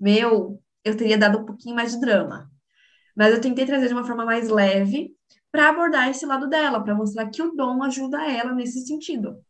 meu, 0.00 0.62
eu 0.84 0.96
teria 0.96 1.18
dado 1.18 1.38
um 1.40 1.44
pouquinho 1.46 1.74
mais 1.76 1.92
de 1.92 2.00
drama. 2.00 2.50
Mas 3.16 3.34
eu 3.34 3.40
tentei 3.40 3.66
trazer 3.66 3.88
de 3.88 3.94
uma 3.94 4.04
forma 4.04 4.24
mais 4.24 4.48
leve 4.48 5.14
para 5.52 5.70
abordar 5.70 6.10
esse 6.10 6.26
lado 6.26 6.48
dela, 6.48 6.82
para 6.82 6.94
mostrar 6.94 7.30
que 7.30 7.42
o 7.42 7.52
dom 7.54 7.82
ajuda 7.82 8.24
ela 8.30 8.54
nesse 8.54 8.86
sentido. 8.86 9.40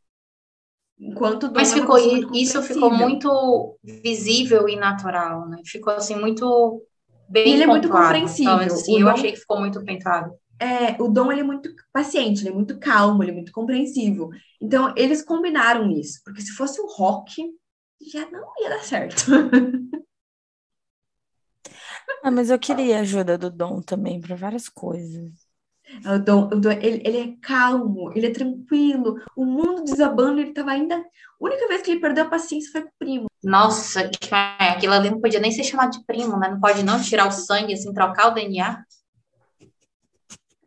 Enquanto 0.99 1.45
o 1.45 1.49
dom 1.53 1.61
Mas 1.61 1.73
é 1.73 1.81
ficou, 1.81 1.99
isso 2.35 2.63
ficou 2.63 2.91
muito 2.93 3.79
visível 3.83 4.69
e 4.69 4.77
natural, 4.77 5.49
né? 5.49 5.59
Ficou 5.65 5.93
assim 5.95 6.17
muito 6.17 6.83
bem 7.29 7.45
Ele 7.45 7.63
é 7.63 7.67
muito 7.67 7.89
pontuado. 7.89 7.91
compreensível. 7.91 8.57
Menos, 8.59 8.75
assim, 8.75 9.01
eu 9.01 9.09
Dom- 9.09 9.13
achei 9.15 9.33
que 9.33 9.39
ficou 9.39 9.59
muito 9.59 9.83
pentado. 9.85 10.33
É, 10.61 11.01
o 11.03 11.09
Dom 11.09 11.31
ele 11.31 11.41
é 11.43 11.45
muito 11.45 11.71
paciente, 11.93 12.41
ele 12.43 12.49
é 12.51 12.53
muito 12.53 12.79
calmo, 12.79 13.23
ele 13.23 13.31
é 13.31 13.35
muito 13.35 13.53
compreensivo. 13.53 14.31
Então, 14.61 14.93
eles 14.97 15.23
combinaram 15.23 15.91
isso, 15.91 16.21
porque 16.25 16.41
se 16.41 16.53
fosse 16.53 16.81
o 16.81 16.87
rock, 16.87 17.43
já 18.13 18.29
não 18.31 18.53
ia 18.61 18.71
dar 18.71 18.83
certo. 18.85 19.25
Ah, 22.23 22.31
mas 22.31 22.51
eu 22.51 22.59
queria 22.59 22.99
a 22.99 23.01
ajuda 23.01 23.39
do 23.39 23.51
Dom 23.51 23.81
também 23.81 24.21
para 24.21 24.37
várias 24.37 24.69
coisas. 24.69 25.33
O 26.05 26.19
Dom, 26.19 26.47
o 26.47 26.61
Dom, 26.61 26.71
ele, 26.73 27.01
ele 27.05 27.19
é 27.19 27.37
calmo, 27.41 28.11
ele 28.15 28.27
é 28.27 28.31
tranquilo, 28.33 29.21
o 29.37 29.45
mundo 29.45 29.85
desabando, 29.85 30.41
ele 30.41 30.53
tava 30.53 30.73
ainda. 30.73 30.97
A 30.97 31.05
única 31.41 31.69
vez 31.69 31.83
que 31.83 31.93
ele 31.93 32.01
perdeu 32.01 32.25
a 32.25 32.29
paciência 32.29 32.73
foi 32.73 32.83
com 32.83 32.89
o 32.89 32.93
primo. 32.99 33.27
Nossa, 33.43 34.11
aquilo 34.69 34.93
ali 34.95 35.11
não 35.11 35.21
podia 35.21 35.39
nem 35.39 35.53
ser 35.53 35.63
chamado 35.63 35.93
de 35.93 36.05
primo, 36.05 36.37
né? 36.39 36.49
Não 36.49 36.61
pode 36.61 36.83
não 36.83 37.01
tirar 37.01 37.29
o 37.29 37.33
sangue, 37.33 37.75
assim, 37.75 37.93
trocar 37.95 38.29
o 38.29 38.35
DNA. 38.35 38.85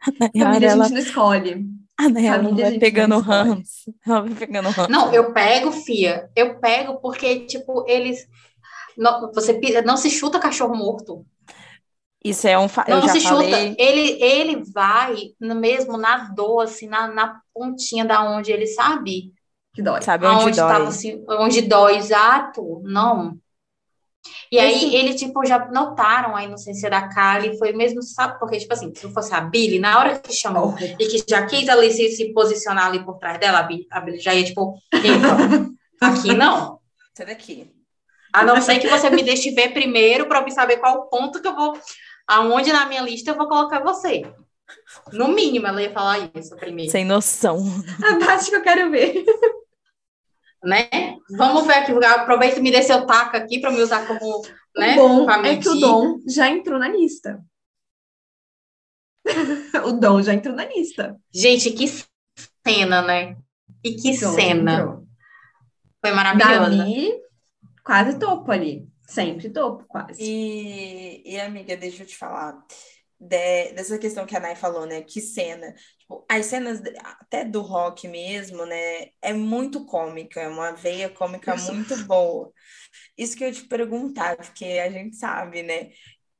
A 0.07 0.11
Nayara, 0.19 0.31
Família 0.37 0.67
a 0.67 0.69
ela, 0.71 0.87
gente 0.87 0.91
não 0.91 0.99
escolhe. 0.99 1.65
a 1.97 2.09
Nayara 2.09 2.43
família 2.43 2.65
a 2.65 2.67
vai 2.67 2.71
gente 2.71 2.79
pegando 2.79 3.15
não 3.15 3.19
escolhe. 3.21 3.59
ranço. 3.59 3.93
Ela 4.05 4.21
vai 4.21 4.35
pegando 4.35 4.69
ranço. 4.71 4.89
Não, 4.89 5.13
eu 5.13 5.33
pego, 5.33 5.71
fia. 5.71 6.29
Eu 6.35 6.59
pego 6.59 6.99
porque, 7.01 7.45
tipo, 7.45 7.85
eles. 7.87 8.27
Não, 8.99 9.31
você 9.31 9.57
não 9.85 9.95
se 9.95 10.09
chuta 10.09 10.39
cachorro 10.39 10.75
morto. 10.75 11.25
Isso 12.23 12.45
é 12.47 12.59
um. 12.59 12.67
Não 12.89 13.07
se 13.07 13.21
chuta. 13.21 13.35
falei. 13.35 13.75
Ele, 13.79 14.21
ele 14.21 14.63
vai 14.73 15.15
no 15.39 15.55
mesmo 15.55 15.97
na 15.97 16.29
dor, 16.33 16.63
assim, 16.63 16.85
na, 16.87 17.07
na 17.07 17.39
pontinha 17.53 18.03
da 18.03 18.21
onde 18.29 18.51
ele 18.51 18.67
sabe. 18.67 19.31
Que 19.73 19.81
dói. 19.81 20.01
Sabe 20.01 20.27
onde 20.27 20.57
dói. 20.57 20.67
tava, 20.67 20.89
assim, 20.89 21.23
onde 21.29 21.61
dói, 21.61 21.95
exato. 21.95 22.81
Não. 22.83 23.37
E 24.51 24.59
aí, 24.59 24.75
Esse- 24.75 24.95
ele, 24.95 25.13
tipo, 25.13 25.45
já 25.45 25.71
notaram 25.71 26.35
a 26.35 26.43
inocência 26.43 26.89
da 26.89 27.07
Kali, 27.07 27.57
foi 27.57 27.71
mesmo, 27.71 28.03
sabe? 28.03 28.37
Porque, 28.37 28.57
tipo 28.57 28.73
assim, 28.73 28.93
se 28.93 29.09
fosse 29.13 29.33
a 29.33 29.39
Billy, 29.39 29.79
na 29.79 29.97
hora 29.97 30.19
que 30.19 30.33
chamou 30.33 30.75
Oh, 30.75 30.83
e 30.83 31.07
que 31.07 31.23
já 31.27 31.45
quis 31.45 31.69
ali 31.69 31.89
se, 31.93 32.09
se 32.09 32.33
posicionar 32.33 32.87
ali 32.87 33.03
por 33.05 33.17
trás 33.17 33.39
dela, 33.39 33.59
a 33.59 33.63
Billy, 33.63 33.87
a 33.89 34.01
Billy 34.01 34.19
já 34.19 34.33
ia, 34.35 34.43
tipo, 34.43 34.77
aqui 36.01 36.33
não. 36.33 36.79
Sai 37.13 37.27
daqui. 37.27 37.78
A 38.31 38.43
não 38.43 38.61
ser 38.61 38.79
que 38.79 38.87
você 38.87 39.09
me 39.09 39.23
deixe 39.23 39.51
ver 39.51 39.73
primeiro 39.73 40.27
para 40.27 40.41
eu 40.41 40.51
saber 40.51 40.77
qual 40.77 40.97
o 40.97 41.09
ponto 41.09 41.41
que 41.41 41.47
eu 41.47 41.55
vou, 41.55 41.77
aonde 42.27 42.71
na 42.71 42.85
minha 42.85 43.01
lista 43.01 43.31
eu 43.31 43.35
vou 43.35 43.47
colocar 43.47 43.83
você. 43.83 44.21
No 45.11 45.29
mínimo, 45.29 45.65
ela 45.67 45.81
ia 45.81 45.91
falar 45.91 46.29
isso 46.35 46.55
primeiro, 46.55 46.91
Sem 46.91 47.05
noção. 47.05 47.57
a 48.03 48.25
parte 48.25 48.49
que 48.49 48.55
eu 48.55 48.61
quero 48.61 48.91
ver. 48.91 49.23
né? 50.63 50.87
Vamos 51.37 51.65
ver 51.65 51.73
aqui, 51.73 51.91
aproveita 52.05 52.59
e 52.59 52.61
me 52.61 52.71
dê 52.71 52.81
seu 52.81 53.05
taco 53.05 53.35
aqui 53.35 53.59
para 53.59 53.71
me 53.71 53.81
usar 53.81 54.05
como, 54.05 54.41
né? 54.75 54.93
o 54.93 55.25
bom 55.25 55.29
é 55.45 55.57
que 55.57 55.69
o. 55.69 55.75
Dom 55.75 56.19
já 56.27 56.49
entrou 56.49 56.79
na 56.79 56.89
lista. 56.89 57.39
o 59.85 59.93
Dom 59.93 60.21
já 60.21 60.33
entrou 60.33 60.55
na 60.55 60.65
lista. 60.65 61.15
Gente, 61.33 61.71
que 61.71 61.87
cena, 62.65 63.01
né? 63.01 63.37
E 63.83 63.95
que 63.95 64.19
Dom 64.19 64.33
cena. 64.33 64.73
entrou. 64.73 65.03
Foi 66.01 66.11
maravilhosa. 66.11 66.77
Davi, 66.77 67.13
quase 67.83 68.17
topo 68.19 68.51
ali. 68.51 68.87
Sempre 69.07 69.49
topo, 69.49 69.85
quase. 69.87 70.21
E, 70.21 71.23
e 71.25 71.39
amiga, 71.39 71.75
deixa 71.75 72.03
eu 72.03 72.07
te 72.07 72.15
falar 72.15 72.53
de- 73.19 73.73
dessa 73.73 73.97
questão 73.97 74.25
que 74.25 74.35
a 74.37 74.39
Nay 74.39 74.55
falou, 74.55 74.85
né? 74.85 75.01
Que 75.01 75.19
cena. 75.19 75.73
Tipo, 75.99 76.23
as 76.29 76.45
cenas 76.45 76.81
até 77.03 77.43
do 77.43 77.61
rock 77.61 78.07
mesmo, 78.07 78.65
né? 78.65 79.07
É 79.21 79.33
muito 79.33 79.85
cômica, 79.85 80.39
é 80.39 80.47
uma 80.47 80.71
veia 80.73 81.09
cômica 81.09 81.55
muito 81.55 81.95
boa. 82.05 82.51
Isso 83.17 83.35
que 83.35 83.43
eu 83.43 83.47
ia 83.49 83.53
te 83.53 83.63
perguntar, 83.65 84.37
porque 84.37 84.65
a 84.65 84.89
gente 84.89 85.15
sabe, 85.15 85.63
né? 85.63 85.89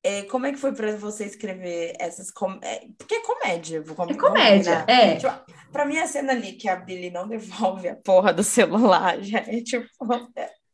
É, 0.01 0.21
como 0.23 0.45
é 0.45 0.51
que 0.53 0.57
foi 0.57 0.73
para 0.73 0.95
você 0.95 1.25
escrever 1.25 1.93
essas 1.99 2.31
com... 2.31 2.57
é, 2.63 2.87
porque 2.97 3.15
é 3.15 3.21
comédia, 3.21 3.81
vou 3.81 3.95
com- 3.95 4.05
É 4.09 4.13
comédia, 4.15 4.85
é. 4.87 5.17
Tipo, 5.17 5.33
pra 5.73 5.85
mim 5.85 5.97
a 5.97 6.07
cena 6.07 6.31
ali 6.31 6.53
que 6.53 6.69
a 6.69 6.75
Billy 6.77 7.09
não 7.09 7.27
devolve 7.27 7.89
a 7.89 7.95
porra 7.97 8.31
do 8.31 8.41
celular 8.43 9.21
já 9.21 9.39
é 9.39 9.61
tipo 9.61 9.87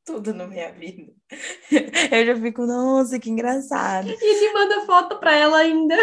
tudo 0.06 0.34
na 0.34 0.47
minha 0.47 0.72
vida. 0.72 1.12
Eu 2.12 2.26
já 2.26 2.41
fico, 2.41 2.66
nossa, 2.66 3.20
que 3.20 3.30
engraçado. 3.30 4.10
E 4.10 4.26
ele 4.26 4.53
manda 4.53 4.86
foto 4.86 5.20
pra 5.20 5.36
ela 5.36 5.58
ainda. 5.60 5.95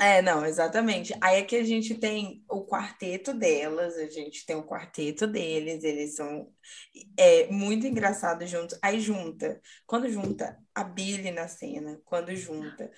É, 0.00 0.22
não, 0.22 0.46
exatamente. 0.46 1.12
Aí 1.20 1.38
é 1.38 1.42
que 1.44 1.56
a 1.56 1.64
gente 1.64 1.94
tem 1.96 2.44
o 2.48 2.64
quarteto 2.64 3.34
delas, 3.34 3.96
a 3.96 4.08
gente 4.08 4.46
tem 4.46 4.54
o 4.54 4.64
quarteto 4.64 5.26
deles, 5.26 5.82
eles 5.82 6.14
são 6.14 6.52
é, 7.16 7.48
muito 7.50 7.84
engraçados 7.86 8.48
juntos. 8.48 8.78
Aí 8.80 9.00
junta, 9.00 9.60
quando 9.86 10.08
junta 10.08 10.56
a 10.72 10.84
Billy 10.84 11.32
na 11.32 11.48
cena, 11.48 12.00
quando 12.04 12.34
junta 12.36 12.90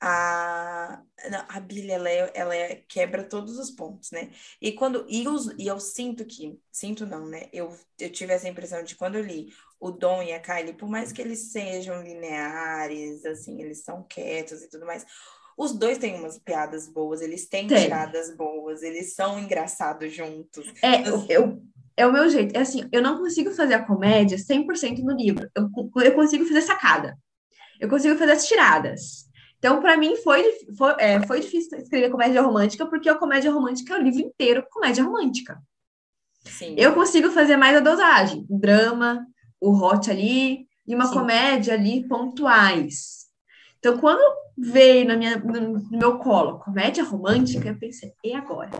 a. 0.00 1.02
Não, 1.30 1.44
a 1.48 1.60
Billy, 1.60 1.90
ela, 1.90 2.08
é, 2.10 2.32
ela 2.34 2.54
é- 2.56 2.76
quebra 2.88 3.28
todos 3.28 3.58
os 3.58 3.70
pontos, 3.70 4.10
né? 4.10 4.30
E 4.60 4.72
quando. 4.72 5.06
E, 5.10 5.28
os, 5.28 5.48
e 5.58 5.66
eu 5.66 5.78
sinto 5.80 6.24
que. 6.24 6.58
Sinto 6.72 7.06
não, 7.06 7.26
né? 7.26 7.48
Eu, 7.52 7.76
eu 7.98 8.10
tive 8.10 8.32
essa 8.32 8.48
impressão 8.48 8.82
de 8.82 8.96
quando 8.96 9.16
eu 9.16 9.22
li 9.24 9.48
o 9.80 9.90
Dom 9.90 10.22
e 10.22 10.32
a 10.32 10.40
Kylie, 10.40 10.74
por 10.74 10.88
mais 10.88 11.12
que 11.12 11.20
eles 11.20 11.52
sejam 11.52 12.02
lineares, 12.02 13.24
assim, 13.24 13.60
eles 13.62 13.82
são 13.82 14.02
quietos 14.08 14.62
e 14.62 14.68
tudo 14.70 14.86
mais. 14.86 15.04
Os 15.56 15.72
dois 15.72 15.98
têm 15.98 16.16
umas 16.16 16.38
piadas 16.38 16.86
boas, 16.88 17.20
eles 17.22 17.48
têm 17.48 17.66
Tem. 17.66 17.82
tiradas 17.84 18.34
boas, 18.36 18.82
eles 18.82 19.14
são 19.14 19.38
engraçados 19.38 20.12
juntos. 20.14 20.66
É, 20.82 21.08
eu, 21.08 21.24
eu- 21.28 21.62
é 21.96 22.06
o 22.06 22.12
meu 22.12 22.28
jeito. 22.28 22.54
É 22.54 22.60
assim, 22.60 22.86
eu 22.92 23.00
não 23.00 23.18
consigo 23.18 23.50
fazer 23.52 23.74
a 23.74 23.84
comédia 23.86 24.36
100% 24.36 24.98
no 25.02 25.12
livro. 25.16 25.48
Eu, 25.54 25.70
eu 26.02 26.14
consigo 26.14 26.44
fazer 26.44 26.60
sacada. 26.60 27.16
Eu 27.80 27.88
consigo 27.88 28.18
fazer 28.18 28.32
as 28.32 28.46
tiradas. 28.46 29.26
Então, 29.58 29.80
para 29.80 29.96
mim, 29.96 30.14
foi, 30.16 30.44
foi, 30.76 30.94
é, 30.98 31.26
foi 31.26 31.40
difícil 31.40 31.78
escrever 31.78 32.10
comédia 32.10 32.42
romântica, 32.42 32.86
porque 32.86 33.08
a 33.08 33.14
comédia 33.14 33.50
romântica 33.50 33.94
é 33.94 33.98
o 33.98 34.02
livro 34.02 34.20
inteiro 34.20 34.66
comédia 34.70 35.02
romântica. 35.02 35.58
Sim. 36.44 36.74
Eu 36.78 36.94
consigo 36.94 37.30
fazer 37.30 37.56
mais 37.56 37.76
a 37.76 37.80
dosagem. 37.80 38.46
Drama, 38.48 39.26
o 39.60 39.72
hot 39.72 40.10
ali, 40.10 40.66
e 40.86 40.94
uma 40.94 41.06
Sim. 41.06 41.14
comédia 41.14 41.74
ali 41.74 42.06
pontuais. 42.06 43.26
Então, 43.78 43.98
quando 43.98 44.20
veio 44.56 45.06
na 45.06 45.16
minha, 45.16 45.38
no, 45.38 45.88
meu 45.90 46.18
colo 46.18 46.58
comédia 46.58 47.04
romântica, 47.04 47.68
eu 47.68 47.78
pensei, 47.78 48.12
e 48.24 48.32
agora? 48.32 48.70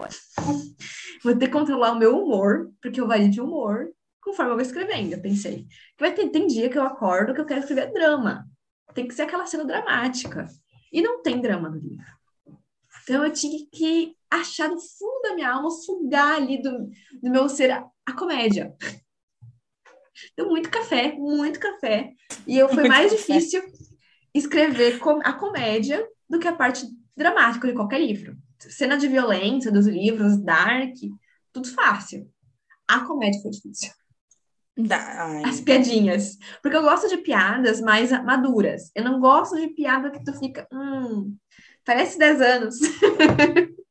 Vou 1.22 1.37
ter 1.37 1.47
que 1.47 1.53
controlar 1.53 1.93
o 1.93 1.99
meu 1.99 2.18
humor, 2.18 2.70
porque 2.81 3.01
eu 3.01 3.07
vario 3.07 3.31
de 3.31 3.41
humor 3.41 3.89
conforme 4.27 4.51
eu 4.51 4.57
vou 4.57 4.62
escrevendo. 4.62 5.12
Eu 5.12 5.20
pensei, 5.20 5.64
que 5.97 6.01
vai 6.01 6.12
ter, 6.12 6.29
tem 6.31 6.49
dia 6.49 6.68
que 6.68 6.77
eu 6.77 6.83
acordo 6.83 7.33
que 7.33 7.41
eu 7.41 7.47
quero 7.47 7.61
escrever 7.61 7.93
drama. 7.93 8.45
Tem 8.93 9.07
que 9.07 9.14
ser 9.14 9.22
aquela 9.22 9.47
cena 9.47 9.64
dramática. 9.64 10.47
E 10.93 11.01
não 11.01 11.22
tem 11.22 11.41
drama 11.41 11.68
no 11.68 11.77
livro. 11.77 12.05
Então 13.03 13.24
eu 13.24 13.33
tinha 13.33 13.64
que 13.70 14.16
achar 14.29 14.68
no 14.68 14.81
fundo 14.81 15.22
da 15.22 15.35
minha 15.35 15.53
alma, 15.53 15.70
sugar 15.70 16.37
ali 16.37 16.61
do, 16.61 16.89
do 17.22 17.31
meu 17.31 17.49
ser 17.49 17.70
a, 17.70 17.87
a 18.05 18.12
comédia. 18.12 18.74
Deu 20.37 20.49
muito 20.49 20.71
café, 20.71 21.12
muito 21.12 21.59
café. 21.61 22.12
E 22.47 22.57
eu 22.59 22.69
foi 22.69 22.79
Muito 22.79 22.89
mais 22.89 23.11
café. 23.12 23.35
difícil 23.35 23.62
escrever 24.35 24.99
com- 24.99 25.21
a 25.25 25.33
comédia 25.33 26.07
do 26.29 26.39
que 26.39 26.49
a 26.49 26.55
parte 26.55 26.87
dramática 27.17 27.67
de 27.69 27.75
qualquer 27.75 28.01
livro. 28.01 28.37
Cena 28.59 28.97
de 28.97 29.09
violência 29.09 29.71
dos 29.71 29.87
livros, 29.87 30.37
dark, 30.43 30.95
tudo 31.53 31.69
fácil. 31.73 32.31
A 32.89 33.01
comédia 33.01 33.41
foi 33.43 33.51
difícil. 33.51 33.91
Ai, 34.91 35.43
As 35.45 35.61
piadinhas. 35.61 36.37
Porque 36.62 36.77
eu 36.77 36.83
gosto 36.83 37.09
de 37.09 37.17
piadas 37.19 37.81
mais 37.81 38.11
maduras. 38.25 38.91
Eu 38.95 39.05
não 39.05 39.21
gosto 39.21 39.57
de 39.57 39.69
piada 39.69 40.11
que 40.11 40.23
tu 40.23 40.33
fica, 40.39 40.67
hum, 40.73 41.35
parece 41.85 42.19
10 42.19 42.41
anos. 42.41 42.77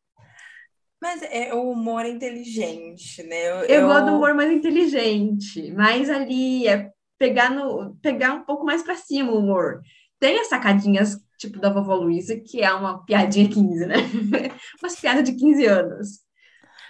Mas 1.05 1.21
é 1.21 1.53
o 1.53 1.69
humor 1.69 2.03
inteligente, 2.03 3.21
né? 3.21 3.47
Eu, 3.47 3.69
Eu 3.69 3.87
gosto 3.87 4.05
do 4.05 4.15
humor 4.15 4.33
mais 4.33 4.51
inteligente, 4.51 5.71
mais 5.73 6.09
ali, 6.09 6.67
é 6.67 6.89
pegar, 7.19 7.51
no, 7.51 7.95
pegar 8.01 8.33
um 8.33 8.43
pouco 8.43 8.65
mais 8.65 8.81
pra 8.81 8.95
cima 8.95 9.31
o 9.31 9.37
humor. 9.37 9.81
Tem 10.19 10.39
as 10.39 10.47
sacadinhas, 10.47 11.15
tipo 11.37 11.59
da 11.59 11.69
vovó 11.69 11.93
Luísa, 11.93 12.39
que 12.39 12.63
é 12.63 12.73
uma 12.73 13.05
piadinha 13.05 13.47
15, 13.47 13.85
né? 13.85 13.97
Umas 14.81 14.99
piadas 14.99 15.23
de 15.23 15.35
15 15.35 15.63
anos. 15.67 16.07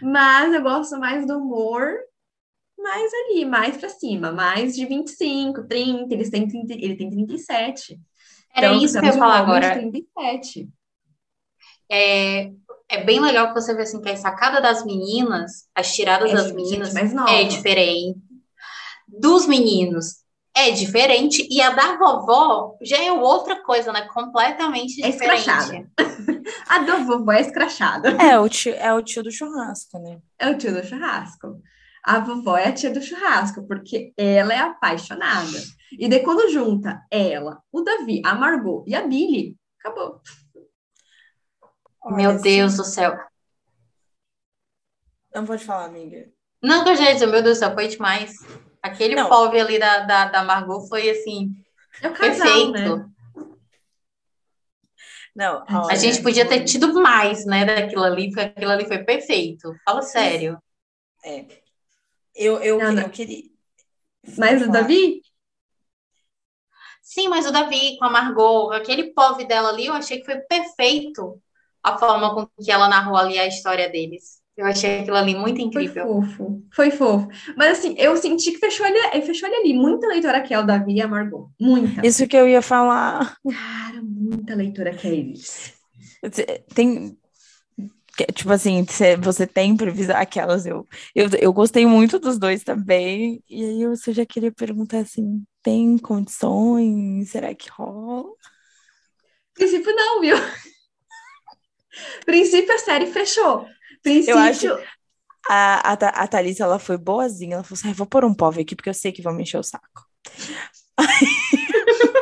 Mas 0.02 0.54
eu 0.54 0.62
gosto 0.62 0.98
mais 0.98 1.28
do 1.28 1.38
humor 1.38 1.92
mais 2.78 3.12
ali, 3.14 3.46
mais 3.46 3.78
pra 3.78 3.90
cima, 3.90 4.32
mais 4.32 4.76
de 4.76 4.86
25, 4.86 5.68
30, 5.68 6.14
eles 6.14 6.30
têm 6.30 6.48
30, 6.48 6.74
ele 6.74 6.96
tem 6.96 7.10
37. 7.10 8.00
Era 8.56 8.68
Então, 8.68 8.82
isso 8.86 8.94
que 9.00 9.06
eu 9.06 9.10
ia 9.10 9.14
falar 9.14 9.40
agora. 9.40 9.74
37. 9.74 10.70
É, 11.90 12.52
é 12.90 13.04
bem 13.04 13.20
legal 13.20 13.48
que 13.48 13.60
você 13.60 13.74
vê 13.74 13.84
assim 13.84 14.02
que 14.02 14.10
a 14.10 14.16
sacada 14.16 14.62
das 14.62 14.86
meninas, 14.86 15.68
as 15.74 15.94
tiradas 15.94 16.30
É 16.32 16.34
das 16.34 16.48
gente 16.48 16.56
meninas 16.56 16.96
é 17.28 17.44
diferente. 17.44 18.20
Dos 19.08 19.48
meninos 19.48 20.24
é 20.56 20.72
diferente. 20.72 21.48
E 21.52 21.62
a 21.62 21.72
da 21.72 21.98
vovó 21.98 22.78
já 22.82 22.98
é 23.04 23.12
outra 23.12 23.62
coisa, 23.64 23.92
né? 23.92 24.08
Completamente 24.14 25.04
É 25.04 25.12
diferente. 25.12 25.40
escrachada. 25.40 25.90
A 26.70 26.80
da 26.80 26.98
vovó 26.98 27.32
é 27.32 27.42
escrachada. 27.42 28.10
É 28.22 28.40
o, 28.40 28.48
tio, 28.48 28.74
é 28.76 28.94
o 28.94 29.02
tio 29.02 29.24
do 29.24 29.32
churrasco, 29.32 29.98
né? 30.00 30.20
é 30.38 30.50
o 30.50 30.58
tio 30.58 30.74
do 30.74 30.86
churrasco. 30.86 31.60
A 32.04 32.20
vovó 32.20 32.56
é 32.56 32.68
a 32.68 32.72
tia 32.72 32.92
do 32.92 33.02
churrasco, 33.02 33.68
porque 33.68 34.14
ela 34.16 34.54
é 34.54 34.60
apaixonada. 34.60 35.58
E 35.98 36.08
daí, 36.08 36.20
quando 36.20 36.52
junta 36.52 37.02
ela, 37.10 37.60
o 37.72 37.82
Davi, 37.82 38.22
a 38.24 38.36
Margot 38.36 38.84
e 38.86 38.94
a 38.94 39.02
Billy, 39.08 39.56
acabou. 39.80 40.22
Meu 42.06 42.32
Olha, 42.32 42.40
Deus 42.40 42.74
assim, 42.74 42.78
do 42.78 42.86
céu. 42.86 43.18
Não 45.34 45.46
pode 45.46 45.66
falar, 45.66 45.86
amiga. 45.86 46.30
Não, 46.62 46.84
que 46.84 46.90
eu 46.92 46.96
já 46.96 47.12
dizer, 47.12 47.26
meu 47.28 47.44
Deus 47.44 47.58
do 47.58 47.60
céu, 47.60 47.74
foi 47.74 47.88
demais. 47.88 48.34
Aquele 48.82 49.16
Não. 49.16 49.28
pobre 49.28 49.60
ali 49.60 49.80
da, 49.80 50.00
da, 50.00 50.26
da 50.26 50.44
Margot 50.44 50.88
foi 50.88 51.10
assim, 51.10 51.52
É 52.02 52.08
o 52.08 52.14
casal, 52.14 52.72
perfeito. 52.72 52.72
né? 52.72 53.10
Não, 55.36 55.64
A 55.68 55.80
A 55.80 55.86
olha, 55.86 55.96
gente 55.98 56.22
podia 56.24 56.48
ter 56.48 56.64
tido 56.64 56.94
mais, 56.94 57.46
né, 57.46 57.66
daquilo 57.66 58.04
ali, 58.04 58.28
porque 58.28 58.42
aquilo 58.42 58.72
ali 58.72 58.86
foi 58.88 59.04
perfeito. 59.04 59.76
Fala 59.84 60.02
sério. 60.02 60.58
É. 61.24 61.46
Eu, 62.36 62.60
eu, 62.62 62.78
Não, 62.80 62.92
eu 63.02 63.10
queria. 63.10 63.44
Mas 64.38 64.62
o. 64.62 64.72
Davi, 64.72 65.22
Sim, 67.02 67.28
mas 67.28 67.46
o 67.46 67.52
Davi 67.52 67.98
com 67.98 68.06
a 68.06 68.10
Margot, 68.10 68.72
aquele 68.72 69.14
pobre 69.14 69.46
dela 69.46 69.70
ali, 69.70 69.86
eu 69.86 69.94
achei 69.94 70.20
que 70.20 70.26
foi 70.26 70.38
perfeito 70.40 71.42
a 71.86 71.98
forma 71.98 72.34
com 72.34 72.48
que 72.64 72.72
ela 72.72 72.88
narrou 72.90 73.16
ali 73.18 73.38
a 73.38 73.48
história 73.48 73.90
deles. 73.90 74.44
Eu 74.58 74.66
achei 74.66 75.02
aquilo 75.02 75.18
ali 75.18 75.36
muito 75.36 75.58
foi 75.58 75.66
incrível. 75.66 76.06
fofo. 76.06 76.64
Foi 76.74 76.90
fofo. 76.90 77.28
Mas 77.58 77.78
assim, 77.80 77.94
eu 77.98 78.16
senti 78.16 78.52
que 78.54 78.58
fechou 78.58 78.86
ali, 78.86 79.22
fechou 79.22 79.48
ali, 79.50 79.56
ali. 79.58 79.74
Muita 79.74 80.08
leitora 80.08 80.42
que 80.42 80.54
é 80.54 80.60
o 80.60 80.66
Davi 80.66 80.94
e 80.96 81.02
a 81.02 81.08
Margot. 81.08 81.50
Muita. 81.60 82.06
Isso 82.08 82.26
que 82.26 82.38
eu 82.38 82.48
ia 82.48 82.62
falar. 82.62 83.36
Cara, 83.44 84.02
muita 84.02 84.56
leitora 84.56 84.94
que 84.96 85.08
é 85.08 85.12
eles. 85.12 85.74
Tem. 86.74 87.18
Tipo 88.34 88.54
assim, 88.54 88.86
cê- 88.88 89.18
você 89.18 89.46
tem 89.46 89.76
previsão. 89.76 90.16
Aquelas, 90.16 90.66
eu, 90.66 90.88
eu, 91.14 91.28
eu 91.38 91.52
gostei 91.52 91.86
muito 91.86 92.18
dos 92.18 92.40
dois 92.40 92.64
também. 92.64 93.44
E 93.50 93.62
aí 93.64 93.82
eu 93.82 93.94
só 93.98 94.14
já 94.14 94.26
queria 94.26 94.54
perguntar 94.54 95.00
assim: 95.00 95.44
tem 95.62 95.98
condições? 95.98 97.30
Será 97.30 97.54
que 97.54 97.70
rola? 97.70 98.30
Princípio 99.54 99.94
não, 99.96 100.22
viu? 100.22 100.36
Princípio 102.26 102.74
a 102.74 102.78
série 102.80 103.08
fechou. 103.08 103.66
Princípio. 104.04 104.38
acho- 104.40 104.80
A, 105.50 105.92
a, 105.92 105.94
a 106.24 106.28
Thalissa, 106.28 106.64
ela 106.64 106.80
foi 106.80 106.98
boazinha. 106.98 107.56
Ela 107.56 107.64
falou 107.64 107.78
assim: 107.80 107.90
ah, 107.90 107.94
vou 107.94 108.08
pôr 108.08 108.26
um 108.26 108.34
povo 108.34 108.60
aqui 108.62 108.76
porque 108.76 108.90
eu 108.90 108.94
sei 108.94 109.12
que 109.12 109.22
vão 109.22 109.34
me 109.34 109.44
encher 109.44 109.60
o 109.60 109.64
saco. 109.64 109.86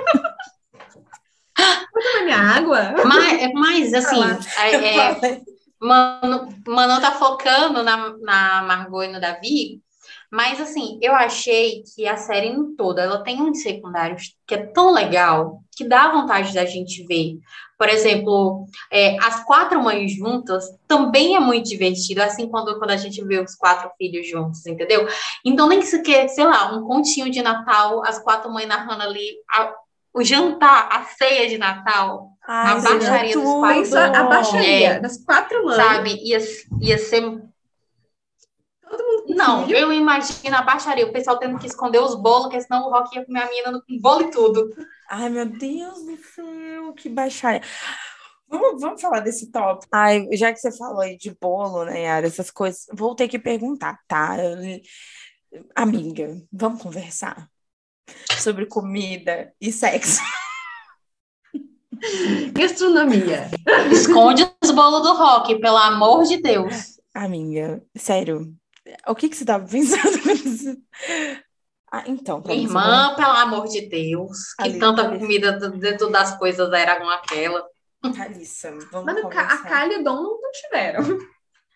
Toma 1.56 2.24
minha 2.26 2.38
água. 2.38 2.94
Mas, 3.06 3.54
mas 3.54 3.94
assim, 3.94 4.22
é, 4.60 4.98
é, 4.98 5.42
Mano, 5.80 6.48
Mano 6.68 7.02
tá 7.02 7.12
focando 7.12 7.84
na, 7.84 8.18
na 8.18 8.64
Margot 8.64 9.04
e 9.04 9.08
no 9.10 9.20
Davi, 9.20 9.82
Mas, 10.32 10.60
assim, 10.60 10.98
eu 11.02 11.14
achei 11.14 11.84
que 11.84 12.08
a 12.08 12.18
série 12.18 12.48
em 12.48 12.76
toda, 12.76 13.02
ela 13.04 13.24
tem 13.24 13.42
uns 13.42 13.62
secundários 13.62 14.36
que 14.48 14.56
é 14.56 14.66
tão 14.66 14.92
legal, 14.94 15.62
que 15.76 15.84
dá 15.84 16.12
vontade 16.12 16.54
da 16.54 16.66
gente 16.66 17.06
ver. 17.06 17.38
Por 17.84 17.90
exemplo, 17.90 18.66
é, 18.90 19.18
as 19.22 19.44
quatro 19.44 19.84
mães 19.84 20.14
juntas 20.14 20.64
também 20.88 21.36
é 21.36 21.40
muito 21.42 21.68
divertido, 21.68 22.24
assim 22.24 22.48
quando, 22.48 22.80
quando 22.80 22.92
a 22.92 22.96
gente 22.96 23.22
vê 23.26 23.42
os 23.42 23.56
quatro 23.56 23.92
filhos 23.98 24.26
juntos, 24.26 24.66
entendeu? 24.66 25.06
Então, 25.44 25.68
nem 25.68 25.82
que 25.82 25.86
se 25.86 26.02
quer, 26.02 26.30
sei 26.30 26.46
lá, 26.46 26.74
um 26.74 26.88
continho 26.88 27.30
de 27.30 27.42
Natal, 27.42 28.02
as 28.06 28.20
quatro 28.20 28.50
mães 28.50 28.70
narrando 28.70 29.04
ali 29.04 29.36
a, 29.54 29.74
o 30.14 30.24
jantar, 30.24 30.88
a 30.94 31.04
ceia 31.04 31.50
de 31.50 31.58
Natal, 31.58 32.30
Ai, 32.48 32.78
a 32.78 32.80
baixaria 32.80 33.34
dos 33.34 33.54
quatro 33.54 33.98
a 33.98 34.24
baixaria 34.24 34.88
É. 34.88 35.00
das 35.02 35.18
quatro 35.18 35.66
mães. 35.66 35.76
sabe? 35.76 36.16
Ia, 36.24 36.38
ia 36.80 36.98
ser 36.98 37.42
Não, 39.28 39.70
eu 39.70 39.92
imagino 39.92 40.56
a 40.56 40.62
baixaria, 40.62 41.06
o 41.06 41.12
pessoal 41.12 41.38
tendo 41.38 41.60
que 41.60 41.68
esconder 41.68 42.00
os 42.00 42.16
bolos, 42.16 42.44
porque 42.44 42.62
senão 42.62 42.88
o 42.88 42.92
Rock 42.92 43.14
ia 43.14 43.26
comer 43.26 43.42
a 43.42 43.48
menina 43.48 43.74
com 43.74 44.00
bolo 44.00 44.22
e 44.22 44.32
tudo. 44.32 44.70
Ai, 45.16 45.30
meu 45.30 45.46
Deus 45.46 46.04
do 46.06 46.18
céu, 46.18 46.92
que 46.94 47.08
baixaria. 47.08 47.62
Vamos, 48.48 48.82
vamos 48.82 49.00
falar 49.00 49.20
desse 49.20 49.52
tópico. 49.52 49.96
Ai, 49.96 50.28
já 50.34 50.52
que 50.52 50.58
você 50.58 50.76
falou 50.76 51.02
aí 51.02 51.16
de 51.16 51.38
bolo, 51.40 51.86
né, 51.86 52.02
Yara, 52.02 52.26
essas 52.26 52.50
coisas, 52.50 52.88
vou 52.92 53.14
ter 53.14 53.28
que 53.28 53.38
perguntar, 53.38 54.00
tá? 54.08 54.38
Amiga, 55.76 56.36
vamos 56.52 56.82
conversar 56.82 57.48
sobre 58.40 58.66
comida 58.66 59.54
e 59.62 59.72
sexo. 59.72 60.20
Gastronomia. 62.52 63.52
Esconde 63.92 64.52
os 64.64 64.72
bolos 64.72 65.04
do 65.04 65.14
Rock, 65.14 65.60
pelo 65.60 65.78
amor 65.78 66.24
de 66.24 66.42
Deus. 66.42 67.00
Amiga, 67.14 67.86
sério, 67.96 68.52
o 69.08 69.14
que 69.14 69.30
que 69.30 69.38
você 69.38 69.46
tava 69.46 69.68
pensando? 69.68 70.82
Ah, 71.96 72.04
então, 72.08 72.42
tá 72.42 72.50
Minha 72.50 72.64
irmã, 72.64 73.16
pelo 73.16 73.34
amor 73.34 73.68
de 73.68 73.82
Deus, 73.88 74.56
que 74.56 74.80
tanta 74.80 75.08
comida 75.16 75.60
dentro 75.70 76.10
das 76.10 76.36
coisas 76.40 76.74
era 76.74 77.00
com 77.00 77.08
aquela. 77.08 77.64
Thalissa, 78.02 78.72
vamos 78.92 79.14
Mas 79.14 79.32
ca- 79.32 79.62
a. 79.64 79.84
Kylie 79.84 79.98
e 79.98 80.02
o 80.02 80.04
Dom 80.04 80.24
não 80.24 80.52
tiveram. 80.52 81.04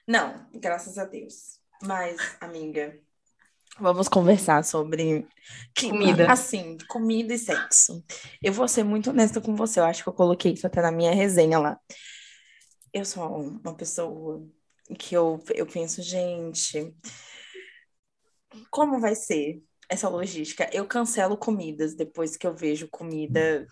Não, 0.08 0.48
graças 0.56 0.98
a 0.98 1.06
Deus. 1.06 1.60
Mas, 1.84 2.18
amiga, 2.42 3.00
vamos 3.80 4.08
conversar 4.08 4.64
sobre 4.64 5.28
Comida. 5.80 6.32
Assim, 6.32 6.80
comida 6.88 7.36
e 7.36 7.38
sexo. 7.38 8.04
Eu 8.42 8.52
vou 8.52 8.68
ser 8.68 8.84
muito 8.84 9.12
honesta 9.12 9.40
com 9.40 9.56
você. 9.56 9.80
Eu 9.80 9.86
acho 9.86 10.02
que 10.02 10.10
eu 10.10 10.14
coloquei 10.14 10.54
isso 10.54 10.66
até 10.66 10.82
na 10.82 10.92
minha 10.92 11.14
resenha 11.14 11.60
lá. 11.60 11.80
Eu 12.92 13.06
sou 13.06 13.24
uma 13.24 13.76
pessoa 13.76 14.44
que 14.98 15.14
eu, 15.14 15.40
eu 15.54 15.68
penso, 15.68 16.02
gente, 16.02 16.92
como 18.72 19.00
vai 19.00 19.14
ser 19.14 19.62
essa 19.90 20.10
logística? 20.10 20.70
Eu 20.74 20.86
cancelo 20.86 21.38
comidas 21.38 21.96
depois 21.96 22.36
que 22.36 22.46
eu 22.46 22.54
vejo 22.54 22.88
comida 22.90 23.68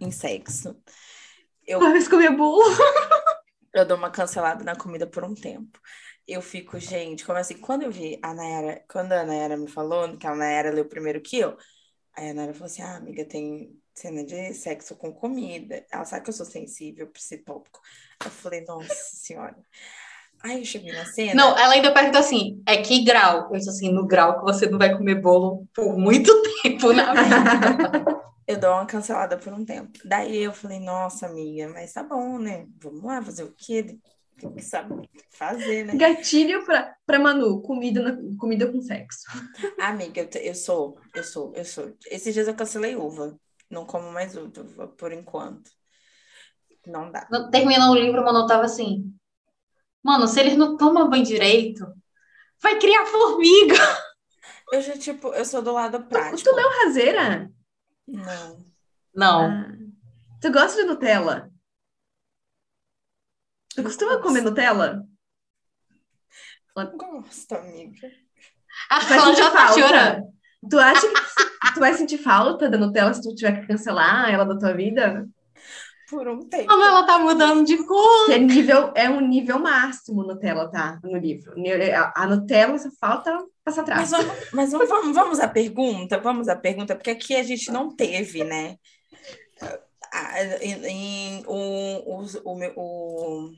em 0.00 0.10
sexo. 0.10 0.76
Eu 1.66 1.80
vez 1.92 2.08
comer 2.08 2.30
bolo. 2.30 2.62
eu 3.74 3.86
dou 3.86 3.96
uma 3.96 4.10
cancelada 4.10 4.64
na 4.64 4.76
comida 4.76 5.06
por 5.06 5.24
um 5.24 5.34
tempo. 5.34 5.80
Eu 6.26 6.42
fico, 6.42 6.78
gente, 6.78 7.24
como 7.24 7.38
assim? 7.38 7.58
Quando 7.58 7.82
eu 7.82 7.90
vi 7.90 8.18
a 8.22 8.34
Nayara, 8.34 8.84
quando 8.88 9.12
a 9.12 9.24
Nayara 9.24 9.56
me 9.56 9.68
falou 9.68 10.16
que 10.16 10.26
a 10.26 10.34
Nayara 10.34 10.72
leu 10.72 10.88
primeiro 10.88 11.20
que 11.20 11.38
eu, 11.38 11.56
aí 12.16 12.30
a 12.30 12.34
Nayara 12.34 12.54
falou 12.54 12.66
assim: 12.66 12.82
ah, 12.82 12.96
amiga, 12.96 13.24
tem 13.24 13.80
cena 13.94 14.24
de 14.24 14.52
sexo 14.54 14.96
com 14.96 15.12
comida. 15.12 15.84
Ela 15.90 16.04
sabe 16.04 16.24
que 16.24 16.30
eu 16.30 16.34
sou 16.34 16.46
sensível 16.46 17.06
pra 17.08 17.20
esse 17.20 17.38
tópico. 17.38 17.80
Eu 18.24 18.30
falei, 18.30 18.62
nossa 18.62 18.94
senhora. 18.94 19.56
Aí 20.46 20.60
eu 20.60 20.64
cheguei 20.64 20.92
na 20.92 21.04
cena. 21.04 21.34
Não, 21.34 21.58
ela 21.58 21.74
ainda 21.74 21.92
perguntou 21.92 22.20
assim: 22.20 22.62
é 22.66 22.76
que 22.76 23.02
grau? 23.02 23.48
Eu 23.50 23.58
disse 23.58 23.68
assim: 23.68 23.92
no 23.92 24.06
grau 24.06 24.38
que 24.38 24.44
você 24.44 24.66
não 24.68 24.78
vai 24.78 24.96
comer 24.96 25.16
bolo 25.16 25.66
por 25.74 25.98
muito 25.98 26.30
tempo 26.62 26.92
na 26.92 27.12
vida. 27.12 28.04
eu 28.46 28.60
dou 28.60 28.70
uma 28.70 28.86
cancelada 28.86 29.36
por 29.36 29.52
um 29.52 29.64
tempo. 29.64 29.98
Daí 30.04 30.38
eu 30.38 30.52
falei, 30.52 30.78
nossa, 30.78 31.26
amiga, 31.26 31.68
mas 31.68 31.92
tá 31.92 32.04
bom, 32.04 32.38
né? 32.38 32.64
Vamos 32.80 33.02
lá 33.02 33.20
fazer 33.20 33.42
o 33.42 33.52
quê? 33.56 33.98
Tem 34.38 34.54
que 34.54 34.62
saber 34.62 35.08
fazer, 35.30 35.84
né? 35.84 35.96
Gatilho 35.96 36.64
pra, 36.64 36.94
pra 37.04 37.18
Manu, 37.18 37.60
comida, 37.62 38.02
na- 38.02 38.36
comida 38.38 38.70
com 38.70 38.80
sexo. 38.80 39.22
Amiga, 39.80 40.20
eu, 40.20 40.40
eu 40.42 40.54
sou, 40.54 40.96
eu 41.12 41.24
sou, 41.24 41.52
eu 41.56 41.64
sou. 41.64 41.92
Esses 42.08 42.32
dias 42.32 42.46
eu 42.46 42.54
cancelei 42.54 42.94
uva. 42.94 43.36
Não 43.68 43.84
como 43.84 44.12
mais 44.12 44.36
uva 44.36 44.86
por 44.96 45.12
enquanto. 45.12 45.70
Não 46.86 47.10
dá. 47.10 47.26
Terminou 47.50 47.90
o 47.90 47.94
livro, 47.96 48.22
mano, 48.22 48.40
eu 48.40 48.46
tava 48.46 48.64
assim: 48.64 49.12
mano, 50.06 50.28
se 50.28 50.38
eles 50.38 50.56
não 50.56 50.76
tomam 50.76 51.10
banho 51.10 51.24
direito, 51.24 51.84
vai 52.62 52.78
criar 52.78 53.04
formiga. 53.06 53.74
Eu 54.72 54.80
já, 54.80 54.96
tipo, 54.96 55.28
eu 55.34 55.44
sou 55.44 55.60
do 55.62 55.72
lado 55.72 55.98
Tu, 55.98 56.08
prático. 56.08 56.48
tu 56.50 56.56
leu 56.56 56.68
Razeira? 56.84 57.50
Não. 58.06 58.64
Não. 59.14 59.40
Ah. 59.50 59.68
Tu 60.40 60.50
gosta 60.52 60.80
de 60.80 60.88
Nutella? 60.88 61.50
Tu 63.74 63.82
costuma 63.82 64.20
comer 64.20 64.42
Nutella? 64.42 65.02
Gosto, 66.74 67.54
amiga. 67.54 68.10
A 68.90 69.04
Cláudia 69.04 69.34
sentir 69.44 69.52
tá 69.52 69.72
chorando. 69.72 70.26
Tu 70.68 70.78
acha 70.78 71.06
que 71.08 71.74
tu 71.74 71.80
vai 71.80 71.94
sentir 71.94 72.18
falta 72.18 72.68
da 72.68 72.76
Nutella 72.76 73.14
se 73.14 73.22
tu 73.22 73.34
tiver 73.34 73.60
que 73.60 73.66
cancelar 73.66 74.30
ela 74.32 74.44
da 74.44 74.58
tua 74.58 74.72
vida? 74.74 75.28
Por 76.08 76.28
um 76.28 76.48
tempo. 76.48 76.66
Mano, 76.68 76.82
ela 76.84 77.02
tá 77.04 77.18
mudando 77.18 77.64
de 77.64 77.76
cor. 77.84 78.30
É, 78.30 78.38
nível, 78.38 78.92
é 78.94 79.10
um 79.10 79.20
nível 79.20 79.58
máximo 79.58 80.22
Nutella, 80.22 80.70
tá? 80.70 81.00
No 81.02 81.18
livro. 81.18 81.52
A, 81.96 82.22
a 82.22 82.26
Nutella 82.28 82.78
só 82.78 82.88
falta 83.00 83.36
passar 83.64 83.82
atrás. 83.82 84.10
Mas, 84.12 84.26
vamos, 84.26 84.50
mas 84.52 84.72
vamos, 84.72 84.88
vamos, 84.88 85.14
vamos 85.16 85.40
à 85.40 85.48
pergunta, 85.48 86.18
vamos 86.18 86.48
à 86.48 86.54
pergunta, 86.54 86.94
porque 86.94 87.10
aqui 87.10 87.34
a 87.34 87.42
gente 87.42 87.72
não 87.72 87.94
teve, 87.94 88.44
né? 88.44 88.76
Em, 90.60 90.72
em- 90.86 91.44
o, 91.46 92.22
o, 92.22 92.26
o, 92.76 93.50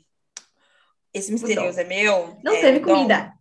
esse 1.13 1.31
misterioso 1.33 1.81
é 1.81 1.85
meu? 1.85 2.37
Não 2.43 2.55
é, 2.55 2.61
teve 2.61 2.81
Dom. 2.81 2.95
comida. 2.95 3.33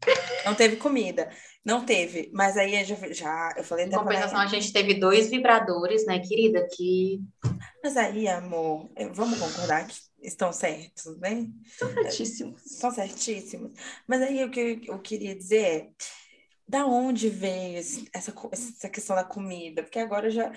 Não 0.45 0.53
teve 0.53 0.76
comida. 0.76 1.30
Não 1.68 1.84
teve. 1.84 2.32
Mas 2.34 2.55
aí 2.55 2.82
já, 2.86 2.95
já 3.11 3.53
eu 3.57 3.63
falei 3.63 3.84
Em 3.84 3.88
até 3.89 3.97
compensação, 3.97 4.39
a 4.39 4.47
gente 4.47 4.72
teve 4.72 4.93
dois 4.93 5.30
vibradores, 5.30 6.05
né, 6.05 6.18
querida? 6.20 6.65
Que 6.72 7.22
Mas 7.84 7.97
aí, 7.97 8.26
amor, 8.26 8.89
vamos 9.13 9.38
concordar 9.38 9.86
que 9.86 9.97
estão 10.22 10.53
certos, 10.53 11.20
né? 11.20 11.45
São 11.78 11.93
certíssimos. 11.93 12.65
Estão 12.65 12.91
certíssimos. 12.91 13.72
Mas 14.07 14.22
aí 14.22 14.45
o 14.45 14.49
que 14.49 14.80
eu, 14.88 14.97
queria 14.99 15.36
dizer 15.36 15.61
é, 15.61 15.89
da 16.65 16.86
onde 16.86 17.28
veio 17.28 17.80
essa, 18.13 18.34
essa 18.53 18.88
questão 18.88 19.18
da 19.18 19.26
comida? 19.26 19.84
Porque 19.84 19.99
agora 19.99 20.30
já 20.30 20.49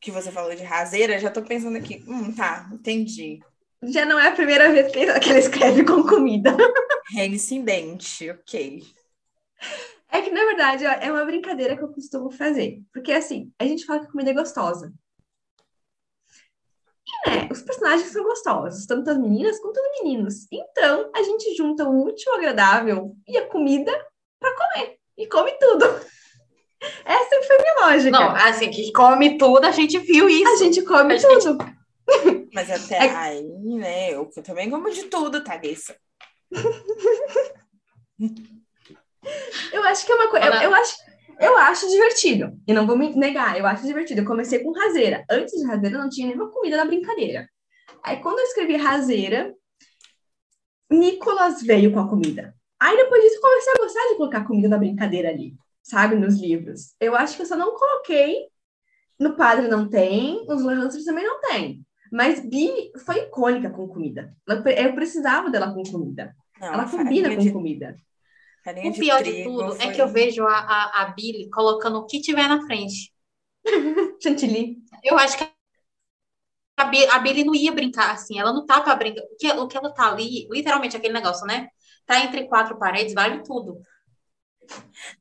que 0.00 0.10
você 0.10 0.32
falou 0.32 0.52
de 0.52 0.64
raseira, 0.64 1.20
já 1.20 1.30
tô 1.30 1.42
pensando 1.42 1.78
aqui, 1.78 2.04
hum, 2.08 2.34
tá, 2.34 2.68
entendi. 2.72 3.38
Já 3.84 4.04
não 4.04 4.18
é 4.18 4.26
a 4.26 4.32
primeira 4.32 4.72
vez 4.72 4.90
que 4.90 5.20
que 5.20 5.30
ela 5.30 5.38
escreve 5.38 5.84
com 5.84 6.02
comida. 6.02 6.56
Reincidente, 7.14 8.28
ok. 8.30 8.97
É 10.10 10.22
que, 10.22 10.30
na 10.30 10.44
verdade, 10.44 10.86
ó, 10.86 10.90
é 10.90 11.12
uma 11.12 11.24
brincadeira 11.24 11.76
que 11.76 11.82
eu 11.82 11.92
costumo 11.92 12.30
fazer. 12.30 12.80
Porque, 12.92 13.12
assim, 13.12 13.52
a 13.58 13.64
gente 13.64 13.84
fala 13.84 14.00
que 14.00 14.06
a 14.06 14.10
comida 14.10 14.30
é 14.30 14.34
gostosa. 14.34 14.92
E, 17.06 17.30
né, 17.30 17.48
os 17.50 17.62
personagens 17.62 18.10
são 18.10 18.22
gostosos, 18.24 18.86
tanto 18.86 19.10
as 19.10 19.18
meninas 19.18 19.58
quanto 19.60 19.76
os 19.78 20.02
meninos. 20.02 20.46
Então, 20.52 21.10
a 21.14 21.22
gente 21.22 21.54
junta 21.56 21.88
o 21.88 22.06
útil 22.06 22.34
agradável 22.34 23.14
e 23.26 23.36
a 23.36 23.46
comida 23.46 23.92
pra 24.38 24.54
comer. 24.56 24.98
E 25.16 25.26
come 25.26 25.52
tudo. 25.58 25.84
Essa 27.04 27.28
sempre 27.30 27.46
foi 27.46 27.56
a 27.56 27.62
minha 27.62 27.74
lógica. 27.86 28.10
Não, 28.10 28.36
assim, 28.36 28.70
que 28.70 28.92
come 28.92 29.36
tudo, 29.36 29.64
a 29.64 29.72
gente 29.72 29.98
viu 29.98 30.28
isso. 30.28 30.48
a 30.48 30.56
gente 30.56 30.82
come 30.82 31.14
A 31.14 31.18
gente- 31.18 31.44
tudo. 31.44 31.64
Mas 32.54 32.70
até 32.70 33.06
É- 33.06 33.10
aí, 33.10 33.42
né, 33.44 34.14
eu 34.14 34.26
também 34.44 34.70
como 34.70 34.90
de 34.90 35.04
tudo, 35.04 35.42
Thalissa. 35.44 35.96
Eu 39.72 39.82
acho 39.84 40.04
que 40.06 40.12
é 40.12 40.14
uma 40.14 40.28
coisa. 40.28 40.46
Eu, 40.46 40.52
eu 40.62 40.74
acho, 40.74 40.96
eu 41.40 41.56
acho 41.58 41.88
divertido. 41.88 42.58
E 42.66 42.72
não 42.72 42.86
vou 42.86 42.96
me 42.96 43.14
negar, 43.16 43.58
eu 43.58 43.66
acho 43.66 43.86
divertido. 43.86 44.20
Eu 44.20 44.26
comecei 44.26 44.60
com 44.62 44.72
raseira. 44.72 45.24
Antes 45.30 45.54
de 45.58 45.66
raseira, 45.66 45.98
não 45.98 46.08
tinha 46.08 46.26
nenhuma 46.28 46.50
comida 46.50 46.76
na 46.76 46.84
brincadeira. 46.84 47.48
Aí, 48.04 48.18
quando 48.18 48.38
eu 48.38 48.44
escrevi 48.44 48.76
raseira, 48.76 49.52
Nicolas 50.90 51.62
veio 51.62 51.92
com 51.92 52.00
a 52.00 52.08
comida. 52.08 52.54
Aí, 52.80 52.96
depois 52.96 53.22
disso, 53.22 53.36
eu 53.36 53.40
comecei 53.40 53.72
a 53.72 53.76
gostar 53.78 54.08
de 54.08 54.14
colocar 54.16 54.44
comida 54.46 54.68
na 54.68 54.78
brincadeira 54.78 55.28
ali, 55.28 55.54
sabe? 55.82 56.14
Nos 56.16 56.40
livros. 56.40 56.94
Eu 57.00 57.14
acho 57.16 57.36
que 57.36 57.42
eu 57.42 57.46
só 57.46 57.56
não 57.56 57.74
coloquei. 57.74 58.46
No 59.18 59.34
Padre 59.34 59.66
não 59.66 59.88
tem, 59.88 60.46
nos 60.46 60.62
Lancers 60.62 61.04
também 61.04 61.24
não 61.26 61.40
tem. 61.40 61.84
Mas 62.10 62.40
Billy 62.40 62.90
foi 63.04 63.18
icônica 63.24 63.68
com 63.68 63.88
comida. 63.88 64.32
Eu 64.48 64.62
pre- 64.62 64.80
Eu 64.80 64.94
precisava 64.94 65.50
dela 65.50 65.74
com 65.74 65.82
comida. 65.82 66.34
Não, 66.60 66.68
Ela 66.72 66.88
combina 66.88 67.34
com 67.34 67.42
de, 67.42 67.52
comida. 67.52 67.96
O 68.82 68.90
de 68.90 69.02
pior 69.02 69.22
de 69.22 69.40
trigo 69.40 69.42
tudo 69.42 69.76
é 69.80 69.88
foi- 69.88 69.94
que 69.94 70.02
eu 70.02 70.08
vejo 70.12 70.44
a, 70.46 70.58
a, 70.58 71.02
a 71.02 71.04
Billy 71.12 71.48
colocando 71.50 71.98
o 71.98 72.06
que 72.06 72.20
tiver 72.20 72.48
na 72.48 72.62
frente. 72.66 73.12
Chantilly. 74.22 74.76
Eu 75.02 75.18
acho 75.18 75.36
que 75.38 75.44
a 76.76 76.84
Billy, 76.84 77.06
a 77.10 77.18
Billy 77.18 77.44
não 77.44 77.54
ia 77.54 77.72
brincar 77.72 78.12
assim, 78.12 78.38
ela 78.38 78.52
não 78.52 78.64
tá 78.66 78.80
pra 78.80 78.94
brincar. 78.96 79.22
O 79.24 79.36
que, 79.36 79.50
o 79.52 79.68
que 79.68 79.76
ela 79.76 79.92
tá 79.92 80.08
ali, 80.10 80.46
literalmente 80.50 80.96
aquele 80.96 81.12
negócio, 81.14 81.46
né? 81.46 81.68
Tá 82.06 82.20
entre 82.24 82.46
quatro 82.48 82.78
paredes, 82.78 83.14
vale 83.14 83.42
tudo. 83.42 83.80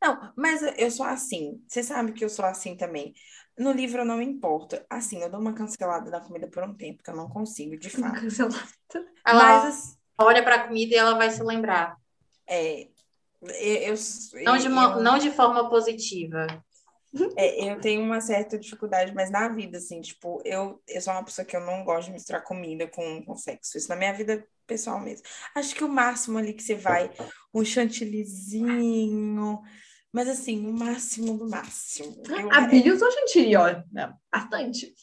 Não, 0.02 0.34
mas 0.36 0.62
eu 0.78 0.90
sou 0.92 1.06
assim. 1.06 1.64
Você 1.68 1.84
sabe 1.84 2.14
que 2.14 2.24
eu 2.24 2.30
sou 2.30 2.46
assim 2.46 2.76
também. 2.76 3.14
No 3.58 3.72
livro 3.72 4.02
eu 4.02 4.06
não 4.06 4.18
me 4.18 4.26
importo. 4.26 4.80
Assim, 4.90 5.22
eu 5.22 5.30
dou 5.30 5.40
uma 5.40 5.54
cancelada 5.54 6.10
na 6.12 6.22
comida 6.22 6.48
por 6.50 6.64
um 6.64 6.76
tempo, 6.76 7.04
que 7.04 7.10
eu 7.10 7.16
não 7.16 7.30
consigo, 7.30 7.78
de 7.78 7.90
fato. 7.90 8.22
Cancelado. 8.22 8.68
Ela 9.26 9.78
Mas, 9.78 9.98
olha 10.20 10.44
pra 10.44 10.68
comida 10.68 10.94
e 10.96 10.98
ela 10.98 11.16
vai 11.16 11.30
se 11.32 11.44
lembrar. 11.44 11.98
é, 12.48 12.90
eu, 13.42 13.94
eu, 13.94 13.96
Não 14.44 14.58
de, 14.58 14.66
eu- 14.66 14.72
mo- 14.72 15.02
não 15.02 15.18
de 15.18 15.32
forma 15.32 15.70
positiva. 15.70 16.48
É, 17.36 17.72
eu 17.72 17.80
tenho 17.80 18.02
uma 18.04 18.20
certa 18.22 18.60
dificuldade, 18.60 19.14
mas 19.16 19.32
na 19.32 19.48
vida, 19.48 19.78
assim, 19.78 20.02
tipo, 20.02 20.42
eu, 20.46 20.82
eu 20.88 21.02
sou 21.02 21.14
uma 21.14 21.24
pessoa 21.24 21.46
que 21.46 21.56
eu 21.56 21.62
não 21.62 21.84
gosto 21.84 22.08
de 22.08 22.14
misturar 22.14 22.44
comida 22.44 22.88
com, 22.88 23.24
com 23.24 23.36
sexo. 23.36 23.78
Isso 23.78 23.90
na 23.90 23.96
minha 23.96 24.14
vida 24.14 24.46
pessoal 24.68 25.00
mesmo. 25.00 25.26
Acho 25.56 25.74
que 25.74 25.84
o 25.84 25.90
máximo 25.90 26.38
ali 26.38 26.54
que 26.54 26.62
você 26.62 26.76
vai, 26.76 27.10
um 27.54 27.64
chantillyzinho, 27.64 29.62
mas 30.12 30.28
assim, 30.28 30.68
o 30.68 30.74
máximo 30.74 31.38
do 31.38 31.50
máximo. 31.50 32.16
Eu- 32.38 32.52
A 32.52 32.62
Billy 32.62 32.92
usou 32.92 33.10
chantilly, 33.12 33.56
ó. 33.56 33.82
né? 33.92 34.14
Bastante. 34.32 34.94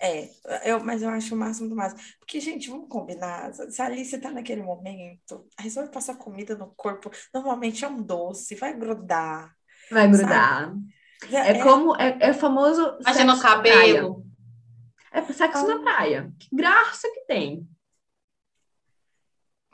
É, 0.00 0.30
eu, 0.64 0.82
mas 0.82 1.02
eu 1.02 1.10
acho 1.10 1.34
o 1.34 1.38
máximo 1.38 1.68
do 1.68 1.76
máximo. 1.76 2.00
Porque, 2.18 2.40
gente, 2.40 2.70
vamos 2.70 2.88
combinar. 2.88 3.52
Se 3.52 3.82
a 3.82 3.86
Alice 3.86 4.16
tá 4.18 4.30
naquele 4.30 4.62
momento, 4.62 5.46
resolve 5.58 5.90
passar 5.90 6.16
comida 6.16 6.56
no 6.56 6.68
corpo, 6.68 7.10
normalmente 7.34 7.84
é 7.84 7.88
um 7.88 8.02
doce, 8.02 8.54
vai 8.54 8.76
grudar. 8.76 9.54
Vai 9.90 10.08
grudar. 10.08 10.74
É, 11.30 11.62
como. 11.62 11.94
É, 11.96 12.16
é 12.20 12.32
famoso. 12.32 12.96
Imagina 13.00 13.34
o 13.34 13.36
sexo 13.36 13.56
na 13.56 13.62
praia. 13.62 13.94
cabelo. 13.94 14.26
É 15.12 15.32
sexo 15.32 15.66
na 15.66 15.78
praia. 15.80 16.32
Que 16.38 16.48
graça 16.56 17.08
que 17.12 17.26
tem. 17.26 17.68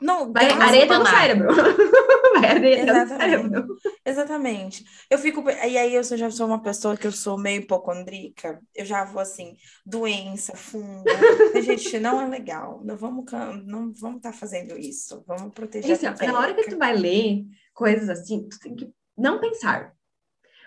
Não, 0.01 0.31
Vai 0.31 0.45
areta 0.45 0.99
no 0.99 1.05
Exatamente. 1.05 1.09
cérebro. 1.09 1.55
Vai 2.39 2.49
areta 2.49 2.93
no 2.93 2.99
Exatamente. 2.99 3.17
cérebro. 3.17 3.77
Exatamente. 4.05 4.85
Eu 5.09 5.17
fico. 5.17 5.49
E 5.49 5.77
aí 5.77 5.95
eu 5.95 6.03
já 6.03 6.29
sou 6.29 6.45
uma 6.45 6.61
pessoa 6.61 6.95
que 6.95 7.07
eu 7.07 7.11
sou 7.11 7.37
meio 7.37 7.61
hipocondríaca. 7.61 8.61
Eu 8.75 8.85
já 8.85 9.03
vou 9.05 9.21
assim, 9.21 9.55
doença, 9.85 10.55
fungo. 10.55 11.03
Gente, 11.61 11.99
não 11.99 12.21
é 12.21 12.27
legal. 12.27 12.81
Não 12.83 12.95
vamos 12.95 13.25
não 13.65 13.91
vamos 13.93 14.17
estar 14.17 14.33
fazendo 14.33 14.77
isso. 14.77 15.23
Vamos 15.27 15.53
proteger 15.53 15.93
assim, 15.93 16.05
a 16.05 16.15
ó, 16.21 16.25
na 16.31 16.39
hora 16.39 16.53
que 16.53 16.69
tu 16.69 16.77
vai 16.77 16.95
ler 16.95 17.43
coisas 17.73 18.09
assim, 18.09 18.47
tu 18.47 18.59
tem 18.59 18.75
que 18.75 18.89
não 19.17 19.39
pensar. 19.39 19.93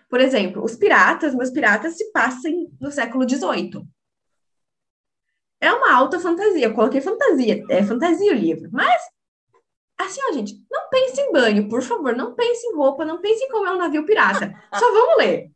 Por 0.08 0.20
exemplo, 0.20 0.64
os 0.64 0.74
piratas, 0.74 1.36
meus 1.36 1.50
piratas 1.50 1.96
se 1.96 2.10
passam 2.10 2.50
no 2.80 2.90
século 2.90 3.28
XVIII. 3.28 3.86
É 5.60 5.72
uma 5.72 5.94
alta 5.94 6.18
fantasia. 6.18 6.66
Eu 6.66 6.74
coloquei 6.74 7.00
fantasia, 7.00 7.62
é 7.68 7.84
fantasia 7.84 8.32
o 8.32 8.34
livro. 8.34 8.68
Mas, 8.72 9.00
assim, 10.06 10.20
ó, 10.28 10.32
gente, 10.32 10.54
não 10.70 10.88
pense 10.88 11.20
em 11.20 11.32
banho, 11.32 11.68
por 11.68 11.82
favor. 11.82 12.14
Não 12.14 12.34
pense 12.34 12.66
em 12.66 12.74
roupa, 12.74 13.04
não 13.04 13.20
pense 13.20 13.42
em 13.44 13.48
como 13.48 13.66
é 13.66 13.72
um 13.72 13.78
navio 13.78 14.04
pirata. 14.04 14.52
Só 14.74 14.92
vamos 14.92 15.18
ler. 15.18 15.50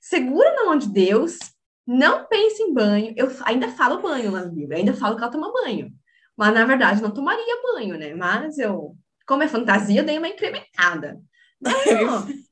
Segura 0.00 0.54
na 0.54 0.64
mão 0.64 0.76
de 0.76 0.88
Deus, 0.88 1.38
não 1.86 2.26
pense 2.26 2.62
em 2.62 2.72
banho. 2.72 3.14
Eu 3.16 3.30
ainda 3.44 3.68
falo 3.68 4.00
banho 4.00 4.30
lá 4.30 4.44
no 4.44 4.54
livro, 4.54 4.76
ainda 4.76 4.94
falo 4.94 5.16
que 5.16 5.22
ela 5.22 5.32
toma 5.32 5.52
banho. 5.52 5.90
Mas, 6.36 6.52
na 6.52 6.64
verdade, 6.64 7.02
não 7.02 7.10
tomaria 7.10 7.62
banho, 7.74 7.96
né? 7.98 8.14
Mas 8.14 8.58
eu, 8.58 8.94
como 9.26 9.42
é 9.42 9.48
fantasia, 9.48 10.00
eu 10.00 10.04
dei 10.04 10.18
uma 10.18 10.28
incrementada. 10.28 11.18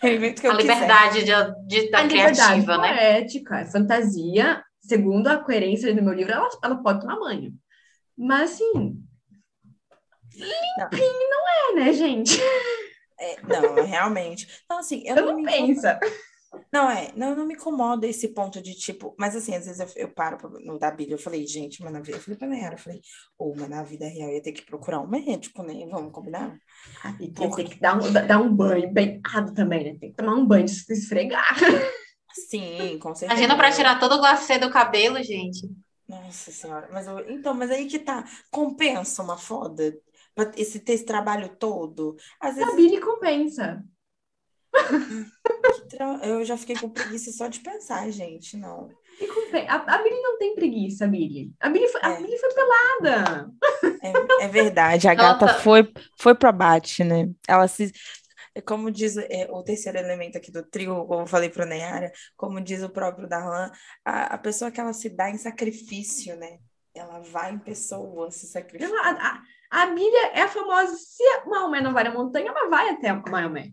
Que 0.00 0.46
eu 0.46 0.52
A 0.52 0.56
quiser. 0.56 0.74
liberdade 0.74 1.24
de, 1.24 1.32
de, 1.66 1.90
da 1.90 1.98
a 1.98 2.02
liberdade 2.02 2.36
criativa, 2.36 2.78
né? 2.78 2.94
poética, 2.94 3.58
é 3.58 3.66
fantasia, 3.66 4.62
segundo 4.80 5.26
a 5.26 5.38
coerência 5.38 5.92
do 5.92 6.02
meu 6.02 6.14
livro, 6.14 6.32
ela, 6.32 6.48
ela 6.62 6.76
pode 6.76 7.00
tomar 7.00 7.18
banho. 7.18 7.52
Mas, 8.16 8.52
assim, 8.52 8.96
Não. 10.38 10.88
limpinho 10.92 11.30
não 11.30 11.48
é, 11.48 11.74
né, 11.84 11.92
gente? 11.92 12.40
É, 13.18 13.36
não, 13.42 13.84
realmente. 13.84 14.48
Então, 14.64 14.78
assim, 14.78 15.02
eu, 15.06 15.16
Eu 15.16 15.26
não 15.26 15.36
não 15.36 15.44
pensa. 15.44 15.98
Não, 16.72 16.88
é, 16.88 17.10
não, 17.16 17.34
não 17.34 17.46
me 17.46 17.54
incomoda 17.54 18.06
esse 18.06 18.28
ponto 18.28 18.62
de 18.62 18.74
tipo, 18.74 19.12
mas 19.18 19.34
assim, 19.34 19.56
às 19.56 19.66
vezes 19.66 19.80
eu, 19.96 20.02
eu 20.04 20.08
paro 20.08 20.36
pra- 20.36 20.48
no 20.50 20.78
da 20.78 20.88
Bíblia, 20.88 21.16
eu 21.16 21.18
falei, 21.20 21.44
gente, 21.46 21.82
mas 21.82 21.92
na 21.92 22.00
vida, 22.00 22.16
eu 22.16 22.20
falei 22.20 22.38
pra 22.38 22.46
Nayara, 22.46 22.74
eu 22.74 22.78
falei, 22.78 23.00
ou, 23.36 23.56
mas 23.56 23.68
na 23.68 23.82
vida 23.82 24.06
real 24.06 24.28
eu 24.28 24.36
ia 24.36 24.42
ter 24.42 24.52
que 24.52 24.62
procurar 24.62 25.00
um 25.00 25.06
médico, 25.08 25.64
né? 25.64 25.84
Vamos 25.90 26.12
combinar? 26.12 26.56
E 27.18 27.28
tem, 27.32 27.50
tem 27.50 27.66
que 27.66 27.80
dar 27.80 27.96
um, 28.00 28.12
dar 28.12 28.40
um 28.40 28.54
banho 28.54 28.88
bem 28.92 29.20
dado 29.20 29.52
também, 29.52 29.82
né? 29.84 29.98
Tem 29.98 30.10
que 30.10 30.16
tomar 30.16 30.34
um 30.34 30.46
banho 30.46 30.64
de 30.64 30.70
se 30.72 30.92
esfregar. 30.92 31.56
Sim, 32.32 32.98
com 33.00 33.12
certeza. 33.16 33.32
Imagina 33.40 33.56
pra 33.56 33.72
tirar 33.72 33.98
todo 33.98 34.14
o 34.14 34.18
glacê 34.18 34.56
do 34.58 34.70
cabelo, 34.70 35.20
gente. 35.24 35.68
Nossa 36.08 36.52
senhora, 36.52 36.88
mas 36.92 37.06
eu- 37.06 37.30
então, 37.30 37.52
mas 37.54 37.70
aí 37.70 37.86
que 37.86 37.98
tá, 37.98 38.24
compensa 38.50 39.22
uma 39.22 39.36
foda? 39.38 39.96
Esse, 40.56 40.80
ter 40.80 40.94
esse 40.94 41.04
trabalho 41.04 41.48
todo? 41.56 42.16
Às 42.40 42.52
A 42.54 42.58
vezes 42.60 42.74
Billy 42.76 43.00
compensa. 43.00 43.82
tra- 45.88 46.20
eu 46.24 46.44
já 46.44 46.56
fiquei 46.56 46.76
com 46.76 46.88
preguiça 46.90 47.30
só 47.32 47.46
de 47.48 47.60
pensar, 47.60 48.10
gente, 48.10 48.56
não. 48.56 48.88
A, 49.68 49.94
a 49.94 50.02
Billy 50.02 50.20
não 50.20 50.38
tem 50.38 50.54
preguiça, 50.54 51.04
a 51.04 51.08
Billy. 51.08 51.52
A 51.60 51.68
Billy 51.68 51.86
foi, 51.88 52.00
a 52.02 52.10
É. 52.12 52.16
Billy 52.16 52.36
foi 52.38 52.54
pelada. 52.54 53.50
É, 54.40 54.44
é 54.44 54.48
verdade, 54.48 55.06
a 55.08 55.12
Ela 55.12 55.22
gata 55.34 55.46
tá- 55.46 55.54
foi, 55.60 55.92
foi 56.18 56.34
pro 56.34 56.48
abate, 56.48 57.04
né? 57.04 57.30
Ela 57.46 57.68
se. 57.68 57.92
Como 58.66 58.88
diz 58.90 59.16
é, 59.16 59.48
o 59.50 59.62
terceiro 59.64 59.98
elemento 59.98 60.38
aqui 60.38 60.50
do 60.52 60.62
trio, 60.62 61.04
como 61.06 61.22
eu 61.22 61.26
falei 61.26 61.48
pro 61.48 61.66
Neyara, 61.66 62.12
como 62.36 62.60
diz 62.60 62.82
o 62.84 62.88
próprio 62.88 63.28
Darlan, 63.28 63.70
a, 64.04 64.34
a 64.34 64.38
pessoa 64.38 64.70
que 64.70 64.80
ela 64.80 64.92
se 64.92 65.08
dá 65.08 65.28
em 65.30 65.36
sacrifício, 65.38 66.36
né? 66.36 66.58
Ela 66.94 67.18
vai 67.20 67.52
em 67.52 67.58
pessoa 67.58 68.30
se 68.30 68.46
sacrificar. 68.46 68.88
Ela- 68.90 69.10
a, 69.20 69.42
a, 69.78 69.82
a 69.82 69.86
Billy 69.86 70.16
é 70.32 70.42
a 70.42 70.48
famosa. 70.48 70.96
Se 70.96 71.22
a 71.22 71.46
Maomé 71.46 71.80
não 71.80 71.92
vai 71.92 72.04
na 72.04 72.12
montanha, 72.12 72.48
ela 72.50 72.68
vai 72.68 72.90
até 72.90 73.08
a 73.08 73.14
Maomé. 73.16 73.72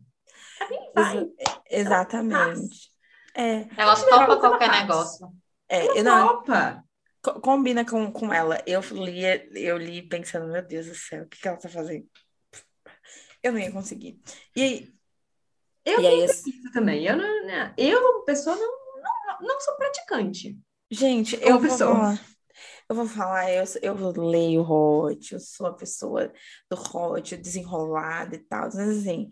A 0.60 0.66
Billy 0.66 0.92
vai. 0.94 1.18
Exa- 1.18 1.62
exatamente. 1.70 2.92
É, 3.36 3.66
Ela 3.78 3.96
topa 3.96 4.10
ela 4.16 4.26
pela 4.26 4.40
qualquer 4.40 4.68
paz. 4.70 4.82
negócio. 4.82 5.28
é, 5.70 6.00
eu 6.00 6.04
não, 6.04 6.28
Opa! 6.28 6.84
co- 7.24 7.40
combina 7.40 7.86
com, 7.86 8.12
com 8.12 8.34
ela. 8.34 8.62
Eu 8.66 8.82
li, 8.82 9.22
eu 9.56 9.78
li 9.78 10.02
pensando, 10.02 10.52
meu 10.52 10.62
Deus 10.62 10.88
do 10.88 10.96
céu, 10.96 11.24
o 11.24 11.28
que 11.30 11.40
que 11.40 11.48
ela 11.48 11.58
tá 11.58 11.70
fazendo? 11.70 12.06
Eu 13.42 13.54
não 13.54 13.60
ia 13.60 13.72
conseguir. 13.72 14.20
E 14.56 14.62
aí, 14.62 14.90
Eu 15.86 16.02
e 16.02 16.08
aí 16.08 16.20
esse- 16.22 16.72
também. 16.74 17.06
Eu, 17.06 17.16
não, 17.18 17.46
né, 17.48 17.74
eu 17.78 18.02
como 18.02 18.26
pessoa, 18.26 18.56
não, 18.56 18.68
não, 18.68 19.48
não 19.48 19.60
sou 19.62 19.76
praticante. 19.78 20.58
Gente, 20.92 21.36
eu 21.42 21.54
vou 21.58 21.62
pessoa. 21.62 21.96
falar. 21.96 22.22
Eu 22.92 22.96
vou 22.96 23.08
falar, 23.08 23.50
eu, 23.50 23.64
eu 23.82 24.12
leio 24.22 24.70
hot, 24.70 25.34
eu 25.34 25.40
sou 25.40 25.68
a 25.68 25.74
pessoa 25.74 26.30
do 26.70 26.76
hot, 26.76 27.38
desenrolada 27.38 28.36
e 28.36 28.40
tal. 28.40 28.64
Mas 28.64 28.78
assim, 28.78 29.30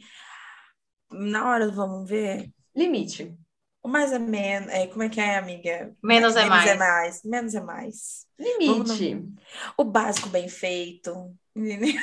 na 1.11 1.49
hora 1.49 1.69
vamos 1.69 2.09
ver, 2.09 2.49
Limite. 2.73 3.37
o 3.83 3.89
mais 3.89 4.13
é 4.13 4.17
menos. 4.17 4.69
É, 4.71 4.87
como 4.87 5.03
é 5.03 5.09
que 5.09 5.19
é, 5.19 5.37
amiga? 5.37 5.93
Menos 6.01 6.37
é 6.37 6.45
Menos 6.45 6.65
é 6.65 6.75
mais. 6.75 6.79
mais. 6.79 7.23
Menos 7.25 7.53
é 7.53 7.59
mais. 7.59 8.25
Limite. 8.39 9.27
O 9.75 9.83
básico 9.83 10.29
bem 10.29 10.47
feito. 10.47 11.35
entendeu? 11.53 11.99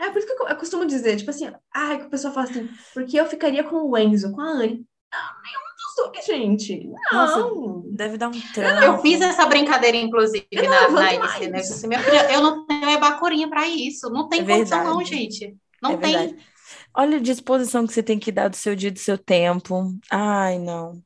É 0.00 0.10
por 0.10 0.16
isso 0.18 0.26
que 0.26 0.32
eu, 0.42 0.48
eu 0.48 0.56
costumo 0.56 0.86
dizer, 0.86 1.16
tipo 1.18 1.30
assim, 1.30 1.52
ai, 1.74 1.98
que 1.98 2.06
o 2.06 2.10
pessoal 2.10 2.32
fala 2.32 2.48
assim, 2.48 2.68
porque 2.94 3.20
eu 3.20 3.26
ficaria 3.26 3.64
com 3.64 3.76
o 3.76 3.98
Enzo, 3.98 4.32
com 4.32 4.40
a 4.40 4.48
Anne. 4.48 4.86
Não, 5.12 5.42
nenhum 5.42 5.65
dois, 5.96 6.24
gente. 6.26 6.88
Nossa, 7.12 7.38
Não. 7.40 7.82
Deve 7.88 8.16
dar 8.18 8.28
um 8.28 8.34
Eu 8.34 8.42
trampo. 8.52 9.02
fiz 9.02 9.20
essa 9.20 9.46
brincadeira, 9.46 9.96
inclusive, 9.96 10.46
Eu 10.50 10.64
não 10.64 10.90
na, 10.92 11.02
na 11.02 11.14
IC, 11.14 11.48
né? 11.48 11.58
Eu 11.58 11.62
disse, 11.62 11.86
minha 11.88 12.00
filha, 12.00 12.32
eu 12.32 12.42
não 12.42 12.66
tenho 12.66 12.90
ebacurinha 12.90 13.48
pra 13.48 13.66
isso. 13.66 14.10
Não 14.10 14.28
tem 14.28 14.40
É 14.42 14.44
condição, 14.44 14.84
não, 14.84 15.02
gente. 15.04 15.56
Não 15.82 15.92
É 15.92 15.96
tem. 15.96 16.12
verdade. 16.16 16.46
Olha 16.94 17.16
a 17.18 17.20
disposição 17.20 17.86
que 17.86 17.92
você 17.92 18.02
tem 18.02 18.18
que 18.18 18.30
dar 18.32 18.48
do 18.48 18.56
seu 18.56 18.74
dia, 18.76 18.90
do 18.92 18.98
seu 18.98 19.16
tempo. 19.18 19.92
Ai, 20.10 20.58
não. 20.58 21.00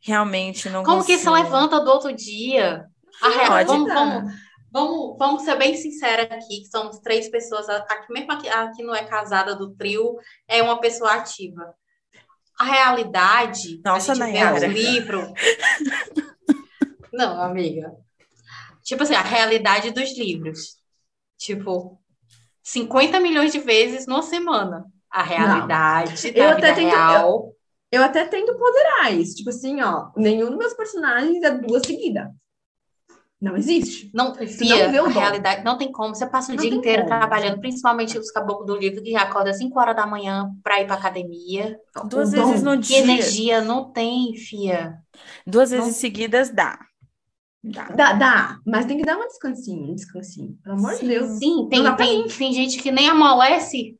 Realmente 0.00 0.68
não 0.70 0.82
Como 0.84 1.04
que 1.04 1.16
se 1.18 1.24
consigo. 1.24 1.44
levanta 1.44 1.80
do 1.80 1.90
outro 1.90 2.12
dia? 2.12 2.86
A 3.22 3.28
real- 3.28 3.46
Pode. 3.48 3.66
vamos, 3.68 3.92
vamos, 3.92 4.32
vamos, 4.72 5.16
vamos 5.18 5.42
ser 5.42 5.56
bem 5.56 5.74
sincera 5.74 6.22
aqui, 6.24 6.60
que 6.60 6.68
somos 6.70 6.98
três 7.00 7.28
pessoas, 7.30 7.68
aqui, 7.68 8.12
mesmo 8.12 8.30
aqui, 8.32 8.48
aqui 8.48 8.82
não 8.82 8.94
é 8.94 9.04
casada 9.04 9.54
do 9.56 9.70
trio, 9.74 10.16
é 10.46 10.62
uma 10.62 10.78
pessoa 10.80 11.12
ativa. 11.14 11.74
A 12.58 12.64
realidade, 12.64 13.80
Nossa, 13.84 14.12
a 14.12 14.14
gente 14.14 14.24
vê 14.26 14.32
Nayara. 14.32 14.56
os 14.68 14.74
livros. 14.74 15.28
Não, 17.12 17.40
amiga. 17.42 17.92
Tipo 18.82 19.02
assim, 19.02 19.14
a 19.14 19.22
realidade 19.22 19.90
dos 19.90 20.16
livros. 20.16 20.76
Tipo, 21.38 22.00
50 22.62 23.20
milhões 23.20 23.52
de 23.52 23.58
vezes 23.58 24.06
numa 24.06 24.22
semana. 24.22 24.84
A 25.10 25.22
realidade 25.22 26.32
da 26.32 26.38
Eu 26.38 26.54
vida 26.56 26.68
até 26.70 26.74
tento- 26.74 26.90
real. 26.94 27.52
Eu 27.90 28.02
até 28.02 28.24
tento 28.26 28.56
ponderar 28.58 29.14
isso. 29.14 29.36
Tipo 29.36 29.50
assim, 29.50 29.80
ó, 29.80 30.10
nenhum 30.16 30.48
dos 30.48 30.58
meus 30.58 30.74
personagens 30.74 31.42
é 31.42 31.50
duas 31.50 31.86
seguidas. 31.86 32.26
Não 33.40 33.56
existe. 33.56 34.10
Não, 34.14 34.34
não 34.34 34.46
Fia, 34.46 34.88
vê 34.90 35.00
o 35.00 35.06
a 35.06 35.10
dom. 35.10 35.20
realidade 35.20 35.62
não 35.64 35.76
tem 35.76 35.92
como. 35.92 36.14
Você 36.14 36.26
passa 36.26 36.52
o 36.52 36.56
Não 36.56 36.62
dia 36.62 36.70
inteiro 36.70 37.04
como. 37.04 37.06
trabalhando, 37.06 37.60
principalmente 37.60 38.18
os 38.18 38.30
caboclos 38.30 38.66
do 38.66 38.76
livro 38.76 39.02
que 39.02 39.14
acorda 39.16 39.50
às 39.50 39.58
5 39.58 39.78
horas 39.78 39.94
da 39.96 40.06
manhã 40.06 40.50
para 40.62 40.80
ir 40.80 40.86
para 40.86 40.96
academia. 40.96 41.78
Duas 42.02 42.30
O 42.30 42.34
dom. 42.34 42.42
vezes 42.48 42.62
no 42.62 42.78
Que 42.80 42.94
dia. 42.94 42.98
energia 42.98 43.60
não 43.60 43.92
tem, 43.92 44.34
Fia. 44.36 44.94
Duas 45.46 45.70
vezes 45.70 45.94
Não. 45.94 46.00
seguidas 46.00 46.50
dá. 46.50 46.78
Dá. 47.62 47.88
Dá, 47.96 48.12
dá, 48.12 48.58
mas 48.66 48.86
tem 48.86 48.96
que 48.98 49.04
dar 49.04 49.16
um 49.16 49.26
descansinho, 49.26 49.90
um 49.90 49.94
descansinho. 49.94 50.56
Pelo 50.62 50.76
amor 50.76 50.98
de 50.98 50.98
Sim. 50.98 51.08
Deus. 51.08 51.38
Sim, 51.38 51.68
tem, 51.68 51.82
Não 51.82 51.96
tem, 51.96 52.26
tem 52.28 52.52
gente 52.52 52.78
que 52.82 52.90
nem 52.92 53.08
amolece. 53.08 53.96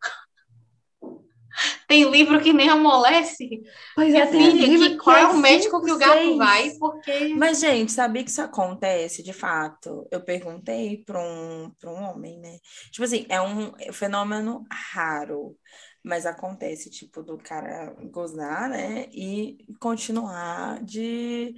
Tem 1.86 2.08
livro 2.10 2.40
que 2.40 2.52
nem 2.52 2.68
amolece. 2.68 3.62
Pois 3.94 4.12
é, 4.14 4.26
tem 4.26 4.50
filha, 4.50 4.66
livro 4.66 4.90
que 4.90 4.96
qual 4.96 5.16
é 5.16 5.26
o 5.26 5.36
médico 5.38 5.82
que 5.82 5.92
o 5.92 5.98
gato 5.98 6.12
seis. 6.12 6.36
vai? 6.36 6.70
Porque. 6.78 7.34
Mas, 7.34 7.60
gente, 7.60 7.92
sabia 7.92 8.24
que 8.24 8.30
isso 8.30 8.42
acontece 8.42 9.22
de 9.22 9.32
fato? 9.32 10.06
Eu 10.10 10.20
perguntei 10.22 11.02
para 11.04 11.20
um, 11.20 11.72
um 11.84 12.02
homem, 12.02 12.38
né? 12.38 12.58
Tipo 12.90 13.04
assim, 13.04 13.26
é 13.28 13.40
um 13.40 13.72
fenômeno 13.92 14.64
raro, 14.70 15.56
mas 16.04 16.26
acontece, 16.26 16.90
tipo, 16.90 17.22
do 17.22 17.38
cara 17.38 17.94
gozar, 18.10 18.68
né? 18.68 19.06
E 19.12 19.58
continuar 19.80 20.82
de, 20.84 21.54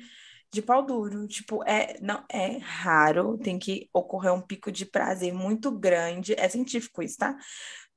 de 0.53 0.63
pau 0.63 0.85
duro. 0.85 1.27
Tipo, 1.27 1.63
é, 1.65 1.99
não, 2.01 2.25
é 2.31 2.59
raro, 2.59 3.39
tem 3.39 3.59
que 3.59 3.89
ocorrer 3.93 4.33
um 4.33 4.43
pico 4.43 4.71
de 4.71 4.87
prazer 4.87 5.33
muito 5.33 5.71
grande. 5.71 6.35
É 6.39 6.49
científico 6.49 7.03
isso, 7.03 7.17
tá? 7.19 7.37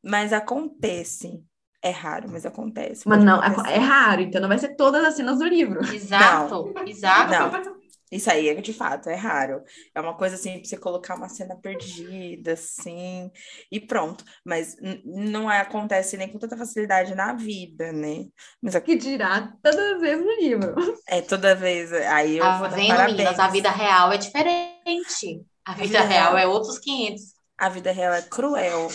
Mas 0.04 0.34
acontece. 0.34 1.44
É 1.84 1.90
raro, 1.90 2.30
mas 2.32 2.46
acontece. 2.46 3.08
Mas 3.08 3.24
não, 3.24 3.42
acontecer. 3.42 3.76
é 3.76 3.80
raro, 3.80 4.22
então 4.22 4.40
não 4.42 4.48
vai 4.48 4.58
ser 4.60 4.76
todas 4.76 5.04
as 5.04 5.16
cenas 5.16 5.40
do 5.40 5.46
livro. 5.46 5.80
Exato, 5.94 6.74
exato. 6.86 7.32
Não. 7.32 7.82
Isso 8.12 8.30
aí 8.30 8.50
é 8.50 8.56
de 8.56 8.74
fato, 8.74 9.10
é 9.10 9.16
raro. 9.16 9.64
É 9.96 10.02
uma 10.02 10.16
coisa 10.18 10.36
assim, 10.36 10.60
pra 10.60 10.66
você 10.68 10.76
colocar 10.78 11.16
uma 11.16 11.30
cena 11.30 11.56
perdida, 11.56 12.54
assim, 12.54 13.32
e 13.72 13.80
pronto. 13.80 14.26
Mas 14.46 14.76
não 15.06 15.50
é- 15.50 15.62
acontece 15.62 16.18
nem 16.18 16.28
com 16.28 16.38
tanta 16.38 16.58
facilidade 16.58 17.16
na 17.16 17.34
vida, 17.34 17.92
né? 17.94 18.26
Mas 18.62 18.76
é, 18.76 18.82
Que 18.82 18.98
dirá 18.98 19.54
todas 19.64 19.80
as 19.96 20.02
vezes 20.02 20.26
no 20.26 20.32
livro. 20.42 20.76
é 21.08 21.22
toda 21.22 21.56
vez. 21.56 21.92
Aí 21.94 22.38
eu 22.38 22.44
Tá 22.44 22.60
vou 22.60 22.68
dar 22.70 22.76
vendo, 22.76 22.88
parabéns. 22.90 23.18
meninas? 23.18 23.40
A 23.40 23.48
vida 23.48 23.72
real 23.72 24.12
é 24.12 24.18
diferente. 24.18 25.46
A 25.66 25.72
vida 25.74 25.86
vida 25.88 26.02
real 26.02 26.34
real. 26.36 26.38
é 26.38 26.48
outros 26.48 26.80
500. 26.80 27.22
A 27.58 27.70
vida 27.70 27.92
real 27.94 28.14
é 28.14 28.22
cruel, 28.24 28.90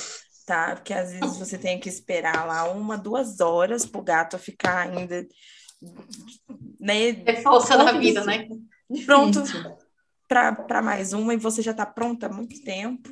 tá? 0.47 0.77
Porque 0.77 0.95
às 0.95 1.13
vezes 1.13 1.37
você 1.37 1.59
tem 1.59 1.79
que 1.79 1.89
esperar 1.89 2.47
lá 2.47 2.71
uma, 2.71 2.97
duas 2.97 3.41
horas 3.41 3.85
pro 3.85 4.01
gato 4.01 4.39
ficar 4.39 4.89
ainda, 4.89 5.27
né? 6.79 7.09
É 7.27 7.43
força 7.43 7.77
da 7.77 7.91
Difícil. 7.91 8.23
vida, 8.23 8.25
né? 8.25 8.49
Pronto. 9.05 9.43
Para 10.29 10.81
mais 10.83 11.13
uma 11.13 11.35
e 11.35 11.37
você 11.37 11.61
já 11.61 11.75
tá 11.75 11.85
pronta 11.85 12.27
há 12.27 12.33
muito 12.33 12.63
tempo. 12.63 13.11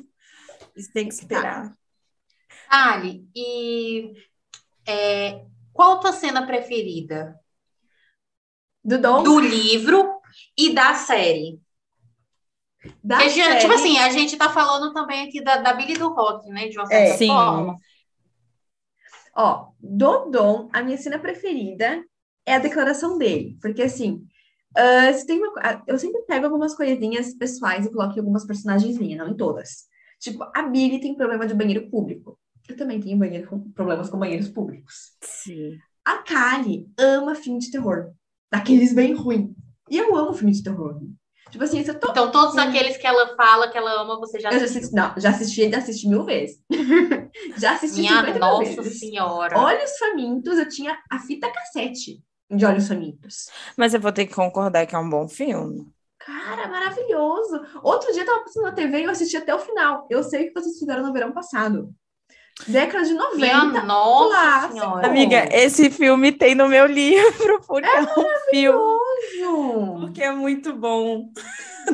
E 0.75 0.81
você 0.81 0.91
tem 0.91 1.07
que 1.07 1.13
esperar. 1.13 1.77
Ali, 2.69 3.27
e 3.35 4.13
é, 4.87 5.45
qual 5.73 5.93
a 5.93 5.99
tua 5.99 6.13
cena 6.13 6.45
preferida? 6.47 7.37
Do 8.83 8.99
Dom, 8.99 9.23
Do 9.23 9.39
livro 9.39 10.21
e 10.57 10.73
da 10.73 10.93
série? 10.93 11.59
Da 13.03 13.17
Porque, 13.17 13.31
série, 13.31 13.59
tipo 13.59 13.73
assim, 13.73 13.97
a 13.97 14.09
gente 14.09 14.37
tá 14.37 14.49
falando 14.49 14.93
também 14.93 15.27
aqui 15.27 15.43
da, 15.43 15.57
da 15.57 15.73
Billy 15.73 15.93
e 15.93 15.97
do 15.97 16.13
Rock, 16.13 16.49
né? 16.49 16.67
De 16.67 16.77
uma 16.77 16.85
É. 16.85 16.87
certa 17.07 17.17
Sim. 17.17 17.27
forma. 17.27 17.77
Ó, 19.35 19.67
do 19.79 20.29
Dom, 20.29 20.69
a 20.71 20.81
minha 20.81 20.97
cena 20.97 21.19
preferida 21.19 22.03
é 22.45 22.55
a 22.55 22.59
declaração 22.59 23.17
dele. 23.17 23.57
Porque, 23.61 23.81
assim, 23.81 24.23
ah, 24.75 25.11
se 25.13 25.25
tem 25.25 25.37
uma, 25.39 25.53
ah, 25.61 25.83
eu 25.87 25.97
sempre 25.99 26.21
pego 26.23 26.45
algumas 26.45 26.75
coisinhas 26.75 27.33
pessoais 27.33 27.85
e 27.85 27.91
coloco 27.91 28.15
em 28.15 28.19
algumas 28.19 28.45
personagens 28.45 28.97
minhas, 28.97 29.19
não 29.19 29.29
em 29.29 29.35
todas. 29.37 29.85
Tipo, 30.19 30.43
a 30.55 30.63
Billy 30.63 30.99
tem 30.99 31.15
problema 31.15 31.45
de 31.45 31.53
banheiro 31.53 31.89
público. 31.89 32.39
Eu 32.67 32.75
também 32.77 32.99
tenho 32.99 33.17
banheiro 33.17 33.47
com- 33.47 33.71
problemas 33.71 34.09
com 34.09 34.17
banheiros 34.17 34.49
públicos. 34.49 35.15
Sim. 35.21 35.77
A 36.03 36.17
Kali 36.19 36.87
ama 36.97 37.35
filme 37.35 37.59
de 37.59 37.69
terror. 37.71 38.11
Daqueles 38.51 38.93
bem 38.93 39.13
ruins. 39.13 39.51
E 39.89 39.97
eu 39.97 40.15
amo 40.15 40.33
filme 40.33 40.51
de 40.53 40.63
terror. 40.63 40.99
Tipo 41.51 41.63
assim, 41.63 41.83
eu 41.85 41.99
tô. 41.99 42.09
Então, 42.11 42.31
todos 42.31 42.53
Sim. 42.53 42.59
aqueles 42.59 42.97
que 42.97 43.05
ela 43.07 43.35
fala, 43.35 43.69
que 43.69 43.77
ela 43.77 44.01
ama, 44.01 44.19
você 44.19 44.39
já 44.39 44.49
Eu 44.51 44.59
já 44.59 44.65
assistiu. 44.65 44.79
assisti, 44.81 44.95
não, 44.95 45.13
já 45.17 45.29
assisti, 45.29 45.69
já 45.71 45.77
assisti 45.77 46.07
mil 46.09 46.23
vezes. 46.23 46.57
já 47.57 47.73
assisti 47.73 48.01
Minha 48.01 48.19
50 48.19 48.31
mil 48.31 48.39
Nossa 48.39 48.81
vezes. 48.81 48.99
Senhora. 48.99 49.59
Olhos 49.59 49.97
Famintos, 49.97 50.57
eu 50.57 50.67
tinha 50.67 50.97
a 51.09 51.19
fita 51.19 51.51
cassete 51.51 52.21
de 52.49 52.65
Olhos 52.65 52.87
Famintos. 52.87 53.47
Mas 53.77 53.93
eu 53.93 53.99
vou 54.01 54.11
ter 54.11 54.25
que 54.25 54.33
concordar 54.33 54.85
que 54.85 54.95
é 54.95 54.99
um 54.99 55.09
bom 55.09 55.27
filme. 55.27 55.87
Cara, 56.19 56.67
maravilhoso. 56.67 57.61
Outro 57.83 58.11
dia 58.11 58.23
eu 58.23 58.25
tava 58.25 58.43
passando 58.43 58.63
na 58.63 58.71
TV 58.71 58.99
e 58.99 59.03
eu 59.03 59.11
assisti 59.11 59.37
até 59.37 59.53
o 59.53 59.59
final. 59.59 60.07
Eu 60.09 60.23
sei 60.23 60.43
o 60.43 60.47
que 60.53 60.59
vocês 60.59 60.79
fizeram 60.79 61.03
no 61.03 61.13
verão 61.13 61.31
passado. 61.31 61.89
Década 62.67 63.03
de 63.03 63.13
90. 63.13 63.35
Minha 63.37 63.83
Nossa 63.83 64.29
clássico. 64.29 64.73
Senhora. 64.73 65.07
Amiga, 65.07 65.49
esse 65.51 65.89
filme 65.91 66.31
tem 66.31 66.55
no 66.55 66.67
meu 66.69 66.85
livro, 66.85 67.61
porque 67.67 67.85
é, 67.87 68.01
um 68.01 68.49
filme, 68.49 68.94
Porque 70.01 70.21
é 70.23 70.31
muito 70.31 70.73
bom. 70.75 71.29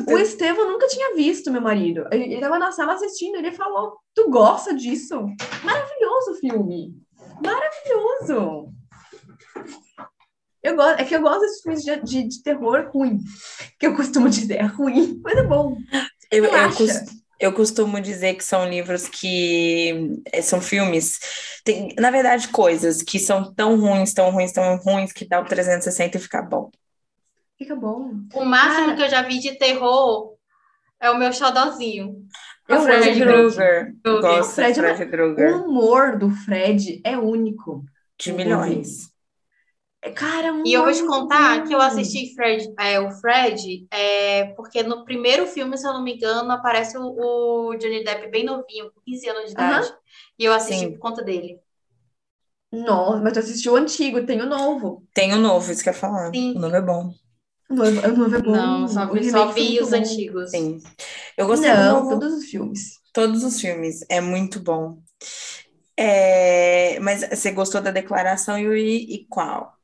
O 0.08 0.18
Estevão 0.18 0.70
nunca 0.70 0.86
tinha 0.88 1.14
visto, 1.14 1.50
meu 1.52 1.60
marido. 1.60 2.06
Ele 2.10 2.24
ele 2.24 2.40
tava 2.40 2.58
na 2.58 2.72
sala 2.72 2.94
assistindo, 2.94 3.36
ele 3.36 3.52
falou: 3.52 3.98
Tu 4.14 4.28
gosta 4.30 4.74
disso? 4.74 5.14
Maravilhoso 5.62 6.32
o 6.32 6.34
filme. 6.36 6.94
Maravilhoso. 7.42 8.72
Eu 10.62 10.76
gosto, 10.76 11.00
é 11.00 11.04
que 11.04 11.14
eu 11.14 11.20
gosto 11.20 11.40
desses 11.40 11.60
filmes 11.62 11.82
de, 11.82 12.00
de, 12.02 12.28
de 12.28 12.42
terror 12.42 12.88
ruim. 12.92 13.18
Que 13.78 13.86
eu 13.86 13.96
costumo 13.96 14.28
dizer, 14.30 14.56
é 14.58 14.62
ruim, 14.62 15.20
mas 15.22 15.36
é 15.36 15.42
bom. 15.42 15.76
Eu, 16.30 16.44
eu, 16.44 16.50
Relaxa. 16.50 16.76
cos- 16.78 17.22
eu 17.40 17.52
costumo 17.52 18.00
dizer 18.00 18.34
que 18.34 18.44
são 18.44 18.68
livros 18.68 19.08
que 19.08 20.22
eh, 20.32 20.40
são 20.40 20.60
filmes, 20.60 21.18
tem, 21.64 21.92
na 21.98 22.12
verdade, 22.12 22.46
coisas 22.48 23.02
que 23.02 23.18
são 23.18 23.52
tão 23.52 23.76
ruins, 23.78 24.14
tão 24.14 24.30
ruins, 24.30 24.52
tão 24.52 24.76
ruins, 24.76 25.12
que 25.12 25.26
dá 25.26 25.40
o 25.40 25.44
360 25.44 26.16
e 26.16 26.20
fica 26.20 26.40
bom. 26.40 26.70
Fica 27.62 27.76
bom. 27.76 28.10
O 28.34 28.44
máximo 28.44 28.86
Cara. 28.86 28.96
que 28.96 29.02
eu 29.02 29.08
já 29.08 29.22
vi 29.22 29.38
de 29.38 29.56
terror 29.56 30.34
é 31.00 31.10
o 31.10 31.16
meu 31.18 31.32
xodózinho. 31.32 32.26
Eu 32.68 32.78
O 32.78 32.82
Fred 32.82 33.20
Krueger. 33.20 33.94
Gosto 34.04 34.54
Fred 34.54 34.80
é 34.80 34.94
Fred 34.96 35.10
Krueger. 35.10 35.56
O 35.56 35.66
humor 35.66 36.18
do 36.18 36.28
Fred 36.30 37.00
é 37.04 37.16
único. 37.16 37.84
De 38.18 38.32
milhões. 38.32 39.12
É, 40.02 40.10
Cara, 40.10 40.60
E 40.64 40.72
eu 40.72 40.82
vou 40.82 40.92
te 40.92 41.06
contar 41.06 41.60
bom. 41.60 41.66
que 41.68 41.74
eu 41.74 41.80
assisti 41.80 42.34
Fred, 42.34 42.74
é, 42.80 42.98
o 42.98 43.10
Fred, 43.12 43.86
é, 43.92 44.46
porque 44.56 44.82
no 44.82 45.04
primeiro 45.04 45.46
filme, 45.46 45.78
se 45.78 45.86
eu 45.86 45.92
não 45.92 46.02
me 46.02 46.14
engano, 46.16 46.50
aparece 46.50 46.98
o, 46.98 47.68
o 47.70 47.76
Johnny 47.76 48.02
Depp 48.02 48.28
bem 48.28 48.44
novinho, 48.44 48.90
com 48.92 49.00
15 49.02 49.28
anos 49.28 49.44
de 49.46 49.52
idade. 49.52 49.94
E 50.36 50.44
eu 50.44 50.52
assisti 50.52 50.86
Sim. 50.86 50.92
por 50.94 50.98
conta 50.98 51.22
dele. 51.22 51.60
Nossa, 52.72 53.22
mas 53.22 53.32
tu 53.34 53.38
assistiu 53.38 53.74
o 53.74 53.76
antigo, 53.76 54.24
tem 54.24 54.40
o 54.40 54.46
novo. 54.46 55.06
Tem 55.14 55.32
o 55.34 55.38
novo, 55.38 55.70
isso 55.70 55.82
que 55.82 55.90
eu 55.90 55.92
ia 55.92 55.98
falar. 55.98 56.34
Sim. 56.34 56.54
O 56.56 56.58
novo 56.58 56.74
é 56.74 56.80
bom. 56.80 57.14
O 57.72 57.74
novo, 57.74 58.06
o 58.06 58.16
novo 58.16 58.36
é 58.36 58.42
bom. 58.42 58.52
Não, 58.52 58.88
só 58.88 59.06
vi, 59.10 59.30
só 59.30 59.46
vi 59.52 59.80
os 59.80 59.90
bom. 59.90 59.96
antigos. 59.96 60.50
Sim. 60.50 60.78
Eu 61.36 61.46
gostei 61.46 61.70
do 61.70 61.76
Não, 61.76 62.04
novo. 62.04 62.20
todos 62.20 62.34
os 62.34 62.44
filmes. 62.44 63.00
Todos 63.14 63.42
os 63.42 63.60
filmes. 63.60 64.04
É 64.10 64.20
muito 64.20 64.60
bom. 64.60 64.98
É, 65.96 66.98
mas 67.00 67.22
você 67.28 67.50
gostou 67.50 67.80
da 67.80 67.90
declaração 67.90 68.58
e, 68.58 69.14
e 69.14 69.26
qual? 69.26 69.74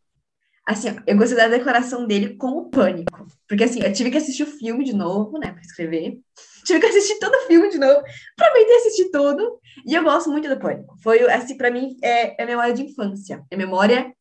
Assim, 0.66 0.88
eu 1.06 1.16
gostei 1.16 1.38
da 1.38 1.48
declaração 1.48 2.06
dele 2.06 2.36
com 2.36 2.48
o 2.48 2.68
pânico. 2.68 3.26
Porque 3.48 3.64
assim, 3.64 3.80
eu 3.82 3.90
tive 3.92 4.10
que 4.10 4.18
assistir 4.18 4.42
o 4.42 4.58
filme 4.58 4.84
de 4.84 4.92
novo, 4.92 5.38
né, 5.38 5.50
pra 5.52 5.62
escrever. 5.62 6.18
Tive 6.66 6.80
que 6.80 6.86
assistir 6.86 7.18
todo 7.18 7.34
o 7.34 7.46
filme 7.46 7.70
de 7.70 7.78
novo. 7.78 8.02
Prometei 8.36 8.76
assistir 8.76 9.10
todo. 9.10 9.58
E 9.86 9.94
eu 9.94 10.02
gosto 10.04 10.30
muito 10.30 10.46
do 10.46 10.58
pânico. 10.58 10.94
Foi, 11.02 11.20
assim, 11.30 11.56
pra 11.56 11.70
mim, 11.70 11.96
é, 12.02 12.42
é 12.42 12.44
memória 12.44 12.74
de 12.74 12.82
infância. 12.82 13.42
É 13.50 13.56
memória 13.56 14.12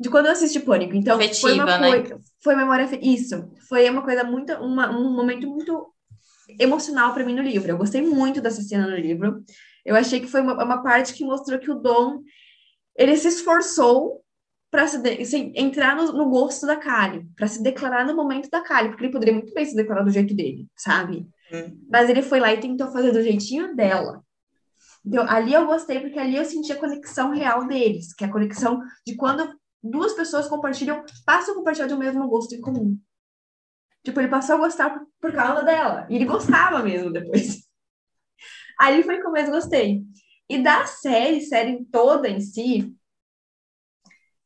de 0.00 0.08
quando 0.08 0.26
eu 0.26 0.32
assisti 0.32 0.58
Pânico. 0.60 0.96
Então, 0.96 1.18
foi 1.18 1.52
uma 1.52 1.64
Afetiva, 1.64 1.78
né? 1.78 1.90
coisa. 1.90 2.20
Foi 2.42 2.56
memória. 2.56 2.88
Isso. 3.02 3.50
Foi 3.68 3.88
uma 3.90 4.02
coisa 4.02 4.24
muito. 4.24 4.52
Uma, 4.54 4.90
um 4.90 5.14
momento 5.14 5.46
muito 5.46 5.92
emocional 6.58 7.12
pra 7.12 7.24
mim 7.24 7.34
no 7.34 7.42
livro. 7.42 7.70
Eu 7.70 7.76
gostei 7.76 8.00
muito 8.00 8.40
dessa 8.40 8.62
cena 8.62 8.86
no 8.86 8.96
livro. 8.96 9.44
Eu 9.84 9.94
achei 9.94 10.18
que 10.18 10.26
foi 10.26 10.40
uma, 10.40 10.64
uma 10.64 10.82
parte 10.82 11.12
que 11.12 11.24
mostrou 11.24 11.58
que 11.58 11.70
o 11.70 11.74
Dom 11.74 12.22
ele 12.96 13.16
se 13.16 13.28
esforçou 13.28 14.22
para 14.70 14.86
entrar 15.54 15.96
no, 15.96 16.12
no 16.12 16.30
gosto 16.30 16.66
da 16.66 16.76
Kali, 16.76 17.26
para 17.36 17.46
se 17.46 17.62
declarar 17.62 18.06
no 18.06 18.14
momento 18.14 18.48
da 18.48 18.62
Kali, 18.62 18.88
porque 18.88 19.04
ele 19.04 19.12
poderia 19.12 19.34
muito 19.34 19.52
bem 19.52 19.64
se 19.64 19.74
declarar 19.74 20.02
do 20.02 20.10
jeito 20.10 20.34
dele, 20.34 20.66
sabe? 20.76 21.26
Hum. 21.52 21.78
Mas 21.90 22.08
ele 22.08 22.22
foi 22.22 22.40
lá 22.40 22.52
e 22.52 22.60
tentou 22.60 22.90
fazer 22.92 23.10
do 23.10 23.22
jeitinho 23.22 23.74
dela. 23.74 24.22
Então, 25.04 25.24
ali 25.28 25.52
eu 25.52 25.66
gostei, 25.66 25.98
porque 26.00 26.18
ali 26.18 26.36
eu 26.36 26.44
senti 26.44 26.72
a 26.72 26.76
conexão 26.76 27.30
real 27.30 27.66
deles, 27.66 28.14
que 28.14 28.22
é 28.22 28.28
a 28.28 28.30
conexão 28.30 28.80
de 29.06 29.16
quando 29.16 29.59
duas 29.82 30.12
pessoas 30.14 30.48
compartilham, 30.48 31.04
passam 31.24 31.54
a 31.54 31.56
compartilhar 31.56 31.86
de 31.86 31.94
um 31.94 31.98
mesmo 31.98 32.28
gosto 32.28 32.54
em 32.54 32.60
comum. 32.60 32.98
Tipo, 34.04 34.20
ele 34.20 34.28
passou 34.28 34.56
a 34.56 34.58
gostar 34.58 34.98
por, 35.20 35.32
causa 35.32 35.62
dela. 35.62 36.06
E 36.08 36.16
ele 36.16 36.24
gostava 36.24 36.82
mesmo 36.82 37.12
depois. 37.12 37.68
Ali 38.78 39.02
foi 39.02 39.18
que 39.18 39.26
eu 39.26 39.32
mais 39.32 39.48
gostei. 39.50 40.02
E 40.48 40.62
da 40.62 40.86
série, 40.86 41.40
série 41.42 41.84
toda 41.86 42.28
em 42.28 42.40
si, 42.40 42.94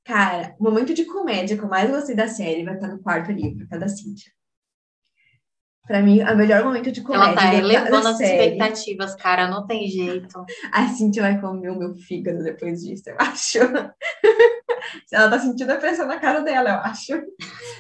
cara, 0.05 0.55
o 0.59 0.65
momento 0.65 0.93
de 0.93 1.05
comédia 1.07 1.57
que 1.57 1.63
eu 1.63 1.69
mais 1.69 1.91
gostei 1.91 2.15
da 2.15 2.29
série 2.29 2.65
vai 2.65 2.75
estar 2.75 2.89
no 2.89 3.03
quarto 3.03 3.33
livro, 3.33 3.67
é 3.71 3.79
da 3.79 3.89
Cíntia. 3.89 4.33
Pra 5.87 6.01
mim, 6.03 6.23
o 6.23 6.37
melhor 6.37 6.65
momento 6.65 6.91
de 6.91 7.03
comédia 7.03 7.27
Ela 7.27 7.35
tá 7.37 7.55
elevando 7.55 8.09
as 8.09 8.17
série. 8.17 8.55
expectativas, 8.55 9.15
cara, 9.17 9.49
não 9.49 9.67
tem 9.67 9.87
jeito. 9.87 10.45
A 10.73 10.89
Cintia 10.89 11.23
vai 11.23 11.39
comer 11.41 11.71
o 11.71 11.79
meu 11.79 11.95
fígado 11.95 12.43
depois 12.43 12.81
disso, 12.81 13.03
eu 13.09 13.17
acho. 13.19 13.59
Ela 15.13 15.31
tá 15.31 15.39
sentindo 15.39 15.71
a 15.71 15.77
pressão 15.77 16.07
na 16.07 16.19
cara 16.19 16.41
dela, 16.41 16.71
eu 16.71 16.79
acho. 16.81 17.13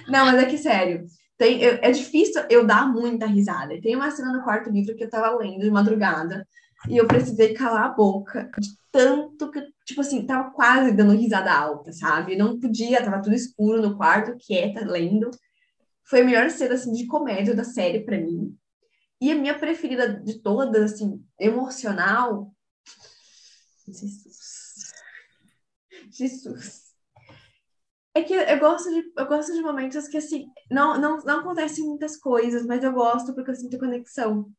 Não, 0.09 0.27
mas 0.27 0.43
é 0.43 0.47
que 0.47 0.59
sério. 0.59 1.05
Tem, 1.37 1.61
eu- 1.63 1.79
é 1.83 1.91
difícil 1.91 2.43
eu 2.49 2.67
dar 2.67 2.87
muita 2.91 3.27
risada. 3.27 3.79
Tem 3.81 3.97
uma 3.97 4.11
cena 4.11 4.33
no 4.33 4.43
quarto 4.45 4.71
livro 4.71 4.95
que 4.95 5.05
eu 5.05 5.11
tava 5.11 5.37
lendo 5.37 5.61
de 5.63 5.71
madrugada 5.71 6.47
e 6.89 6.97
eu 6.97 7.07
precisei 7.07 7.55
calar 7.55 7.85
a 7.87 7.89
boca 7.95 8.51
de 8.59 8.69
tanto 8.93 9.51
que, 9.51 9.61
tipo 9.85 10.01
assim, 10.01 10.25
tava 10.25 10.51
quase 10.51 10.93
dando 10.93 11.13
risada 11.17 11.53
alta, 11.53 11.93
sabe? 11.93 12.37
Não 12.37 12.59
podia, 12.61 13.03
tava 13.03 13.21
tudo 13.23 13.35
escuro 13.35 13.83
no 13.83 13.97
quarto, 13.97 14.37
quieta, 14.39 14.85
lendo. 14.85 15.31
Foi 16.05 16.21
a 16.21 16.25
melhor 16.25 16.51
cena, 16.51 16.75
assim, 16.75 16.93
de 16.93 17.07
comédia 17.07 17.55
da 17.55 17.65
série 17.65 18.05
para 18.05 18.19
mim. 18.19 18.57
E 19.21 19.33
a 19.33 19.35
minha 19.35 19.59
preferida 19.59 20.21
de 20.21 20.41
todas, 20.41 20.93
assim, 20.93 21.25
emocional. 21.39 22.55
Jesus. 23.87 24.93
Jesus. 26.11 26.85
É 28.15 28.23
que 28.23 28.33
eu 28.33 28.59
gosto 28.61 28.91
de, 28.91 29.13
eu 29.17 29.27
gosto 29.27 29.53
de 29.53 29.61
momentos 29.61 30.07
que, 30.07 30.19
assim, 30.19 30.47
não, 30.71 31.01
não, 31.01 31.19
não 31.19 31.41
acontecem 31.41 31.85
muitas 31.85 32.17
coisas, 32.17 32.65
mas 32.65 32.85
eu 32.85 32.93
gosto 32.93 33.35
porque 33.35 33.51
eu 33.51 33.55
sinto 33.57 33.79
conexão. 33.79 34.53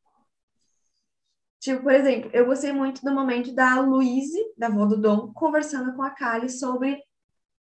Tipo, 1.59 1.83
por 1.83 1.93
exemplo, 1.93 2.29
eu 2.33 2.45
gostei 2.45 2.71
muito 2.71 3.01
do 3.01 3.13
momento 3.13 3.53
da 3.53 3.79
Louise, 3.79 4.37
da 4.57 4.67
avó 4.67 4.85
do 4.85 5.01
Dom, 5.01 5.31
conversando 5.33 5.95
com 5.95 6.03
a 6.03 6.11
Kali 6.11 6.49
sobre 6.49 7.01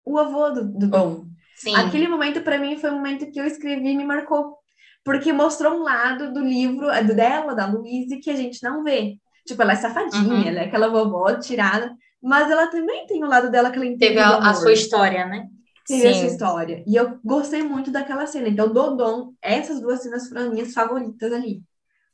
o 0.05 0.18
avô 0.18 0.51
do, 0.51 0.64
do 0.64 0.89
Dom. 0.89 1.26
Sim. 1.59 1.75
Aquele 1.75 2.07
momento, 2.07 2.41
para 2.43 2.59
mim, 2.59 2.77
foi 2.77 2.91
um 2.91 2.97
momento 2.97 3.31
que 3.31 3.41
eu 3.41 3.45
escrevi 3.45 3.89
e 3.89 3.97
me 3.97 4.05
marcou. 4.05 4.57
Porque 5.05 5.33
mostrou 5.33 5.75
um 5.75 5.83
lado 5.83 6.33
do 6.33 6.41
livro 6.41 6.87
dela, 7.15 7.55
da 7.55 7.67
Louise, 7.67 8.21
que 8.21 8.31
a 8.31 8.37
gente 8.37 8.63
não 8.63 8.85
vê. 8.85 9.17
Tipo, 9.47 9.63
ela 9.63 9.73
é 9.73 9.77
safadinha, 9.77 10.35
uhum. 10.35 10.47
ela 10.47 10.61
é 10.61 10.65
aquela 10.67 10.89
vovó 10.89 11.33
tirada, 11.39 11.95
mas 12.23 12.51
ela 12.51 12.67
também 12.67 13.07
tem 13.07 13.25
o 13.25 13.27
lado 13.27 13.51
dela 13.51 13.71
que 13.71 13.77
ela 13.77 13.87
entende. 13.87 14.15
Teve 14.15 14.21
a, 14.21 14.37
a 14.37 14.55
sua 14.55 14.73
história, 14.73 15.27
né? 15.27 15.49
Teve 15.87 16.03
Sim. 16.03 16.09
essa 16.09 16.27
história. 16.27 16.85
E 16.87 16.95
eu 16.95 17.19
gostei 17.25 17.63
muito 17.63 17.91
daquela 17.91 18.27
cena. 18.27 18.49
Então, 18.49 18.73
Dodon, 18.73 19.33
essas 19.41 19.81
duas 19.81 20.03
cenas 20.03 20.29
foram 20.29 20.51
minhas 20.51 20.75
favoritas 20.75 21.33
ali. 21.33 21.63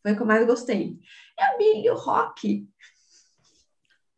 Foi 0.00 0.12
o 0.12 0.16
que 0.16 0.22
eu 0.22 0.26
mais 0.26 0.46
gostei. 0.46 0.96
E 1.38 1.42
a 1.42 1.56
Billy 1.58 1.90
o 1.90 1.96
Rock. 1.96 2.66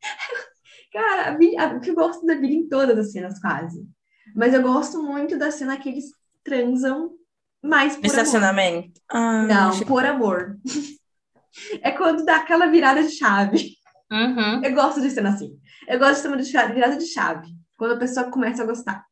Cara, 0.92 1.28
a 1.28 1.30
Billy, 1.32 1.56
a, 1.56 1.80
eu 1.82 1.94
gosto 1.94 2.26
da 2.26 2.34
Billy 2.34 2.56
em 2.56 2.68
todas 2.68 2.98
as 2.98 3.12
cenas, 3.12 3.40
quase. 3.40 3.88
Mas 4.36 4.52
eu 4.52 4.60
gosto 4.60 5.02
muito 5.02 5.38
da 5.38 5.50
cena 5.50 5.78
que 5.78 5.88
eles 5.88 6.12
transam 6.44 7.14
mais 7.62 7.96
por 7.96 8.04
Estacionamento. 8.04 9.00
amor. 9.08 9.24
Ah, 9.24 9.42
Não, 9.44 9.68
achei... 9.70 9.86
por 9.86 10.04
amor. 10.04 10.58
é 11.80 11.90
quando 11.90 12.22
dá 12.22 12.36
aquela 12.36 12.66
virada 12.66 13.02
de 13.02 13.12
chave. 13.12 13.76
Uhum. 14.12 14.62
Eu 14.62 14.74
gosto 14.74 15.00
de 15.00 15.10
cena 15.10 15.30
assim. 15.30 15.58
Eu 15.88 15.98
gosto 15.98 16.16
de 16.16 16.20
cena 16.20 16.36
de 16.36 16.44
chave, 16.44 16.74
virada 16.74 16.98
de 16.98 17.06
chave. 17.06 17.48
Quando 17.78 17.94
a 17.94 17.98
pessoa 17.98 18.30
começa 18.30 18.62
a 18.62 18.66
gostar. 18.66 19.06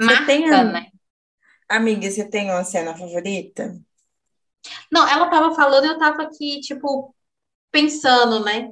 Você 0.00 0.24
tem, 0.24 0.48
né? 0.48 0.86
Amiga, 1.68 2.08
você 2.08 2.24
tem 2.24 2.50
uma 2.52 2.62
cena 2.62 2.96
favorita? 2.96 3.76
Não, 4.92 5.08
ela 5.08 5.28
tava 5.28 5.54
falando 5.56 5.84
e 5.84 5.88
eu 5.88 5.98
tava 5.98 6.22
aqui, 6.22 6.60
tipo, 6.60 7.12
pensando, 7.72 8.44
né? 8.44 8.68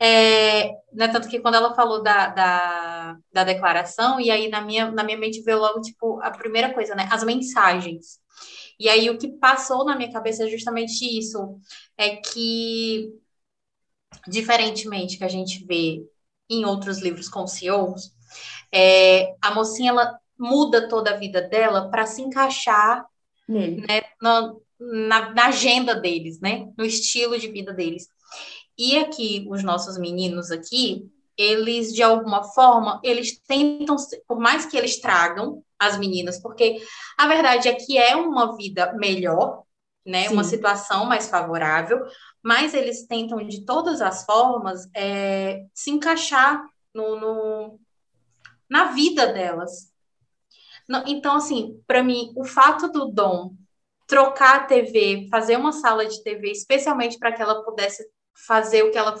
É, 0.00 0.68
né? 0.92 1.08
Tanto 1.08 1.28
que 1.28 1.40
quando 1.40 1.56
ela 1.56 1.74
falou 1.74 2.02
da, 2.02 2.28
da, 2.28 3.18
da, 3.32 3.44
declaração, 3.44 4.20
e 4.20 4.30
aí 4.30 4.48
na 4.48 4.60
minha, 4.60 4.90
na 4.90 5.02
minha 5.02 5.18
mente 5.18 5.42
veio 5.42 5.58
logo, 5.58 5.80
tipo, 5.82 6.20
a 6.22 6.30
primeira 6.30 6.72
coisa, 6.72 6.94
né? 6.94 7.08
As 7.10 7.24
mensagens. 7.24 8.20
E 8.78 8.88
aí 8.88 9.10
o 9.10 9.18
que 9.18 9.28
passou 9.28 9.84
na 9.84 9.96
minha 9.96 10.12
cabeça 10.12 10.44
é 10.44 10.48
justamente 10.48 11.04
isso, 11.04 11.58
é 11.98 12.16
que, 12.16 13.12
diferentemente 14.26 15.18
que 15.18 15.24
a 15.24 15.28
gente 15.28 15.64
vê 15.66 16.02
em 16.48 16.64
outros 16.64 16.98
livros 16.98 17.28
com 17.28 17.46
CEOs, 17.46 18.12
é, 18.72 19.34
a 19.40 19.52
mocinha, 19.54 19.90
ela 19.90 20.18
muda 20.38 20.88
toda 20.88 21.10
a 21.12 21.16
vida 21.16 21.40
dela 21.40 21.88
para 21.90 22.06
se 22.06 22.20
encaixar 22.20 23.06
Nele. 23.48 23.84
né, 23.86 24.02
na, 24.20 24.54
na, 24.80 25.30
na, 25.34 25.46
agenda 25.46 25.94
deles, 25.94 26.40
né, 26.40 26.68
no 26.76 26.84
estilo 26.84 27.38
de 27.38 27.48
vida 27.48 27.72
deles. 27.72 28.08
E 28.76 28.98
aqui, 28.98 29.46
os 29.48 29.62
nossos 29.62 29.98
meninos 29.98 30.50
aqui, 30.50 31.10
eles, 31.36 31.92
de 31.92 32.02
alguma 32.02 32.44
forma, 32.44 33.00
eles 33.02 33.38
tentam, 33.40 33.96
por 34.26 34.38
mais 34.38 34.66
que 34.66 34.76
eles 34.76 35.00
tragam 35.00 35.62
as 35.78 35.98
meninas, 35.98 36.40
porque 36.40 36.80
a 37.18 37.26
verdade 37.26 37.68
é 37.68 37.74
que 37.74 37.98
é 37.98 38.16
uma 38.16 38.56
vida 38.56 38.92
melhor, 38.94 39.64
né, 40.06 40.28
Sim. 40.28 40.34
uma 40.34 40.44
situação 40.44 41.06
mais 41.06 41.28
favorável, 41.28 42.04
mas 42.42 42.74
eles 42.74 43.06
tentam, 43.06 43.38
de 43.46 43.64
todas 43.64 44.00
as 44.00 44.24
formas, 44.24 44.88
é, 44.94 45.64
se 45.72 45.90
encaixar 45.90 46.62
no, 46.94 47.18
no, 47.18 47.80
na 48.68 48.92
vida 48.92 49.26
delas, 49.26 49.92
então, 51.06 51.36
assim, 51.36 51.80
para 51.86 52.02
mim, 52.02 52.32
o 52.36 52.44
fato 52.44 52.88
do 52.88 53.06
Dom 53.06 53.54
trocar 54.06 54.56
a 54.56 54.64
TV, 54.64 55.28
fazer 55.30 55.56
uma 55.56 55.72
sala 55.72 56.06
de 56.06 56.22
TV, 56.22 56.50
especialmente 56.50 57.18
para 57.18 57.32
que 57.32 57.40
ela 57.40 57.64
pudesse 57.64 58.06
fazer 58.34 58.82
o 58.82 58.90
que 58.90 58.98
ela 58.98 59.14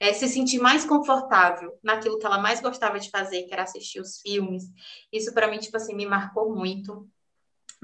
é, 0.00 0.12
se 0.12 0.28
sentir 0.28 0.58
mais 0.58 0.84
confortável 0.84 1.78
naquilo 1.82 2.18
que 2.18 2.26
ela 2.26 2.38
mais 2.38 2.60
gostava 2.60 2.98
de 2.98 3.10
fazer, 3.10 3.42
que 3.44 3.52
era 3.52 3.62
assistir 3.62 4.00
os 4.00 4.20
filmes. 4.20 4.64
Isso 5.12 5.32
para 5.32 5.48
mim, 5.48 5.58
tipo 5.58 5.76
assim, 5.76 5.94
me 5.94 6.06
marcou 6.06 6.54
muito 6.54 7.08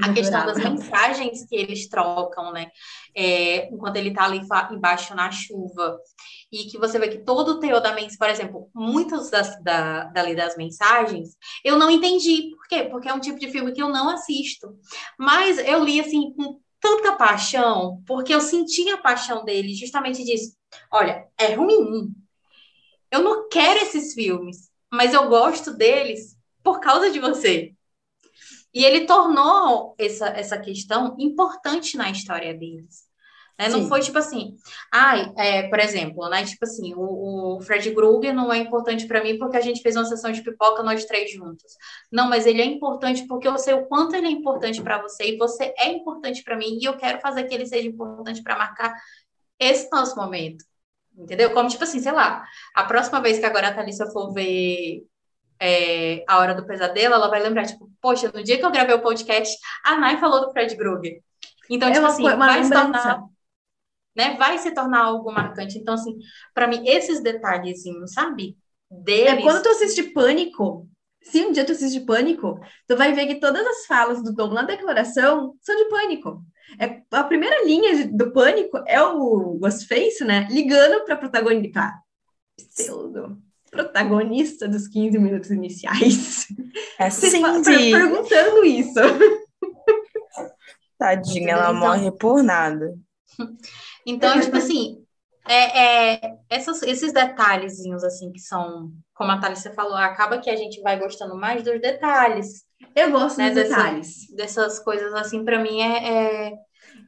a 0.00 0.12
questão 0.12 0.46
das 0.46 0.58
mensagens 0.58 1.44
que 1.44 1.56
eles 1.56 1.88
trocam, 1.88 2.52
né? 2.52 2.70
É, 3.14 3.68
enquanto 3.72 3.96
ele 3.96 4.10
está 4.10 4.24
ali 4.24 4.40
embaixo 4.70 5.14
na 5.14 5.30
chuva. 5.30 5.98
E 6.52 6.64
que 6.64 6.78
você 6.78 6.98
vê 6.98 7.08
que 7.08 7.24
todo 7.24 7.52
o 7.52 7.58
teor 7.58 7.80
da 7.80 7.92
mensagem, 7.92 8.18
por 8.18 8.28
exemplo, 8.28 8.70
muitas 8.72 9.28
das, 9.28 9.60
da, 9.62 10.04
dali 10.04 10.36
das 10.36 10.56
mensagens, 10.56 11.36
eu 11.64 11.76
não 11.76 11.90
entendi. 11.90 12.54
Por 12.56 12.68
quê? 12.68 12.84
Porque 12.84 13.08
é 13.08 13.12
um 13.12 13.20
tipo 13.20 13.38
de 13.38 13.50
filme 13.50 13.72
que 13.72 13.82
eu 13.82 13.88
não 13.88 14.08
assisto. 14.08 14.68
Mas 15.18 15.58
eu 15.58 15.82
li, 15.82 16.00
assim, 16.00 16.32
com 16.32 16.60
tanta 16.80 17.16
paixão, 17.16 18.02
porque 18.06 18.32
eu 18.32 18.40
senti 18.40 18.88
a 18.90 18.98
paixão 18.98 19.44
dele 19.44 19.74
justamente 19.74 20.24
disso. 20.24 20.56
Olha, 20.90 21.26
é 21.38 21.54
ruim. 21.54 22.14
Eu 23.10 23.22
não 23.22 23.48
quero 23.48 23.80
esses 23.80 24.14
filmes, 24.14 24.70
mas 24.90 25.14
eu 25.14 25.28
gosto 25.28 25.74
deles 25.74 26.36
por 26.62 26.80
causa 26.80 27.10
de 27.10 27.18
você. 27.18 27.74
E 28.74 28.84
ele 28.84 29.06
tornou 29.06 29.94
essa, 29.98 30.28
essa 30.28 30.58
questão 30.58 31.16
importante 31.18 31.96
na 31.96 32.10
história 32.10 32.52
deles. 32.52 33.08
Né? 33.58 33.68
Não 33.68 33.88
foi 33.88 34.00
tipo 34.00 34.16
assim, 34.16 34.54
ai, 34.92 35.32
ah, 35.36 35.44
é, 35.44 35.68
por 35.68 35.80
exemplo, 35.80 36.28
né? 36.28 36.44
Tipo 36.44 36.64
assim, 36.64 36.94
o, 36.94 37.56
o 37.56 37.60
Fred 37.60 37.92
Krueger 37.92 38.32
não 38.32 38.52
é 38.52 38.58
importante 38.58 39.04
para 39.04 39.20
mim 39.20 39.36
porque 39.36 39.56
a 39.56 39.60
gente 39.60 39.82
fez 39.82 39.96
uma 39.96 40.04
sessão 40.04 40.30
de 40.30 40.42
pipoca 40.42 40.80
nós 40.84 41.04
três 41.04 41.32
juntos. 41.32 41.76
Não, 42.12 42.28
mas 42.28 42.46
ele 42.46 42.62
é 42.62 42.64
importante 42.64 43.26
porque 43.26 43.48
eu 43.48 43.58
sei 43.58 43.74
o 43.74 43.86
quanto 43.86 44.14
ele 44.14 44.28
é 44.28 44.30
importante 44.30 44.80
para 44.80 45.02
você 45.02 45.32
e 45.32 45.36
você 45.36 45.74
é 45.76 45.88
importante 45.88 46.44
para 46.44 46.56
mim 46.56 46.78
e 46.80 46.84
eu 46.84 46.96
quero 46.96 47.20
fazer 47.20 47.44
que 47.44 47.54
ele 47.54 47.66
seja 47.66 47.88
importante 47.88 48.44
para 48.44 48.56
marcar 48.56 48.94
esse 49.58 49.88
nosso 49.90 50.16
momento. 50.16 50.64
Entendeu? 51.16 51.52
Como 51.52 51.68
tipo 51.68 51.82
assim, 51.82 52.00
sei 52.00 52.12
lá, 52.12 52.44
a 52.74 52.84
próxima 52.84 53.20
vez 53.20 53.38
que 53.38 53.44
agora 53.44 53.68
a 53.68 53.74
Thalissa 53.74 54.06
for 54.12 54.32
ver 54.32 55.02
é, 55.60 56.24
A 56.28 56.38
Hora 56.38 56.54
do 56.54 56.64
Pesadelo, 56.64 57.14
ela 57.14 57.28
vai 57.28 57.42
lembrar, 57.42 57.66
tipo, 57.66 57.90
poxa, 58.00 58.30
no 58.32 58.42
dia 58.42 58.58
que 58.58 58.64
eu 58.64 58.70
gravei 58.70 58.94
o 58.94 59.02
podcast, 59.02 59.56
a 59.84 59.98
Nai 59.98 60.20
falou 60.20 60.40
do 60.40 60.52
Fred 60.52 60.76
Krueger. 60.76 61.20
Então, 61.68 61.88
é 61.88 61.92
tipo 61.92 62.06
assim, 62.06 62.22
vai 62.22 62.62
se 62.62 62.70
tornar, 62.70 63.24
né, 64.16 64.36
vai 64.36 64.58
se 64.58 64.70
tornar 64.70 65.04
algo 65.04 65.32
marcante. 65.32 65.76
Então, 65.76 65.94
assim, 65.94 66.16
para 66.54 66.68
mim, 66.68 66.86
esses 66.86 67.20
detalhezinhos, 67.20 68.12
sabe? 68.12 68.56
Deles... 68.90 69.40
É 69.40 69.42
quando 69.42 69.62
tu 69.62 69.68
assiste 69.70 70.02
Pânico, 70.12 70.88
se 71.30 71.44
um 71.44 71.52
dia 71.52 71.64
tu 71.64 71.72
assiste 71.72 72.00
Pânico, 72.00 72.60
tu 72.86 72.96
vai 72.96 73.12
ver 73.12 73.26
que 73.26 73.40
todas 73.40 73.66
as 73.66 73.86
falas 73.86 74.22
do 74.22 74.32
Dom 74.32 74.52
na 74.52 74.62
declaração 74.62 75.54
são 75.60 75.76
de 75.76 75.88
Pânico. 75.88 76.42
É, 76.78 77.02
a 77.10 77.24
primeira 77.24 77.64
linha 77.64 77.96
de, 77.96 78.04
do 78.04 78.32
Pânico 78.32 78.78
é 78.86 79.00
o 79.02 79.58
Ghostface, 79.58 80.24
né? 80.24 80.46
Ligando 80.50 81.04
para 81.04 81.16
protagonista. 81.16 81.92
Pseudo 82.56 83.38
protagonista 83.70 84.68
dos 84.68 84.88
15 84.88 85.18
minutos 85.18 85.50
iniciais. 85.50 86.46
É 86.98 87.08
sim. 87.10 87.42
perguntando 87.92 88.64
isso. 88.64 89.00
Tadinha, 90.98 91.52
ela 91.52 91.70
então, 91.70 91.74
morre 91.74 92.10
por 92.10 92.42
nada. 92.42 92.94
Então, 94.04 94.40
tipo 94.40 94.56
assim, 94.56 95.04
é, 95.46 96.16
é, 96.16 96.38
essas, 96.50 96.82
esses 96.82 97.12
detalhezinhos, 97.12 98.02
assim, 98.02 98.32
que 98.32 98.40
são, 98.40 98.90
como 99.18 99.32
a 99.32 99.38
Thalissa 99.38 99.72
falou, 99.72 99.96
acaba 99.96 100.38
que 100.38 100.48
a 100.48 100.54
gente 100.54 100.80
vai 100.80 100.96
gostando 100.96 101.36
mais 101.36 101.64
dos 101.64 101.80
detalhes. 101.80 102.62
Eu 102.94 103.10
gosto 103.10 103.36
né, 103.38 103.50
dos 103.50 103.64
detalhes. 103.64 104.28
Dessas 104.36 104.78
coisas, 104.78 105.12
assim, 105.12 105.44
para 105.44 105.60
mim 105.60 105.80
é... 105.80 106.08
é 106.08 106.52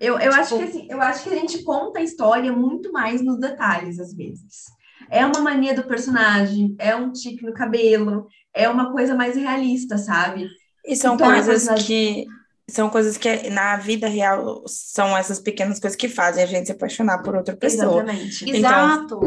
eu, 0.01 0.19
eu, 0.19 0.31
tipo... 0.31 0.35
acho 0.35 0.57
que, 0.59 0.65
assim, 0.65 0.87
eu 0.91 1.01
acho 1.01 1.23
que 1.23 1.31
a 1.31 1.37
gente 1.37 1.63
conta 1.63 2.01
a 2.01 2.03
história 2.03 2.53
muito 2.53 2.91
mais 2.91 3.23
nos 3.23 3.39
detalhes, 3.39 4.01
às 4.01 4.13
vezes. 4.13 4.65
É 5.09 5.25
uma 5.25 5.41
mania 5.41 5.73
do 5.73 5.85
personagem, 5.85 6.75
é 6.81 6.97
um 6.97 7.13
tique 7.13 7.45
no 7.45 7.55
cabelo, 7.55 8.27
é 8.53 8.69
uma 8.69 8.91
coisa 8.91 9.15
mais 9.15 9.37
realista, 9.37 9.97
sabe? 9.97 10.49
E 10.85 10.97
são 10.97 11.15
então, 11.15 11.29
coisas 11.29 11.69
que 11.85 12.27
são 12.69 12.89
coisas 12.89 13.17
que 13.17 13.51
na 13.51 13.77
vida 13.77 14.09
real 14.09 14.65
são 14.67 15.17
essas 15.17 15.39
pequenas 15.39 15.79
coisas 15.79 15.97
que 15.97 16.09
fazem 16.09 16.43
a 16.43 16.47
gente 16.47 16.67
se 16.67 16.73
apaixonar 16.73 17.23
por 17.23 17.37
outra 17.37 17.57
pessoa. 17.57 18.03
Exatamente. 18.03 18.45
Então, 18.45 18.59
Exato. 18.59 19.21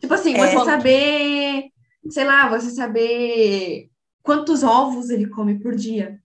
Tipo 0.00 0.14
assim, 0.14 0.34
você 0.34 0.56
é... 0.56 0.64
saber, 0.64 1.64
sei 2.10 2.24
lá, 2.24 2.48
você 2.48 2.70
saber 2.70 3.90
quantos 4.22 4.62
ovos 4.62 5.10
ele 5.10 5.28
come 5.28 5.60
por 5.60 5.74
dia. 5.74 6.20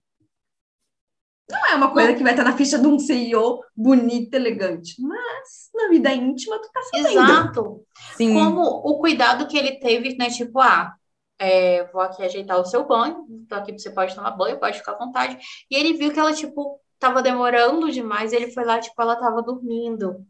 Não 1.50 1.66
é 1.66 1.74
uma 1.74 1.92
coisa 1.92 2.14
que 2.14 2.22
vai 2.22 2.32
estar 2.32 2.44
na 2.44 2.56
ficha 2.56 2.78
de 2.78 2.86
um 2.86 2.98
CEO 2.98 3.60
bonito, 3.76 4.34
elegante. 4.34 5.00
Mas 5.02 5.70
na 5.74 5.88
vida 5.88 6.12
íntima, 6.12 6.60
tu 6.60 6.70
tá 6.72 6.80
sabendo. 6.82 7.08
Exato. 7.08 7.84
Sim. 8.16 8.34
Como 8.34 8.62
o 8.62 8.98
cuidado 9.00 9.48
que 9.48 9.58
ele 9.58 9.80
teve, 9.80 10.16
né? 10.16 10.30
Tipo, 10.30 10.60
ah, 10.60 10.94
é, 11.40 11.84
vou 11.92 12.02
aqui 12.02 12.22
ajeitar 12.22 12.60
o 12.60 12.64
seu 12.64 12.86
banho, 12.86 13.26
tô 13.48 13.54
aqui, 13.54 13.72
você 13.72 13.90
pode 13.90 14.14
tomar 14.14 14.30
banho, 14.32 14.60
pode 14.60 14.78
ficar 14.78 14.92
à 14.92 14.98
vontade. 14.98 15.38
E 15.70 15.74
ele 15.74 15.94
viu 15.94 16.12
que 16.12 16.20
ela, 16.20 16.32
tipo, 16.32 16.78
tava 16.98 17.22
demorando 17.22 17.90
demais, 17.90 18.32
ele 18.32 18.52
foi 18.52 18.64
lá, 18.64 18.78
tipo, 18.78 19.00
ela 19.00 19.16
tava 19.16 19.42
dormindo 19.42 20.24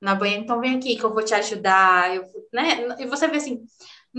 na 0.00 0.14
banheira, 0.14 0.42
então 0.42 0.60
vem 0.60 0.76
aqui 0.76 0.96
que 0.96 1.04
eu 1.04 1.12
vou 1.12 1.22
te 1.22 1.34
ajudar, 1.34 2.14
eu, 2.14 2.24
né? 2.52 2.96
E 2.98 3.06
você 3.06 3.28
vê 3.28 3.36
assim, 3.36 3.64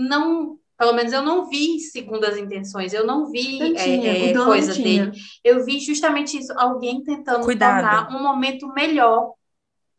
não, 0.00 0.58
pelo 0.78 0.92
menos 0.92 1.12
eu 1.12 1.22
não 1.22 1.48
vi 1.48 1.78
segundas 1.80 2.36
intenções, 2.36 2.92
eu 2.92 3.06
não 3.06 3.30
vi 3.30 3.58
Não 3.58 3.76
é, 3.76 3.84
tinha, 3.84 4.30
é, 4.30 4.32
dono 4.32 4.46
coisa 4.46 4.74
dele. 4.74 5.12
Eu 5.44 5.64
vi 5.64 5.78
justamente 5.80 6.38
isso, 6.38 6.52
alguém 6.56 7.02
tentando 7.02 7.44
Cuidado. 7.44 7.82
tornar 7.82 8.16
um 8.16 8.22
momento 8.22 8.66
melhor, 8.72 9.34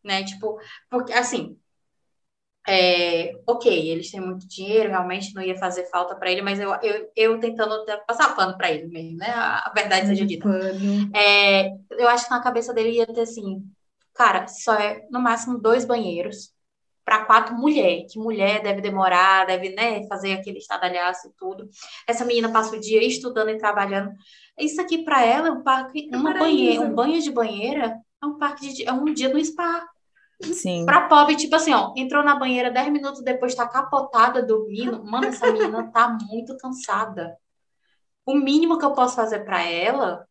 né? 0.04 0.24
Tipo, 0.24 0.58
porque 0.90 1.14
assim, 1.14 1.56
é, 2.68 3.34
ok, 3.48 3.90
eles 3.90 4.12
têm 4.12 4.22
muito 4.22 4.48
dinheiro, 4.48 4.90
realmente 4.90 5.34
não 5.34 5.42
ia 5.42 5.58
fazer 5.58 5.90
falta 5.90 6.16
para 6.16 6.32
ele, 6.32 6.42
mas 6.42 6.60
eu, 6.60 6.74
eu, 6.82 7.12
eu 7.16 7.40
tentando 7.40 7.84
passar 8.08 8.36
pano 8.36 8.56
para 8.58 8.72
ele 8.72 8.88
mesmo, 8.88 9.18
né? 9.18 9.30
A, 9.30 9.72
verdade 9.76 10.08
seja 10.08 10.26
dita. 10.26 10.48
É, 11.14 11.70
eu 11.92 12.08
acho 12.08 12.26
que 12.26 12.32
na 12.32 12.42
cabeça 12.42 12.74
dele 12.74 12.92
ia 12.92 13.08
ter 13.08 13.22
assim, 13.22 13.64
cara, 14.14 14.48
só 14.48 14.74
é 14.76 15.06
no 15.10 15.20
máximo 15.20 15.60
dois 15.60 15.86
banheiros 15.86 16.54
para 17.12 17.26
quatro 17.26 17.54
mulheres, 17.56 18.14
que 18.14 18.18
mulher 18.18 18.64
deve 18.64 18.80
demorar, 18.80 19.46
deve, 19.46 19.76
né, 19.76 20.08
fazer 20.08 20.32
aquele 20.32 20.60
estadalhaço 20.60 21.28
e 21.28 21.32
tudo. 21.38 21.70
Essa 22.08 22.24
menina 22.24 22.50
passa 22.54 22.74
o 22.74 22.80
dia 22.80 23.06
estudando 23.06 23.50
e 23.50 23.58
trabalhando. 23.58 24.14
Isso 24.58 24.80
aqui 24.80 25.04
para 25.04 25.26
ela 25.26 25.50
é 25.50 25.52
um 25.52 25.62
parque, 25.62 26.10
É 26.10 26.16
uma 26.16 26.34
banheira, 26.34 26.82
um 26.82 26.96
banho 26.96 27.22
de 27.22 27.30
banheira 27.30 28.00
é 28.24 28.26
um 28.26 28.38
parque 28.38 28.74
de, 28.74 28.88
é 28.88 28.94
um 28.94 29.04
dia 29.14 29.28
no 29.28 29.44
spa. 29.44 29.86
Sim. 30.42 30.86
Pra 30.86 31.10
pobre, 31.10 31.36
tipo 31.36 31.54
assim, 31.54 31.74
ó, 31.74 31.92
entrou 31.98 32.24
na 32.24 32.40
banheira 32.40 32.72
10 32.72 32.90
minutos 32.94 33.22
depois, 33.22 33.54
tá 33.54 33.68
capotada, 33.68 34.42
dormindo. 34.42 35.04
Mano, 35.04 35.28
essa 35.28 35.52
menina 35.52 35.92
tá 35.92 36.18
muito 36.30 36.56
cansada. 36.56 37.36
O 38.26 38.36
mínimo 38.36 38.80
que 38.80 38.86
eu 38.86 38.94
posso 38.94 39.18
fazer 39.18 39.44
pra 39.44 39.62
ela 39.62 40.26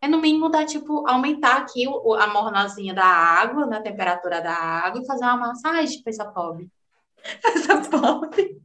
é, 0.00 0.08
no 0.08 0.20
mínimo, 0.20 0.48
dar, 0.48 0.64
tipo, 0.64 1.06
aumentar 1.08 1.56
aqui 1.58 1.86
o- 1.88 2.10
o- 2.10 2.14
a 2.14 2.26
mornazinha 2.26 2.94
da 2.94 3.04
água, 3.04 3.66
né, 3.66 3.78
a 3.78 3.82
temperatura 3.82 4.40
da 4.40 4.52
água, 4.54 5.00
e 5.02 5.06
fazer 5.06 5.24
uma 5.24 5.36
massagem 5.36 6.02
pra 6.02 6.10
essa 6.10 6.24
pobre. 6.26 6.68
Essa 7.44 7.76
pobre. 7.90 8.58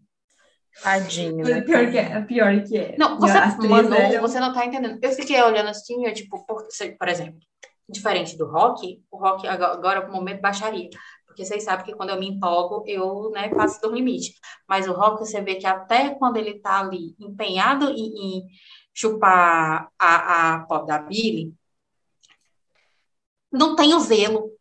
Tadinho, 0.81 1.37
né? 1.45 1.59
o 1.59 1.65
pior 1.65 1.91
que 1.91 1.97
é, 1.97 2.21
pior 2.21 2.63
que 2.63 2.77
é. 2.77 2.95
Não, 2.97 3.19
você, 3.19 3.33
Manu, 3.67 3.89
eram- 3.95 4.21
você 4.21 4.39
não 4.39 4.53
tá 4.53 4.65
entendendo. 4.65 4.99
Eu 5.01 5.11
fiquei 5.11 5.41
olhando 5.41 5.69
assim, 5.69 6.05
eu, 6.05 6.13
tipo, 6.13 6.43
por, 6.45 6.63
por 6.99 7.07
exemplo, 7.07 7.39
diferente 7.87 8.35
do 8.37 8.47
rock, 8.49 9.01
o 9.11 9.17
rock 9.17 9.47
agora, 9.47 9.73
agora 9.73 10.07
no 10.07 10.13
momento 10.13 10.41
baixaria. 10.41 10.89
Porque 11.27 11.45
vocês 11.45 11.63
sabem 11.63 11.85
que 11.85 11.93
quando 11.95 12.09
eu 12.11 12.19
me 12.19 12.27
empolgo, 12.27 12.83
eu, 12.87 13.31
né, 13.31 13.49
passo 13.49 13.81
do 13.81 13.91
limite. 13.91 14.33
Mas 14.67 14.87
o 14.87 14.93
rock, 14.93 15.19
você 15.19 15.41
vê 15.41 15.55
que 15.55 15.65
até 15.65 16.09
quando 16.11 16.37
ele 16.37 16.59
tá 16.59 16.79
ali 16.79 17.15
empenhado 17.19 17.89
em, 17.89 18.37
em 18.37 18.43
chupar 18.93 19.89
a, 19.97 20.53
a 20.55 20.59
pop 20.65 20.85
da 20.87 20.99
Billy, 20.99 21.53
não 23.51 23.75
tem 23.75 23.93
o 23.93 23.99
zelo, 23.99 24.51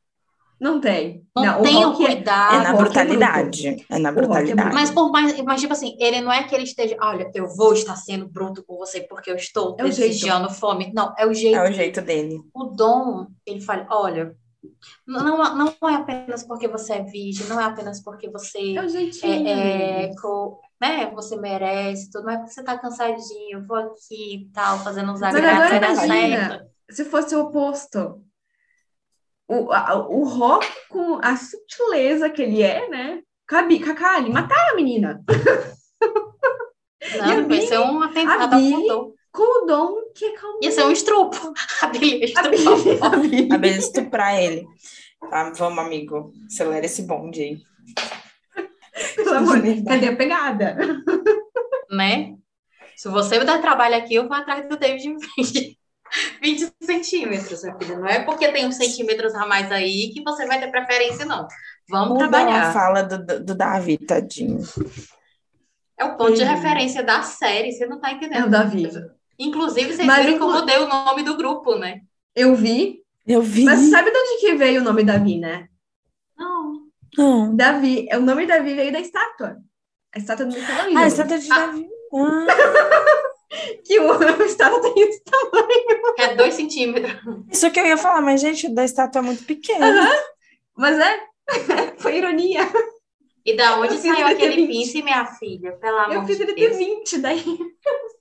Não 0.60 0.80
tem. 0.80 1.26
não, 1.34 1.60
o 1.60 1.62
tem 1.62 1.76
o 1.84 1.88
rock 1.90 2.04
é- 2.04 2.06
cuidado. 2.06 2.54
É 2.54 2.58
o 2.58 2.62
na 2.62 2.68
é 2.70 2.76
brutalidade. 2.76 3.86
É 3.88 3.98
na 3.98 4.10
rock 4.10 4.18
é 4.22 4.26
brutalidade. 4.26 4.74
Mas 4.74 4.90
por 4.90 5.10
mais, 5.10 5.40
mas 5.42 5.60
tipo 5.60 5.72
assim, 5.72 5.96
ele 5.98 6.20
não 6.20 6.32
é 6.32 6.44
que 6.44 6.54
ele 6.54 6.64
esteja, 6.64 6.96
olha, 7.00 7.30
eu 7.34 7.48
vou 7.48 7.72
estar 7.72 7.96
sendo 7.96 8.28
bruto 8.28 8.62
com 8.64 8.76
você 8.76 9.00
porque 9.00 9.30
eu 9.30 9.36
estou 9.36 9.76
É 9.78 9.82
desejando 9.82 10.50
fome. 10.50 10.92
Não, 10.94 11.14
é 11.18 11.26
o 11.26 11.32
jeito. 11.34 11.56
É 11.56 11.68
o 11.68 11.72
jeito 11.72 12.00
dele. 12.02 12.40
O 12.54 12.64
dom, 12.64 13.26
ele 13.46 13.60
fala, 13.60 13.86
olha, 13.90 14.36
não, 15.06 15.36
não 15.56 15.88
é 15.90 15.94
apenas 15.94 16.44
porque 16.44 16.68
você 16.68 16.92
é 16.94 17.02
virgem, 17.02 17.46
não 17.48 17.60
é 17.60 17.64
apenas 17.64 18.00
porque 18.00 18.28
você 18.30 18.76
É 18.76 18.84
o 18.84 18.88
jeitinho. 18.88 19.48
é, 19.48 20.04
é, 20.04 20.14
co- 20.20 20.60
né, 20.82 21.10
você 21.14 21.36
merece, 21.36 22.10
tudo, 22.10 22.24
mas 22.24 22.52
você 22.52 22.62
tá 22.62 22.76
cansadinho, 22.76 23.64
vou 23.66 23.76
aqui 23.76 24.34
e 24.42 24.50
tal, 24.52 24.78
fazendo 24.80 25.12
uns 25.12 25.22
agrados, 25.22 25.48
agora 25.50 25.68
vai 25.68 25.80
dar 25.80 25.92
imagina. 26.06 26.48
certo. 26.48 26.66
Se 26.90 27.04
fosse 27.04 27.34
o 27.36 27.42
oposto. 27.42 28.20
O, 29.48 29.70
a- 29.72 30.06
o 30.08 30.24
rock, 30.24 30.66
com 30.88 31.18
a 31.22 31.36
sutileza 31.36 32.28
que 32.30 32.42
ele 32.42 32.62
é, 32.62 32.88
né? 32.88 33.22
Cabe, 33.46 33.78
Cacali, 33.78 34.30
mataram 34.30 34.72
a 34.72 34.74
menina. 34.76 35.22
Não, 37.18 37.26
vai 37.26 37.42
Billy- 37.44 37.66
ser 37.66 37.78
um 37.78 38.02
atentado 38.02 38.54
ao. 38.54 39.12
Com 39.32 39.62
o 39.64 39.66
dom 39.66 39.94
que 40.14 40.24
é 40.26 40.32
calmo. 40.32 40.58
Ia 40.62 40.70
ser 40.70 40.84
um 40.84 40.90
estrupo. 40.92 41.36
A 41.80 41.86
Billy 41.86 42.32
ia 43.50 43.76
estuprar 43.78 44.38
ele. 44.38 44.66
Tá, 45.30 45.50
vamos, 45.56 45.78
amigo. 45.78 46.32
Acelera 46.46 46.84
esse 46.84 47.02
bonde 47.02 47.40
aí. 47.42 47.58
Pelo 49.32 49.50
amor 49.50 49.60
de 49.62 49.74
Deus, 49.74 49.84
cadê 49.88 50.08
a 50.08 50.16
pegada? 50.16 50.76
né? 51.90 52.34
Se 52.96 53.08
você 53.08 53.38
me 53.38 53.44
dar 53.44 53.60
trabalho 53.60 53.96
aqui, 53.96 54.14
eu 54.14 54.28
vou 54.28 54.36
atrás 54.36 54.68
do 54.68 54.76
David 54.76 55.16
20, 55.36 55.78
20 56.42 56.72
centímetros, 56.82 57.62
meu 57.64 57.78
filho. 57.78 57.98
Não 58.00 58.06
é 58.06 58.22
porque 58.24 58.48
tem 58.52 58.66
uns 58.66 58.76
centímetros 58.76 59.34
a 59.34 59.46
mais 59.46 59.70
aí 59.72 60.10
que 60.14 60.22
você 60.22 60.46
vai 60.46 60.60
ter 60.60 60.70
preferência, 60.70 61.24
não. 61.24 61.46
Vamos 61.88 62.16
Bela 62.18 62.28
trabalhar. 62.30 62.72
fala 62.72 63.02
do, 63.02 63.24
do, 63.24 63.44
do 63.44 63.54
Davi, 63.54 63.98
tadinho. 63.98 64.60
É 65.98 66.04
o 66.04 66.16
ponto 66.16 66.34
de 66.34 66.42
Hum. 66.42 66.46
referência 66.46 67.02
da 67.02 67.22
série, 67.22 67.72
você 67.72 67.86
não 67.86 68.00
tá 68.00 68.12
entendendo. 68.12 68.42
É 68.44 68.46
o 68.46 68.50
Davi. 68.50 68.88
Inclusive, 69.38 69.92
vocês 69.94 70.06
Mas 70.06 70.24
viram 70.24 70.36
inclu- 70.36 70.52
mudei 70.52 70.78
o 70.78 70.86
nome 70.88 71.22
do 71.22 71.36
grupo, 71.36 71.74
né? 71.76 72.00
Eu 72.34 72.54
vi, 72.54 73.00
Eu 73.26 73.42
vi. 73.42 73.64
mas 73.64 73.90
sabe 73.90 74.10
de 74.10 74.16
onde 74.16 74.40
que 74.40 74.54
veio 74.54 74.80
o 74.80 74.84
nome 74.84 75.02
Davi, 75.04 75.38
né? 75.38 75.68
Não. 77.16 77.46
Não. 77.46 77.56
Davi, 77.56 78.06
é 78.10 78.16
o 78.18 78.22
nome 78.22 78.46
Davi 78.46 78.74
veio 78.74 78.92
da 78.92 79.00
estátua. 79.00 79.56
A 80.14 80.18
estátua 80.18 80.46
do 80.46 80.54
Michelangelo. 80.54 80.98
Ah, 80.98 81.06
estátua 81.06 81.38
de 81.38 81.52
Ah. 81.52 81.58
Davi. 81.66 81.88
Ah, 82.14 82.46
Que 83.84 84.00
o, 84.00 84.10
a 84.12 84.44
estátua 84.46 84.80
tem 84.80 85.08
esse 85.08 85.22
tamanho. 85.24 86.14
É 86.18 86.34
dois 86.34 86.54
centímetros. 86.54 87.12
isso 87.50 87.70
que 87.70 87.78
eu 87.78 87.86
ia 87.86 87.98
falar, 87.98 88.22
mas, 88.22 88.40
gente, 88.40 88.68
da 88.74 88.82
estátua 88.84 89.18
é 89.18 89.22
muito 89.22 89.44
pequena. 89.44 90.10
Mas 90.74 90.98
é, 90.98 91.20
foi 91.98 92.16
ironia. 92.16 92.60
E 93.44 93.54
da 93.56 93.78
onde 93.78 93.98
saiu 93.98 94.26
aquele 94.26 94.56
20. 94.56 94.68
pince, 94.68 95.02
minha 95.02 95.26
filha? 95.26 95.72
Pelo 95.72 95.98
amor 95.98 96.14
Eu 96.14 96.24
fiz 96.24 96.40
ele 96.40 96.54
ter 96.54 96.68
Deus. 96.68 96.76
20 96.78 97.18
daí. 97.18 97.44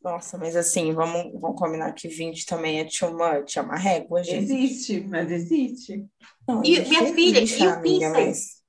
Nossa, 0.04 0.38
mas 0.38 0.56
assim, 0.56 0.94
vamos, 0.94 1.32
vamos 1.40 1.58
combinar 1.60 1.94
que 1.94 2.08
20 2.08 2.46
também 2.46 2.80
é 2.80 2.86
too 2.86 3.12
much, 3.12 3.56
é 3.56 3.62
uma 3.62 3.78
régua, 3.78 4.24
gente. 4.24 4.44
Existe, 4.52 5.02
mas 5.08 5.32
existe. 5.32 6.06
Não, 6.48 6.62
E, 6.66 6.74
existe, 6.74 6.90
minha 6.90 7.14
filha, 7.14 7.38
existe, 7.40 7.64
e 7.64 7.68
o 7.68 8.12
mas 8.12 8.61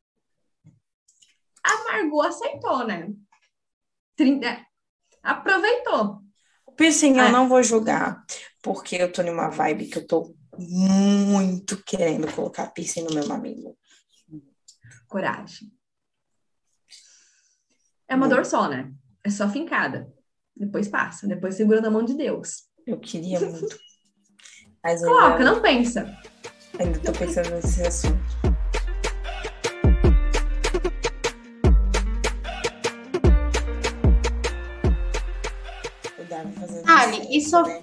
A 1.65 1.85
Margot 1.85 2.21
aceitou, 2.23 2.87
né? 2.87 3.13
Trinta- 4.17 4.67
Aproveitou. 5.23 6.21
O 6.67 6.73
piercing 6.73 7.19
eu 7.19 7.27
Ah. 7.27 7.31
não 7.31 7.49
vou 7.49 7.63
julgar, 7.63 8.25
porque 8.63 8.97
eu 8.97 9.13
tô 9.13 9.23
numa 9.23 9.49
vibe 9.49 9.87
que 9.89 9.99
eu 9.99 10.07
tô 10.07 10.35
muito 10.59 11.83
querendo 11.85 12.31
colocar 12.35 12.67
piercing 12.69 13.03
no 13.05 13.15
meu 13.15 13.27
mamilo. 13.29 13.77
Coragem. 15.09 15.71
É 18.09 18.15
uma 18.17 18.29
dor 18.29 18.45
só, 18.45 18.69
né? 18.69 18.93
É 19.25 19.31
só 19.31 19.49
fincada. 19.49 20.13
Depois 20.57 20.89
passa. 20.89 21.27
Depois 21.27 21.55
segura 21.55 21.81
na 21.81 21.91
mão 21.91 22.05
de 22.05 22.15
Deus. 22.15 22.65
Eu 22.87 22.99
queria 22.99 23.41
muito. 23.41 23.79
Mas 24.85 25.01
Coloca, 25.01 25.37
ainda, 25.39 25.45
não 25.45 25.63
pensa. 25.63 26.19
ainda 26.79 26.99
tô 27.01 27.13
pensando 27.13 27.51
nesse 27.51 27.83
assunto. 27.87 28.19
Isso, 37.13 37.31
isso- 37.31 37.63
né? 37.63 37.83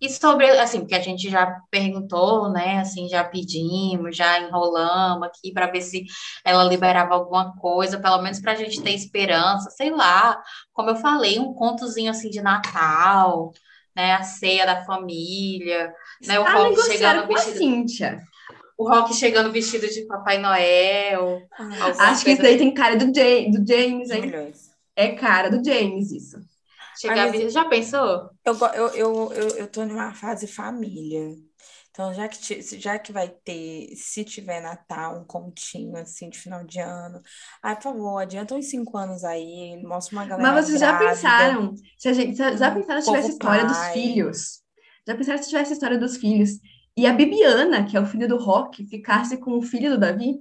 E 0.00 0.10
sobre, 0.10 0.50
assim, 0.58 0.80
porque 0.80 0.96
a 0.96 1.00
gente 1.00 1.30
já 1.30 1.60
perguntou, 1.70 2.50
né? 2.50 2.80
Assim, 2.80 3.08
já 3.08 3.22
pedimos, 3.22 4.16
já 4.16 4.40
enrolamos 4.40 5.28
aqui 5.28 5.52
para 5.52 5.68
ver 5.70 5.80
se 5.80 6.04
ela 6.44 6.64
liberava 6.64 7.14
alguma 7.14 7.54
coisa, 7.56 8.00
pelo 8.00 8.20
menos 8.20 8.40
para 8.40 8.50
a 8.50 8.54
gente 8.56 8.82
ter 8.82 8.90
esperança, 8.90 9.70
sei 9.70 9.90
lá. 9.90 10.42
Como 10.72 10.90
eu 10.90 10.96
falei, 10.96 11.38
um 11.38 11.54
contozinho 11.54 12.10
assim 12.10 12.30
de 12.30 12.40
Natal, 12.42 13.52
né? 13.94 14.14
A 14.14 14.24
ceia 14.24 14.66
da 14.66 14.84
família, 14.84 15.94
né? 16.26 16.40
O 16.40 16.44
Ah, 16.46 16.52
Rock 16.52 16.82
chegando 16.82 17.26
com 17.28 17.32
a 17.34 17.36
vestido, 17.36 17.58
Cíntia. 17.58 18.22
o 18.76 18.88
Rock 18.88 19.14
chegando 19.14 19.52
vestido 19.52 19.86
de 19.86 20.04
Papai 20.06 20.38
Noel. 20.38 21.42
Ah, 21.56 22.10
Acho 22.10 22.24
que 22.24 22.32
isso 22.32 22.42
daí 22.42 22.58
tem 22.58 22.74
cara 22.74 22.96
do, 22.96 23.04
Ja- 23.14 23.50
do 23.56 23.64
James, 23.64 24.10
hein? 24.10 24.22
milhões. 24.22 24.72
É 24.96 25.10
cara 25.12 25.48
do 25.48 25.64
James, 25.64 26.10
isso. 26.10 26.38
Chegar 27.00 27.16
Mas- 27.16 27.32
vestido- 27.32 27.50
Já 27.50 27.64
pensou? 27.64 28.30
Eu, 28.44 28.54
eu, 28.74 28.88
eu, 28.94 29.32
eu, 29.32 29.48
eu 29.58 29.66
tô 29.68 29.84
numa 29.84 30.14
fase 30.14 30.46
família. 30.46 31.34
Então, 31.90 32.14
já 32.14 32.26
que, 32.26 32.62
já 32.78 32.98
que 32.98 33.12
vai 33.12 33.28
ter, 33.28 33.94
se 33.96 34.24
tiver 34.24 34.62
Natal, 34.62 35.20
um 35.20 35.24
continho 35.26 35.94
assim 35.98 36.30
de 36.30 36.38
final 36.38 36.64
de 36.64 36.80
ano, 36.80 37.20
ai, 37.62 37.76
por 37.76 37.82
favor, 37.82 38.18
adianta 38.18 38.54
uns 38.54 38.70
cinco 38.70 38.96
anos 38.96 39.24
aí, 39.24 39.76
mostra 39.84 40.16
uma 40.16 40.24
galera 40.24 40.52
Mas 40.52 40.66
vocês 40.66 40.80
já 40.80 40.98
pensaram? 40.98 41.74
Se 41.98 42.08
a 42.08 42.12
gente, 42.14 42.34
já 42.34 42.56
já 42.56 42.70
pensaram 42.70 43.00
se 43.02 43.06
tivesse 43.08 43.26
a 43.26 43.30
história 43.32 43.66
dos 43.66 43.76
pai. 43.76 43.92
filhos? 43.92 44.62
Já 45.06 45.14
pensaram 45.14 45.42
se 45.42 45.48
tivesse 45.50 45.70
a 45.72 45.74
história 45.74 45.98
dos 45.98 46.16
filhos 46.16 46.50
e 46.96 47.06
a 47.06 47.12
Bibiana, 47.12 47.84
que 47.84 47.94
é 47.94 48.00
o 48.00 48.06
filho 48.06 48.26
do 48.26 48.38
Rock, 48.38 48.86
ficasse 48.86 49.36
com 49.36 49.58
o 49.58 49.62
filho 49.62 49.90
do 49.90 49.98
Davi? 49.98 50.40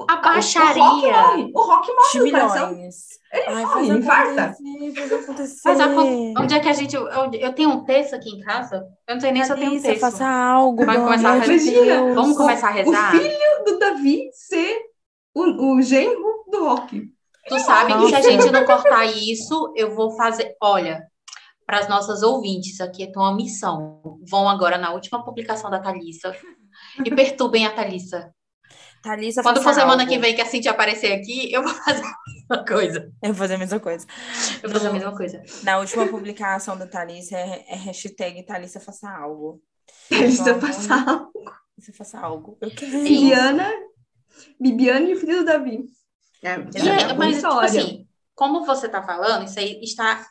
A 0.00 0.02
O 0.02 0.06
Rock 0.16 0.22
baixaria. 0.22 0.82
morre. 0.82 1.52
O 1.54 1.60
Rock 1.60 1.92
morre 1.92 2.18
no 2.18 2.30
coração. 2.30 2.70
milhões. 2.70 2.96
Ele 3.32 3.42
Ai, 3.48 3.62
morre, 3.66 3.72
faz 3.74 3.88
infarta. 3.88 4.44
acontecer, 4.44 4.94
faz 4.94 5.12
acontecer. 5.12 5.60
Mas 5.64 5.80
a- 5.80 6.42
onde 6.42 6.54
é 6.54 6.60
que 6.60 6.68
a 6.68 6.72
gente. 6.72 6.94
eu 6.96 7.52
tenho 7.54 7.70
um 7.70 7.84
texto 7.84 8.14
aqui 8.14 8.30
em 8.30 8.40
casa. 8.40 8.86
Eu 9.08 9.14
não 9.16 9.20
sei 9.20 9.32
nem 9.32 9.44
se 9.44 9.52
eu 9.52 9.56
tenho 9.56 9.72
um 9.72 9.82
texto. 9.82 10.00
faça 10.00 10.26
algo, 10.26 10.84
Vai 10.86 10.94
pelo 10.96 11.06
começar 11.08 11.30
a 11.30 11.38
rezar. 11.38 12.14
Vamos 12.14 12.36
começar 12.36 12.68
a 12.68 12.70
rezar? 12.70 13.14
O 13.16 13.18
filho 13.18 13.64
do 13.66 13.78
Davi 13.78 14.28
ser 14.32 14.78
o, 15.34 15.74
o 15.74 15.82
genro 15.82 16.44
do 16.50 16.64
Rock. 16.64 17.02
Tu 17.48 17.58
sabe 17.60 17.92
que 17.94 18.08
se 18.08 18.14
a 18.14 18.20
gente 18.20 18.50
não 18.52 18.64
cortar 18.64 19.04
isso, 19.06 19.72
eu 19.76 19.94
vou 19.94 20.16
fazer. 20.16 20.54
Olha, 20.62 21.02
para 21.66 21.80
as 21.80 21.88
nossas 21.88 22.22
ouvintes 22.22 22.80
aqui, 22.80 23.06
tenho 23.10 23.24
uma 23.24 23.34
missão. 23.34 24.00
Vão 24.30 24.48
agora 24.48 24.78
na 24.78 24.92
última 24.92 25.24
publicação 25.24 25.70
da 25.70 25.80
Thalissa 25.80 26.34
e 27.04 27.10
perturbem 27.14 27.66
a 27.66 27.70
Thalissa. 27.74 28.30
Thalissa, 29.02 29.42
Quando 29.42 29.56
for 29.58 29.64
faça 29.64 29.80
semana 29.80 30.02
algo. 30.02 30.12
que 30.12 30.18
vem 30.18 30.34
que 30.34 30.40
a 30.42 30.46
Cintia 30.46 30.70
aparecer 30.72 31.12
aqui, 31.12 31.52
eu 31.52 31.62
vou 31.62 31.72
fazer 31.74 32.02
a 32.02 32.14
mesma 32.58 32.64
coisa. 32.66 33.12
Eu 33.22 33.28
vou 33.28 33.34
fazer 33.36 33.54
a 33.54 33.58
mesma 33.58 33.80
coisa. 33.80 34.06
Eu 34.62 34.70
vou 34.70 34.72
fazer 34.72 34.88
a 34.88 34.92
mesma 34.92 35.16
coisa. 35.16 35.42
Na 35.62 35.78
última 35.78 36.06
publicação 36.08 36.76
da 36.76 36.86
Thalissa 36.86 37.36
é, 37.36 37.64
é 37.68 37.76
hashtag 37.76 38.42
Thalissa 38.44 38.80
faça 38.80 39.08
algo. 39.10 39.62
Estão 40.10 40.54
amor 40.56 40.60
de- 40.60 40.66
passando. 40.66 41.30
Thalissa 41.32 41.92
faça 41.96 42.18
algo. 42.20 42.58
Eu 42.60 42.70
quero. 42.70 42.90
Bibiana, 43.02 43.70
Bibiana 44.60 45.08
e 45.08 45.14
o 45.14 45.16
filho 45.20 45.38
do 45.38 45.44
Davi. 45.44 45.84
É, 46.42 46.50
é 46.50 46.54
é- 46.54 47.06
uma 47.06 47.14
mas, 47.14 47.36
tipo 47.36 47.48
história. 47.48 47.68
assim, 47.68 48.06
como 48.34 48.64
você 48.64 48.88
tá 48.88 49.02
falando, 49.02 49.44
isso 49.46 49.58
aí 49.58 49.80
está 49.82 50.24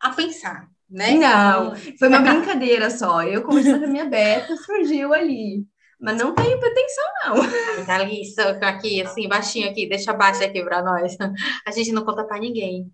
a 0.00 0.10
pensar, 0.10 0.66
né? 0.88 1.12
Não, 1.12 1.74
foi 1.98 2.08
uma 2.08 2.20
brincadeira 2.22 2.90
só. 2.90 3.22
Eu, 3.22 3.42
conversando 3.42 3.80
com 3.80 3.84
a 3.86 3.88
minha 3.88 4.04
beta, 4.06 4.56
surgiu 4.56 5.12
ali. 5.12 5.64
Mas 6.02 6.18
não 6.18 6.34
tenho 6.34 6.58
pretensão, 6.58 7.04
não. 7.24 7.36
Ai, 7.78 7.86
Thalissa, 7.86 8.58
aqui, 8.60 9.00
assim, 9.00 9.28
baixinho 9.28 9.70
aqui, 9.70 9.88
deixa 9.88 10.12
baixo 10.12 10.42
aqui 10.42 10.60
pra 10.64 10.82
nós. 10.82 11.16
A 11.64 11.70
gente 11.70 11.92
não 11.92 12.04
conta 12.04 12.24
pra 12.24 12.40
ninguém. 12.40 12.92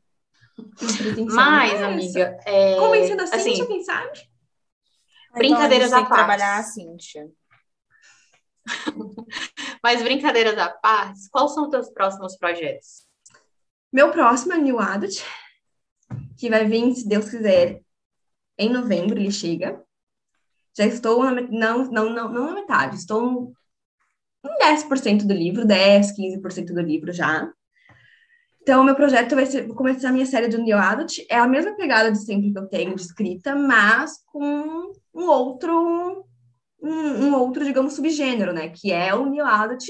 Mas, 1.30 1.80
é 1.80 1.84
amiga, 1.84 2.38
é, 2.44 2.76
Convencendo 2.76 3.22
assim, 3.22 3.36
assim, 3.36 3.50
Cíntia, 3.50 3.66
quem 3.66 3.82
sabe? 3.82 4.28
brincadeiras 5.34 5.88
então, 5.88 5.98
a 5.98 6.00
à 6.00 6.02
gente 6.02 6.08
tem 6.08 6.16
que 6.16 6.22
trabalhar 6.22 6.52
a 6.52 6.56
parte. 6.56 6.74
Cíntia. 6.74 7.30
mas 9.82 10.02
brincadeiras 10.02 10.58
à 10.58 10.68
parte, 10.68 11.30
quais 11.30 11.54
são 11.54 11.64
os 11.64 11.70
teus 11.70 11.88
próximos 11.90 12.36
projetos? 12.36 13.06
Meu 13.90 14.10
próximo 14.10 14.52
é 14.52 14.58
New 14.58 14.78
Adult, 14.78 15.22
que 16.36 16.50
vai 16.50 16.66
vir, 16.66 16.94
se 16.94 17.08
Deus 17.08 17.30
quiser, 17.30 17.80
em 18.58 18.68
novembro 18.68 19.18
ele 19.18 19.30
chega. 19.30 19.82
Já 20.78 20.86
estou 20.86 21.24
na, 21.24 21.32
não, 21.32 21.90
não, 21.90 22.08
não, 22.08 22.32
não 22.32 22.46
na 22.46 22.54
metade, 22.54 22.94
estou 22.94 23.52
em 24.44 24.58
10% 24.60 25.26
do 25.26 25.34
livro, 25.34 25.66
10, 25.66 26.12
15% 26.12 26.72
do 26.72 26.80
livro 26.80 27.12
já. 27.12 27.52
Então, 28.62 28.84
meu 28.84 28.94
projeto 28.94 29.34
vai 29.34 29.44
ser, 29.44 29.66
vou 29.66 29.74
começar 29.74 30.10
a 30.10 30.12
minha 30.12 30.24
série 30.24 30.46
do 30.46 30.62
New 30.62 30.78
Adult, 30.78 31.18
é 31.28 31.36
a 31.36 31.48
mesma 31.48 31.74
pegada 31.74 32.12
de 32.12 32.18
sempre 32.18 32.52
que 32.52 32.58
eu 32.58 32.68
tenho 32.68 32.94
de 32.94 33.02
escrita, 33.02 33.56
mas 33.56 34.22
com 34.26 34.92
um 35.12 35.26
outro, 35.26 36.24
um, 36.80 36.90
um 36.90 37.34
outro, 37.34 37.64
digamos, 37.64 37.94
subgênero, 37.94 38.52
né, 38.52 38.68
que 38.68 38.92
é 38.92 39.12
o 39.12 39.26
New 39.26 39.44
Adult, 39.44 39.84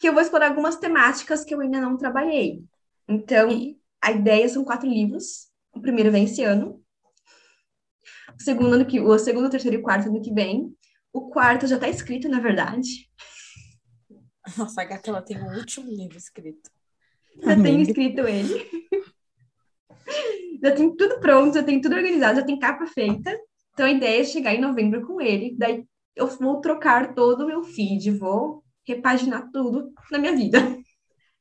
que 0.00 0.08
eu 0.08 0.12
vou 0.12 0.20
explorar 0.22 0.48
algumas 0.48 0.74
temáticas 0.74 1.44
que 1.44 1.54
eu 1.54 1.60
ainda 1.60 1.80
não 1.80 1.96
trabalhei. 1.96 2.64
Então, 3.06 3.50
a 4.00 4.10
ideia 4.10 4.48
são 4.48 4.64
quatro 4.64 4.88
livros. 4.88 5.46
O 5.72 5.80
primeiro 5.80 6.10
vem 6.10 6.24
esse 6.24 6.42
ano. 6.42 6.81
O 8.38 8.42
segundo, 8.42 8.74
ano 8.74 8.86
que, 8.86 9.00
o 9.00 9.18
segundo, 9.18 9.50
terceiro 9.50 9.76
e 9.76 9.80
o 9.80 9.82
quarto 9.82 10.08
ano 10.08 10.22
que 10.22 10.32
vem. 10.32 10.74
O 11.12 11.28
quarto 11.28 11.66
já 11.66 11.76
está 11.76 11.88
escrito, 11.88 12.28
na 12.28 12.40
verdade. 12.40 13.08
Nossa, 14.56 14.82
a 14.82 14.84
gata 14.84 15.10
ela 15.10 15.22
tem 15.22 15.40
o 15.40 15.56
último 15.56 15.90
livro 15.90 16.16
escrito. 16.16 16.70
Já 17.36 17.54
tenho 17.54 17.76
Amiga. 17.76 17.90
escrito 17.90 18.20
ele. 18.26 18.70
já 20.62 20.72
tem 20.72 20.94
tudo 20.96 21.20
pronto, 21.20 21.54
já 21.54 21.62
tem 21.62 21.80
tudo 21.80 21.94
organizado, 21.94 22.40
já 22.40 22.46
tem 22.46 22.58
capa 22.58 22.86
feita. 22.86 23.38
Então, 23.72 23.86
a 23.86 23.90
ideia 23.90 24.20
é 24.20 24.24
chegar 24.24 24.54
em 24.54 24.60
novembro 24.60 25.06
com 25.06 25.20
ele. 25.20 25.54
Daí, 25.56 25.84
eu 26.14 26.26
vou 26.26 26.60
trocar 26.60 27.14
todo 27.14 27.42
o 27.42 27.46
meu 27.46 27.62
feed, 27.62 28.10
vou 28.10 28.62
repaginar 28.86 29.50
tudo 29.52 29.92
na 30.10 30.18
minha 30.18 30.34
vida. 30.34 30.58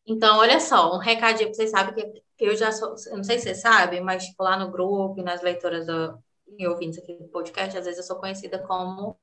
Então, 0.05 0.37
olha 0.39 0.59
só, 0.59 0.95
um 0.95 0.99
recadinho 0.99 1.49
pra 1.49 1.55
vocês 1.55 1.71
sabem 1.71 1.93
que 1.93 2.23
eu 2.39 2.55
já 2.55 2.71
sou, 2.71 2.95
eu 3.07 3.17
não 3.17 3.23
sei 3.23 3.37
se 3.37 3.43
vocês 3.43 3.61
sabem, 3.61 4.01
mas 4.01 4.25
tipo, 4.25 4.43
lá 4.43 4.57
no 4.57 4.71
grupo 4.71 5.19
e 5.19 5.23
nas 5.23 5.41
leitoras 5.41 5.85
do, 5.85 6.17
e 6.57 6.67
ouvintes 6.67 6.99
aqui 6.99 7.13
do 7.13 7.27
podcast, 7.27 7.77
às 7.77 7.85
vezes 7.85 7.99
eu 7.99 8.05
sou 8.05 8.17
conhecida 8.17 8.59
como 8.59 9.17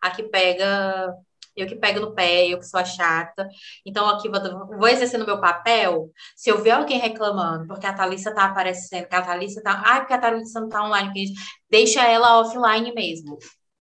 a 0.00 0.10
que 0.10 0.24
pega, 0.24 1.14
eu 1.56 1.66
que 1.66 1.76
pego 1.76 2.00
no 2.00 2.14
pé, 2.14 2.48
eu 2.48 2.58
que 2.58 2.66
sou 2.66 2.80
a 2.80 2.84
chata. 2.84 3.48
Então, 3.86 4.08
aqui 4.08 4.28
vou, 4.28 4.40
vou 4.78 4.88
exercendo 4.88 5.24
meu 5.24 5.40
papel. 5.40 6.10
Se 6.36 6.50
eu 6.50 6.60
ver 6.60 6.70
alguém 6.70 6.98
reclamando, 6.98 7.66
porque 7.68 7.86
a 7.86 7.92
Thalissa 7.92 8.34
tá 8.34 8.44
aparecendo, 8.46 9.06
que 9.06 9.14
a 9.14 9.22
Thalissa 9.22 9.62
tá. 9.62 9.82
Ai, 9.84 10.00
porque 10.00 10.14
a 10.14 10.18
Thalissa 10.18 10.60
não 10.60 10.68
tá 10.68 10.84
online, 10.84 11.08
porque 11.08 11.32
deixa 11.70 12.04
ela 12.04 12.40
offline 12.40 12.92
mesmo. 12.92 13.38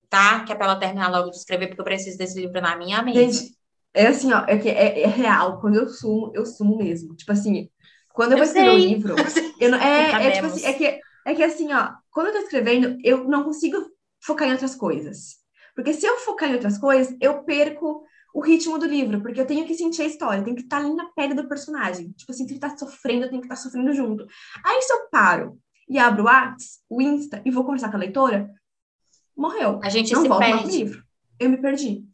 Tá? 0.09 0.43
Que 0.43 0.51
é 0.51 0.55
pra 0.55 0.65
ela 0.65 0.75
terminar 0.75 1.09
logo 1.09 1.29
de 1.29 1.37
escrever, 1.37 1.67
porque 1.67 1.81
eu 1.81 1.85
preciso 1.85 2.17
desse 2.17 2.39
livro 2.39 2.61
na 2.61 2.75
minha 2.75 3.01
mesa. 3.01 3.47
É 3.93 4.07
assim, 4.07 4.31
ó, 4.31 4.43
é, 4.47 4.57
que 4.57 4.69
é, 4.69 5.01
é 5.01 5.07
real. 5.07 5.59
Quando 5.59 5.75
eu 5.75 5.89
sumo, 5.89 6.31
eu 6.35 6.45
sumo 6.45 6.77
mesmo. 6.77 7.15
Tipo 7.15 7.31
assim, 7.31 7.69
quando 8.13 8.33
eu 8.33 8.37
vou 8.37 8.45
Eu 8.45 8.47
escrever 8.47 8.69
um 8.69 8.79
sei. 8.79 8.87
livro, 8.89 9.15
eu 9.59 9.71
não, 9.71 9.77
é, 9.79 10.11
é 10.27 10.31
tipo 10.31 10.47
assim, 10.47 10.65
é 10.65 10.73
que, 10.73 10.99
é 11.25 11.35
que 11.35 11.43
assim, 11.43 11.71
ó, 11.73 11.93
quando 12.09 12.27
eu 12.27 12.33
tô 12.33 12.39
escrevendo, 12.39 12.97
eu 13.03 13.25
não 13.25 13.43
consigo 13.43 13.77
focar 14.21 14.47
em 14.47 14.51
outras 14.51 14.75
coisas. 14.75 15.37
Porque 15.75 15.93
se 15.93 16.05
eu 16.05 16.17
focar 16.17 16.49
em 16.49 16.53
outras 16.53 16.77
coisas, 16.77 17.15
eu 17.21 17.43
perco 17.43 18.03
o 18.33 18.41
ritmo 18.41 18.77
do 18.77 18.85
livro, 18.85 19.21
porque 19.21 19.41
eu 19.41 19.45
tenho 19.45 19.65
que 19.65 19.75
sentir 19.75 20.03
a 20.03 20.05
história, 20.05 20.39
eu 20.39 20.43
tenho 20.43 20.55
que 20.55 20.63
estar 20.63 20.77
ali 20.77 20.93
na 20.93 21.05
pele 21.11 21.33
do 21.33 21.47
personagem. 21.47 22.11
Tipo 22.11 22.31
assim, 22.31 22.47
se 22.47 22.53
ele 22.53 22.59
tá 22.59 22.75
sofrendo, 22.77 23.25
eu 23.25 23.29
tenho 23.29 23.41
que 23.41 23.47
estar 23.47 23.57
sofrendo 23.57 23.93
junto. 23.93 24.25
Aí 24.65 24.81
se 24.81 24.93
eu 24.93 25.09
paro 25.09 25.59
e 25.89 25.97
abro 25.97 26.23
o 26.23 26.25
Whats, 26.25 26.79
o 26.89 27.01
Insta, 27.01 27.41
e 27.45 27.51
vou 27.51 27.65
conversar 27.65 27.89
com 27.89 27.97
a 27.97 27.99
leitora, 27.99 28.49
morreu. 29.35 29.79
A 29.83 29.89
gente 29.89 30.13
Não 30.13 30.21
se 30.21 30.27
pro 30.29 30.37
perde. 30.37 30.67
livro. 30.67 31.03
Eu 31.39 31.49
me 31.49 31.57
perdi. 31.57 32.05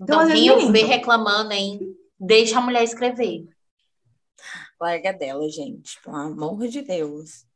Então, 0.00 0.20
às 0.20 0.28
vezes, 0.28 0.42
quem 0.42 0.48
eu 0.48 0.72
ver 0.72 0.84
reclamando, 0.84 1.52
hein? 1.52 1.80
Deixa 2.18 2.58
a 2.58 2.60
mulher 2.60 2.82
escrever. 2.82 3.46
Larga 4.80 5.12
dela, 5.12 5.48
gente. 5.48 6.00
Pelo 6.02 6.16
amor 6.16 6.66
de 6.66 6.82
Deus. 6.82 7.46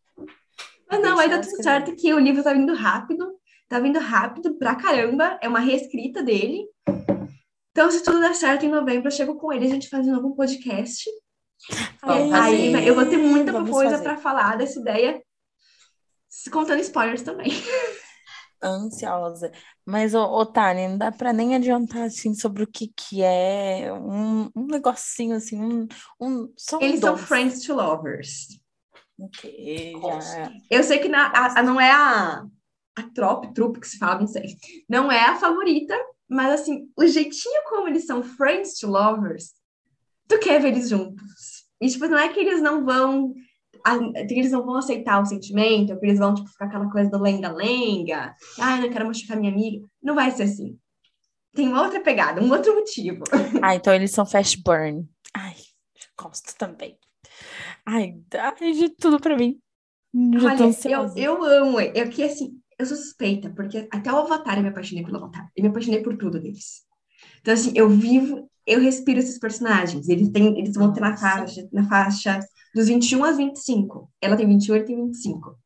Mas 0.90 1.02
não, 1.02 1.18
aí 1.18 1.28
tá 1.28 1.34
ela 1.34 1.42
tudo 1.42 1.62
certo 1.62 1.96
que 1.96 2.12
o 2.14 2.18
livro 2.18 2.42
tá 2.42 2.52
vindo 2.52 2.74
rápido. 2.74 3.26
Tá 3.68 3.80
vindo 3.80 3.98
rápido 3.98 4.56
pra 4.56 4.76
caramba. 4.76 5.38
É 5.42 5.48
uma 5.48 5.58
reescrita 5.58 6.22
dele. 6.22 6.64
Então, 7.70 7.90
se 7.90 8.02
tudo 8.02 8.20
der 8.20 8.34
certo, 8.34 8.64
em 8.64 8.70
novembro 8.70 9.08
eu 9.08 9.12
chego 9.12 9.36
com 9.36 9.52
ele, 9.52 9.66
a 9.66 9.68
gente 9.68 9.88
faz 9.88 10.06
um 10.06 10.12
novo 10.12 10.34
podcast. 10.34 11.04
Vamos 12.02 12.32
aí 12.32 12.72
fazer. 12.72 12.88
eu 12.88 12.94
vou 12.94 13.06
ter 13.06 13.16
muita 13.16 13.52
Vamos 13.52 13.70
coisa 13.70 13.98
pra 13.98 14.16
falar 14.16 14.56
dessa 14.56 14.80
ideia. 14.80 15.22
Contando 16.50 16.80
spoilers 16.80 17.22
também. 17.22 17.50
Ansiosa. 18.62 19.52
Mas, 19.84 20.14
ô, 20.14 20.22
ô 20.22 20.46
Tânia, 20.46 20.88
não 20.88 20.96
dá 20.96 21.12
pra 21.12 21.32
nem 21.32 21.54
adiantar, 21.54 22.04
assim, 22.04 22.34
sobre 22.34 22.62
o 22.62 22.66
que 22.66 22.88
que 22.88 23.22
é 23.22 23.92
um, 23.92 24.50
um 24.54 24.66
negocinho, 24.66 25.36
assim, 25.36 25.60
um, 25.60 25.86
um 26.20 26.52
só 26.56 26.78
um 26.78 26.82
Eles 26.82 27.00
são 27.00 27.16
friends 27.16 27.62
to 27.64 27.74
lovers. 27.74 28.58
Ok, 29.18 29.92
já. 30.02 30.50
Eu 30.70 30.82
sei 30.82 30.98
que 30.98 31.08
na, 31.08 31.26
a- 31.28 31.60
a- 31.60 31.62
não 31.62 31.80
é 31.80 31.90
a, 31.90 32.44
a 32.96 33.02
trope, 33.14 33.52
trupe 33.54 33.80
que 33.80 33.88
se 33.88 33.98
fala, 33.98 34.20
não 34.20 34.26
sei. 34.26 34.56
Não 34.88 35.10
é 35.10 35.20
a 35.24 35.36
favorita, 35.36 35.94
mas 36.28 36.60
assim, 36.60 36.90
o 36.96 37.06
jeitinho 37.06 37.62
como 37.68 37.88
eles 37.88 38.04
são 38.06 38.22
friends 38.22 38.78
to 38.78 38.88
lovers, 38.88 39.52
tu 40.28 40.38
quer 40.38 40.60
ver 40.60 40.68
eles 40.68 40.88
juntos. 40.88 41.64
E 41.80 41.88
tipo, 41.88 42.06
não 42.08 42.18
é 42.18 42.28
que 42.28 42.40
eles 42.40 42.60
não 42.62 42.84
vão. 42.84 43.32
a- 43.84 43.98
que 44.26 44.34
eles 44.34 44.50
não 44.52 44.64
vão 44.66 44.76
aceitar 44.76 45.20
o 45.22 45.26
sentimento, 45.26 45.92
ou 45.92 45.98
que 46.00 46.06
eles 46.06 46.18
vão, 46.18 46.34
tipo, 46.34 46.48
ficar 46.48 46.66
aquela 46.66 46.90
coisa 46.90 47.08
do 47.10 47.18
lenga-lenga. 47.20 48.34
Ai, 48.58 48.80
não 48.80 48.90
quero 48.90 49.06
machucar 49.06 49.36
minha 49.38 49.52
amiga. 49.52 49.86
Não 50.02 50.14
vai 50.14 50.30
ser 50.32 50.42
assim. 50.44 50.76
Tem 51.54 51.68
uma 51.68 51.82
outra 51.82 52.00
pegada, 52.00 52.42
um 52.42 52.50
outro 52.50 52.74
motivo. 52.74 53.22
Ah, 53.62 53.74
então 53.76 53.94
eles 53.94 54.10
são 54.10 54.26
fast 54.26 54.60
burn. 54.62 55.08
Ai, 55.34 55.54
gosto 56.20 56.54
também. 56.58 56.98
Ai, 57.86 58.14
ai, 58.34 58.72
de 58.72 58.88
tudo 58.90 59.20
pra 59.20 59.36
mim. 59.36 59.60
Já 60.34 60.40
tô 60.40 60.46
Olha, 60.46 60.62
eu, 60.62 60.68
ansiosa. 60.68 61.18
eu 61.18 61.44
amo. 61.44 61.80
Eu 61.80 62.10
que 62.10 62.22
assim, 62.22 62.60
eu 62.78 62.84
sou 62.84 62.96
suspeita, 62.96 63.50
porque 63.50 63.88
até 63.92 64.12
o 64.12 64.16
Avatar 64.16 64.56
eu 64.56 64.62
me 64.62 64.68
apaixonei 64.70 65.04
pelo 65.04 65.18
Avatar. 65.18 65.50
Eu 65.56 65.62
me 65.62 65.70
apaixonei 65.70 66.02
por 66.02 66.16
tudo 66.16 66.40
deles. 66.40 66.82
Então, 67.40 67.54
assim, 67.54 67.72
eu 67.74 67.88
vivo, 67.88 68.50
eu 68.66 68.80
respiro 68.80 69.20
esses 69.20 69.38
personagens. 69.38 70.08
Eles 70.08 70.30
têm, 70.30 70.58
eles 70.58 70.74
vão 70.74 70.92
ter 70.92 71.00
na 71.00 71.16
faixa, 71.16 71.68
na 71.72 71.88
faixa 71.88 72.40
dos 72.74 72.88
21 72.88 73.24
aos 73.24 73.36
25. 73.36 74.10
Ela 74.20 74.36
tem 74.36 74.46
21, 74.46 74.76
ele 74.76 74.84
tem 74.84 74.96
25. 74.96 75.56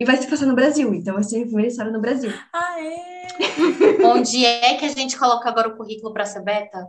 E 0.00 0.04
vai 0.04 0.16
se 0.16 0.28
passar 0.28 0.46
no 0.46 0.56
Brasil, 0.56 0.92
então 0.92 1.14
vai 1.14 1.22
ser 1.22 1.42
a 1.42 1.46
primeira 1.46 1.68
história 1.68 1.92
no 1.92 2.00
Brasil. 2.00 2.32
Aê! 2.52 3.22
Onde 4.04 4.44
é 4.44 4.76
que 4.76 4.84
a 4.84 4.88
gente 4.88 5.16
coloca 5.16 5.48
agora 5.48 5.68
o 5.68 5.76
currículo 5.76 6.12
para 6.12 6.26
ser 6.26 6.42
beta? 6.42 6.88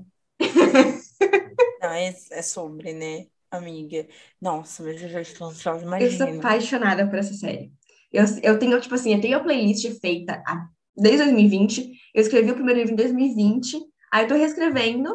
Não, 1.79 1.91
é, 1.91 2.15
é 2.31 2.41
sobre, 2.41 2.91
né, 2.91 3.27
amiga? 3.57 4.07
Nossa, 4.41 4.83
mas 4.83 5.01
eu 5.01 5.09
já 5.09 5.21
estou 5.21 5.47
ansiosa, 5.47 5.83
Eu 5.99 6.11
sou 6.11 6.27
imagina. 6.27 6.37
apaixonada 6.39 7.07
por 7.09 7.17
essa 7.19 7.33
série. 7.33 7.71
Eu, 8.11 8.25
eu 8.43 8.59
tenho, 8.59 8.79
tipo 8.79 8.93
assim, 8.95 9.13
eu 9.13 9.21
tenho 9.21 9.37
a 9.37 9.39
playlist 9.43 9.89
feita 9.99 10.41
há- 10.45 10.67
desde 10.95 11.23
2020. 11.23 11.91
Eu 12.13 12.21
escrevi 12.21 12.51
o 12.51 12.55
primeiro 12.55 12.79
livro 12.79 12.93
em 12.93 12.97
2020. 12.97 13.79
Aí 14.11 14.23
eu 14.25 14.27
tô 14.27 14.35
reescrevendo, 14.35 15.09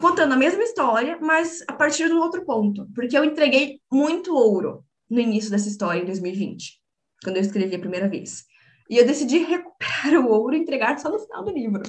contando 0.00 0.32
a 0.34 0.36
mesma 0.36 0.62
história, 0.62 1.18
mas 1.20 1.62
a 1.68 1.72
partir 1.72 2.06
de 2.08 2.14
um 2.14 2.20
outro 2.20 2.44
ponto. 2.44 2.88
Porque 2.94 3.16
eu 3.16 3.24
entreguei 3.24 3.80
muito 3.92 4.34
ouro 4.34 4.84
no 5.10 5.20
início 5.20 5.50
dessa 5.50 5.68
história, 5.68 6.00
em 6.02 6.06
2020, 6.06 6.80
quando 7.22 7.36
eu 7.36 7.42
escrevi 7.42 7.74
a 7.76 7.78
primeira 7.80 8.08
vez. 8.08 8.44
E 8.90 8.96
eu 8.98 9.06
decidi 9.06 9.38
recuperar 9.44 10.14
o 10.24 10.30
ouro 10.30 10.54
e 10.56 10.58
entregar 10.58 10.98
só 10.98 11.10
no 11.10 11.18
final 11.18 11.44
do 11.44 11.50
livro. 11.52 11.82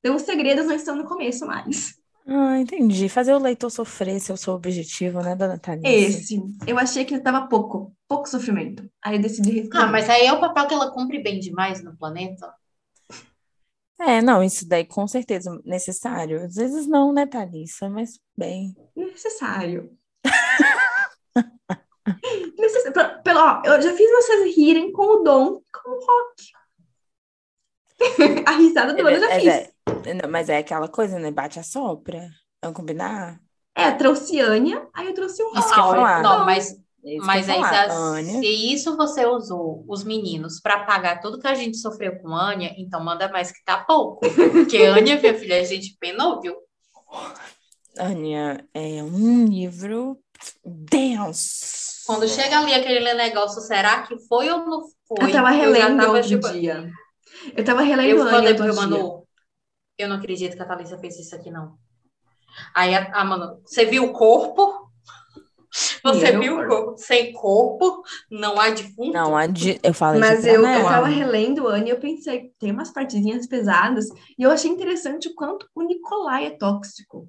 Então, 0.00 0.16
os 0.16 0.22
segredos 0.22 0.66
não 0.66 0.74
estão 0.74 0.96
no 0.96 1.04
começo 1.04 1.46
mais. 1.46 1.99
Ah, 2.32 2.60
entendi. 2.60 3.08
Fazer 3.08 3.34
o 3.34 3.38
leitor 3.38 3.70
sofrer, 3.70 4.14
esse 4.16 4.30
é 4.30 4.34
o 4.34 4.36
seu 4.36 4.54
objetivo, 4.54 5.20
né, 5.20 5.34
dona 5.34 5.58
Thalissa? 5.58 5.88
Esse, 5.88 6.40
eu 6.64 6.78
achei 6.78 7.04
que 7.04 7.18
tava 7.18 7.48
pouco, 7.48 7.92
pouco 8.06 8.28
sofrimento. 8.28 8.88
Aí 9.04 9.16
eu 9.16 9.20
decidi 9.20 9.50
reescrever. 9.50 9.88
Ah, 9.88 9.90
mas 9.90 10.08
aí 10.08 10.26
é 10.26 10.32
o 10.32 10.38
papel 10.38 10.68
que 10.68 10.74
ela 10.74 10.92
cumpre 10.92 11.20
bem 11.20 11.40
demais 11.40 11.82
no 11.82 11.96
planeta. 11.96 12.54
É, 13.98 14.22
não, 14.22 14.44
isso 14.44 14.66
daí 14.66 14.84
com 14.84 15.08
certeza 15.08 15.60
necessário. 15.64 16.44
Às 16.44 16.54
vezes 16.54 16.86
não, 16.86 17.12
né, 17.12 17.26
Thalissa? 17.26 17.88
Mas 17.90 18.20
bem. 18.36 18.76
Necessário. 18.96 19.90
Necess... 22.58 22.92
pe- 22.92 23.22
Pelo, 23.24 23.40
ó, 23.40 23.62
eu 23.64 23.82
já 23.82 23.92
fiz 23.92 24.08
vocês 24.10 24.54
rirem 24.56 24.92
com 24.92 25.20
o 25.20 25.24
Dom 25.24 25.56
e 25.56 25.62
com 25.72 25.90
o 25.90 25.94
Rock. 25.98 26.59
a 28.46 28.52
risada 28.52 28.94
do 28.94 29.06
ano 29.06 29.10
eu 29.16 29.20
já 29.20 29.28
Mas 29.28 29.42
fiz. 29.42 29.46
é, 29.46 30.14
não, 30.14 30.30
mas 30.30 30.48
é 30.48 30.58
aquela 30.58 30.88
coisa, 30.88 31.18
né? 31.18 31.30
Bate 31.30 31.58
a 31.58 31.62
sopra. 31.62 32.28
Vamos 32.62 32.76
combinar? 32.76 33.40
É, 33.74 33.90
trouxe 33.92 34.40
Ânia, 34.40 34.86
aí 34.92 35.06
eu 35.06 35.14
trouxe 35.14 35.42
o 35.42 35.54
eu 35.54 35.62
falar. 35.62 36.22
Não, 36.22 36.44
mas, 36.44 36.76
É 37.04 37.16
isso 37.16 37.26
mas 37.26 37.48
eu 37.48 37.54
aí, 37.54 38.24
se, 38.24 38.72
isso 38.74 38.96
você 38.96 39.24
usou 39.24 39.84
os 39.88 40.04
meninos 40.04 40.60
para 40.60 40.84
pagar 40.84 41.20
tudo 41.20 41.38
que 41.38 41.46
a 41.46 41.54
gente 41.54 41.78
sofreu 41.78 42.18
com 42.18 42.34
Ania, 42.34 42.74
então 42.76 43.02
manda 43.02 43.28
mais 43.28 43.50
que 43.50 43.64
tá 43.64 43.78
pouco. 43.78 44.20
Porque 44.20 44.76
Ania, 44.84 45.18
minha 45.18 45.34
filha, 45.34 45.60
a 45.60 45.64
gente 45.64 45.96
penou, 45.98 46.40
viu? 46.40 46.54
Ania, 47.98 48.64
é 48.74 49.02
um 49.02 49.46
livro 49.46 50.18
denso. 50.64 52.04
Quando 52.06 52.28
chega 52.28 52.58
ali 52.58 52.74
aquele 52.74 53.14
negócio, 53.14 53.60
será 53.60 54.02
que 54.02 54.18
foi 54.26 54.50
ou 54.50 54.58
não 54.66 54.80
foi? 55.06 55.28
Eu 55.28 55.32
tava 55.32 55.50
relendo 55.50 55.96
tava, 55.96 56.12
outro 56.12 56.28
tipo, 56.28 56.50
dia. 56.50 56.90
Eu 57.56 57.64
tava 57.64 57.82
relendo 57.82 58.08
Eu 58.08 58.18
falei 58.18 58.54
pro. 58.54 58.74
Manu, 58.74 59.26
eu 59.98 60.08
não 60.08 60.16
acredito 60.16 60.56
que 60.56 60.62
a 60.62 60.66
Thalissa 60.66 60.98
fez 60.98 61.18
isso 61.18 61.34
aqui, 61.34 61.50
não. 61.50 61.78
Aí 62.74 62.94
a, 62.94 63.12
a 63.12 63.24
Manu, 63.24 63.60
você 63.64 63.84
viu 63.84 64.04
o 64.04 64.12
corpo? 64.12 64.80
Você 66.02 66.36
viu 66.36 66.58
o 66.58 66.66
corpo. 66.66 66.98
Sem 66.98 67.32
corpo, 67.32 68.02
não 68.28 68.58
há 68.58 68.70
defunto? 68.70 69.12
Não, 69.12 69.36
a 69.36 69.46
de- 69.46 69.78
eu 69.84 69.94
falei 69.94 70.20
Mas 70.20 70.44
eu, 70.44 70.66
eu 70.66 70.82
tava 70.82 71.06
relendo 71.06 71.68
Ânia 71.68 71.92
e 71.92 71.94
eu 71.94 72.00
pensei, 72.00 72.52
tem 72.58 72.72
umas 72.72 72.90
partezinhas 72.90 73.46
pesadas, 73.46 74.06
e 74.36 74.42
eu 74.42 74.50
achei 74.50 74.68
interessante 74.68 75.28
o 75.28 75.34
quanto 75.34 75.68
o 75.72 75.82
Nicolai 75.82 76.46
é 76.46 76.50
tóxico. 76.50 77.28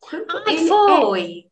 Quanto 0.00 0.36
Ai, 0.48 0.56
é- 0.56 0.66
foi. 0.66 1.44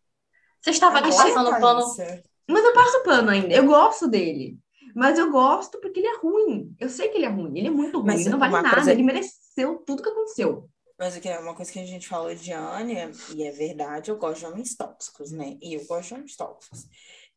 Você 0.61 0.71
estava 0.71 1.01
passando 1.03 1.51
pano. 1.51 1.61
Thalissa. 1.61 2.23
Mas 2.49 2.65
eu 2.65 2.73
passo 2.73 3.03
pano 3.05 3.31
ainda. 3.31 3.55
Eu 3.55 3.65
gosto 3.67 4.09
dele. 4.09 4.59
Mas 4.95 5.19
eu 5.19 5.31
gosto 5.31 5.81
porque 5.81 6.01
ele 6.01 6.07
é 6.09 6.17
ruim. 6.19 6.75
Eu 6.79 6.89
sei 6.89 7.09
que 7.09 7.17
ele 7.19 7.27
é 7.27 7.29
ruim. 7.29 7.59
Ele 7.59 7.69
é 7.69 7.71
muito 7.71 7.99
ruim. 7.99 8.07
Mas 8.07 8.21
ele 8.21 8.31
não 8.31 8.39
vale 8.39 8.53
nada. 8.53 8.75
coisa- 8.75 8.93
Ele 8.93 9.03
mereceu 9.03 9.79
tudo 9.87 10.03
que 10.03 10.09
aconteceu. 10.09 10.69
Mas 10.99 11.17
o 11.17 11.21
que 11.21 11.29
é 11.29 11.39
uma 11.39 11.55
coisa 11.55 11.73
que 11.73 11.79
a 11.81 11.85
gente 11.87 12.07
falou 12.09 12.35
de 12.35 12.53
Anya, 12.53 13.11
e 13.35 13.43
é 13.43 13.51
verdade, 13.51 14.11
eu 14.11 14.17
gosto 14.19 14.41
de 14.41 14.47
homens 14.47 14.77
tóxicos, 14.77 15.33
né? 15.33 15.57
E 15.61 15.75
eu 15.75 15.85
gosto 15.87 16.09
de 16.09 16.15
homens 16.15 16.37
tóxicos. 16.37 16.87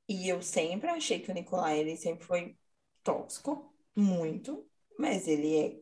E 0.07 0.29
eu 0.29 0.41
sempre 0.41 0.87
achei 0.89 1.19
que 1.19 1.31
o 1.31 1.33
Nicolai, 1.33 1.79
ele 1.79 1.97
sempre 1.97 2.25
foi 2.25 2.55
tóxico, 3.03 3.73
muito, 3.95 4.65
mas 4.99 5.27
ele 5.27 5.55
é 5.57 5.75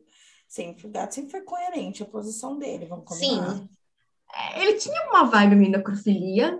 sempre, 0.48 0.86
o 0.86 0.90
gato 0.90 1.14
sempre 1.14 1.30
foi 1.32 1.42
coerente 1.42 2.02
a 2.02 2.06
posição 2.06 2.58
dele, 2.58 2.86
vamos 2.86 3.04
combinar. 3.04 3.56
Sim. 3.56 3.68
É, 4.34 4.62
Ele 4.62 4.74
tinha 4.78 5.08
uma 5.10 5.24
vibe 5.24 5.54
meio 5.56 5.70
necrofilia. 5.72 6.58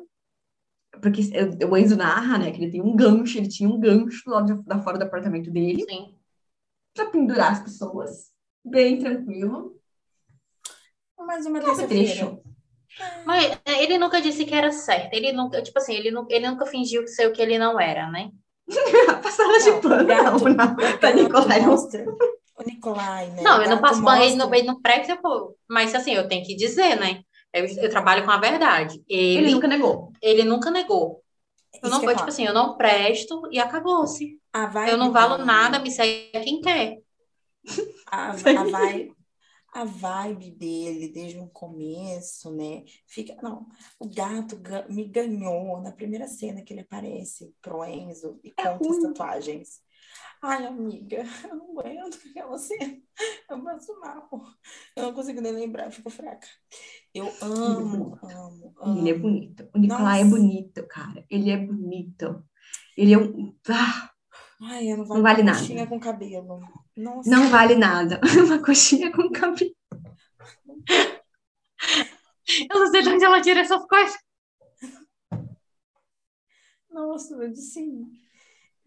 Porque 1.04 1.20
o 1.70 1.76
Enzo 1.76 1.96
narra, 1.98 2.38
né? 2.38 2.50
Que 2.50 2.62
ele 2.62 2.70
tem 2.72 2.80
um 2.80 2.96
gancho. 2.96 3.36
Ele 3.36 3.46
tinha 3.48 3.68
um 3.68 3.78
gancho 3.78 4.22
lá 4.30 4.40
de, 4.40 4.54
da 4.62 4.78
fora 4.78 4.96
do 4.96 5.04
apartamento 5.04 5.50
dele. 5.50 5.84
Sim. 5.86 6.14
Pra 6.94 7.04
pendurar 7.06 7.52
as 7.52 7.60
pessoas. 7.62 8.30
Bem 8.64 8.98
tranquilo. 8.98 9.76
Mas 11.18 11.44
uma 11.44 11.60
terça-feira. 11.60 12.40
Mas 13.26 13.58
é, 13.66 13.82
ele 13.82 13.98
nunca 13.98 14.20
disse 14.22 14.46
que 14.46 14.54
era 14.54 14.72
certo. 14.72 15.12
Ele 15.12 15.30
nunca, 15.32 15.60
tipo 15.60 15.78
assim, 15.78 15.92
ele, 15.94 16.10
nu- 16.10 16.26
ele 16.30 16.48
nunca 16.48 16.64
fingiu 16.64 17.06
ser 17.06 17.28
o 17.28 17.32
que 17.32 17.42
ele 17.42 17.58
não 17.58 17.78
era, 17.78 18.10
né? 18.10 18.30
Passada 19.22 19.58
de 19.58 19.80
pano. 19.82 20.06
gato- 20.06 20.44
não, 20.44 20.54
não. 20.54 20.72
o 20.74 20.76
Pra 20.98 21.12
Nicolai 21.12 21.60
mostra- 21.60 22.06
O 22.56 22.62
Nicolai, 22.64 23.28
né? 23.30 23.42
Não, 23.42 23.62
eu 23.62 23.68
não 23.68 23.80
passo 23.80 24.02
pano, 24.02 24.22
ele 24.22 24.36
não, 24.36 24.54
ele 24.54 24.66
não 24.66 24.80
presta, 24.80 25.16
pô. 25.16 25.54
Mas 25.68 25.94
assim, 25.94 26.12
eu 26.12 26.26
tenho 26.28 26.46
que 26.46 26.54
dizer, 26.56 26.98
né? 26.98 27.22
Eu, 27.54 27.66
eu 27.66 27.90
trabalho 27.90 28.24
com 28.24 28.30
a 28.30 28.38
verdade. 28.38 29.02
Ele 29.08 29.38
Ele, 29.38 29.54
nunca 29.54 29.68
negou. 29.68 30.12
ele 30.20 30.44
nunca 30.44 30.70
negou. 30.70 31.22
Eu 31.82 31.88
Isso 31.88 31.90
não, 31.90 32.02
eu 32.02 32.10
ia 32.10 32.16
tipo 32.16 32.28
assim, 32.28 32.44
eu 32.44 32.54
não 32.54 32.76
presto 32.76 33.48
e 33.50 33.58
acabou-se. 33.58 34.40
Eu 34.86 34.96
não 34.96 35.12
valo 35.12 35.44
nada, 35.44 35.78
me 35.78 35.90
segue 35.90 36.30
quem 36.32 36.60
quer. 36.60 36.98
a, 38.10 38.30
a 38.30 38.64
vibe, 38.64 39.16
a 39.72 39.84
vibe 39.84 40.50
dele 40.52 41.08
desde 41.08 41.38
o 41.38 41.48
começo, 41.48 42.54
né? 42.54 42.84
Fica, 43.06 43.34
não, 43.42 43.66
o 43.98 44.08
gato 44.08 44.56
ga- 44.56 44.86
me 44.88 45.04
ganhou 45.04 45.80
na 45.80 45.92
primeira 45.92 46.28
cena 46.28 46.62
que 46.62 46.72
ele 46.72 46.80
aparece 46.82 47.54
pro 47.60 47.84
Enzo 47.84 48.38
e 48.44 48.52
conta 48.52 48.88
as 48.90 48.98
tatuagens. 48.98 49.82
Ai, 50.42 50.66
amiga, 50.66 51.24
eu 51.50 51.56
não 51.56 51.70
aguento 51.80 52.18
aquela 52.30 52.58
cena. 52.58 53.00
Eu 53.48 53.62
passo 53.62 53.98
mal. 54.00 54.28
Eu 54.94 55.04
não 55.04 55.14
consigo 55.14 55.40
nem 55.40 55.52
lembrar, 55.52 55.90
fico 55.90 56.10
fraca. 56.10 56.46
Eu 57.14 57.32
amo, 57.40 58.18
amo, 58.22 58.74
amo. 58.80 58.98
Ele 58.98 59.10
é 59.10 59.14
bonito. 59.14 59.68
O 59.72 59.78
Nicolai 59.78 60.20
é 60.20 60.24
Nossa. 60.24 60.36
bonito, 60.36 60.86
cara. 60.88 61.24
Ele 61.30 61.50
é 61.50 61.56
bonito. 61.56 62.44
Ele 62.96 63.14
é 63.14 63.18
um. 63.18 63.56
Ah, 63.68 64.10
Ai, 64.62 64.90
eu 64.92 64.96
não, 64.98 65.04
Não 65.06 65.22
vale 65.22 65.42
uma 65.42 65.52
nada. 65.52 65.58
coxinha 65.60 65.86
com 65.86 66.00
cabelo. 66.00 66.60
Nossa. 66.96 67.30
não 67.30 67.48
vale 67.48 67.74
nada. 67.76 68.20
Uma 68.44 68.58
coxinha 68.58 69.12
com 69.12 69.30
cabelo. 69.30 69.74
Eu 72.70 72.80
não 72.80 72.86
sei 72.90 73.02
de 73.02 73.08
onde 73.10 73.24
ela 73.24 73.40
tira 73.40 73.60
essas 73.60 73.84
coisas. 73.86 74.16
Nossa, 76.90 77.34
eu 77.34 77.50
disse 77.50 77.72
sim. 77.74 78.12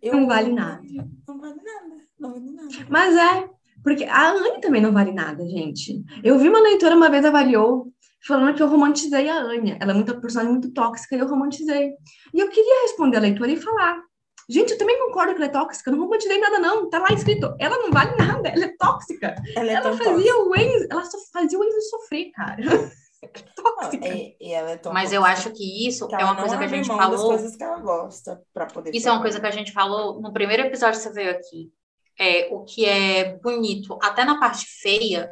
Eu 0.01 0.15
Não 0.15 0.27
vale 0.27 0.51
nada. 0.53 0.81
Não 1.27 1.39
vale 1.39 1.61
nada. 1.61 2.07
Não 2.19 2.31
vale 2.31 2.51
nada. 2.51 2.87
Mas 2.89 3.15
é, 3.15 3.49
porque 3.83 4.03
a 4.05 4.31
Anne 4.31 4.61
também 4.61 4.81
não 4.81 4.91
vale 4.91 5.11
nada, 5.11 5.47
gente. 5.47 6.03
Eu 6.23 6.37
vi 6.37 6.49
uma 6.49 6.59
leitora 6.59 6.95
uma 6.95 7.09
vez 7.09 7.23
avaliou, 7.25 7.91
falando 8.25 8.55
que 8.55 8.61
eu 8.61 8.67
romantizei 8.67 9.29
a 9.29 9.37
Anya. 9.39 9.77
Ela 9.79 9.93
é 9.93 9.95
uma 9.95 10.03
personagem 10.03 10.51
muito 10.51 10.71
tóxica 10.71 11.15
e 11.15 11.19
eu 11.19 11.27
romantizei. 11.27 11.91
E 12.33 12.39
eu 12.39 12.49
queria 12.49 12.83
responder 12.83 13.17
a 13.17 13.21
leitora 13.21 13.51
e 13.51 13.57
falar. 13.57 14.01
Gente, 14.49 14.71
eu 14.71 14.77
também 14.77 14.97
concordo 14.99 15.33
que 15.33 15.41
ela 15.41 15.49
é 15.49 15.53
tóxica. 15.53 15.89
Eu 15.89 15.95
não 15.95 16.05
romantizei 16.05 16.39
nada, 16.39 16.57
não. 16.59 16.89
Tá 16.89 16.99
lá 16.99 17.09
escrito. 17.11 17.53
Ela 17.59 17.77
não 17.79 17.91
vale 17.91 18.15
nada. 18.15 18.47
Ela 18.49 18.65
é 18.65 18.75
tóxica. 18.77 19.35
Ela 19.55 19.71
é 19.71 19.73
Ela 19.73 19.97
fazia 19.97 20.37
o 20.37 20.55
Enzo. 20.55 20.87
Ela 20.89 21.03
só 21.03 21.17
fazia 21.33 21.59
o 21.59 21.63
Enzo 21.63 21.81
sofrer, 21.89 22.31
cara. 22.31 22.57
tóxica. 23.55 23.61
tóxica. 23.61 24.07
É, 24.07 24.35
e 24.39 24.53
ela 24.53 24.71
é 24.71 24.77
tão 24.77 24.93
Mas 24.93 25.11
eu 25.11 25.21
tóxica 25.21 25.49
acho 25.49 25.57
que 25.57 25.87
isso 25.87 26.07
que 26.07 26.15
é 26.15 26.23
uma 26.23 26.35
coisa 26.35 26.57
que 26.57 26.63
a 26.63 26.65
abre 26.65 26.77
gente 26.77 26.87
mão 26.87 26.97
das 26.97 27.07
falou. 27.09 27.27
coisas 27.27 27.55
que 27.55 27.63
ela 27.63 27.79
gosta 27.79 28.41
para 28.53 28.65
poder 28.67 28.95
Isso 28.95 29.09
é 29.09 29.11
uma 29.11 29.21
coisa 29.21 29.39
que 29.39 29.45
a 29.45 29.51
gente 29.51 29.73
falou 29.73 30.21
no 30.21 30.31
primeiro 30.31 30.63
episódio 30.63 30.99
que 30.99 31.03
você 31.07 31.13
veio 31.13 31.31
aqui. 31.31 31.71
É, 32.19 32.48
o 32.52 32.64
que 32.64 32.85
é 32.85 33.38
bonito, 33.38 33.98
até 34.02 34.26
na 34.26 34.39
parte 34.39 34.65
feia 34.65 35.31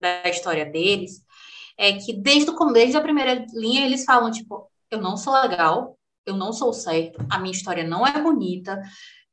da 0.00 0.28
história 0.28 0.64
deles, 0.64 1.24
é 1.76 1.94
que 1.94 2.12
desde 2.12 2.50
o 2.50 2.54
começo, 2.54 2.74
desde 2.74 2.96
a 2.96 3.02
primeira 3.02 3.44
linha, 3.52 3.84
eles 3.84 4.04
falam, 4.04 4.30
tipo, 4.30 4.70
eu 4.90 5.00
não 5.00 5.16
sou 5.16 5.32
legal, 5.40 5.98
eu 6.24 6.36
não 6.36 6.52
sou 6.52 6.72
certo, 6.72 7.24
a 7.30 7.38
minha 7.38 7.52
história 7.52 7.82
não 7.84 8.06
é 8.06 8.20
bonita, 8.20 8.80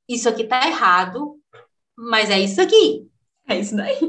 isso 0.07 0.27
aqui 0.29 0.45
tá 0.45 0.65
errado, 0.67 1.39
mas 1.95 2.29
é 2.29 2.39
isso 2.39 2.61
aqui. 2.61 3.09
É 3.47 3.59
isso 3.59 3.75
daí. 3.75 3.99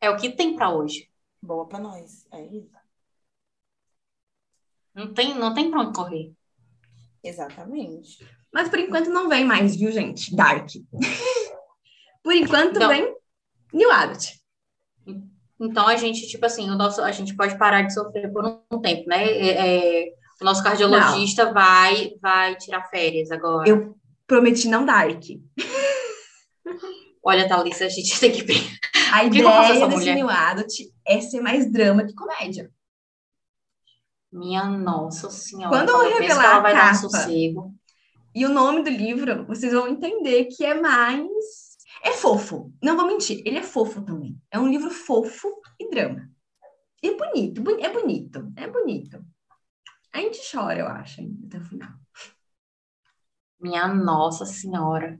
É 0.00 0.10
o 0.10 0.16
que 0.16 0.30
tem 0.30 0.54
pra 0.54 0.70
hoje. 0.70 1.10
Boa 1.42 1.66
para 1.66 1.78
nós. 1.78 2.26
É 2.32 2.44
isso. 2.46 2.70
Não 4.94 5.12
tem, 5.12 5.34
não 5.34 5.54
tem 5.54 5.70
pra 5.70 5.80
onde 5.80 5.92
correr. 5.92 6.32
Exatamente. 7.22 8.26
Mas 8.52 8.68
por 8.68 8.78
enquanto 8.78 9.10
não 9.10 9.28
vem 9.28 9.44
mais, 9.44 9.76
viu, 9.76 9.92
gente? 9.92 10.34
Dark. 10.34 10.70
por 12.28 12.34
enquanto 12.36 12.78
Não. 12.78 12.88
vem 12.88 13.16
New 13.72 13.90
Adult. 13.90 14.34
Então 15.58 15.88
a 15.88 15.96
gente, 15.96 16.28
tipo 16.28 16.44
assim, 16.44 16.68
o 16.70 16.76
nosso, 16.76 17.00
a 17.00 17.10
gente 17.10 17.34
pode 17.34 17.56
parar 17.56 17.80
de 17.80 17.94
sofrer 17.94 18.30
por 18.30 18.44
um 18.70 18.80
tempo, 18.82 19.08
né? 19.08 19.24
É, 19.24 20.02
é, 20.02 20.12
o 20.38 20.44
nosso 20.44 20.62
cardiologista 20.62 21.50
vai, 21.54 22.12
vai 22.20 22.54
tirar 22.56 22.86
férias 22.90 23.30
agora. 23.30 23.66
Eu 23.66 23.96
prometi 24.26 24.68
não 24.68 24.84
Dark. 24.84 25.22
Olha, 27.24 27.48
Thalissa, 27.48 27.86
a 27.86 27.88
gente 27.88 28.12
tem 28.20 28.30
que 28.30 28.44
A 29.10 29.24
eu 29.24 29.28
ideia 29.28 29.86
desse 29.86 29.96
mulher? 29.96 30.14
New 30.14 30.28
Adult 30.28 30.74
é 31.06 31.22
ser 31.22 31.40
mais 31.40 31.72
drama 31.72 32.04
que 32.04 32.14
comédia. 32.14 32.70
Minha 34.30 34.64
nossa 34.64 35.30
senhora. 35.30 35.70
Quando 35.70 35.88
eu 35.88 36.12
que 36.12 36.18
revelar 36.20 36.44
ela 36.44 36.56
a 36.56 36.60
vai 36.60 36.74
dar 36.74 36.82
um 36.82 36.84
capa- 36.88 37.08
sossego. 37.08 37.74
E 38.34 38.44
o 38.44 38.50
nome 38.50 38.82
do 38.82 38.90
livro, 38.90 39.46
vocês 39.46 39.72
vão 39.72 39.88
entender 39.88 40.44
que 40.44 40.62
é 40.62 40.74
mais. 40.78 41.67
É 42.02 42.12
fofo. 42.12 42.72
Não 42.82 42.96
vou 42.96 43.06
mentir, 43.06 43.42
ele 43.44 43.58
é 43.58 43.62
fofo 43.62 44.02
também. 44.02 44.40
É 44.50 44.58
um 44.58 44.68
livro 44.68 44.90
fofo 44.90 45.48
e 45.78 45.90
drama. 45.90 46.28
E 47.02 47.16
bonito, 47.16 47.62
é 47.80 47.88
bonito, 47.88 48.52
é 48.56 48.66
bonito. 48.66 49.24
A 50.12 50.18
gente 50.18 50.40
chora, 50.50 50.80
eu 50.80 50.86
acho, 50.86 51.20
até 51.46 51.58
o 51.58 51.64
final. 51.64 51.90
Minha 53.60 53.88
Nossa 53.88 54.44
Senhora. 54.44 55.18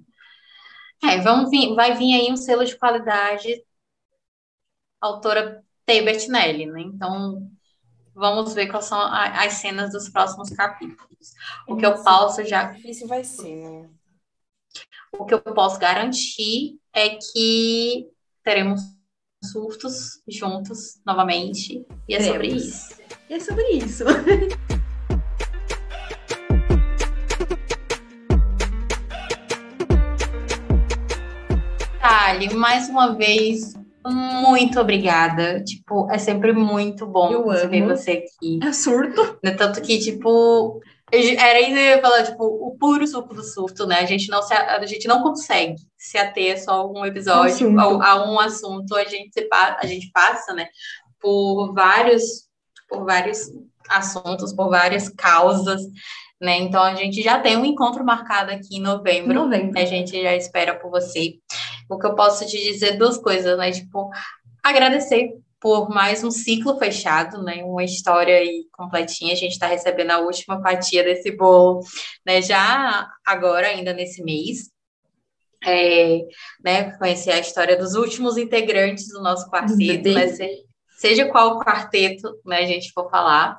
É, 1.02 1.20
vamos 1.20 1.50
vir, 1.50 1.74
vai 1.74 1.94
vir 1.94 2.14
aí 2.14 2.32
um 2.32 2.36
selo 2.36 2.64
de 2.64 2.76
qualidade, 2.76 3.64
autora 5.00 5.64
T. 5.86 6.02
Bettinelli, 6.02 6.66
né? 6.66 6.80
Então, 6.80 7.48
vamos 8.14 8.54
ver 8.54 8.66
quais 8.68 8.86
são 8.86 8.98
as 9.00 9.54
cenas 9.54 9.92
dos 9.92 10.08
próximos 10.08 10.50
capítulos. 10.50 11.34
O 11.68 11.76
que 11.76 11.86
eu 11.86 12.02
posso 12.02 12.44
já. 12.44 12.72
Difícil 12.72 13.06
vai 13.06 13.22
ser, 13.22 13.56
né? 13.56 13.90
O 15.12 15.24
que 15.24 15.32
eu 15.34 15.40
posso 15.40 15.78
garantir 15.78 16.78
é 16.92 17.10
que 17.10 18.06
teremos 18.44 18.80
surtos 19.44 20.20
juntos 20.28 21.00
novamente. 21.06 21.86
E 22.08 22.14
é 22.14 22.20
sobre 22.20 22.48
isso. 22.48 22.96
E 23.30 23.34
é 23.34 23.40
sobre 23.40 23.68
isso. 23.70 24.04
Tali, 32.00 32.54
mais 32.54 32.88
uma 32.88 33.14
vez, 33.14 33.74
muito 34.06 34.80
obrigada. 34.80 35.62
Tipo, 35.62 36.10
é 36.10 36.18
sempre 36.18 36.52
muito 36.52 37.06
bom 37.06 37.30
Eu 37.30 37.44
ver 37.68 37.82
amo. 37.82 37.96
você 37.96 38.12
aqui. 38.12 38.60
É 38.62 38.72
surto. 38.72 39.38
Tanto 39.56 39.80
que, 39.82 39.98
tipo, 39.98 40.80
era 41.12 41.60
isso 41.60 41.72
que 41.72 41.78
eu 41.78 41.82
ia 41.82 42.00
falar, 42.00 42.22
tipo, 42.24 42.44
o 42.44 42.76
puro 42.78 43.06
suco 43.06 43.34
do 43.34 43.42
surto, 43.42 43.86
né? 43.86 44.00
A 44.00 44.04
gente 44.06 44.28
não, 44.28 44.42
se, 44.42 44.52
a 44.52 44.84
gente 44.86 45.08
não 45.08 45.22
consegue 45.22 45.76
se 45.96 46.18
ater 46.18 46.62
só 46.62 46.72
a 46.72 46.86
um 46.86 47.04
episódio, 47.04 47.78
a, 47.78 48.10
a, 48.10 48.30
um 48.30 48.38
assunto. 48.38 48.94
A 48.94 49.04
gente, 49.04 49.32
se, 49.32 49.48
a 49.52 49.86
gente 49.86 50.10
passa, 50.12 50.52
né? 50.52 50.68
Por 51.20 51.72
vários, 51.72 52.48
por 52.88 53.04
vários 53.04 53.50
assuntos, 53.88 54.52
por 54.52 54.68
várias 54.68 55.08
causas, 55.08 55.82
né? 56.40 56.58
Então 56.58 56.82
a 56.82 56.94
gente 56.94 57.22
já 57.22 57.40
tem 57.40 57.56
um 57.56 57.64
encontro 57.64 58.04
marcado 58.04 58.50
aqui 58.52 58.76
em 58.76 58.80
novembro. 58.80 59.34
novembro. 59.34 59.78
A 59.78 59.84
gente 59.84 60.22
já 60.22 60.34
espera 60.36 60.74
por 60.74 60.90
você. 60.90 61.34
O 61.88 61.98
que 61.98 62.06
eu 62.06 62.14
posso 62.14 62.46
te 62.46 62.56
dizer 62.56 62.98
duas 62.98 63.16
coisas, 63.16 63.56
né? 63.56 63.72
Tipo, 63.72 64.10
agradecer 64.62 65.32
por 65.60 65.88
mais 65.88 66.22
um 66.22 66.30
ciclo 66.30 66.78
fechado, 66.78 67.42
né? 67.42 67.62
Uma 67.64 67.84
história 67.84 68.36
aí 68.36 68.66
completinha. 68.72 69.32
A 69.32 69.36
gente 69.36 69.52
está 69.52 69.66
recebendo 69.66 70.12
a 70.12 70.20
última 70.20 70.60
fatia 70.60 71.02
desse 71.02 71.30
bolo, 71.32 71.80
né? 72.24 72.40
Já 72.40 73.08
agora, 73.26 73.68
ainda 73.68 73.92
nesse 73.92 74.22
mês. 74.22 74.70
É, 75.64 76.20
né, 76.64 76.96
conhecer 76.98 77.32
a 77.32 77.40
história 77.40 77.76
dos 77.76 77.94
últimos 77.94 78.36
integrantes 78.36 79.08
do 79.08 79.20
nosso 79.20 79.50
quarteto, 79.50 80.08
né, 80.08 80.28
seja 80.96 81.26
qual 81.26 81.58
quarteto 81.58 82.32
né, 82.46 82.58
a 82.58 82.64
gente 82.64 82.92
for 82.92 83.10
falar. 83.10 83.58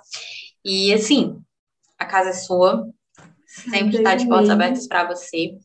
E 0.64 0.94
assim, 0.94 1.42
a 1.98 2.06
casa 2.06 2.30
é 2.30 2.34
sua, 2.34 2.88
sempre 3.46 3.98
está 3.98 4.16
de 4.16 4.30
portas 4.30 4.50
abertas 4.50 4.88
para 4.88 5.08
você. 5.08 5.58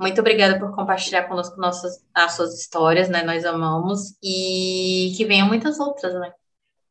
Muito 0.00 0.20
obrigada 0.20 0.58
por 0.58 0.74
compartilhar 0.74 1.24
conosco 1.24 1.60
nossas, 1.60 2.04
as 2.14 2.32
suas 2.32 2.54
histórias, 2.54 3.08
né? 3.08 3.22
Nós 3.22 3.44
amamos. 3.44 4.16
E 4.22 5.12
que 5.16 5.24
venham 5.24 5.48
muitas 5.48 5.80
outras, 5.80 6.14
né? 6.14 6.32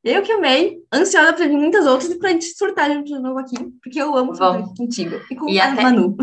Eu 0.04 0.22
que 0.22 0.32
amei, 0.32 0.82
ansiosa 0.94 1.34
para 1.34 1.48
vir 1.48 1.58
muitas 1.58 1.86
outras 1.86 2.12
e 2.12 2.20
para 2.20 2.30
a 2.30 2.32
gente 2.32 2.46
surtar 2.56 3.04
de 3.04 3.20
novo 3.20 3.40
aqui, 3.40 3.56
porque 3.84 4.02
eu 4.02 4.16
amo 4.16 4.36
falar 4.36 4.64
contigo 4.78 5.20
e 5.30 5.36
com 5.36 5.50
e 5.50 5.60
a 5.60 5.74
até, 5.74 5.84
Manu. 5.84 6.16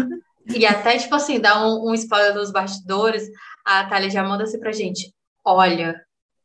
E 0.55 0.65
até, 0.65 0.97
tipo 0.97 1.15
assim, 1.15 1.41
dar 1.41 1.67
um, 1.67 1.91
um 1.91 1.95
spoiler 1.95 2.33
dos 2.33 2.51
bastidores, 2.51 3.29
a 3.65 3.85
Thalia 3.85 4.11
já 4.11 4.23
manda 4.23 4.45
assim 4.45 4.59
pra 4.59 4.73
gente: 4.73 5.13
olha, 5.45 6.01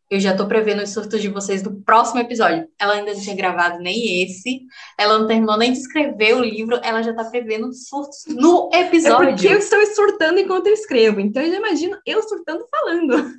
eu 0.09 0.19
já 0.19 0.35
tô 0.35 0.47
prevendo 0.47 0.81
os 0.81 0.89
surtos 0.91 1.21
de 1.21 1.27
vocês 1.27 1.61
do 1.61 1.81
próximo 1.81 2.19
episódio. 2.19 2.67
Ela 2.79 2.93
ainda 2.93 3.13
não 3.13 3.21
tinha 3.21 3.35
gravado 3.35 3.79
nem 3.79 4.23
esse. 4.23 4.61
Ela 4.97 5.19
não 5.19 5.27
terminou 5.27 5.55
nem 5.55 5.71
de 5.71 5.77
escrever 5.77 6.35
o 6.35 6.43
livro. 6.43 6.79
Ela 6.83 7.03
já 7.03 7.13
tá 7.13 7.25
prevendo 7.25 7.71
surtos 7.71 8.23
no 8.27 8.69
episódio. 8.73 9.29
É 9.29 9.31
porque 9.33 9.47
eu 9.47 9.59
estou 9.59 9.85
surtando 9.87 10.39
enquanto 10.39 10.65
eu 10.65 10.73
escrevo. 10.73 11.19
Então 11.19 11.43
eu 11.43 11.51
já 11.51 11.57
imagino 11.57 11.97
eu 12.05 12.23
surtando 12.23 12.65
falando. 12.71 13.37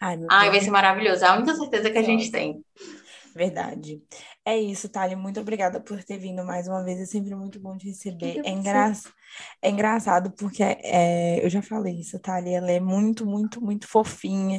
Ai, 0.00 0.18
Ai 0.28 0.50
vai 0.50 0.60
ser 0.60 0.70
maravilhoso. 0.70 1.24
É 1.24 1.28
a 1.28 1.36
única 1.36 1.54
certeza 1.54 1.90
que 1.90 1.98
a 1.98 2.02
gente 2.02 2.30
tem. 2.32 2.64
Verdade. 3.34 4.02
É 4.48 4.56
isso, 4.56 4.88
Thali. 4.88 5.14
Muito 5.14 5.38
obrigada 5.40 5.78
por 5.78 6.02
ter 6.02 6.16
vindo 6.16 6.42
mais 6.42 6.66
uma 6.66 6.82
vez. 6.82 6.98
É 6.98 7.04
sempre 7.04 7.34
muito 7.34 7.60
bom 7.60 7.76
te 7.76 7.88
receber. 7.88 8.40
É, 8.42 8.50
engra... 8.50 8.92
é 9.60 9.68
engraçado 9.68 10.30
porque 10.30 10.62
é... 10.62 11.44
eu 11.44 11.50
já 11.50 11.60
falei 11.60 12.00
isso, 12.00 12.18
Thali. 12.18 12.54
Ela 12.54 12.70
é 12.70 12.80
muito, 12.80 13.26
muito, 13.26 13.60
muito 13.60 13.86
fofinha 13.86 14.58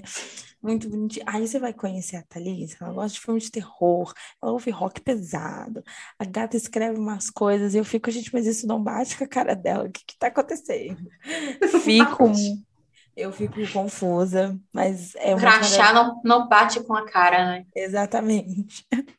muito 0.61 0.89
bonitinha. 0.89 1.25
Aí 1.27 1.47
você 1.47 1.57
vai 1.57 1.73
conhecer 1.73 2.17
a 2.17 2.23
Thalissa, 2.23 2.77
ela 2.81 2.93
gosta 2.93 3.13
de 3.13 3.21
filme 3.21 3.39
de 3.39 3.49
terror, 3.49 4.13
ela 4.43 4.51
ouve 4.51 4.69
rock 4.69 5.01
pesado. 5.01 5.81
A 6.19 6.25
gata 6.25 6.57
escreve 6.57 6.99
umas 6.99 7.29
coisas 7.29 7.73
e 7.73 7.77
eu 7.77 7.85
fico, 7.85 8.11
gente, 8.11 8.31
mas 8.33 8.45
isso 8.45 8.67
não 8.67 8.83
bate 8.83 9.17
com 9.17 9.23
a 9.23 9.27
cara 9.27 9.55
dela. 9.55 9.85
O 9.85 9.91
que 9.91 10.03
que 10.05 10.17
tá 10.17 10.27
acontecendo? 10.27 10.99
Fico. 11.81 12.31
Eu 13.15 13.33
fico 13.33 13.55
confusa, 13.73 14.57
mas 14.71 15.13
é. 15.15 15.35
Crachá 15.35 15.91
não, 15.91 16.21
não 16.23 16.47
bate 16.47 16.81
com 16.81 16.95
a 16.95 17.05
cara, 17.05 17.45
né? 17.45 17.65
Exatamente. 17.75 18.85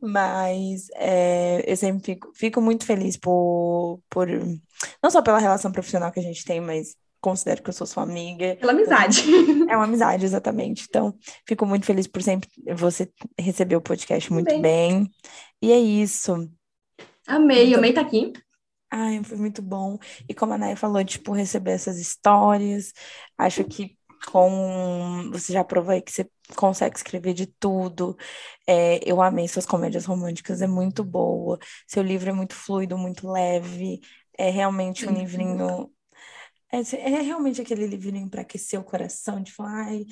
Mas 0.00 0.88
é, 0.94 1.64
eu 1.70 1.76
sempre 1.76 2.04
fico, 2.04 2.32
fico 2.34 2.60
muito 2.60 2.84
feliz 2.84 3.16
por, 3.16 4.00
por. 4.08 4.28
Não 5.02 5.10
só 5.10 5.22
pela 5.22 5.38
relação 5.38 5.72
profissional 5.72 6.10
que 6.12 6.20
a 6.20 6.22
gente 6.22 6.44
tem, 6.44 6.60
mas 6.60 6.96
considero 7.20 7.62
que 7.62 7.68
eu 7.68 7.74
sou 7.74 7.86
sua 7.86 8.02
amiga. 8.02 8.56
Pela 8.56 8.72
amizade. 8.72 9.22
É 9.68 9.76
uma 9.76 9.84
amizade, 9.84 10.24
exatamente. 10.24 10.86
Então, 10.88 11.12
fico 11.44 11.66
muito 11.66 11.86
feliz 11.86 12.06
por 12.06 12.22
sempre 12.22 12.48
você 12.74 13.10
receber 13.38 13.74
o 13.74 13.80
podcast 13.80 14.32
muito 14.32 14.46
bem. 14.46 14.62
bem. 14.62 15.10
E 15.60 15.72
é 15.72 15.78
isso. 15.78 16.48
Amei, 17.26 17.66
então, 17.66 17.78
amei 17.78 17.90
estar 17.90 18.02
tá 18.02 18.06
aqui. 18.06 18.32
Ai, 18.90 19.20
foi 19.24 19.36
muito 19.36 19.60
bom. 19.60 19.98
E 20.28 20.34
como 20.34 20.52
a 20.52 20.58
Naya 20.58 20.76
falou, 20.76 21.04
tipo, 21.04 21.32
receber 21.32 21.72
essas 21.72 21.98
histórias. 21.98 22.92
Acho 23.36 23.64
que 23.64 23.95
com 24.26 25.30
você 25.32 25.52
já 25.52 25.64
provou 25.64 25.92
aí 25.92 26.02
que 26.02 26.12
você 26.12 26.28
consegue 26.56 26.96
escrever 26.96 27.34
de 27.34 27.46
tudo. 27.46 28.16
É, 28.66 29.00
eu 29.10 29.22
amei 29.22 29.48
suas 29.48 29.66
comédias 29.66 30.04
românticas, 30.04 30.62
é 30.62 30.66
muito 30.66 31.04
boa. 31.04 31.58
Seu 31.86 32.02
livro 32.02 32.30
é 32.30 32.32
muito 32.32 32.54
fluido, 32.54 32.98
muito 32.98 33.30
leve. 33.30 34.00
É 34.38 34.50
realmente 34.50 35.06
um 35.08 35.12
livrinho 35.12 35.90
é, 36.72 36.78
é 36.96 37.20
realmente 37.22 37.60
aquele 37.60 37.86
livrinho 37.86 38.28
para 38.28 38.42
aquecer 38.42 38.78
o 38.78 38.84
coração, 38.84 39.42
de 39.42 39.52
falar, 39.52 39.86
ai, 39.86 40.04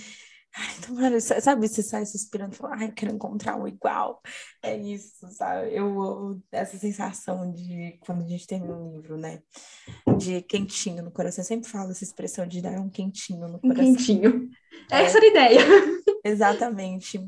ai, 0.56 0.74
tomara, 0.86 1.20
sabe, 1.20 1.68
você 1.68 1.82
sai 1.82 2.06
suspirando, 2.06 2.54
fala, 2.54 2.76
ai, 2.76 2.92
quero 2.92 3.12
encontrar 3.12 3.56
um 3.56 3.66
igual. 3.66 4.20
É 4.62 4.76
isso, 4.76 5.28
sabe? 5.30 5.74
Eu, 5.74 6.40
essa 6.52 6.78
sensação 6.78 7.50
de 7.52 7.98
quando 8.00 8.22
a 8.22 8.28
gente 8.28 8.46
termina 8.46 8.76
um 8.76 8.96
livro, 8.96 9.16
né? 9.16 9.42
De 10.16 10.42
quentinho 10.42 11.02
no 11.02 11.10
coração. 11.10 11.42
Eu 11.42 11.46
sempre 11.46 11.68
falo 11.68 11.90
essa 11.90 12.04
expressão 12.04 12.46
de 12.46 12.62
dar 12.62 12.78
um 12.78 12.88
quentinho 12.88 13.48
no 13.48 13.60
coração. 13.60 13.84
Um 13.84 13.94
quentinho. 13.94 14.48
É. 14.90 15.02
Essa 15.02 15.18
era 15.18 15.26
a 15.26 15.30
ideia. 15.30 15.60
Exatamente. 16.24 17.20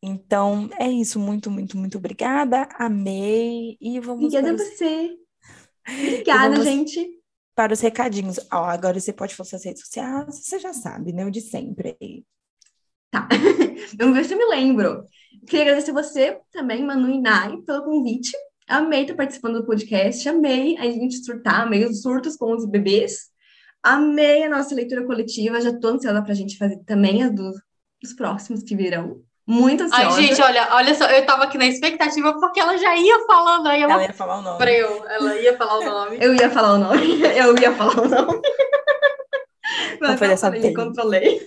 Então, 0.00 0.70
é 0.78 0.88
isso. 0.88 1.18
Muito, 1.18 1.50
muito, 1.50 1.76
muito 1.76 1.98
obrigada. 1.98 2.68
Amei. 2.74 3.76
E 3.80 3.98
vamos. 3.98 4.26
Obrigada 4.26 4.52
a 4.52 4.56
você. 4.56 5.16
Obrigada, 5.88 6.50
vamos... 6.50 6.64
gente 6.64 7.18
para 7.56 7.72
os 7.72 7.80
recadinhos. 7.80 8.38
Ó, 8.52 8.64
agora 8.64 9.00
você 9.00 9.12
pode 9.12 9.34
fazer 9.34 9.56
as 9.56 9.64
redes 9.64 9.82
sociais, 9.82 10.46
você 10.46 10.60
já 10.60 10.72
sabe, 10.72 11.12
né? 11.12 11.26
O 11.26 11.30
de 11.30 11.40
sempre 11.40 11.96
aí. 12.00 12.24
Tá. 13.10 13.28
Vamos 13.98 14.16
ver 14.16 14.24
se 14.24 14.34
eu 14.34 14.38
me 14.38 14.46
lembro. 14.46 15.04
Queria 15.46 15.62
agradecer 15.62 15.92
você 15.92 16.38
também, 16.52 16.84
Manu 16.84 17.08
e 17.08 17.20
Nai, 17.20 17.56
pelo 17.66 17.84
convite. 17.84 18.36
Amei 18.68 19.02
estar 19.02 19.14
participando 19.14 19.60
do 19.60 19.66
podcast, 19.66 20.28
amei 20.28 20.76
a 20.76 20.84
gente 20.84 21.24
surtar, 21.24 21.62
amei 21.62 21.86
os 21.86 22.02
surtos 22.02 22.36
com 22.36 22.54
os 22.54 22.66
bebês. 22.66 23.28
Amei 23.82 24.44
a 24.44 24.48
nossa 24.48 24.74
leitura 24.74 25.06
coletiva, 25.06 25.60
já 25.60 25.72
tô 25.78 25.88
ansiosa 25.88 26.20
para 26.20 26.32
a 26.32 26.36
gente 26.36 26.58
fazer 26.58 26.78
também 26.84 27.22
as 27.22 27.34
dos, 27.34 27.54
dos 28.02 28.12
próximos 28.12 28.62
que 28.62 28.76
virão 28.76 29.22
muito 29.46 29.84
ansiosa. 29.84 30.18
Ai, 30.18 30.22
gente, 30.22 30.42
olha, 30.42 30.68
olha 30.72 30.94
só, 30.94 31.06
eu 31.06 31.24
tava 31.24 31.44
aqui 31.44 31.56
na 31.56 31.66
expectativa 31.66 32.38
porque 32.38 32.60
ela 32.60 32.76
já 32.76 32.94
ia 32.94 33.24
falando, 33.26 33.68
aí 33.68 33.80
ela... 33.80 33.94
ela 33.94 34.02
ia 34.02 34.12
falar 34.12 34.38
o 34.38 34.42
nome. 34.42 34.58
Preu, 34.58 35.06
ela 35.08 35.36
ia 35.36 35.56
falar 35.56 35.78
o 35.78 35.84
nome. 35.84 36.18
eu 36.20 36.34
ia 36.34 36.50
falar 36.50 36.74
o 36.74 36.78
nome, 36.78 37.22
eu 37.24 37.56
ia 37.56 37.72
falar 37.72 38.02
o 38.02 38.08
nome. 38.08 38.42
Mas 39.98 40.10
Não 40.10 40.18
foi 40.18 40.28
dessa 40.28 40.50
vez. 40.50 40.62
Me 40.62 40.74
controlei. 40.74 41.40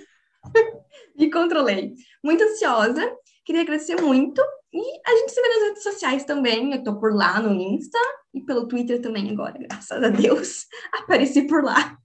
Me 1.18 1.32
controlei. 1.32 1.94
Muito 2.24 2.44
ansiosa, 2.44 3.02
queria 3.46 3.62
agradecer 3.62 4.00
muito. 4.02 4.42
E 4.74 4.80
a 5.06 5.16
gente 5.18 5.32
se 5.32 5.42
vê 5.42 5.48
nas 5.48 5.68
redes 5.68 5.84
sociais 5.84 6.24
também. 6.24 6.74
Eu 6.74 6.84
tô 6.84 7.00
por 7.00 7.14
lá 7.14 7.42
no 7.42 7.54
Insta 7.54 8.00
e 8.34 8.42
pelo 8.42 8.68
Twitter 8.68 9.02
também 9.02 9.30
agora, 9.30 9.58
graças 9.58 10.04
a 10.04 10.10
Deus. 10.10 10.66
Apareci 10.94 11.44
por 11.44 11.64
lá. 11.64 11.98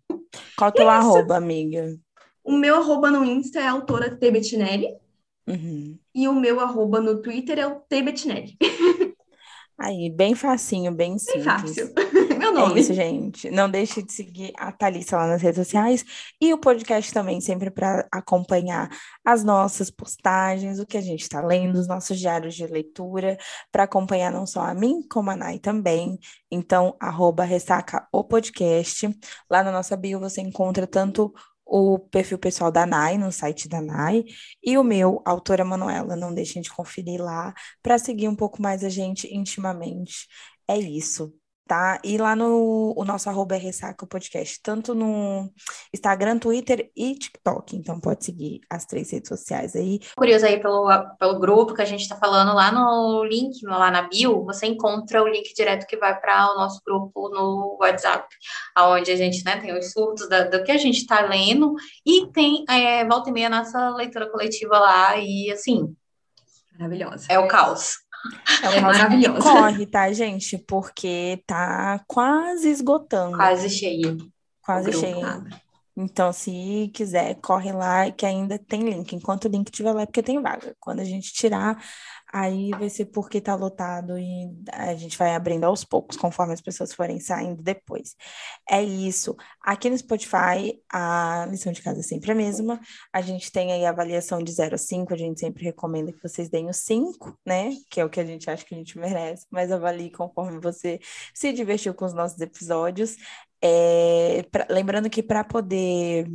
Qual 0.56 0.72
que 0.72 0.82
é 0.82 0.84
o 0.84 0.88
arroba, 0.88 1.36
amiga? 1.36 1.96
O 2.42 2.52
meu 2.52 2.76
arroba 2.76 3.10
no 3.10 3.24
Insta 3.24 3.60
é 3.60 3.66
autora 3.66 4.16
T. 4.16 4.30
Bettinelli. 4.30 4.88
Uhum. 5.46 5.96
E 6.14 6.26
o 6.26 6.34
meu 6.34 6.58
arroba 6.60 7.00
no 7.00 7.22
Twitter 7.22 7.58
é 7.58 7.66
o 7.66 7.80
Tbetnelli. 7.88 8.56
Aí, 9.78 10.10
bem 10.10 10.34
facinho, 10.34 10.92
bem 10.92 11.18
simples. 11.18 11.44
Bem 11.44 11.44
fácil. 11.44 11.92
Nome. 12.56 12.74
É 12.74 12.80
isso, 12.80 12.94
gente. 12.94 13.50
Não 13.50 13.70
deixe 13.70 14.02
de 14.02 14.12
seguir 14.12 14.52
a 14.56 14.72
Thalissa 14.72 15.16
lá 15.16 15.26
nas 15.26 15.42
redes 15.42 15.58
sociais 15.58 16.04
e 16.40 16.52
o 16.52 16.58
podcast 16.58 17.12
também, 17.12 17.40
sempre 17.40 17.70
para 17.70 18.06
acompanhar 18.10 18.88
as 19.24 19.44
nossas 19.44 19.90
postagens, 19.90 20.78
o 20.78 20.86
que 20.86 20.96
a 20.96 21.00
gente 21.00 21.22
está 21.22 21.40
lendo, 21.40 21.78
os 21.78 21.86
nossos 21.86 22.18
diários 22.18 22.54
de 22.54 22.66
leitura, 22.66 23.36
para 23.70 23.84
acompanhar 23.84 24.32
não 24.32 24.46
só 24.46 24.62
a 24.62 24.74
mim, 24.74 25.02
como 25.08 25.30
a 25.30 25.36
Nai 25.36 25.58
também. 25.58 26.18
Então, 26.50 26.96
arroba 27.00 27.44
ressaca 27.44 28.06
o 28.12 28.24
podcast. 28.24 29.08
Lá 29.50 29.62
na 29.62 29.70
nossa 29.70 29.96
bio 29.96 30.18
você 30.18 30.40
encontra 30.40 30.86
tanto 30.86 31.32
o 31.64 31.98
perfil 31.98 32.38
pessoal 32.38 32.70
da 32.70 32.86
NAI, 32.86 33.18
no 33.18 33.32
site 33.32 33.68
da 33.68 33.82
NAI, 33.82 34.24
e 34.62 34.78
o 34.78 34.84
meu, 34.84 35.20
autora 35.24 35.64
Manuela. 35.64 36.14
Não 36.14 36.32
deixem 36.32 36.62
de 36.62 36.70
conferir 36.70 37.20
lá 37.20 37.52
para 37.82 37.98
seguir 37.98 38.28
um 38.28 38.36
pouco 38.36 38.62
mais 38.62 38.84
a 38.84 38.88
gente 38.88 39.26
intimamente. 39.34 40.28
É 40.68 40.78
isso 40.78 41.34
tá? 41.66 42.00
E 42.04 42.16
lá 42.16 42.36
no 42.36 42.94
o 42.96 43.04
nosso 43.04 43.28
arroba 43.28 43.56
é 43.56 43.58
Ressaca 43.58 44.04
o 44.04 44.08
podcast, 44.08 44.60
tanto 44.62 44.94
no 44.94 45.50
Instagram, 45.92 46.38
Twitter 46.38 46.90
e 46.96 47.14
TikTok. 47.14 47.76
Então 47.76 48.00
pode 48.00 48.24
seguir 48.24 48.60
as 48.70 48.86
três 48.86 49.10
redes 49.10 49.28
sociais 49.28 49.74
aí. 49.74 50.00
Curioso 50.16 50.46
aí 50.46 50.60
pelo, 50.60 50.88
pelo 51.18 51.38
grupo 51.38 51.74
que 51.74 51.82
a 51.82 51.86
gente 51.86 52.02
está 52.02 52.16
falando 52.16 52.54
lá 52.54 52.70
no 52.70 53.24
link, 53.24 53.64
lá 53.64 53.90
na 53.90 54.02
bio, 54.02 54.44
você 54.44 54.66
encontra 54.66 55.22
o 55.22 55.28
link 55.28 55.52
direto 55.54 55.86
que 55.86 55.96
vai 55.96 56.18
para 56.18 56.52
o 56.52 56.56
nosso 56.56 56.80
grupo 56.84 57.28
no 57.28 57.76
WhatsApp, 57.80 58.26
onde 58.78 59.10
a 59.10 59.16
gente 59.16 59.44
né, 59.44 59.56
tem 59.58 59.76
os 59.76 59.92
surtos 59.92 60.28
da, 60.28 60.44
do 60.44 60.62
que 60.62 60.70
a 60.70 60.78
gente 60.78 60.98
está 60.98 61.20
lendo 61.22 61.74
e 62.04 62.26
tem 62.28 62.64
é, 62.68 63.04
volta 63.04 63.30
e 63.30 63.32
meia 63.32 63.48
nossa 63.48 63.90
leitura 63.90 64.30
coletiva 64.30 64.78
lá 64.78 65.16
e 65.16 65.50
assim. 65.50 65.94
Maravilhosa. 66.78 67.26
É 67.30 67.38
o 67.38 67.48
caos. 67.48 67.96
É, 68.62 68.80
maravilhoso. 68.80 69.40
Corre, 69.40 69.86
tá, 69.86 70.12
gente? 70.12 70.58
Porque 70.58 71.42
tá 71.46 72.00
quase 72.06 72.68
esgotando. 72.68 73.36
Quase 73.36 73.68
cheio. 73.68 74.16
Quase 74.62 74.92
cheio. 74.92 75.44
Então, 75.96 76.30
se 76.30 76.90
quiser, 76.92 77.36
corre 77.36 77.72
lá 77.72 78.10
que 78.10 78.26
ainda 78.26 78.58
tem 78.58 78.82
link. 78.82 79.14
Enquanto 79.14 79.46
o 79.46 79.48
link 79.48 79.68
estiver 79.68 79.92
lá, 79.92 80.02
é 80.02 80.06
porque 80.06 80.22
tem 80.22 80.42
vaga. 80.42 80.76
Quando 80.78 81.00
a 81.00 81.04
gente 81.04 81.32
tirar, 81.32 81.82
aí 82.36 82.70
vai 82.72 82.90
ser 82.90 83.06
porque 83.06 83.40
tá 83.40 83.54
lotado 83.54 84.18
e 84.18 84.54
a 84.70 84.94
gente 84.94 85.16
vai 85.16 85.34
abrindo 85.34 85.64
aos 85.64 85.84
poucos, 85.84 86.18
conforme 86.18 86.52
as 86.52 86.60
pessoas 86.60 86.92
forem 86.92 87.18
saindo 87.18 87.62
depois. 87.62 88.14
É 88.68 88.82
isso. 88.82 89.34
Aqui 89.62 89.88
no 89.88 89.96
Spotify, 89.96 90.78
a 90.92 91.46
lição 91.50 91.72
de 91.72 91.80
casa 91.80 92.00
é 92.00 92.02
sempre 92.02 92.32
a 92.32 92.34
mesma. 92.34 92.78
A 93.10 93.22
gente 93.22 93.50
tem 93.50 93.72
aí 93.72 93.86
a 93.86 93.90
avaliação 93.90 94.42
de 94.42 94.52
0 94.52 94.74
a 94.74 94.78
5, 94.78 95.14
a 95.14 95.16
gente 95.16 95.40
sempre 95.40 95.64
recomenda 95.64 96.12
que 96.12 96.22
vocês 96.22 96.50
deem 96.50 96.68
o 96.68 96.74
5, 96.74 97.38
né? 97.44 97.70
Que 97.90 98.00
é 98.02 98.04
o 98.04 98.10
que 98.10 98.20
a 98.20 98.24
gente 98.24 98.50
acha 98.50 98.66
que 98.66 98.74
a 98.74 98.78
gente 98.78 98.98
merece, 98.98 99.46
mas 99.50 99.72
avalie 99.72 100.10
conforme 100.10 100.60
você 100.60 101.00
se 101.32 101.54
divertiu 101.54 101.94
com 101.94 102.04
os 102.04 102.12
nossos 102.12 102.38
episódios. 102.38 103.16
É, 103.62 104.44
pra, 104.50 104.66
lembrando 104.68 105.08
que 105.08 105.22
para 105.22 105.42
poder 105.42 106.28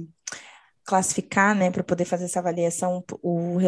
classificar, 0.83 1.55
né, 1.55 1.69
para 1.69 1.83
poder 1.83 2.05
fazer 2.05 2.25
essa 2.25 2.39
avaliação, 2.39 3.03
o, 3.21 3.59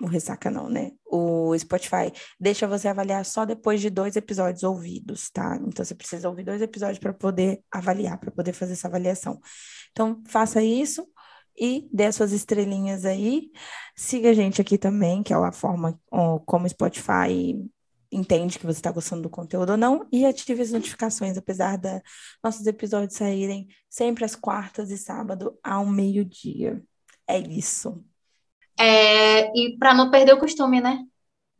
o 0.00 0.06
Ressaca 0.06 0.50
não, 0.50 0.68
né? 0.68 0.92
O 1.04 1.56
Spotify 1.58 2.12
deixa 2.38 2.66
você 2.66 2.88
avaliar 2.88 3.24
só 3.24 3.44
depois 3.44 3.80
de 3.80 3.90
dois 3.90 4.16
episódios 4.16 4.62
ouvidos, 4.62 5.30
tá? 5.30 5.56
Então 5.66 5.84
você 5.84 5.94
precisa 5.94 6.28
ouvir 6.28 6.44
dois 6.44 6.62
episódios 6.62 6.98
para 6.98 7.12
poder 7.12 7.62
avaliar, 7.70 8.18
para 8.18 8.30
poder 8.30 8.52
fazer 8.52 8.72
essa 8.72 8.88
avaliação. 8.88 9.40
Então 9.90 10.22
faça 10.26 10.62
isso 10.62 11.06
e 11.58 11.88
dê 11.92 12.06
as 12.06 12.14
suas 12.14 12.32
estrelinhas 12.32 13.04
aí. 13.04 13.50
Siga 13.94 14.30
a 14.30 14.34
gente 14.34 14.60
aqui 14.60 14.78
também, 14.78 15.22
que 15.22 15.32
é 15.32 15.36
a 15.36 15.52
forma 15.52 16.00
como 16.46 16.64
o 16.64 16.68
Spotify 16.68 17.58
entende 18.12 18.58
que 18.58 18.66
você 18.66 18.78
está 18.78 18.90
gostando 18.90 19.22
do 19.22 19.30
conteúdo 19.30 19.70
ou 19.72 19.76
não, 19.76 20.08
e 20.10 20.26
ative 20.26 20.62
as 20.62 20.72
notificações, 20.72 21.36
apesar 21.36 21.76
da 21.78 22.02
nossos 22.42 22.66
episódios 22.66 23.16
saírem 23.16 23.68
sempre 23.88 24.24
às 24.24 24.34
quartas 24.34 24.90
e 24.90 24.98
sábado 24.98 25.56
ao 25.62 25.86
meio-dia. 25.86 26.82
É 27.28 27.38
isso. 27.38 28.02
É, 28.80 29.52
e 29.54 29.76
para 29.78 29.92
não 29.92 30.10
perder 30.10 30.32
o 30.32 30.38
costume, 30.38 30.80
né? 30.80 31.00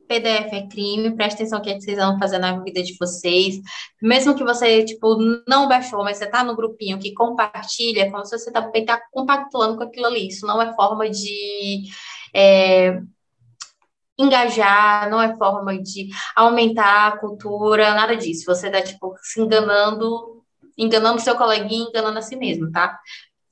PDF 0.08 0.52
é 0.52 0.66
crime, 0.66 1.14
presta 1.14 1.36
atenção 1.36 1.58
no 1.58 1.64
que 1.64 1.80
vocês 1.80 1.96
vão 1.96 2.18
fazer 2.18 2.38
na 2.38 2.58
vida 2.60 2.82
de 2.82 2.96
vocês. 2.98 3.60
Mesmo 4.02 4.34
que 4.34 4.42
você, 4.42 4.84
tipo, 4.84 5.16
não 5.46 5.68
baixou, 5.68 6.02
mas 6.02 6.16
você 6.16 6.26
tá 6.26 6.42
no 6.42 6.56
grupinho 6.56 6.98
que 6.98 7.14
compartilha, 7.14 8.10
como 8.10 8.24
se 8.24 8.36
você 8.36 8.50
também 8.50 8.84
tá 8.84 9.00
compactuando 9.12 9.76
com 9.76 9.84
aquilo 9.84 10.06
ali. 10.06 10.26
Isso 10.26 10.46
não 10.46 10.60
é 10.60 10.74
forma 10.74 11.08
de 11.08 11.82
é, 12.34 13.00
engajar, 14.18 15.08
não 15.08 15.22
é 15.22 15.36
forma 15.36 15.80
de 15.80 16.08
aumentar 16.34 17.08
a 17.08 17.18
cultura, 17.18 17.94
nada 17.94 18.16
disso. 18.16 18.44
Você 18.46 18.68
tá, 18.68 18.82
tipo, 18.82 19.14
se 19.22 19.40
enganando, 19.40 20.42
enganando 20.76 21.20
seu 21.20 21.36
coleguinha, 21.36 21.88
enganando 21.88 22.18
a 22.18 22.22
si 22.22 22.34
mesmo, 22.34 22.72
tá? 22.72 22.98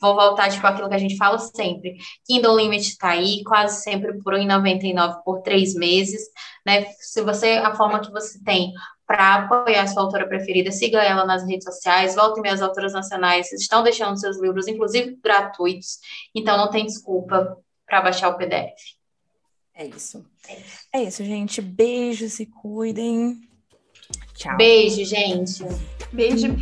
Vou 0.00 0.14
voltar, 0.14 0.50
tipo, 0.50 0.66
aquilo 0.66 0.88
que 0.88 0.94
a 0.94 0.98
gente 0.98 1.16
fala 1.16 1.38
sempre. 1.38 1.96
Kindle 2.26 2.56
Limit 2.56 2.88
está 2.88 3.10
aí, 3.10 3.42
quase 3.44 3.82
sempre 3.82 4.16
por 4.22 4.34
R$ 4.34 4.44
1,99 4.44 5.22
por 5.24 5.42
três 5.42 5.74
meses, 5.74 6.22
né? 6.64 6.86
Se 7.00 7.22
você, 7.22 7.54
a 7.54 7.74
forma 7.74 8.00
que 8.00 8.10
você 8.10 8.42
tem 8.44 8.72
para 9.06 9.36
apoiar 9.36 9.82
a 9.82 9.86
sua 9.86 10.02
autora 10.02 10.28
preferida, 10.28 10.70
siga 10.70 11.02
ela 11.02 11.24
nas 11.24 11.42
redes 11.46 11.64
sociais, 11.64 12.14
volte 12.14 12.40
minhas 12.40 12.60
autoras 12.60 12.92
nacionais, 12.92 13.50
estão 13.52 13.82
deixando 13.82 14.20
seus 14.20 14.38
livros, 14.38 14.68
inclusive 14.68 15.18
gratuitos, 15.22 15.98
então 16.34 16.58
não 16.58 16.70
tem 16.70 16.84
desculpa 16.84 17.56
para 17.86 18.02
baixar 18.02 18.28
o 18.28 18.36
PDF. 18.36 18.98
É 19.74 19.86
isso. 19.86 20.24
É 20.92 21.02
isso, 21.04 21.24
gente. 21.24 21.62
Beijo, 21.62 22.28
se 22.28 22.44
cuidem. 22.46 23.40
Tchau. 24.34 24.56
Beijo, 24.56 25.04
gente. 25.04 25.64
Beijo. 26.12 26.56